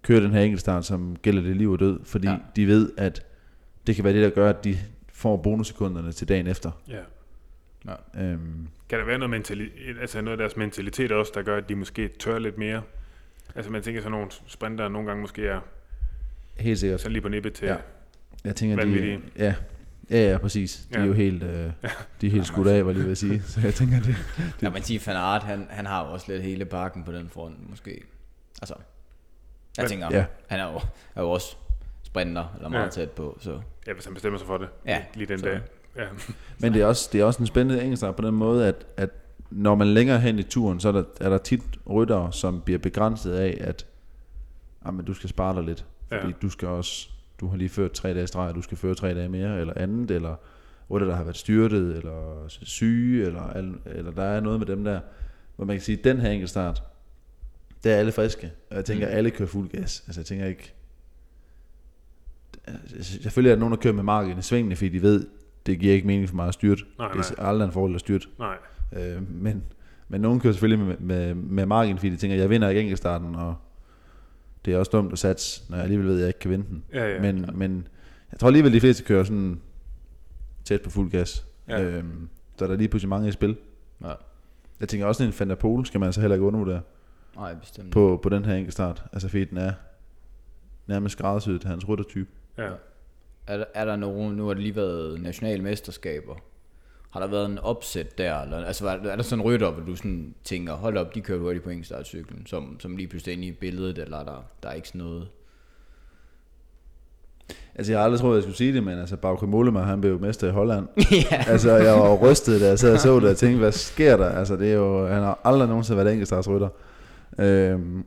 køre 0.02 0.22
den 0.24 0.32
her 0.32 0.42
enkeltstart, 0.42 0.86
som 0.86 1.16
gælder 1.22 1.42
det 1.42 1.56
liv 1.56 1.72
og 1.72 1.80
død, 1.80 2.00
fordi 2.04 2.28
ja. 2.28 2.38
de 2.56 2.68
ved, 2.68 2.92
at 2.98 3.26
det 3.88 3.96
kan 3.96 4.04
være 4.04 4.14
det, 4.14 4.24
der 4.24 4.30
gør, 4.30 4.50
at 4.50 4.64
de 4.64 4.78
får 5.16 5.38
bonussekunderne 5.38 6.12
til 6.12 6.28
dagen 6.28 6.48
efter. 6.48 6.72
Ja. 6.88 7.02
Øhm, 8.22 8.68
Kan 8.90 9.00
der 9.00 9.06
være 9.06 9.18
noget, 9.18 9.42
mentali- 9.42 10.00
altså 10.02 10.22
noget 10.22 10.32
af 10.32 10.38
deres 10.38 10.58
mentalitet 10.58 11.12
også, 11.12 11.32
der 11.36 11.42
gør, 11.42 11.58
at 11.58 11.70
de 11.70 11.76
måske 11.76 12.08
tør 12.08 12.40
lidt 12.40 12.58
mere? 12.58 12.82
Altså 13.56 13.72
man 13.72 13.82
tænker 13.82 14.02
sådan 14.02 14.12
nogle 14.12 14.28
sprinter 14.48 14.88
nogle 14.88 15.08
gange 15.08 15.22
måske 15.22 15.48
er 15.48 15.60
helt 16.58 16.80
sikkert. 16.80 17.00
sådan 17.02 17.12
lige 17.12 17.22
på 17.22 17.30
nippet 17.30 17.54
til. 17.54 17.66
Ja. 17.66 17.74
Ja. 17.74 17.80
Jeg 18.44 18.56
tænker, 18.56 18.76
de, 18.76 18.82
Vanvittige. 18.82 19.22
ja, 19.38 19.54
ja, 20.10 20.32
ja, 20.32 20.38
præcis. 20.38 20.88
De 20.94 20.98
Ja. 21.00 21.04
er 21.04 21.08
jo 21.08 21.14
helt, 21.14 21.44
øh, 21.44 21.72
de 22.22 22.28
er 22.28 22.32
helt 22.32 22.48
skudt 22.48 22.68
af, 22.68 22.86
var 22.86 22.92
jeg 22.92 22.96
lige 22.96 23.04
ved 23.06 23.12
at 23.12 23.18
sige. 23.18 23.42
Så 23.42 23.62
jeg 23.62 23.74
tænker, 23.74 24.00
det, 24.02 24.16
Ja, 24.62 24.70
men 24.70 24.82
sige, 24.84 25.02
Van 25.08 25.16
Aert, 25.16 25.44
han, 25.44 25.68
han 25.70 25.86
har 25.86 26.06
jo 26.06 26.12
også 26.14 26.32
lidt 26.32 26.44
hele 26.44 26.66
bakken 26.66 27.04
på 27.04 27.12
den 27.12 27.30
front, 27.30 27.70
måske. 27.70 28.04
Altså, 28.62 28.76
jeg 29.78 29.84
Men- 29.84 29.90
tænker, 29.90 30.08
Ja. 30.12 30.26
han 30.48 30.60
er 30.60 30.72
jo, 30.72 30.80
er 31.16 31.22
jo 31.22 31.32
også 31.32 31.56
sprinter, 32.16 32.54
eller 32.58 32.70
meget 32.70 32.86
Ja. 32.86 32.90
tæt 32.90 33.10
på, 33.12 33.38
så 33.40 33.60
ja, 33.88 33.94
hvis 33.94 34.06
han 34.06 34.14
bestemmer 34.14 34.40
sig 34.40 34.48
for 34.48 34.58
det. 34.58 34.68
Ja, 34.86 35.04
Lige 35.16 35.28
den 35.28 35.40
så- 35.40 35.46
dag. 35.46 35.60
Ja. 35.96 36.04
Men 36.62 36.74
det 36.74 36.82
er 36.82 36.86
også, 36.86 37.10
det 37.14 37.22
er 37.22 37.26
også 37.26 37.40
en 37.40 37.48
spændende 37.48 37.82
enkeltstart 37.82 38.16
på 38.16 38.22
den 38.28 38.36
måde, 38.36 38.68
at, 38.68 38.86
at 38.98 39.10
når 39.50 39.76
man 39.76 39.88
længere 39.88 40.20
hen 40.20 40.40
i 40.40 40.44
turen, 40.44 40.80
så 40.80 40.88
er 40.88 40.92
der, 40.92 41.04
er 41.22 41.30
der 41.30 41.38
tit 41.38 41.62
ryttere, 41.90 42.34
som 42.34 42.62
bliver 42.62 42.80
begrænset 42.80 43.34
af, 43.34 43.58
at 43.62 43.86
jamen, 44.86 45.06
du 45.06 45.14
skal 45.14 45.30
spare 45.30 45.56
dig 45.56 45.64
lidt. 45.64 45.86
Fordi 46.10 46.28
Ja. 46.28 46.34
du 46.42 46.50
skal 46.50 46.68
også, 46.68 47.10
du 47.40 47.48
har 47.48 47.58
lige 47.58 47.70
ført 47.70 47.92
tre 47.92 48.14
dage 48.14 48.28
streg, 48.28 48.50
og 48.50 48.56
du 48.56 48.62
skal 48.62 48.78
føre 48.78 48.96
tre 48.96 49.14
dage 49.16 49.30
mere, 49.30 49.60
eller 49.60 49.74
andet, 49.76 50.12
eller 50.12 50.36
rytter, 50.92 51.08
der 51.08 51.16
har 51.16 51.24
været 51.24 51.38
styrtet, 51.38 51.98
eller 51.98 52.46
syge, 52.48 53.26
eller, 53.26 53.50
eller 53.86 54.12
der 54.12 54.24
er 54.24 54.40
noget 54.40 54.60
med 54.60 54.68
dem 54.68 54.84
der, 54.84 55.00
hvor 55.56 55.66
man 55.66 55.76
kan 55.76 55.82
sige, 55.84 55.98
at 55.98 56.04
den 56.04 56.18
her 56.18 56.30
enkeltstart, 56.30 56.84
der 57.84 57.92
er 57.94 57.98
alle 57.98 58.12
friske, 58.12 58.52
og 58.70 58.76
jeg 58.76 58.86
tænker, 58.86 59.08
Mm. 59.08 59.14
alle 59.16 59.32
kører 59.32 59.50
fuld 59.50 59.70
gas. 59.70 60.04
Altså 60.08 60.22
jeg 60.22 60.26
tænker 60.26 60.46
ikke, 60.46 60.74
selvfølgelig 63.02 63.50
er 63.52 63.56
der 63.56 63.60
nogen, 63.60 63.72
der 63.72 63.78
kører 63.80 63.94
med 63.94 64.04
marken 64.04 64.38
i 64.38 64.42
svingene, 64.42 64.76
fordi 64.76 64.90
de 64.90 65.02
ved, 65.02 65.28
det 65.66 65.80
giver 65.80 65.94
ikke 65.94 66.08
mening 66.08 66.30
for 66.30 66.36
mig 66.36 66.48
at 66.48 66.54
styrte. 66.54 66.84
Nej, 67.00 67.12
Det 67.12 67.20
er 67.32 67.42
nej. 67.42 67.50
aldrig 67.50 67.66
en 67.66 67.72
fordel 67.72 67.96
at 67.96 68.00
styrte. 68.02 68.28
Nej. 68.40 68.58
Øh, 68.94 69.32
men, 69.32 69.64
men 70.08 70.22
nogen 70.22 70.40
kører 70.40 70.54
selvfølgelig 70.54 70.86
med, 70.86 70.98
med, 71.00 71.34
med 71.36 71.66
margin, 71.66 71.98
fordi 71.98 72.10
de 72.10 72.18
tænker, 72.18 72.38
jeg 72.38 72.50
vinder 72.50 72.70
ikke 72.70 72.82
enkeltstarten, 72.82 73.36
og 73.36 73.56
det 74.66 74.74
er 74.74 74.78
også 74.78 74.90
dumt 74.92 75.14
at 75.14 75.20
satse, 75.20 75.64
når 75.70 75.78
jeg 75.78 75.84
alligevel 75.84 76.08
ved, 76.08 76.16
at 76.16 76.20
jeg 76.20 76.28
ikke 76.28 76.40
kan 76.40 76.52
vinde 76.52 76.66
den. 76.70 76.84
Ja, 76.94 77.14
ja. 77.14 77.22
men, 77.22 77.50
men 77.54 77.88
jeg 78.32 78.40
tror 78.40 78.48
alligevel, 78.48 78.74
de 78.74 78.80
fleste 78.80 79.04
kører 79.04 79.24
sådan 79.24 79.62
tæt 80.66 80.82
på 80.82 80.90
fuld 80.90 81.12
gas. 81.12 81.46
Ja. 81.68 81.84
Øhm, 81.84 82.30
så 82.58 82.66
er 82.66 82.70
der 82.70 82.76
lige 82.76 82.88
pludselig 82.88 83.10
mange 83.10 83.28
i 83.28 83.32
spil. 83.32 83.58
ja. 84.04 84.12
Jeg 84.80 84.90
tænker 84.90 85.08
også, 85.08 85.24
at 85.24 85.28
en 85.28 85.34
Fanta 85.34 85.56
Pol 85.56 85.86
skal 85.86 86.00
man 86.00 86.06
altså 86.08 86.22
heller 86.22 86.36
ikke 86.36 86.46
undervurdere 86.46 86.82
Nej, 87.36 87.54
bestemt. 87.54 87.92
på, 87.92 88.20
på 88.24 88.30
den 88.30 88.46
her 88.46 88.54
enkeltstart. 88.56 89.04
Altså 89.14 89.28
fordi 89.30 89.46
den 89.46 89.58
er 89.58 89.72
nærmest 90.88 91.14
skræddersyet 91.18 91.62
til 91.62 91.70
hans 91.70 91.88
ryttertype. 91.88 92.30
Ja. 92.58 92.70
Er, 93.48 93.58
der- 93.58 93.66
er 93.74 93.86
der 93.86 93.96
nogen, 93.96 94.36
nu 94.36 94.48
har 94.48 94.54
det 94.54 94.64
lige 94.64 94.76
været 94.76 95.22
nationale 95.22 95.64
mesterskaber, 95.64 96.36
har 97.10 97.20
der 97.20 97.28
været 97.28 97.46
en 97.46 97.60
opsæt 97.60 98.18
der, 98.18 98.42
eller, 98.42 98.66
altså 98.66 98.88
er, 98.88 98.92
er 98.92 99.16
der 99.16 99.24
sådan 99.24 99.40
en 99.40 99.46
rytter, 99.46 99.72
hvor 99.72 99.84
du 99.86 99.96
sådan 99.96 100.36
tænker, 100.44 100.74
hold 100.74 100.98
op, 100.98 101.16
de 101.16 101.22
kører 101.22 101.40
hurtigt 101.40 101.64
på 101.64 101.70
enkeltstartcyklen, 101.70 102.46
som, 102.46 102.80
som 102.80 102.98
lige 102.98 103.08
pludselig 103.08 103.32
er 103.32 103.36
inde 103.38 103.48
i 103.48 103.52
billedet, 103.52 103.98
eller 103.98 104.18
er 104.18 104.24
der, 104.24 104.46
der 104.64 104.70
er 104.70 104.74
ikke 104.74 104.88
sådan 104.88 105.02
noget? 105.02 105.28
Altså 107.76 107.92
jeg 107.92 108.00
har 108.00 108.04
aldrig 108.06 108.20
troet, 108.20 108.36
jeg 108.36 108.44
skulle 108.44 108.58
sige 108.58 108.74
det, 108.74 108.84
men 108.84 109.00
altså 109.00 109.18
Bauke 109.18 109.48
Mollema, 109.48 109.80
han 109.80 110.02
blev 110.02 110.20
mester 110.22 110.48
i 110.48 110.52
Holland. 110.52 110.88
ja. 111.32 111.44
altså, 111.48 111.72
jeg 111.76 111.94
var 111.94 112.08
jo 112.10 112.32
rystet, 112.32 112.62
da 112.62 112.68
jeg 112.68 112.80
sad 112.80 112.94
og 112.94 113.00
så 113.00 113.20
det, 113.20 113.30
og 113.30 113.38
tænkte, 113.38 113.60
hvad 113.60 113.72
sker 113.72 114.18
der? 114.18 114.30
Altså, 114.30 114.56
det 114.56 114.70
er 114.72 114.76
jo, 114.76 115.08
han 115.08 115.22
har 115.24 115.40
aldrig 115.44 115.68
nogensinde 115.68 115.98
været 115.98 116.12
enkeltstartsrytter. 116.12 116.70
Øhm, 117.40 118.06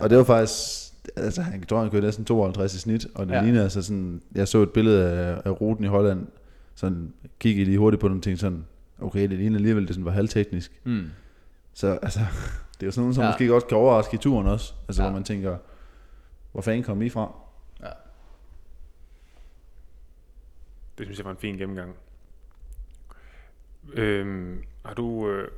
og 0.00 0.10
det 0.10 0.18
var 0.18 0.24
faktisk, 0.24 0.83
altså, 1.16 1.42
han 1.42 1.62
tror, 1.62 1.80
han 1.80 1.90
kørte 1.90 2.06
næsten 2.06 2.24
52 2.24 2.74
i 2.74 2.78
snit, 2.78 3.06
og 3.14 3.26
det 3.26 3.32
Ja. 3.34 3.42
ligner 3.42 3.62
altså 3.62 3.82
sådan, 3.82 4.22
jeg 4.34 4.48
så 4.48 4.62
et 4.62 4.70
billede 4.70 5.10
af, 5.10 5.42
af 5.44 5.60
ruten 5.60 5.84
i 5.84 5.88
Holland, 5.88 6.26
sådan, 6.74 7.12
kiggede 7.40 7.64
lige 7.64 7.78
hurtigt 7.78 8.00
på 8.00 8.08
den 8.08 8.16
og 8.16 8.22
tænkte 8.22 8.40
sådan, 8.40 8.64
okay, 9.00 9.20
det 9.28 9.38
ligner 9.38 9.56
alligevel, 9.58 9.86
det 9.86 9.94
sådan 9.94 10.04
var 10.04 10.10
halvteknisk. 10.10 10.80
Mm. 10.84 11.06
Så 11.74 11.98
altså, 12.02 12.20
det 12.74 12.82
er 12.82 12.86
jo 12.86 12.90
sådan 12.90 13.02
noget, 13.02 13.14
som 13.14 13.24
Ja. 13.24 13.30
måske 13.30 13.46
godt 13.48 13.66
kan 13.68 13.76
overraske 13.78 14.14
i 14.14 14.18
turen 14.18 14.46
også, 14.46 14.74
altså, 14.88 15.02
Ja. 15.02 15.08
hvor 15.08 15.16
man 15.18 15.24
tænker, 15.24 15.56
hvor 16.52 16.60
fanden 16.60 16.82
kom 16.82 17.02
I 17.02 17.08
fra? 17.08 17.32
Ja. 17.82 17.88
Det 20.98 21.06
synes 21.06 21.18
jeg 21.18 21.24
var 21.24 21.30
en 21.30 21.36
fin 21.36 21.56
gennemgang. 21.56 21.94
Øhm, 23.92 24.62
har 24.84 24.94
du... 24.94 25.28
Øh, 25.28 25.48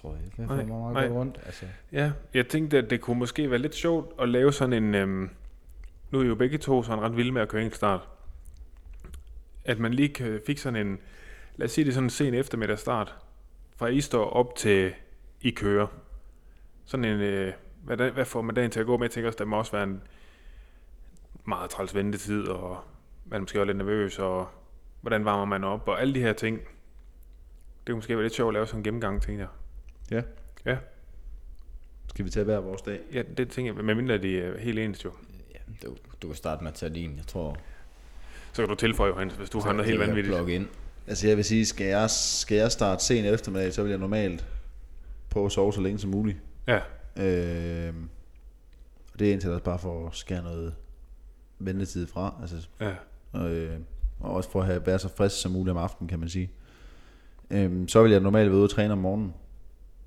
tror 0.00 0.14
jeg 0.14 0.46
Nej, 0.46 0.46
får 0.46 0.54
mig 0.54 0.66
meget 0.66 0.94
nej. 0.94 1.08
rundt. 1.08 1.38
Altså. 1.46 1.66
ja, 1.92 2.12
jeg 2.34 2.48
tænkte, 2.48 2.78
at 2.78 2.90
det 2.90 3.00
kunne 3.00 3.18
måske 3.18 3.50
være 3.50 3.58
lidt 3.58 3.74
sjovt 3.74 4.20
at 4.20 4.28
lave 4.28 4.52
sådan 4.52 4.84
en... 4.84 4.94
Øhm, 4.94 5.30
nu 6.10 6.20
er 6.20 6.24
jo 6.24 6.34
begge 6.34 6.58
to 6.58 6.82
sådan 6.82 7.04
ret 7.04 7.16
vilde 7.16 7.32
med 7.32 7.42
at 7.42 7.48
køre 7.48 7.62
enkeltstart. 7.62 8.08
At 9.64 9.78
man 9.78 9.94
lige 9.94 10.08
kan, 10.08 10.40
fik 10.46 10.58
sådan 10.58 10.86
en... 10.86 10.98
Lad 11.56 11.64
os 11.64 11.72
sige 11.72 11.84
det 11.84 11.90
er 11.90 11.94
sådan 11.94 12.06
en 12.06 12.10
sen 12.10 12.34
eftermiddag 12.34 12.78
start. 12.78 13.16
Fra 13.76 13.86
I 13.86 14.00
står 14.00 14.30
op 14.30 14.56
til 14.56 14.92
I 15.40 15.50
kører. 15.50 15.86
Sådan 16.84 17.04
en... 17.04 17.20
Øh, 17.20 17.52
hvad, 17.84 18.10
hvad 18.10 18.24
får 18.24 18.42
man 18.42 18.54
dagen 18.54 18.70
til 18.70 18.80
at 18.80 18.86
gå 18.86 18.96
med? 18.96 19.04
Jeg 19.04 19.10
tænker 19.10 19.28
også, 19.28 19.38
der 19.38 19.44
må 19.44 19.58
også 19.58 19.72
være 19.72 19.84
en, 19.84 20.02
meget 21.44 21.70
træls 21.70 21.94
ventetid, 21.94 22.48
og 22.48 22.78
man 23.24 23.40
måske 23.40 23.58
er 23.58 23.64
lidt 23.64 23.76
nervøs, 23.76 24.18
og 24.18 24.48
hvordan 25.00 25.24
varmer 25.24 25.44
man 25.44 25.64
op, 25.64 25.88
og 25.88 26.00
alle 26.00 26.14
de 26.14 26.20
her 26.20 26.32
ting. 26.32 26.58
Det 26.58 27.86
kunne 27.86 27.96
måske 27.96 28.16
være 28.16 28.22
lidt 28.22 28.34
sjovt 28.34 28.48
at 28.48 28.54
lave 28.54 28.66
sådan 28.66 28.80
en 28.80 28.84
gennemgang, 28.84 29.22
tænker 29.22 29.42
jeg. 29.42 29.48
Ja. 30.10 30.22
Ja, 30.66 30.76
Skal 32.08 32.24
vi 32.24 32.30
tage 32.30 32.44
hver 32.44 32.58
vores 32.60 32.82
dag? 32.82 33.00
ja 33.12 33.22
det 33.36 33.48
tænker 33.50 33.74
jeg, 33.74 33.84
medmindre 33.84 34.18
de 34.18 34.40
er 34.40 34.58
helt 34.58 34.78
ens 34.78 35.04
jo. 35.04 35.12
Ja, 35.54 35.58
du, 35.86 35.96
du 36.22 36.26
kan 36.26 36.36
starte 36.36 36.62
med 36.62 36.70
at 36.70 36.76
tage 36.76 36.94
din, 36.94 37.16
jeg 37.16 37.26
tror. 37.26 37.56
Så 38.52 38.62
kan 38.62 38.68
du 38.68 38.74
tilføje, 38.74 39.08
Johannes, 39.10 39.36
hvis 39.36 39.50
du 39.50 39.60
har 39.60 39.72
noget 39.72 39.86
helt 39.88 40.00
vanvittigt. 40.00 40.36
Plug 40.36 40.48
ind. 40.48 40.66
Altså 41.06 41.28
jeg 41.28 41.36
vil 41.36 41.44
sige, 41.44 41.66
skal 41.66 41.86
jeg, 41.86 42.10
skal 42.10 42.56
jeg 42.56 42.72
starte 42.72 43.04
sen 43.04 43.24
eftermiddag, 43.24 43.72
så 43.72 43.82
vil 43.82 43.90
jeg 43.90 43.98
normalt 43.98 44.46
prøve 45.30 45.46
at 45.46 45.52
sove 45.52 45.72
så 45.72 45.80
længe 45.80 45.98
som 45.98 46.10
muligt. 46.10 46.38
Ja, 46.66 46.80
Øh, 47.16 47.94
og 49.12 49.18
det 49.18 49.28
er 49.28 49.32
indtil 49.32 49.50
også 49.50 49.64
bare 49.64 49.78
for 49.78 50.06
at 50.06 50.14
skære 50.14 50.42
noget 50.42 50.74
ventetid 51.58 52.06
fra. 52.06 52.34
Altså, 52.40 52.68
ja, 52.80 52.92
og, 53.32 53.50
øh, 53.50 53.78
og 54.20 54.34
også 54.34 54.50
for 54.50 54.60
at 54.60 54.66
have, 54.66 54.86
være 54.86 54.98
så 54.98 55.08
frisk 55.16 55.40
som 55.40 55.52
muligt 55.52 55.70
om 55.70 55.76
aftenen, 55.76 56.08
kan 56.08 56.18
man 56.18 56.28
sige. 56.28 56.50
Øh, 57.50 57.88
så 57.88 58.02
vil 58.02 58.12
jeg 58.12 58.20
normalt 58.20 58.48
være 58.50 58.56
ude 58.56 58.64
og 58.66 58.70
træne 58.70 58.92
om 58.92 58.98
morgenen. 58.98 59.34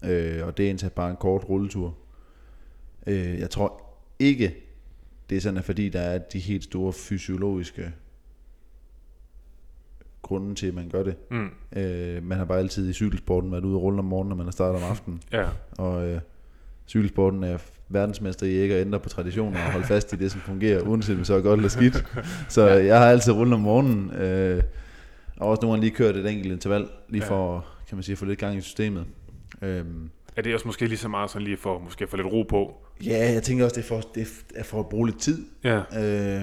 Øh, 0.06 0.47
og 0.47 0.58
det 0.58 0.66
er 0.66 0.70
indtil 0.70 0.89
bare 0.89 1.10
en 1.10 1.16
kort 1.16 1.49
rulletur. 1.49 1.95
Øh, 3.08 3.39
jeg 3.39 3.49
tror 3.49 3.82
ikke, 4.20 4.56
det 5.30 5.38
er 5.38 5.41
sådan, 5.41 5.58
at 5.58 5.64
fordi 5.66 5.89
der 5.89 5.99
er 6.01 6.18
de 6.18 6.39
helt 6.39 6.64
store 6.64 6.93
fysiologiske 6.93 7.91
grunde 10.22 10.56
til, 10.56 10.68
at 10.68 10.74
man 10.74 10.89
gør 10.89 11.04
det. 11.04 11.16
mm, 11.32 11.49
Øh, 11.76 12.24
man 12.24 12.38
har 12.38 12.45
bare 12.45 12.60
altid 12.60 12.89
i 12.89 12.93
cykelsporten 12.93 13.51
været 13.51 13.66
ude 13.66 13.76
og 13.76 13.82
rulle 13.82 13.99
om 13.99 14.06
morgenen, 14.06 14.30
når 14.30 14.36
man 14.36 14.45
har 14.45 14.51
startet 14.51 14.84
om 14.84 14.89
aftenen. 14.89 15.22
ja, 15.32 15.45
Og 15.78 16.08
øh, 16.08 16.20
cykelsporten 16.88 17.43
er 17.43 17.58
verdensmester 17.89 18.45
i 18.47 18.49
ikke 18.49 18.76
at 18.76 18.82
ændre 18.86 18.99
på 18.99 19.10
traditioner 19.10 19.66
og 19.66 19.72
holde 19.72 19.88
fast 19.88 20.14
i 20.14 20.16
det, 20.16 20.32
som 20.32 20.41
fungerer, 20.41 20.82
uanset 20.82 21.14
om 21.14 21.18
det 21.18 21.28
så 21.28 21.34
er 21.34 21.41
godt 21.41 21.58
eller 21.58 21.70
skidt. 21.70 22.06
Så 22.49 22.68
jeg 22.70 22.99
har 22.99 23.06
altid 23.08 23.34
rullet 23.34 23.54
om 23.54 23.60
morgenen, 23.60 24.12
øh, 24.12 24.64
og 25.38 25.47
også 25.49 25.62
nogle 25.62 25.74
gange 25.74 25.86
lige 25.88 25.95
kørt 25.95 26.16
et 26.16 26.28
enkelt 26.32 26.51
interval, 26.54 26.88
lige 27.10 27.24
Ja. 27.24 27.30
for 27.30 27.66
kan 27.88 27.95
man 27.97 28.04
sige, 28.04 28.14
at 28.14 28.18
få 28.18 28.26
lidt 28.26 28.39
gang 28.39 28.58
i 28.58 28.62
systemet. 28.62 29.06
Øhm, 29.64 30.09
er 30.36 30.41
det 30.41 30.53
også 30.53 30.68
måske 30.68 30.86
lige 30.88 30.97
så 30.97 31.07
meget 31.07 31.30
sådan 31.30 31.45
lige 31.45 31.57
for 31.57 31.80
måske 31.80 32.07
få 32.07 32.18
lidt 32.18 32.28
ro 32.28 32.43
på? 32.43 32.74
ja, 33.05 33.34
jeg 33.34 33.43
tænker 33.43 33.64
også, 33.64 33.76
det 33.76 33.82
er 33.84 33.88
for, 33.88 34.01
det 34.16 34.28
er 34.55 34.64
for 34.64 34.80
at 34.80 34.89
bruge 34.89 35.07
lidt 35.07 35.20
tid, 35.20 35.45
Ja, 35.64 35.78
øh, 35.78 36.41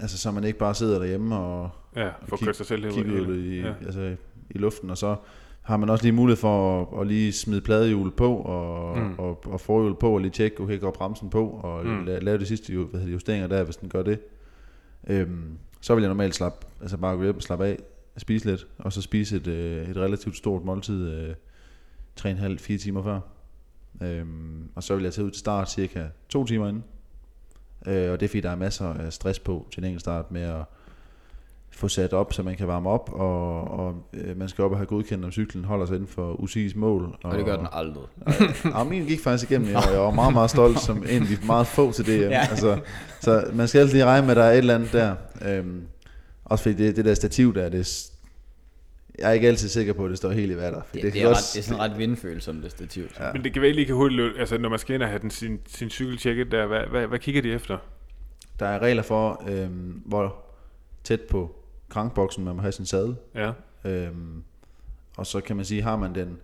altså 0.00 0.18
så 0.18 0.30
man 0.30 0.44
ikke 0.44 0.58
bare 0.58 0.74
sidder 0.74 0.98
derhjemme 0.98 1.36
og 1.36 1.70
ja, 1.96 2.08
for 2.28 2.36
at 2.36 2.40
kig- 2.42 2.52
sig 2.56 2.66
selv 2.66 2.90
kigger 2.92 3.20
ud 3.28 3.36
i, 3.38 3.60
ja. 3.60 3.72
altså, 3.86 4.16
i 4.50 4.58
luften, 4.58 4.90
og 4.90 4.98
så 4.98 5.16
har 5.62 5.76
man 5.76 5.90
også 5.90 6.04
lige 6.04 6.12
mulighed 6.12 6.36
for 6.40 6.82
at, 6.82 7.00
at 7.00 7.06
lige 7.06 7.32
smide 7.32 7.60
pladehjul 7.60 8.10
på, 8.10 8.36
og, 8.36 8.98
Mm. 8.98 9.14
og, 9.18 9.40
og 9.46 9.60
forhjul 9.60 9.94
på, 9.96 10.10
og 10.14 10.18
lige 10.20 10.30
tjekke, 10.30 10.60
okay, 10.60 10.80
går 10.80 10.90
bremsen 10.90 11.30
på, 11.30 11.48
og 11.48 11.86
Mm. 11.86 12.04
la, 12.04 12.18
lave 12.18 12.38
de 12.38 12.46
sidste 12.46 12.72
hvad 12.76 13.00
hedder 13.00 13.12
justeringer 13.12 13.46
der, 13.46 13.64
hvis 13.64 13.76
den 13.76 13.88
gør 13.88 14.02
det. 14.02 14.18
Øhm, 15.06 15.42
så 15.80 15.94
vil 15.94 16.02
jeg 16.02 16.08
normalt 16.08 16.34
slappe, 16.34 16.66
altså 16.80 16.96
bare 16.96 17.16
gå 17.16 17.22
hjem 17.22 17.36
og 17.36 17.42
slappe 17.42 17.66
af, 17.66 17.78
spise 18.16 18.46
lidt, 18.50 18.66
og 18.78 18.92
så 18.92 19.02
spise 19.02 19.36
et, 19.36 19.46
øh, 19.46 19.88
et 19.90 19.96
relativt 19.96 20.36
stort 20.36 20.64
måltid, 20.64 21.10
øh, 21.12 21.34
3,5-4 22.20 22.78
timer 22.78 23.02
før. 23.02 23.20
Øhm, 24.02 24.68
og 24.74 24.82
så 24.82 24.94
vil 24.94 25.04
jeg 25.04 25.12
tage 25.12 25.24
ud 25.24 25.30
til 25.30 25.40
start 25.40 25.70
cirka 25.70 26.04
to 26.28 26.44
timer 26.44 26.68
inden. 26.68 26.84
Øh, 27.86 28.12
og 28.12 28.20
det 28.20 28.26
er 28.26 28.28
fordi, 28.28 28.40
der 28.40 28.50
er 28.50 28.56
masser 28.56 28.94
af 28.94 29.12
stress 29.12 29.38
på 29.38 29.66
til 29.72 29.80
en 29.80 29.84
enkelt 29.84 30.00
start 30.00 30.30
med 30.30 30.42
at 30.42 30.64
få 31.70 31.88
sat 31.88 32.12
op, 32.12 32.32
så 32.32 32.42
man 32.42 32.56
kan 32.56 32.68
varme 32.68 32.88
op, 32.88 33.10
og, 33.12 33.70
og 33.70 33.94
øh, 34.12 34.38
man 34.38 34.48
skal 34.48 34.64
op 34.64 34.70
og 34.70 34.76
have 34.76 34.86
godkendt, 34.86 35.24
om 35.24 35.32
cyklen 35.32 35.64
holder 35.64 35.86
sig 35.86 35.94
inden 35.94 36.08
for 36.08 36.34
UCI's 36.34 36.78
mål. 36.78 37.18
Og 37.24 37.38
det 37.38 37.44
gør 37.44 37.56
den 37.56 37.66
aldrig. 37.72 38.04
Og 38.74 38.86
min 38.86 39.04
gik 39.04 39.20
faktisk 39.20 39.50
igennem 39.50 39.74
og 39.76 39.92
jeg 39.92 40.00
var 40.00 40.10
meget, 40.10 40.32
meget 40.32 40.50
stolt, 40.50 40.80
som 40.80 40.96
en 41.08 41.22
af 41.22 41.28
de 41.28 41.38
meget 41.46 41.66
få 41.66 41.92
til 41.92 42.06
det. 42.06 42.20
Ja. 42.20 42.46
Altså, 42.50 42.80
så 43.20 43.44
man 43.52 43.68
skal 43.68 43.78
altid 43.78 43.94
lige 43.94 44.04
regne 44.04 44.26
med, 44.26 44.30
at 44.30 44.36
der 44.36 44.44
er 44.44 44.52
et 44.52 44.58
eller 44.58 44.74
andet 44.74 44.92
der. 44.92 45.14
Øhm, 45.42 45.82
også 46.44 46.62
fordi 46.62 46.74
det, 46.86 46.96
det 46.96 47.04
der 47.04 47.14
stativ 47.14 47.54
der, 47.54 47.68
det, 47.68 48.10
jeg 49.18 49.28
er 49.28 49.32
ikke 49.32 49.48
altid 49.48 49.68
sikker 49.68 49.92
på, 49.92 50.04
at 50.04 50.10
det 50.10 50.18
står 50.18 50.30
helt 50.30 50.52
i 50.52 50.56
vatter. 50.56 50.80
Det, 50.94 51.02
det, 51.02 51.12
det, 51.12 51.22
er, 51.22 51.26
godt- 51.26 51.36
ret, 51.36 51.50
det 51.54 51.58
er 51.58 51.62
sådan 51.62 51.80
ret 51.82 51.98
vindfølsomt, 51.98 52.62
det 52.62 52.70
stativ. 52.70 53.04
Ja. 53.20 53.32
Men 53.32 53.44
det 53.44 53.52
kan 53.52 53.62
være 53.62 53.72
lige 53.72 53.86
kan 53.86 53.94
hurtigt 53.94 54.38
altså 54.38 54.58
når 54.58 54.68
man 54.68 54.78
skal 54.78 54.94
ind 54.94 55.02
og 55.02 55.08
have 55.08 55.18
den, 55.18 55.30
sin, 55.30 55.60
sin 55.66 55.90
cykel 55.90 56.18
tjekket 56.18 56.50
der, 56.52 56.66
hvad, 56.66 56.80
hvad, 56.90 57.06
hvad 57.06 57.18
kigger 57.18 57.42
de 57.42 57.52
efter? 57.52 57.78
Der 58.58 58.66
er 58.66 58.78
regler 58.78 59.02
for, 59.02 59.42
øhm, 59.48 60.02
hvor 60.06 60.36
tæt 61.04 61.20
på 61.20 61.54
krankboksen 61.88 62.44
man 62.44 62.56
må 62.56 62.62
have 62.62 62.72
sin 62.72 62.86
sadel. 62.86 63.16
Ja, 63.34 63.52
Øhm, 63.84 64.42
og 65.16 65.26
så 65.26 65.40
kan 65.40 65.56
man 65.56 65.64
sige, 65.64 65.82
har 65.82 65.96
man 65.96 66.14
den 66.14 66.38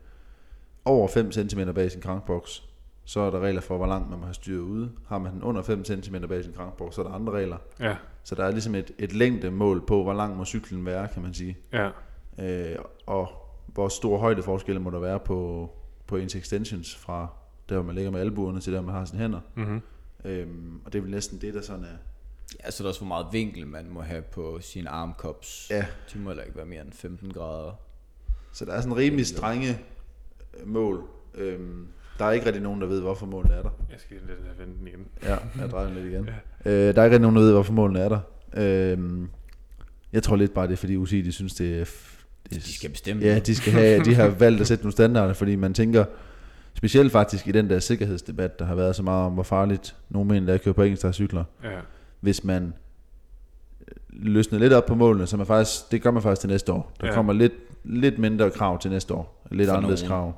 over 0.85 1.09
5 1.09 1.33
cm 1.33 1.61
bag 1.75 1.91
sin 1.91 2.01
krankboks, 2.01 2.63
så 3.05 3.21
er 3.21 3.31
der 3.31 3.41
regler 3.41 3.61
for, 3.61 3.77
hvor 3.77 3.87
langt 3.87 4.11
man 4.11 4.19
må 4.19 4.25
have 4.25 4.35
styret 4.35 4.61
ude. 4.61 4.91
Har 5.09 5.19
man 5.19 5.33
den 5.33 5.43
under 5.43 5.63
5 5.63 5.85
cm 5.85 6.17
bag 6.29 6.45
sin 6.45 6.53
krankboks, 6.53 6.95
så 6.97 7.03
er 7.03 7.07
der 7.07 7.15
andre 7.15 7.33
regler. 7.33 7.57
ja, 7.81 7.97
Så 8.25 8.35
der 8.35 8.45
er 8.45 8.51
ligesom 8.51 8.75
et, 8.75 8.91
et 8.99 9.13
længdemål 9.13 9.87
på, 9.87 10.03
hvor 10.03 10.13
lang 10.13 10.37
må 10.37 10.45
cyklen 10.45 10.87
være, 10.87 11.09
kan 11.09 11.23
man 11.23 11.35
sige. 11.35 11.57
ja, 11.73 11.89
Øh, 12.39 12.77
og 13.07 13.29
hvor 13.67 13.89
stor 13.89 14.19
højdeforskel 14.19 14.81
må 14.81 14.91
der 14.91 14.99
være 14.99 15.21
på, 15.21 15.71
på 16.07 16.17
ens 16.17 16.35
extensions 16.35 16.97
fra 16.97 17.29
der, 17.69 17.75
hvor 17.75 17.85
man 17.85 17.95
ligger 17.95 18.11
med 18.11 18.21
albuerne, 18.21 18.61
til 18.61 18.73
der, 18.73 18.81
hvor 18.81 18.93
man 18.93 18.99
har 19.01 19.05
sine 19.05 19.21
hænder. 19.21 19.41
mm-hmm. 19.55 19.81
Øhm, 20.25 20.81
og 20.85 20.93
det 20.93 20.99
er 20.99 21.03
vel 21.03 21.11
næsten 21.11 21.41
det, 21.41 21.55
der 21.55 21.63
sådan 21.63 21.85
er... 21.85 21.97
Ja, 22.65 22.71
så 22.71 22.83
er 22.83 22.85
der 22.85 22.89
også, 22.89 23.01
hvor 23.01 23.09
meget 23.09 23.27
vinkel 23.33 23.67
man 23.67 23.89
må 23.91 24.01
have 24.01 24.23
på 24.23 24.59
sin 24.61 24.87
armkops. 24.87 25.67
Ja. 25.71 25.87
De 26.13 26.19
må 26.19 26.31
heller 26.31 26.43
ikke 26.43 26.57
være 26.57 26.67
mere 26.67 26.81
end 26.81 26.93
15 26.93 27.33
grader. 27.33 27.73
Så 28.53 28.65
der 28.65 28.73
er 28.73 28.81
sådan 28.81 28.97
rimelig 28.97 29.27
strenge 29.27 29.79
øh, 30.61 30.69
mål. 30.69 31.05
Øhm, 31.35 31.89
der 32.19 32.25
er 32.25 32.33
ikke 32.33 32.47
rigtig 32.47 32.63
nogen, 32.63 32.81
der 32.81 32.87
ved, 32.87 33.01
hvorfor 33.01 33.27
målene 33.27 33.55
er 33.55 33.63
der. 33.63 33.71
Jeg 33.91 34.01
skal 34.01 34.17
lidt 34.17 34.39
have 34.45 34.59
vente 34.59 34.79
den 34.79 34.89
igen. 34.89 35.07
Ja, 35.23 35.37
jeg 35.61 35.71
drejer 35.71 35.87
den 35.87 35.97
lidt 35.97 36.07
igen. 36.07 36.31
Øh, 36.67 36.73
der 36.73 37.01
er 37.01 37.05
ikke 37.05 37.17
rigtig 37.17 37.21
nogen, 37.21 37.37
der 37.37 37.43
ved, 37.43 37.53
hvorfor 37.53 37.73
målene 37.73 38.01
er 38.01 38.09
der. 38.09 38.21
Øh, 38.57 39.29
jeg 40.13 40.23
tror 40.23 40.37
lidt 40.37 40.55
bare, 40.55 40.67
det 40.67 40.73
er 40.73 40.77
fordi 40.77 40.97
UCI, 40.97 41.23
de 41.23 41.33
synes, 41.33 41.55
det 41.55 41.81
er... 41.81 42.14
De 42.51 42.75
skal 42.75 42.91
bestemme 42.91 43.23
Ja, 43.25 43.39
de, 43.39 43.55
skal 43.55 43.73
have, 43.73 44.05
de 44.05 44.15
har 44.15 44.29
valgt 44.45 44.61
at 44.61 44.67
sætte 44.67 44.85
nogle 44.85 44.93
standarder, 44.93 45.35
fordi 45.35 45.57
man 45.57 45.75
tænker, 45.75 46.05
specielt 46.75 47.13
faktisk 47.13 47.47
i 47.49 47.53
den 47.53 47.71
der 47.71 47.79
sikkerhedsdebat, 47.79 48.59
der 48.59 48.65
har 48.65 48.75
været 48.75 48.97
så 48.97 49.03
meget 49.03 49.27
om, 49.27 49.33
hvor 49.33 49.43
farligt 49.43 49.95
nogle 50.09 50.29
mener, 50.29 50.47
der 50.53 50.59
kører 50.59 50.73
på 50.73 50.83
enkeltstartscykler, 50.83 51.45
Ja, 51.65 51.69
hvis 52.21 52.45
man 52.45 52.73
øh, 53.89 53.95
løsner 54.13 54.59
lidt 54.59 54.73
op 54.73 54.87
på 54.87 54.95
målene, 54.95 55.27
så 55.27 55.37
man 55.37 55.47
faktisk, 55.47 55.91
det 55.93 56.03
gør 56.03 56.11
man 56.11 56.23
faktisk 56.23 56.41
til 56.41 56.51
næste 56.51 56.73
år. 56.73 56.93
Der 57.01 57.07
Ja. 57.07 57.15
kommer 57.15 57.33
lidt, 57.33 57.53
lidt 57.85 58.19
mindre 58.19 58.51
krav 58.51 58.79
til 58.79 58.91
næste 58.91 59.15
år. 59.15 59.43
Lidt 59.51 59.69
For 59.69 59.77
anderledes 59.77 60.03
nogen. 60.03 60.11
krav 60.11 60.35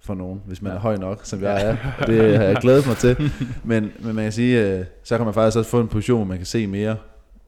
for 0.00 0.14
nogen, 0.14 0.42
hvis 0.46 0.62
man 0.62 0.72
Ja. 0.72 0.76
er 0.76 0.80
høj 0.80 0.96
nok, 0.96 1.20
som 1.24 1.42
jeg 1.42 1.62
er. 1.66 1.76
Det 2.06 2.36
har 2.38 2.44
jeg 2.44 2.56
glædet 2.60 2.86
mig 2.86 2.96
til. 2.96 3.16
Men, 3.64 3.92
men 3.98 4.14
man 4.14 4.24
kan 4.24 4.32
sige, 4.32 4.78
øh, 4.78 4.84
så 5.04 5.16
kan 5.16 5.24
man 5.24 5.34
faktisk 5.34 5.58
også 5.58 5.70
få 5.70 5.80
en 5.80 5.88
position, 5.88 6.18
hvor 6.18 6.26
man 6.26 6.36
kan 6.36 6.46
se 6.46 6.66
mere, 6.66 6.96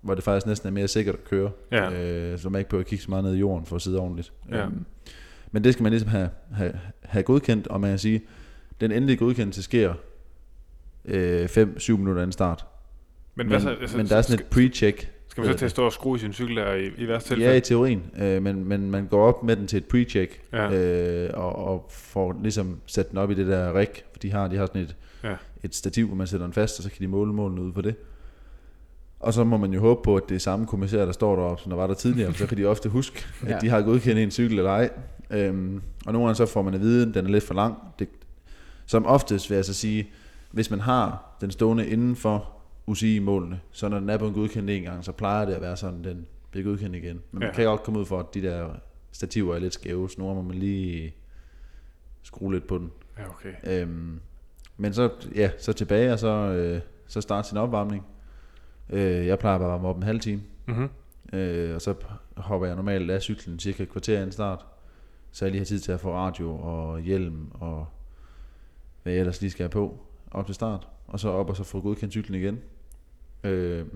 hvor 0.09 0.15
det 0.15 0.25
faktisk 0.25 0.47
næsten 0.47 0.67
er 0.67 0.73
mere 0.73 0.89
sikkert 0.89 1.15
at 1.15 1.25
køre. 1.25 1.51
Ja. 1.73 1.91
Øh, 2.33 2.39
så 2.39 2.49
man 2.49 2.59
ikke 2.59 2.69
behøver 2.71 2.85
at 2.85 2.87
kigge 2.89 3.05
så 3.05 3.11
meget 3.11 3.25
ned 3.25 3.35
i 3.35 3.39
jorden 3.39 3.67
for 3.67 3.77
at 3.77 3.83
sidde 3.83 3.99
ordentligt. 3.99 4.33
Ja. 4.51 4.65
Øhm, 4.65 4.85
men 5.53 5.65
det 5.65 5.73
skal 5.73 5.83
man 5.83 5.93
ligesom 5.93 6.09
have, 6.09 6.29
have, 6.53 6.73
have 7.03 7.23
godkendt, 7.23 7.67
og 7.67 7.81
man 7.81 7.91
kan 7.91 7.99
sige, 7.99 8.23
den 8.81 8.93
endelige 8.93 9.17
godkendelse 9.17 9.63
sker 9.63 9.95
5-7 11.07 11.93
minutter 11.97 12.23
inden 12.23 12.33
start. 12.33 12.67
men, 13.35 13.47
Men, 13.47 13.51
hvad 13.51 13.61
så, 13.61 13.71
altså, 13.81 13.97
men 13.97 14.07
der 14.07 14.17
er 14.17 14.23
sådan 14.23 14.45
et 14.47 14.57
pre-check. 14.57 15.07
skal 15.29 15.45
man 15.45 15.53
så 15.53 15.59
til 15.59 15.65
at 15.65 15.71
stå 15.71 15.85
og 15.85 15.93
skrue 15.93 16.17
i 16.17 16.19
sin 16.19 16.33
cykel 16.33 16.57
der 16.57 16.73
i, 16.75 16.87
i 16.99 17.09
værste 17.09 17.35
Ja, 17.35 17.37
i 17.37 17.61
tilfælde? 17.61 17.61
teorien, 17.61 18.03
øh, 18.19 18.43
men, 18.43 18.65
men 18.65 18.91
man 18.91 19.07
går 19.07 19.27
op 19.29 19.43
med 19.43 19.57
den 19.57 19.67
til 19.67 19.77
et 19.77 19.85
pre-check, 19.95 20.41
Ja. 20.53 20.73
øh, 20.73 21.31
og, 21.35 21.57
og 21.57 21.87
får 21.91 22.37
ligesom 22.43 22.81
sat 22.87 23.11
den 23.11 23.19
op 23.19 23.31
i 23.31 23.35
det 23.35 23.47
der 23.47 23.79
rig, 23.79 23.89
for 24.13 24.19
de 24.19 24.33
har, 24.33 24.49
de 24.49 24.57
har 24.57 24.67
sådan 24.67 24.83
et, 24.83 24.97
Ja. 25.25 25.35
et 25.63 25.75
stativ, 25.75 26.07
hvor 26.07 26.17
man 26.17 26.27
sætter 26.27 26.47
den 26.47 26.53
fast, 26.55 26.79
og 26.79 26.83
så 26.83 26.91
kan 26.91 26.99
de 27.01 27.09
måle 27.09 27.33
målene 27.33 27.63
ud 27.63 27.73
på 27.73 27.83
det. 27.83 27.95
Og 29.21 29.33
så 29.35 29.45
må 29.45 29.57
man 29.57 29.73
jo 29.73 29.81
håbe 29.81 30.01
på, 30.05 30.17
at 30.17 30.23
det 30.29 30.35
er 30.35 30.39
samme 30.39 30.67
kommissær, 30.67 31.05
der 31.05 31.13
står 31.13 31.37
deroppe, 31.37 31.63
som 31.63 31.71
der 31.71 31.77
var 31.77 31.87
der 31.87 31.95
tidligere, 31.95 32.33
for 32.33 32.39
så 32.39 32.47
kan 32.47 32.57
de 32.59 32.65
ofte 32.67 32.89
huske, 32.89 33.27
at 33.43 33.49
Ja. 33.51 33.59
de 33.59 33.69
har 33.69 33.83
godkendt 33.83 34.19
en 34.21 34.31
cykel 34.31 34.59
eller 34.59 34.71
ej. 34.71 34.91
Øhm, 35.31 35.83
og 36.07 36.13
nogle 36.13 36.27
gange 36.27 36.37
så 36.37 36.47
får 36.47 36.63
man 36.63 36.75
at 36.75 36.81
vide, 36.81 37.09
at 37.09 37.15
den 37.15 37.27
er 37.27 37.31
lidt 37.31 37.45
for 37.45 37.55
lang. 37.55 37.75
Det, 37.99 38.09
som 38.87 39.07
oftest 39.07 39.51
vil 39.51 39.55
jeg 39.57 39.65
så 39.65 39.75
sige, 39.75 40.09
hvis 40.53 40.71
man 40.71 40.81
har 40.81 41.37
den 41.41 41.51
stående 41.51 41.87
inden 41.89 42.17
for 42.17 42.51
UCI-målene, 42.87 43.61
så 43.73 43.89
når 43.89 44.01
den 44.01 44.11
er 44.11 44.17
på 44.17 44.27
en 44.27 44.35
godkendt 44.35 44.71
en 44.71 44.83
gang, 44.83 45.05
så 45.05 45.13
plejer 45.13 45.45
det 45.47 45.53
at 45.55 45.63
være 45.63 45.77
sådan, 45.77 46.05
den 46.05 46.27
bliver 46.51 46.65
godkendt 46.65 46.97
igen. 46.97 47.21
Men 47.33 47.39
man 47.41 47.43
Ja. 47.49 47.55
kan 47.55 47.65
godt 47.65 47.83
komme 47.83 48.01
ud 48.01 48.05
for, 48.05 48.19
at 48.21 48.35
de 48.35 48.43
der 48.43 48.69
stativer 49.13 49.55
er 49.55 49.59
lidt 49.59 49.75
skæve, 49.75 50.11
så 50.11 50.15
nogle 50.19 50.35
gange 50.35 50.43
må 50.43 50.49
man 50.49 50.59
lige 50.59 51.15
skrue 52.23 52.53
lidt 52.53 52.67
på 52.67 52.79
den. 52.79 52.91
Ja, 53.19 53.23
okay. 53.29 53.83
Øhm, 53.83 54.21
men 54.77 54.93
så, 54.95 55.11
ja, 55.35 55.51
så 55.59 55.73
tilbage, 55.73 56.13
og 56.13 56.19
så, 56.19 56.29
øh, 56.29 56.81
så 57.07 57.21
starte 57.21 57.49
sin 57.49 57.59
opvarmning. 57.59 58.07
Øh, 58.91 59.27
jeg 59.27 59.39
plejer 59.39 59.59
bare 59.59 59.67
at 59.69 59.73
varme 59.73 59.89
op 59.89 59.97
en 59.97 60.03
halv 60.03 60.21
time, 60.21 60.43
Mm-hmm. 60.67 60.89
øh, 61.33 61.75
og 61.75 61.81
så 61.83 61.95
hopper 62.37 62.67
jeg 62.67 62.77
normalt 62.77 63.11
af 63.11 63.23
cyklen 63.23 63.59
cirka 63.59 63.83
et 63.83 63.89
kvarter 63.91 64.17
inden 64.17 64.33
start. 64.33 64.67
Så 65.33 65.45
jeg 65.45 65.53
lige 65.53 65.61
har 65.61 65.65
tid 65.67 65.79
til 65.81 65.93
at 65.93 66.01
få 66.01 66.15
radio 66.15 66.57
og 66.57 67.01
hjelm 67.01 67.49
og 67.55 67.87
hvad 69.03 69.13
jeg 69.13 69.21
ellers 69.21 69.41
lige 69.41 69.51
skal 69.51 69.63
have 69.65 69.71
på 69.71 69.99
op 70.31 70.47
til 70.47 70.55
start. 70.55 70.89
Og 71.07 71.21
så 71.21 71.29
op 71.29 71.51
og 71.51 71.57
så 71.57 71.65
få 71.65 71.81
godkendt 71.81 72.13
cyklen 72.13 72.35
igen. 72.41 72.61
Øh, 73.45 73.87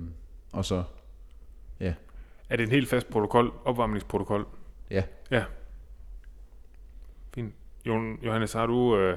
og 0.52 0.64
så, 0.64 0.82
Er 1.80 2.56
det 2.56 2.60
en 2.64 2.70
helt 2.70 2.88
fast 2.88 3.10
protokol, 3.10 3.52
opvarmningsprotokol? 3.64 4.46
ja, 4.90 5.02
Ja. 5.30 5.44
Fint. 7.34 7.54
Johannes, 7.86 8.52
har 8.52 8.66
du... 8.66 8.96
Øh, 8.96 9.12
er 9.12 9.16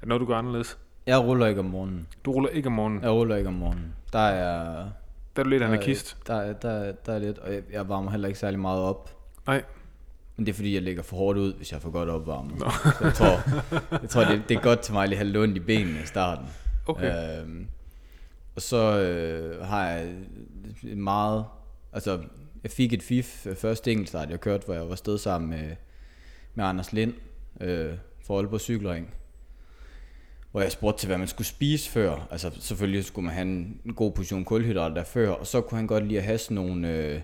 det 0.00 0.08
noget, 0.08 0.20
du 0.20 0.26
gør 0.26 0.34
anderledes? 0.36 0.78
Jeg 1.06 1.18
ruller 1.24 1.46
ikke 1.46 1.60
om 1.60 1.64
morgenen. 1.66 2.06
Du 2.24 2.32
ruller 2.32 2.50
ikke 2.50 2.66
om 2.66 2.72
morgenen. 2.72 3.02
Jeg 3.02 3.10
ruller 3.10 3.36
ikke 3.36 3.48
om 3.48 3.54
morgenen. 3.54 3.94
Der 4.12 4.18
er 4.18 4.88
Der 5.36 5.42
er 5.42 5.44
du 5.44 5.50
lidt 5.50 5.62
anarkist. 5.62 6.16
Der, 6.26 6.52
der, 6.52 6.92
der 6.92 7.12
er 7.12 7.18
lidt, 7.18 7.38
og 7.38 7.54
jeg, 7.54 7.62
jeg 7.72 7.88
varmer 7.88 8.10
heller 8.10 8.28
ikke 8.28 8.40
særlig 8.40 8.60
meget 8.60 8.80
op. 8.80 9.10
Nej. 9.46 9.62
Men 10.36 10.46
det 10.46 10.52
er 10.52 10.56
fordi, 10.56 10.74
jeg 10.74 10.82
ligger 10.82 11.02
for 11.02 11.16
hårdt 11.16 11.38
ud, 11.38 11.54
hvis 11.54 11.72
jeg 11.72 11.82
får 11.82 11.90
godt 11.90 12.08
opvarmet. 12.08 12.60
Så 12.60 13.04
jeg 13.04 13.14
tror, 13.14 13.40
jeg 14.02 14.10
tror 14.10 14.24
det, 14.24 14.42
det 14.48 14.56
er 14.56 14.60
godt 14.60 14.80
til 14.80 14.94
mig 14.94 15.02
at 15.02 15.08
lige 15.08 15.18
have 15.18 15.42
ondt 15.42 15.56
i 15.56 15.60
benene 15.60 16.02
i 16.02 16.06
starten. 16.06 16.46
Okay. 16.86 17.40
Øhm, 17.40 17.66
og 18.54 18.62
så 18.62 19.00
øh, 19.00 19.66
har 19.66 19.86
jeg 19.86 20.14
et 20.82 20.98
meget... 20.98 21.44
Altså, 21.92 22.22
jeg 22.62 22.70
fik 22.70 22.92
et 22.92 23.02
FIF 23.02 23.46
øh, 23.46 23.56
første 23.56 23.92
enkeltstart, 23.92 24.30
jeg 24.30 24.40
kørte, 24.40 24.64
hvor 24.64 24.74
jeg 24.74 24.88
var 24.88 24.94
sted 24.94 25.18
sammen 25.18 25.50
med, 25.50 25.76
med 26.54 26.64
Anders 26.64 26.92
Lind 26.92 27.14
øh, 27.60 27.92
for 28.26 28.38
Aalborg 28.38 28.60
Cykelring. 28.60 29.14
Hvor 30.56 30.62
jeg 30.62 30.72
spurgte 30.72 31.00
til, 31.00 31.06
hvad 31.06 31.18
man 31.18 31.28
skulle 31.28 31.46
spise 31.46 31.90
før. 31.90 32.28
Altså, 32.30 32.50
selvfølgelig 32.60 33.04
skulle 33.04 33.24
man 33.24 33.34
have 33.34 33.42
en 33.42 33.80
en 33.84 33.94
god 33.94 34.12
portion 34.12 34.44
kulhydrater 34.44 34.94
der 34.94 35.04
før, 35.04 35.30
og 35.30 35.46
så 35.46 35.60
kunne 35.60 35.76
han 35.76 35.86
godt 35.86 36.06
lide 36.06 36.18
at 36.18 36.24
have 36.24 36.38
sådan 36.38 36.54
nogle... 36.54 36.88
Øh, 36.88 37.20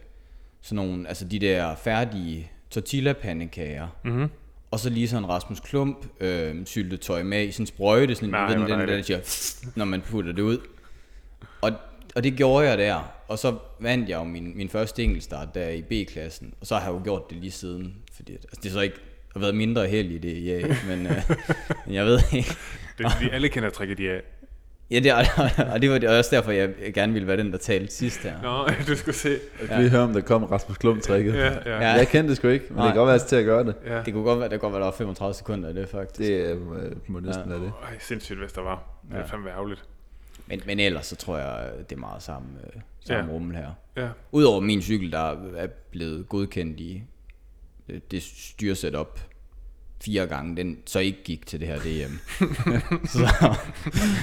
sådan 0.61 0.77
nogle, 0.77 1.09
altså 1.09 1.25
de 1.25 1.39
der 1.39 1.75
færdige 1.75 2.51
tortilla-pandekager. 2.71 3.89
Mm-hmm. 4.05 4.29
Og 4.71 4.81
så 4.81 4.91
lige 4.91 5.09
sådan 5.09 5.29
Rasmus 5.29 5.61
Klump 5.61 6.07
øh, 6.21 6.67
syltetøj 6.67 7.23
med 7.23 7.45
i 7.45 7.53
sådan 7.53 7.63
en 7.63 7.67
sprøjte, 7.67 8.15
sådan, 8.15 8.29
Nej, 8.29 8.47
hvor 8.47 8.67
den, 8.67 8.79
den, 8.79 8.89
der, 8.89 8.97
der 8.97 9.03
siger, 9.03 9.21
når 9.77 9.85
man 9.85 10.01
putter 10.01 10.33
det 10.33 10.43
ud. 10.43 10.59
Og, 11.61 11.73
og 12.15 12.25
det 12.25 12.35
gjorde 12.35 12.69
jeg 12.69 12.79
der. 12.79 13.13
Og 13.29 13.39
så 13.39 13.57
vandt 13.81 14.09
jeg 14.09 14.19
jo 14.19 14.25
min, 14.25 14.57
min 14.57 14.69
første 14.69 15.05
enkeltstart 15.05 15.55
der 15.55 15.69
i 15.69 15.83
B-klassen. 15.83 16.55
Og 16.61 16.67
så 16.67 16.75
har 16.75 16.91
jeg 16.91 16.99
jo 16.99 17.01
gjort 17.05 17.31
det 17.31 17.39
lige 17.39 17.51
siden. 17.51 17.95
Fordi, 18.13 18.33
altså, 18.33 18.61
det 18.63 18.69
er 18.69 18.73
så 18.73 18.81
ikke 18.81 18.97
har 19.33 19.41
været 19.41 19.55
mindre 19.55 19.87
held 19.87 20.11
i 20.11 20.19
det, 20.19 20.45
ja, 20.45 20.77
men, 20.89 21.07
øh, 21.07 21.23
men 21.87 21.95
jeg 21.95 22.07
ved 22.07 22.19
ikke. 22.33 22.57
Det 23.03 23.13
er 23.13 23.17
fordi, 23.17 23.31
alle 23.31 23.49
kender 23.49 23.71
tricket, 23.71 23.99
de 23.99 24.09
er. 24.09 24.21
Ja, 24.91 24.97
det, 24.99 25.07
er, 25.11 25.25
og 25.73 25.83
det 25.83 25.91
var 25.91 25.99
det 25.99 26.09
også 26.19 26.37
derfor, 26.37 26.51
jeg 26.53 26.71
gerne 26.95 27.13
ville 27.13 27.29
være 27.29 27.37
den, 27.37 27.53
der 27.53 27.59
talte 27.59 27.95
sidst 27.95 28.19
her. 28.23 28.43
Nå, 28.43 28.69
du 28.93 28.97
skulle 28.97 29.15
se. 29.15 29.29
Jeg 29.61 29.69
kan 29.69 29.79
lige 29.79 29.91
høre, 29.91 30.01
om 30.03 30.13
der 30.13 30.21
kom 30.21 30.45
Rasmus 30.45 30.79
Klump-trækket. 30.79 31.35
Ja, 31.35 31.47
ja. 31.47 31.53
Ja. 31.67 31.81
ja. 31.81 31.89
Jeg 31.91 32.09
kendte 32.09 32.29
det 32.29 32.37
sgu 32.37 32.49
ikke, 32.49 32.65
men 32.69 32.77
Nej. 32.77 32.85
det 32.87 32.93
kan 32.93 32.99
godt 32.99 33.07
være, 33.07 33.15
at 33.15 33.23
til 33.23 33.37
at 33.37 33.45
gøre 33.45 33.65
det. 33.65 33.75
ja. 33.87 34.03
Det 34.03 34.13
kunne 34.15 34.25
godt 34.25 34.41
være, 34.41 34.49
der 34.49 34.57
godt 34.57 34.73
være, 34.73 34.81
der 34.81 34.87
var 34.87 34.93
35 34.93 35.35
sekunder 35.35 35.69
af 35.69 35.75
det 35.75 35.89
faktisk. 35.89 36.29
Det 36.31 36.57
øh, 36.57 36.61
må 37.11 37.21
næsten 37.21 37.45
Ja. 37.45 37.51
være 37.51 37.61
det. 37.65 37.73
Ej, 37.83 37.99
sindssygt, 38.01 38.39
hvis 38.39 38.53
der 38.53 38.63
var. 38.63 38.83
Det 39.09 39.15
er 39.17 39.19
Ja. 39.21 39.25
fandme 39.27 39.51
ærgerligt. 39.51 39.85
Men, 40.47 40.63
men 40.67 40.81
ellers 40.81 41.07
så 41.07 41.17
tror 41.17 41.39
jeg, 41.39 41.71
det 41.91 41.97
er 41.97 42.01
meget 42.01 42.23
samme, 42.23 42.49
øh, 42.75 42.81
samme 43.07 43.25
Ja. 43.31 43.35
rummel 43.35 43.57
her. 43.57 43.69
Ja. 43.97 44.09
Udover 44.33 44.61
min 44.61 44.83
cykel, 44.83 45.13
der 45.13 45.37
er 45.57 45.67
blevet 45.91 46.29
godkendt 46.29 46.81
i 46.81 47.03
øh, 47.89 48.01
det 48.11 48.23
styresetup 48.23 49.21
fire 50.05 50.27
gange, 50.27 50.57
den 50.57 50.77
så 50.87 50.99
ikke 50.99 51.19
gik 51.25 51.47
til 51.47 51.61
det 51.61 51.69
her 51.69 51.79
DM. 51.79 52.13
så 53.15 53.19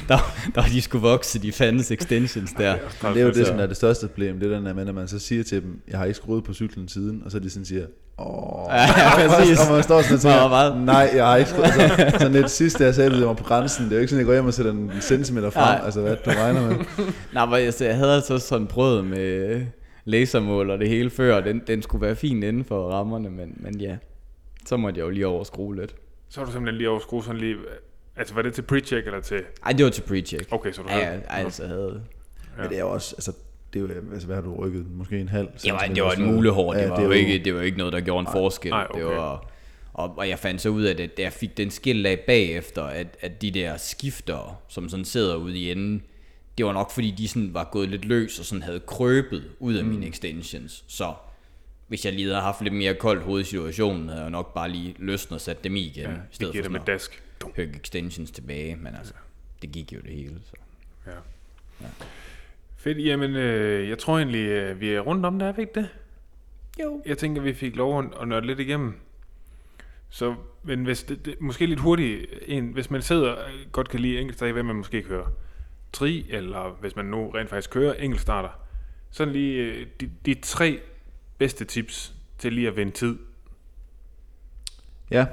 der, 0.07 0.33
der 0.55 0.61
de 0.61 0.81
skulle 0.81 1.01
vokse, 1.01 1.39
de 1.39 1.51
fandens 1.51 1.91
extensions 1.91 2.51
der. 2.51 2.75
Men 3.03 3.13
det 3.13 3.21
er 3.21 3.25
jo 3.25 3.31
det, 3.31 3.47
som 3.47 3.59
er 3.59 3.65
det 3.65 3.77
største 3.77 4.07
problem. 4.07 4.39
Det 4.39 4.51
er 4.51 4.55
den 4.55 4.65
der 4.65 4.73
med, 4.73 4.85
når 4.85 4.93
man 4.93 5.07
så 5.07 5.19
siger 5.19 5.43
til 5.43 5.61
dem, 5.61 5.81
jeg 5.87 5.97
har 5.97 6.05
ikke 6.05 6.17
skruet 6.17 6.43
på 6.43 6.53
cyklen 6.53 6.87
siden, 6.87 7.21
og 7.25 7.31
så 7.31 7.39
de 7.39 7.49
sådan 7.49 7.65
siger, 7.65 7.85
åh, 8.17 8.67
Ja, 8.73 9.27
præcis. 9.27 9.59
og 9.59 9.73
man 9.73 9.83
står 9.83 10.01
sådan 10.01 10.15
og 10.15 10.21
tænker, 10.21 10.85
nej, 10.85 11.09
jeg 11.15 11.25
har 11.25 11.35
ikke 11.35 11.49
skruet. 11.49 11.67
Så, 11.67 12.17
sådan 12.19 12.31
lidt 12.31 12.49
sidste, 12.51 12.83
jeg 12.83 12.95
sagde, 12.95 13.09
det 13.09 13.27
var 13.27 13.33
på 13.33 13.43
grænsen. 13.43 13.85
Det 13.85 13.91
er 13.91 13.95
jo 13.95 13.99
ikke 14.01 14.09
sådan, 14.09 14.19
jeg 14.19 14.25
går 14.25 14.33
hjem 14.33 14.45
og 14.45 14.53
sætter 14.53 14.71
en 14.71 14.91
centimeter 15.01 15.49
frem. 15.49 15.63
Nej. 15.63 15.85
Altså, 15.85 16.01
hvad 16.01 16.15
du 16.25 16.29
regner 16.29 16.67
med. 16.67 16.75
Nej, 17.33 17.45
men 17.45 17.55
altså, 17.55 17.85
jeg 17.85 17.95
havde 17.95 18.15
altså 18.15 18.37
sådan 18.37 18.67
prøvet 18.67 19.05
med 19.05 19.61
lasermål 20.05 20.69
og 20.69 20.79
det 20.79 20.89
hele 20.89 21.09
før, 21.09 21.41
den, 21.41 21.61
den 21.67 21.81
skulle 21.81 22.05
være 22.05 22.15
fin 22.15 22.43
inden 22.43 22.63
for 22.63 22.91
rammerne, 22.91 23.29
men, 23.29 23.53
men 23.57 23.79
ja, 23.79 23.95
så 24.69 24.77
måtte 24.77 24.99
jeg 24.99 25.05
jo 25.05 25.09
lige 25.09 25.27
overskrue 25.27 25.75
lidt. 25.75 25.95
Så 26.29 26.39
har 26.39 26.45
du 26.45 26.51
simpelthen 26.51 26.77
lige 26.77 26.89
overskruet 26.89 27.25
sådan 27.25 27.41
lige... 27.41 27.55
Altså, 28.15 28.33
var 28.33 28.41
det 28.41 28.53
til 28.53 28.61
pre-check 28.71 29.05
eller 29.05 29.21
til... 29.21 29.41
Ej, 29.65 29.71
det 29.71 29.85
var 29.85 29.91
til 29.91 30.01
pre-check. 30.01 30.45
Okay, 30.51 30.71
så 30.71 30.81
du 30.81 30.87
Ja, 30.89 30.93
havde... 30.93 31.23
ja, 31.29 31.35
altså 31.35 31.67
havde... 31.67 32.03
Ja. 32.57 32.61
Men 32.61 32.69
det 32.69 32.77
er 32.77 32.81
jo 32.81 32.89
også, 32.89 33.15
altså, 33.15 33.33
det 33.73 33.91
er 33.91 33.95
altså, 34.11 34.27
hvad 34.27 34.35
har 34.35 34.43
du 34.43 34.55
rykket? 34.55 34.85
Måske 34.91 35.19
en 35.19 35.29
halv 35.29 35.47
Det 35.63 35.73
var, 35.73 35.79
centimeter 35.79 35.93
det 35.93 36.19
var 36.19 36.25
et 36.27 36.33
mulehår, 36.33 36.73
det, 36.73 36.79
Ja, 36.79 36.89
var 36.89 36.97
er 36.97 37.03
jo 37.03 37.11
ikke, 37.11 37.43
det 37.43 37.55
var 37.55 37.61
ikke 37.61 37.77
noget, 37.77 37.93
der 37.93 37.99
gjorde 38.01 38.19
en 38.19 38.27
forskel. 38.31 38.71
Nej, 38.71 38.87
okay. 38.89 38.99
det 38.99 39.07
var, 39.07 39.51
og, 39.93 40.17
og 40.17 40.29
jeg 40.29 40.39
fandt 40.39 40.61
så 40.61 40.69
ud 40.69 40.83
af 40.83 40.97
det, 40.97 41.17
da 41.17 41.21
jeg 41.21 41.33
fik 41.33 41.57
den 41.57 41.71
skilt 41.71 42.07
af 42.07 42.19
bagefter, 42.27 42.83
at, 42.83 43.17
at 43.21 43.41
de 43.41 43.51
der 43.51 43.77
skifter, 43.77 44.61
som 44.67 44.89
sådan 44.89 45.05
sidder 45.05 45.35
ude 45.35 45.57
i 45.57 45.71
enden, 45.71 46.03
det 46.57 46.65
var 46.65 46.73
nok 46.73 46.91
fordi, 46.91 47.11
de 47.11 47.27
sådan 47.27 47.53
var 47.53 47.69
gået 47.71 47.89
lidt 47.89 48.05
løs 48.05 48.39
og 48.39 48.45
sådan 48.45 48.61
havde 48.61 48.79
krøbet 48.79 49.43
ud 49.59 49.73
af 49.73 49.83
mm. 49.83 49.89
mine 49.89 50.07
extensions. 50.07 50.83
Så 50.87 51.13
hvis 51.89 52.05
jeg 52.05 52.13
lige 52.13 52.27
havde 52.27 52.41
haft 52.41 52.61
lidt 52.61 52.73
mere 52.73 52.93
koldt 52.93 53.23
hoved 53.23 53.41
i 53.41 53.43
situationen, 53.43 54.09
havde 54.09 54.21
jeg 54.21 54.29
nok 54.29 54.53
bare 54.53 54.69
lige 54.69 54.95
løsnet 54.97 55.31
og 55.31 55.41
sat 55.41 55.63
dem 55.63 55.75
i 55.75 55.79
igen, 55.79 56.03
Ja, 56.03 56.09
i 56.09 56.13
det 56.13 56.23
stedet 56.31 56.51
giver 56.51 56.63
for 56.63 56.71
med 56.71 56.79
dask. 56.87 57.23
Hugge 57.43 57.75
extensions 57.75 58.31
tilbage. 58.31 58.75
Men 58.75 58.95
altså, 58.95 59.13
det 59.61 59.71
gik 59.71 59.93
jo 59.93 59.99
det 59.99 60.11
hele. 60.11 60.35
Så. 60.45 60.53
Ja. 61.07 61.87
Fedt, 62.77 63.05
jamen 63.05 63.35
øh, 63.35 63.89
jeg 63.89 63.97
tror 63.97 64.17
egentlig, 64.17 64.47
øh, 64.47 64.79
vi 64.81 64.89
er 64.89 64.99
rundt 64.99 65.25
om 65.25 65.39
det, 65.39 65.47
er 65.47 65.51
vi 65.51 65.61
ikke 65.61 65.73
det? 65.75 65.89
Jo. 66.81 67.01
Jeg 67.05 67.17
tænker, 67.17 67.41
vi 67.41 67.53
fik 67.53 67.75
lov 67.75 68.03
at, 68.21 68.27
nørde 68.27 68.47
lidt 68.47 68.59
igennem. 68.59 68.99
Så, 70.09 70.35
men 70.63 70.83
hvis 70.83 71.03
det, 71.03 71.25
det, 71.25 71.41
måske 71.41 71.65
lidt 71.65 71.79
hurtigt, 71.79 72.25
en, 72.45 72.67
hvis 72.67 72.91
man 72.91 73.01
sidder 73.01 73.31
og 73.31 73.51
godt 73.71 73.89
kan 73.89 73.99
lide 73.99 74.19
enkeltstarter, 74.19 74.53
hvad 74.53 74.63
man 74.63 74.75
måske 74.75 75.01
kører 75.03 75.27
tri, 75.93 76.25
eller 76.29 76.77
hvis 76.81 76.95
man 76.95 77.05
nu 77.05 77.29
rent 77.29 77.49
faktisk 77.49 77.69
kører 77.69 77.93
enkeltstarter, 77.93 78.49
sådan 79.11 79.33
lige 79.33 79.63
øh, 79.63 79.87
de, 80.01 80.09
de 80.25 80.33
tre 80.33 80.79
bedste 81.39 81.65
tips 81.65 82.13
til 82.37 82.53
lige 82.53 82.67
at 82.67 82.75
vinde 82.75 82.91
tid. 82.91 83.17
Ja. 85.11 85.25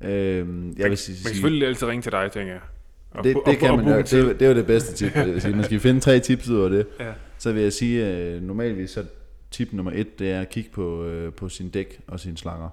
Øhm, 0.00 0.68
jeg 0.68 0.76
vil 0.76 0.88
Man 0.88 0.96
sige, 0.96 1.16
kan 1.24 1.24
selvfølgelig 1.34 1.68
altid 1.68 1.86
ringe 1.88 2.02
til 2.02 2.12
dig, 2.12 2.30
tænker 2.32 2.52
jeg. 2.52 2.62
Og 3.10 3.24
det, 3.24 3.36
det 3.36 3.54
og- 3.54 3.60
kan 3.60 3.70
og 3.70 3.76
man 3.76 3.86
jo, 3.88 3.96
det, 3.98 4.10
det 4.40 4.42
er 4.42 4.48
jo 4.48 4.54
det 4.54 4.66
bedste 4.66 4.94
tip. 4.94 5.16
Jeg 5.16 5.26
vil 5.26 5.40
sige. 5.40 5.54
Man 5.56 5.64
skal 5.64 5.80
finde 5.80 6.00
tre 6.00 6.20
tips 6.20 6.48
ud 6.48 6.60
af 6.64 6.70
det. 6.70 6.86
Ja. 7.00 7.12
Så 7.38 7.52
vil 7.52 7.62
jeg 7.62 7.72
sige, 7.72 8.40
normalvis 8.40 8.90
så 8.90 9.06
tip 9.50 9.72
nummer 9.72 9.92
et, 9.94 10.18
det 10.18 10.30
er 10.30 10.40
at 10.40 10.48
kigge 10.48 10.70
på, 10.70 11.04
øh, 11.04 11.32
på 11.32 11.48
sin 11.48 11.70
dæk 11.70 12.00
og 12.06 12.20
sine 12.20 12.36
slanger. 12.38 12.68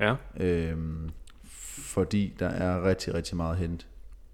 Ja, 0.00 0.14
Øhm, 0.40 1.10
fordi 1.78 2.34
der 2.38 2.48
er 2.48 2.88
rigtig, 2.88 3.14
rigtig 3.14 3.36
meget 3.36 3.56
hent 3.58 3.86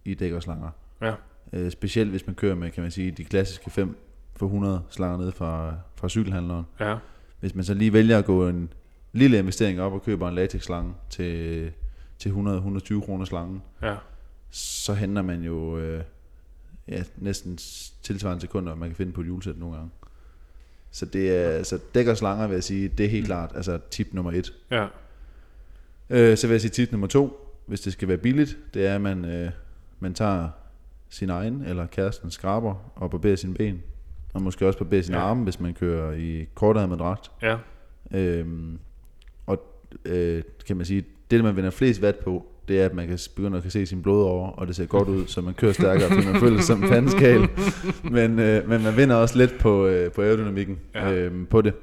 i 0.05 0.15
dæk 0.15 0.33
og 0.33 0.43
slanger. 0.43 0.71
ja, 1.03 1.15
Øh, 1.53 1.71
specielt 1.71 2.11
hvis 2.11 2.27
man 2.27 2.35
kører 2.35 2.55
med, 2.55 2.71
kan 2.71 2.83
man 2.83 2.91
sige, 2.91 3.11
de 3.11 3.25
klassiske 3.25 3.71
5 3.71 3.97
for 4.37 4.47
100 4.47 4.83
slanger 4.91 5.19
ned 5.19 5.33
fra, 5.33 5.75
fra 5.99 6.09
cykelhandleren. 6.09 6.65
ja, 6.81 6.97
Hvis 7.41 7.55
man 7.55 7.65
så 7.65 7.75
lige 7.75 7.93
vælger 7.93 8.19
at 8.19 8.25
gå 8.25 8.49
en 8.49 8.73
lille 9.13 9.39
investering 9.39 9.81
op 9.81 9.93
og 9.93 10.03
køber 10.03 10.29
en 10.29 10.35
latexslange 10.35 10.95
til, 11.11 11.71
til 12.19 12.31
100-120 12.31 13.01
kroner 13.05 13.25
slangen, 13.25 13.63
ja, 13.83 13.97
så 14.51 14.95
henter 14.95 15.23
man 15.23 15.43
jo 15.43 15.79
øh, 15.79 16.03
ja, 16.89 17.03
næsten 17.17 17.57
tilsvarende 18.03 18.41
sekunder, 18.41 18.75
man 18.75 18.89
kan 18.89 18.97
finde 18.97 19.13
på 19.13 19.21
et 19.21 19.27
julesæt 19.27 19.59
nogle 19.59 19.77
gange. 19.77 19.91
Så 20.91 21.07
det 21.07 21.37
er, 21.37 21.63
så 21.63 21.79
dæk 21.95 22.07
og 22.07 22.17
slanger 22.17 22.47
vil 22.47 22.55
jeg 22.55 22.65
sige, 22.65 22.89
det 22.89 23.07
er 23.07 23.11
helt 23.11 23.27
klart, 23.27 23.53
altså 23.55 23.79
tip 23.91 24.09
nummer 24.13 24.33
et. 24.33 24.53
ja, 24.71 24.87
Øh, 26.11 26.37
så 26.37 26.47
vil 26.47 26.55
jeg 26.55 26.61
sige 26.61 26.71
tip 26.71 26.93
nummer 26.93 27.07
to, 27.07 27.55
hvis 27.67 27.81
det 27.81 27.93
skal 27.93 28.09
være 28.09 28.17
billigt, 28.19 28.59
det 28.75 28.87
er, 28.87 28.95
at 28.95 29.01
man, 29.01 29.25
øh, 29.25 29.51
man 30.01 30.15
tager 30.15 30.49
sin 31.09 31.31
egen 31.31 31.63
eller 31.63 31.87
kærestens 31.87 32.35
skraber 32.35 32.93
og 32.97 33.11
barberer 33.11 33.37
sine 33.37 33.55
ben. 33.55 33.83
Og 34.35 34.43
måske 34.43 34.67
også 34.67 34.79
barberer 34.79 35.03
sine 35.03 35.17
Ja. 35.19 35.23
arme, 35.25 35.45
hvis 35.45 35.61
man 35.61 35.75
kører 35.75 36.13
i 36.13 36.47
kortærmet 36.55 36.99
dragt. 36.99 37.31
ja, 37.43 37.57
Øhm, 38.15 38.79
og 39.47 39.63
øh, 40.05 40.43
kan 40.67 40.77
man 40.77 40.87
sige, 40.87 41.05
det 41.31 41.45
man 41.45 41.57
vinder 41.57 41.71
flest 41.71 42.03
vat 42.03 42.17
på, 42.17 42.47
det 42.69 42.81
er, 42.81 42.85
at 42.85 42.95
man 42.95 43.09
kan 43.09 43.19
begynde 43.37 43.57
at 43.57 43.63
kan 43.63 43.71
se 43.73 43.87
sin 43.87 44.03
blod 44.03 44.23
over, 44.25 44.49
og 44.49 44.67
det 44.67 44.77
ser 44.77 44.87
godt 44.87 45.09
ud, 45.09 45.27
så 45.27 45.41
man 45.41 45.55
kører 45.55 45.73
stærkere, 45.73 46.09
fordi 46.11 46.27
man 46.27 46.41
føler 46.45 46.57
sig 46.57 46.65
som 46.67 46.83
en 46.83 46.89
pandeskal. 46.89 47.49
Men, 48.05 48.39
øh, 48.39 48.69
men 48.69 48.83
man 48.83 48.97
vinder 48.97 49.17
også 49.17 49.39
lidt 49.39 49.59
på, 49.61 49.87
øh, 49.87 50.13
på 50.13 50.23
aerodynamikken 50.23 50.79
Ja. 50.95 51.13
øhm, 51.13 51.47
på 51.47 51.61
det. 51.63 51.75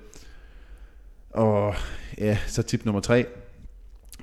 Og 1.30 1.74
ja, 2.18 2.38
så 2.48 2.64
tip 2.64 2.86
nummer 2.86 3.02
tre, 3.02 3.26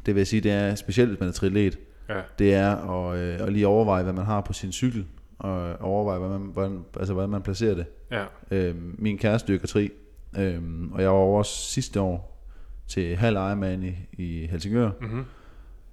det 0.07 0.15
vil 0.15 0.21
jeg 0.21 0.27
sige, 0.27 0.41
det 0.41 0.53
er 0.53 0.75
specielt, 0.75 1.11
hvis 1.11 1.21
man 1.21 1.29
er 1.29 1.33
triatlet, 1.33 1.79
ja, 2.09 2.21
det 2.39 2.55
er 2.55 2.77
at, 2.77 3.19
øh, 3.19 3.47
at 3.47 3.53
lige 3.53 3.67
overveje, 3.67 4.03
hvad 4.03 4.13
man 4.13 4.25
har 4.25 4.41
på 4.41 4.53
sin 4.53 4.73
cykel, 4.73 5.07
og 5.43 5.81
overveje, 5.81 6.19
hvordan 6.19 6.41
man, 6.41 6.51
hvordan, 6.53 6.85
altså, 6.97 7.13
hvordan 7.13 7.31
man 7.31 7.43
placerer 7.43 7.75
det. 7.75 7.87
ja, 8.11 8.25
Øhm, 8.51 8.95
min 8.99 9.19
kæreste 9.19 9.53
dykker 9.53 9.67
tri, 9.67 9.91
øhm, 10.39 10.93
og 10.93 11.03
jeg 11.03 11.11
var 11.11 11.17
over 11.17 11.43
sidste 11.43 12.01
år 12.01 12.47
til 12.89 13.17
halv 13.17 13.37
Ironman 13.37 13.83
i, 13.83 13.95
i 14.13 14.47
Helsingør, 14.47 14.91
mm-hmm. 15.01 15.25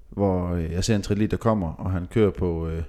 hvor 0.10 0.50
øh, 0.50 0.72
jeg 0.72 0.84
ser 0.84 0.96
en 0.96 1.02
triatlet, 1.02 1.32
der 1.32 1.38
kommer, 1.38 1.74
og 1.74 1.92
han 1.92 2.08
kører 2.12 2.32
på 2.32 2.68
øh, 2.68 2.84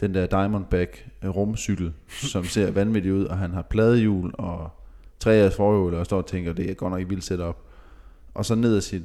den 0.00 0.14
der 0.14 0.26
Diamondback 0.26 1.08
øh, 1.22 1.30
rumcykel, 1.30 1.92
som 2.32 2.44
ser 2.44 2.70
vanvittig 2.70 3.12
ud, 3.12 3.24
og 3.24 3.38
han 3.38 3.50
har 3.50 3.62
pladehjul 3.62 4.34
og 4.38 4.70
tre 5.20 5.32
af 5.32 5.52
forhjul, 5.52 5.94
og 5.94 6.04
står 6.04 6.18
og 6.18 6.26
tænker, 6.26 6.52
det 6.52 6.70
er 6.70 6.74
godt 6.74 6.90
nok 6.90 7.00
ikke 7.00 7.08
vildt 7.08 7.24
setup. 7.24 7.56
Og 8.34 8.44
så 8.44 8.54
ned 8.54 8.76
ad 8.76 8.80
sit 8.80 9.02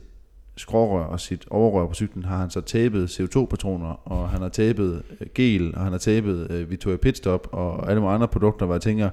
skrårør 0.57 1.03
og 1.05 1.19
sit 1.19 1.45
overrør 1.49 1.87
på 1.87 1.93
cyklen 1.93 2.25
har 2.25 2.37
han 2.37 2.49
så 2.49 2.61
tapet 2.61 3.19
CO2-patroner, 3.19 4.07
og 4.09 4.29
han 4.29 4.41
har 4.41 4.49
tapet 4.49 5.03
øh, 5.21 5.27
gel, 5.35 5.75
og 5.75 5.81
han 5.83 5.91
har 5.91 5.99
tapet 5.99 6.51
øh, 6.51 6.69
Victoria 6.69 6.97
Pitstop, 6.97 7.47
og 7.51 7.89
alle 7.89 8.01
mulige 8.01 8.13
andre 8.15 8.27
produkter, 8.27 8.65
hvor 8.65 8.75
jeg 8.75 8.81
tænker, 8.81 9.09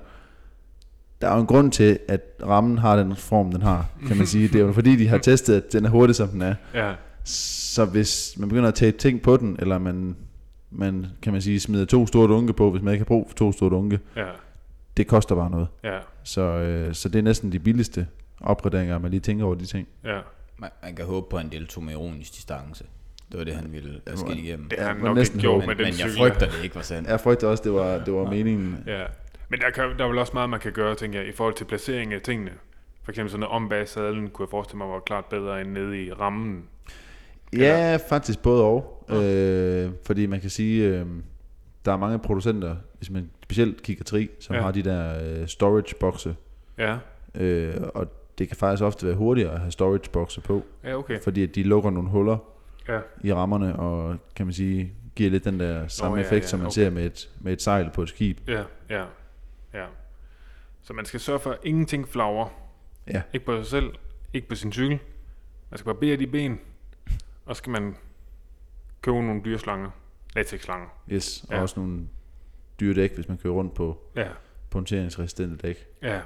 der 1.21 1.29
er 1.29 1.35
jo 1.35 1.41
en 1.41 1.47
grund 1.47 1.73
til, 1.73 1.99
at 2.09 2.21
rammen 2.47 2.79
har 2.79 2.97
den 2.97 3.17
form, 3.17 3.53
den 3.53 3.63
har, 3.63 3.87
kan 4.09 4.17
man 4.17 4.27
sige. 4.27 4.49
Det 4.49 4.61
er 4.61 4.65
jo 4.65 4.73
fordi, 4.73 4.97
de 4.97 5.09
har 5.09 5.19
testet, 5.31 5.55
at 5.57 5.73
den 5.73 5.85
er 5.85 5.89
hurtig, 5.91 6.17
som 6.17 6.29
den 6.29 6.43
er. 6.43 6.55
ja, 6.75 6.93
Så 7.25 7.85
hvis 7.85 8.35
man 8.39 8.49
begynder 8.49 8.69
at 8.69 8.75
tage 8.75 8.93
ting 8.93 9.23
på 9.23 9.37
den, 9.37 9.57
eller 9.59 9.79
man, 9.79 10.17
man 10.71 11.07
kan 11.23 11.33
man 11.33 11.43
sige, 11.43 11.61
smider 11.61 11.85
to 11.85 12.07
store 12.07 12.29
dunke 12.29 12.53
på, 12.53 12.71
hvis 12.71 12.83
man 12.83 12.95
ikke 12.95 13.01
har 13.03 13.07
brug 13.07 13.27
for 13.29 13.35
to 13.37 13.53
store 13.53 13.71
dunke, 13.71 13.99
ja, 14.17 14.27
det 14.97 15.07
koster 15.07 15.35
bare 15.35 15.51
noget. 15.51 15.69
Ja, 15.85 15.99
Så, 16.25 16.41
øh, 16.43 16.95
så 16.95 17.09
det 17.09 17.19
er 17.19 17.23
næsten 17.23 17.53
de 17.53 17.59
billigste 17.59 18.07
opgraderinger, 18.41 18.99
man 18.99 19.11
lige 19.11 19.21
tænker 19.21 19.45
over 19.45 19.55
de 19.55 19.67
ting. 19.67 19.89
ja. 20.05 20.19
Man, 20.61 20.71
man 20.83 20.97
kan 20.97 21.05
håbe 21.05 21.27
på, 21.31 21.37
at 21.37 21.43
han 21.43 21.53
deltog 21.53 21.85
med 21.85 21.93
ironisk 21.93 22.35
distance. 22.35 22.85
Det 23.31 23.39
var 23.39 23.45
det, 23.45 23.55
han 23.55 23.73
ville 23.73 24.01
have 24.07 24.19
skidt 24.19 24.39
igennem. 24.39 24.69
Det 24.69 24.79
har 24.79 24.87
han 24.93 24.97
nok 24.97 25.17
næsten 25.17 25.39
ikke 25.39 25.49
gjort 25.49 25.59
med 25.67 25.67
Men, 25.67 25.77
den 25.77 25.95
men 25.95 26.01
jeg 26.01 26.11
frygter, 26.19 26.47
det 26.47 26.65
ikke 26.65 26.75
var 26.77 26.83
sandt. 26.83 27.09
Jeg 27.09 27.21
frygter 27.21 27.49
også, 27.49 27.63
det 27.63 27.73
var, 27.73 28.05
det 28.05 28.15
var 28.15 28.31
meningen. 28.31 28.85
Ja. 28.87 29.05
Men 29.49 29.61
der, 29.61 29.71
kan, 29.71 29.99
der 29.99 30.05
er 30.05 30.09
vel 30.09 30.19
også 30.19 30.33
meget, 30.35 30.51
man 30.51 30.61
kan 30.61 30.73
gøre, 30.73 30.95
tænker 30.95 31.21
jeg, 31.21 31.29
i 31.29 31.33
forhold 31.33 31.55
til 31.55 31.65
placering 31.65 32.15
af 32.15 32.21
tingene. 32.21 32.51
For 33.03 33.13
eksempel 33.13 33.31
sådan 33.31 33.41
noget 33.41 33.53
om 33.55 33.69
bag 33.69 33.89
sadlen, 33.89 34.31
kunne 34.31 34.45
jeg 34.47 34.51
forestille 34.51 34.79
mig, 34.79 34.89
var 34.89 35.01
klart 35.01 35.25
bedre 35.25 35.61
end 35.61 35.71
nede 35.71 36.05
i 36.05 36.13
rammen. 36.13 36.65
Ja, 37.57 37.99
faktisk 38.09 38.39
både 38.43 38.65
og. 38.65 39.07
Øh, 39.11 39.91
fordi 40.07 40.27
man 40.27 40.41
kan 40.41 40.51
sige, 40.51 40.87
øh, 40.89 41.07
der 41.85 41.93
er 41.93 41.97
mange 41.97 42.19
producenter, 42.19 42.77
hvis 42.99 43.11
man 43.11 43.31
specielt 43.43 43.83
kigger 43.83 44.05
tri, 44.05 44.31
som 44.41 44.55
Ja. 44.55 44.59
ja. 44.61 44.65
har 44.65 44.73
de 44.73 44.83
der 44.83 45.19
øh, 45.41 45.47
storage 45.49 45.95
bokse. 46.01 46.37
Ja, 46.79 46.97
Øh, 47.35 47.75
og 47.95 48.07
det 48.41 48.49
kan 48.49 48.57
faktisk 48.57 48.83
ofte 48.83 49.07
være 49.07 49.17
hurtigere 49.17 49.53
at 49.55 49.61
have 49.61 49.71
storage 49.73 50.11
bokse 50.13 50.41
på, 50.41 50.63
ja 50.85 50.95
okay. 50.99 51.21
fordi 51.23 51.43
at 51.43 51.55
de 51.55 51.63
lukker 51.63 51.91
nogle 51.91 52.09
huller 52.09 52.39
Ja, 52.89 53.01
i 53.25 53.33
rammerne, 53.33 53.77
og 53.79 54.17
kan 54.37 54.47
man 54.47 54.53
sige, 54.53 54.93
giver 55.17 55.31
lidt 55.31 55.45
den 55.45 55.61
der 55.61 55.89
samme 55.89 56.17
ja, 56.17 56.23
effekt, 56.23 56.43
ja, 56.43 56.49
som 56.49 56.59
man 56.59 56.67
okay. 56.67 56.73
ser 56.75 56.91
med 56.91 57.07
et, 57.07 57.31
med 57.41 57.53
et 57.53 57.63
sejl 57.63 57.91
på 57.95 58.03
et 58.03 58.09
skib. 58.09 58.39
ja, 58.49 58.65
ja, 58.91 59.05
ja. 59.75 59.85
Så 60.83 60.93
man 60.93 61.05
skal 61.05 61.21
sørge 61.21 61.39
for, 61.41 61.51
at 61.51 61.59
ingenting 61.63 62.09
flagrer. 62.09 62.49
Ja. 63.07 63.23
Ikke 63.33 63.47
på 63.47 63.57
sig 63.57 63.67
selv, 63.67 63.95
ikke 64.33 64.49
på 64.49 64.55
sin 64.55 64.73
cykel. 64.73 64.99
Man 65.71 65.79
skal 65.79 65.85
barbere 65.95 66.17
de 66.17 66.27
ben, 66.27 66.61
og 67.47 67.57
så 67.57 67.59
skal 67.59 67.71
man 67.71 67.97
købe 69.03 69.23
nogle 69.23 69.43
dyreslanger. 69.45 69.91
Latex-slanger. 70.37 70.89
Yes, 71.13 71.45
og 71.49 71.55
Ja. 71.55 71.61
også 71.63 71.81
nogle 71.81 72.01
dyre 72.81 72.95
dæk, 72.95 73.15
hvis 73.15 73.29
man 73.29 73.39
kører 73.39 73.55
rundt 73.55 73.75
på 73.75 73.99
Ja, 74.17 74.29
punkteringsresistente 74.71 75.57
dæk. 75.57 75.87
ja, 76.03 76.21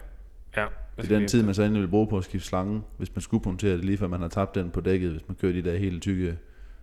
ja. 0.57 0.67
Det 0.97 1.13
er 1.13 1.19
den 1.19 1.29
tid, 1.29 1.43
man 1.43 1.55
så 1.55 1.63
endelig 1.63 1.83
vil 1.83 1.89
bruge 1.89 2.07
på 2.09 2.19
at 2.19 2.25
skifte 2.25 2.49
slangen, 2.49 2.85
hvis 2.97 3.11
man 3.15 3.23
skulle 3.23 3.43
punktere 3.43 3.73
det, 3.77 3.85
lige 3.85 3.99
før 3.99 4.07
man 4.09 4.21
har 4.21 4.29
tabt 4.29 4.55
den 4.55 4.71
på 4.71 4.81
dækket, 4.81 5.11
hvis 5.11 5.23
man 5.29 5.37
kører 5.41 5.53
de 5.53 5.63
der 5.63 5.77
helt 5.77 6.03
tykke 6.03 6.39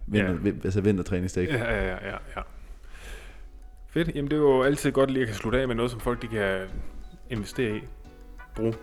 vinter, 0.08 0.38
Ja. 0.46 0.52
altså 0.64 0.82
vintertræningsdæk. 0.82 1.48
Ja, 1.50 1.76
ja, 1.76 1.86
ja, 1.96 2.12
ja. 2.36 2.42
Fedt. 3.90 4.12
Jamen, 4.16 4.32
det 4.32 4.38
er 4.38 4.42
jo 4.42 4.64
altid 4.64 4.92
godt 4.92 5.12
lige 5.12 5.22
at 5.22 5.28
kan 5.28 5.36
slutte 5.36 5.62
af 5.62 5.68
med 5.68 5.76
noget, 5.76 5.92
som 5.92 6.00
folk 6.00 6.22
de 6.22 6.28
kan 6.28 6.60
investere 7.30 7.78
i. 7.78 7.82
Bruge. 8.56 8.74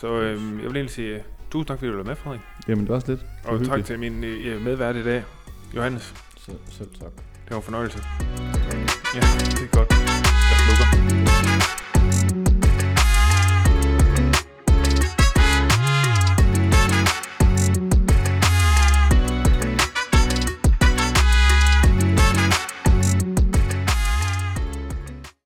Så 0.00 0.20
øhm, 0.20 0.56
jeg 0.56 0.64
vil 0.68 0.76
egentlig 0.76 0.90
sige 0.90 1.14
uh, 1.16 1.22
tusind 1.50 1.66
tak, 1.68 1.78
fordi 1.78 1.90
du 1.90 1.96
var 1.96 2.04
med, 2.04 2.16
Frederik. 2.16 2.40
Jamen 2.68 2.80
det 2.84 2.88
var 2.88 2.94
også 2.94 3.08
lidt. 3.12 3.20
Det 3.20 3.50
Og 3.50 3.64
tak 3.66 3.84
til 3.84 3.98
min 3.98 4.24
øh, 4.24 4.62
medvært 4.64 4.96
i 4.96 5.04
dag, 5.04 5.22
Johannes. 5.76 6.14
Selv, 6.38 6.56
selv 6.70 6.88
tak. 7.00 7.10
Det 7.16 7.50
var 7.50 7.56
en 7.56 7.62
fornøjelse. 7.62 7.98
Ja, 9.14 9.20
det 9.20 9.62
er 9.62 9.76
godt. 9.76 9.90
Jeg 9.90 10.58
slukker. 10.64 11.81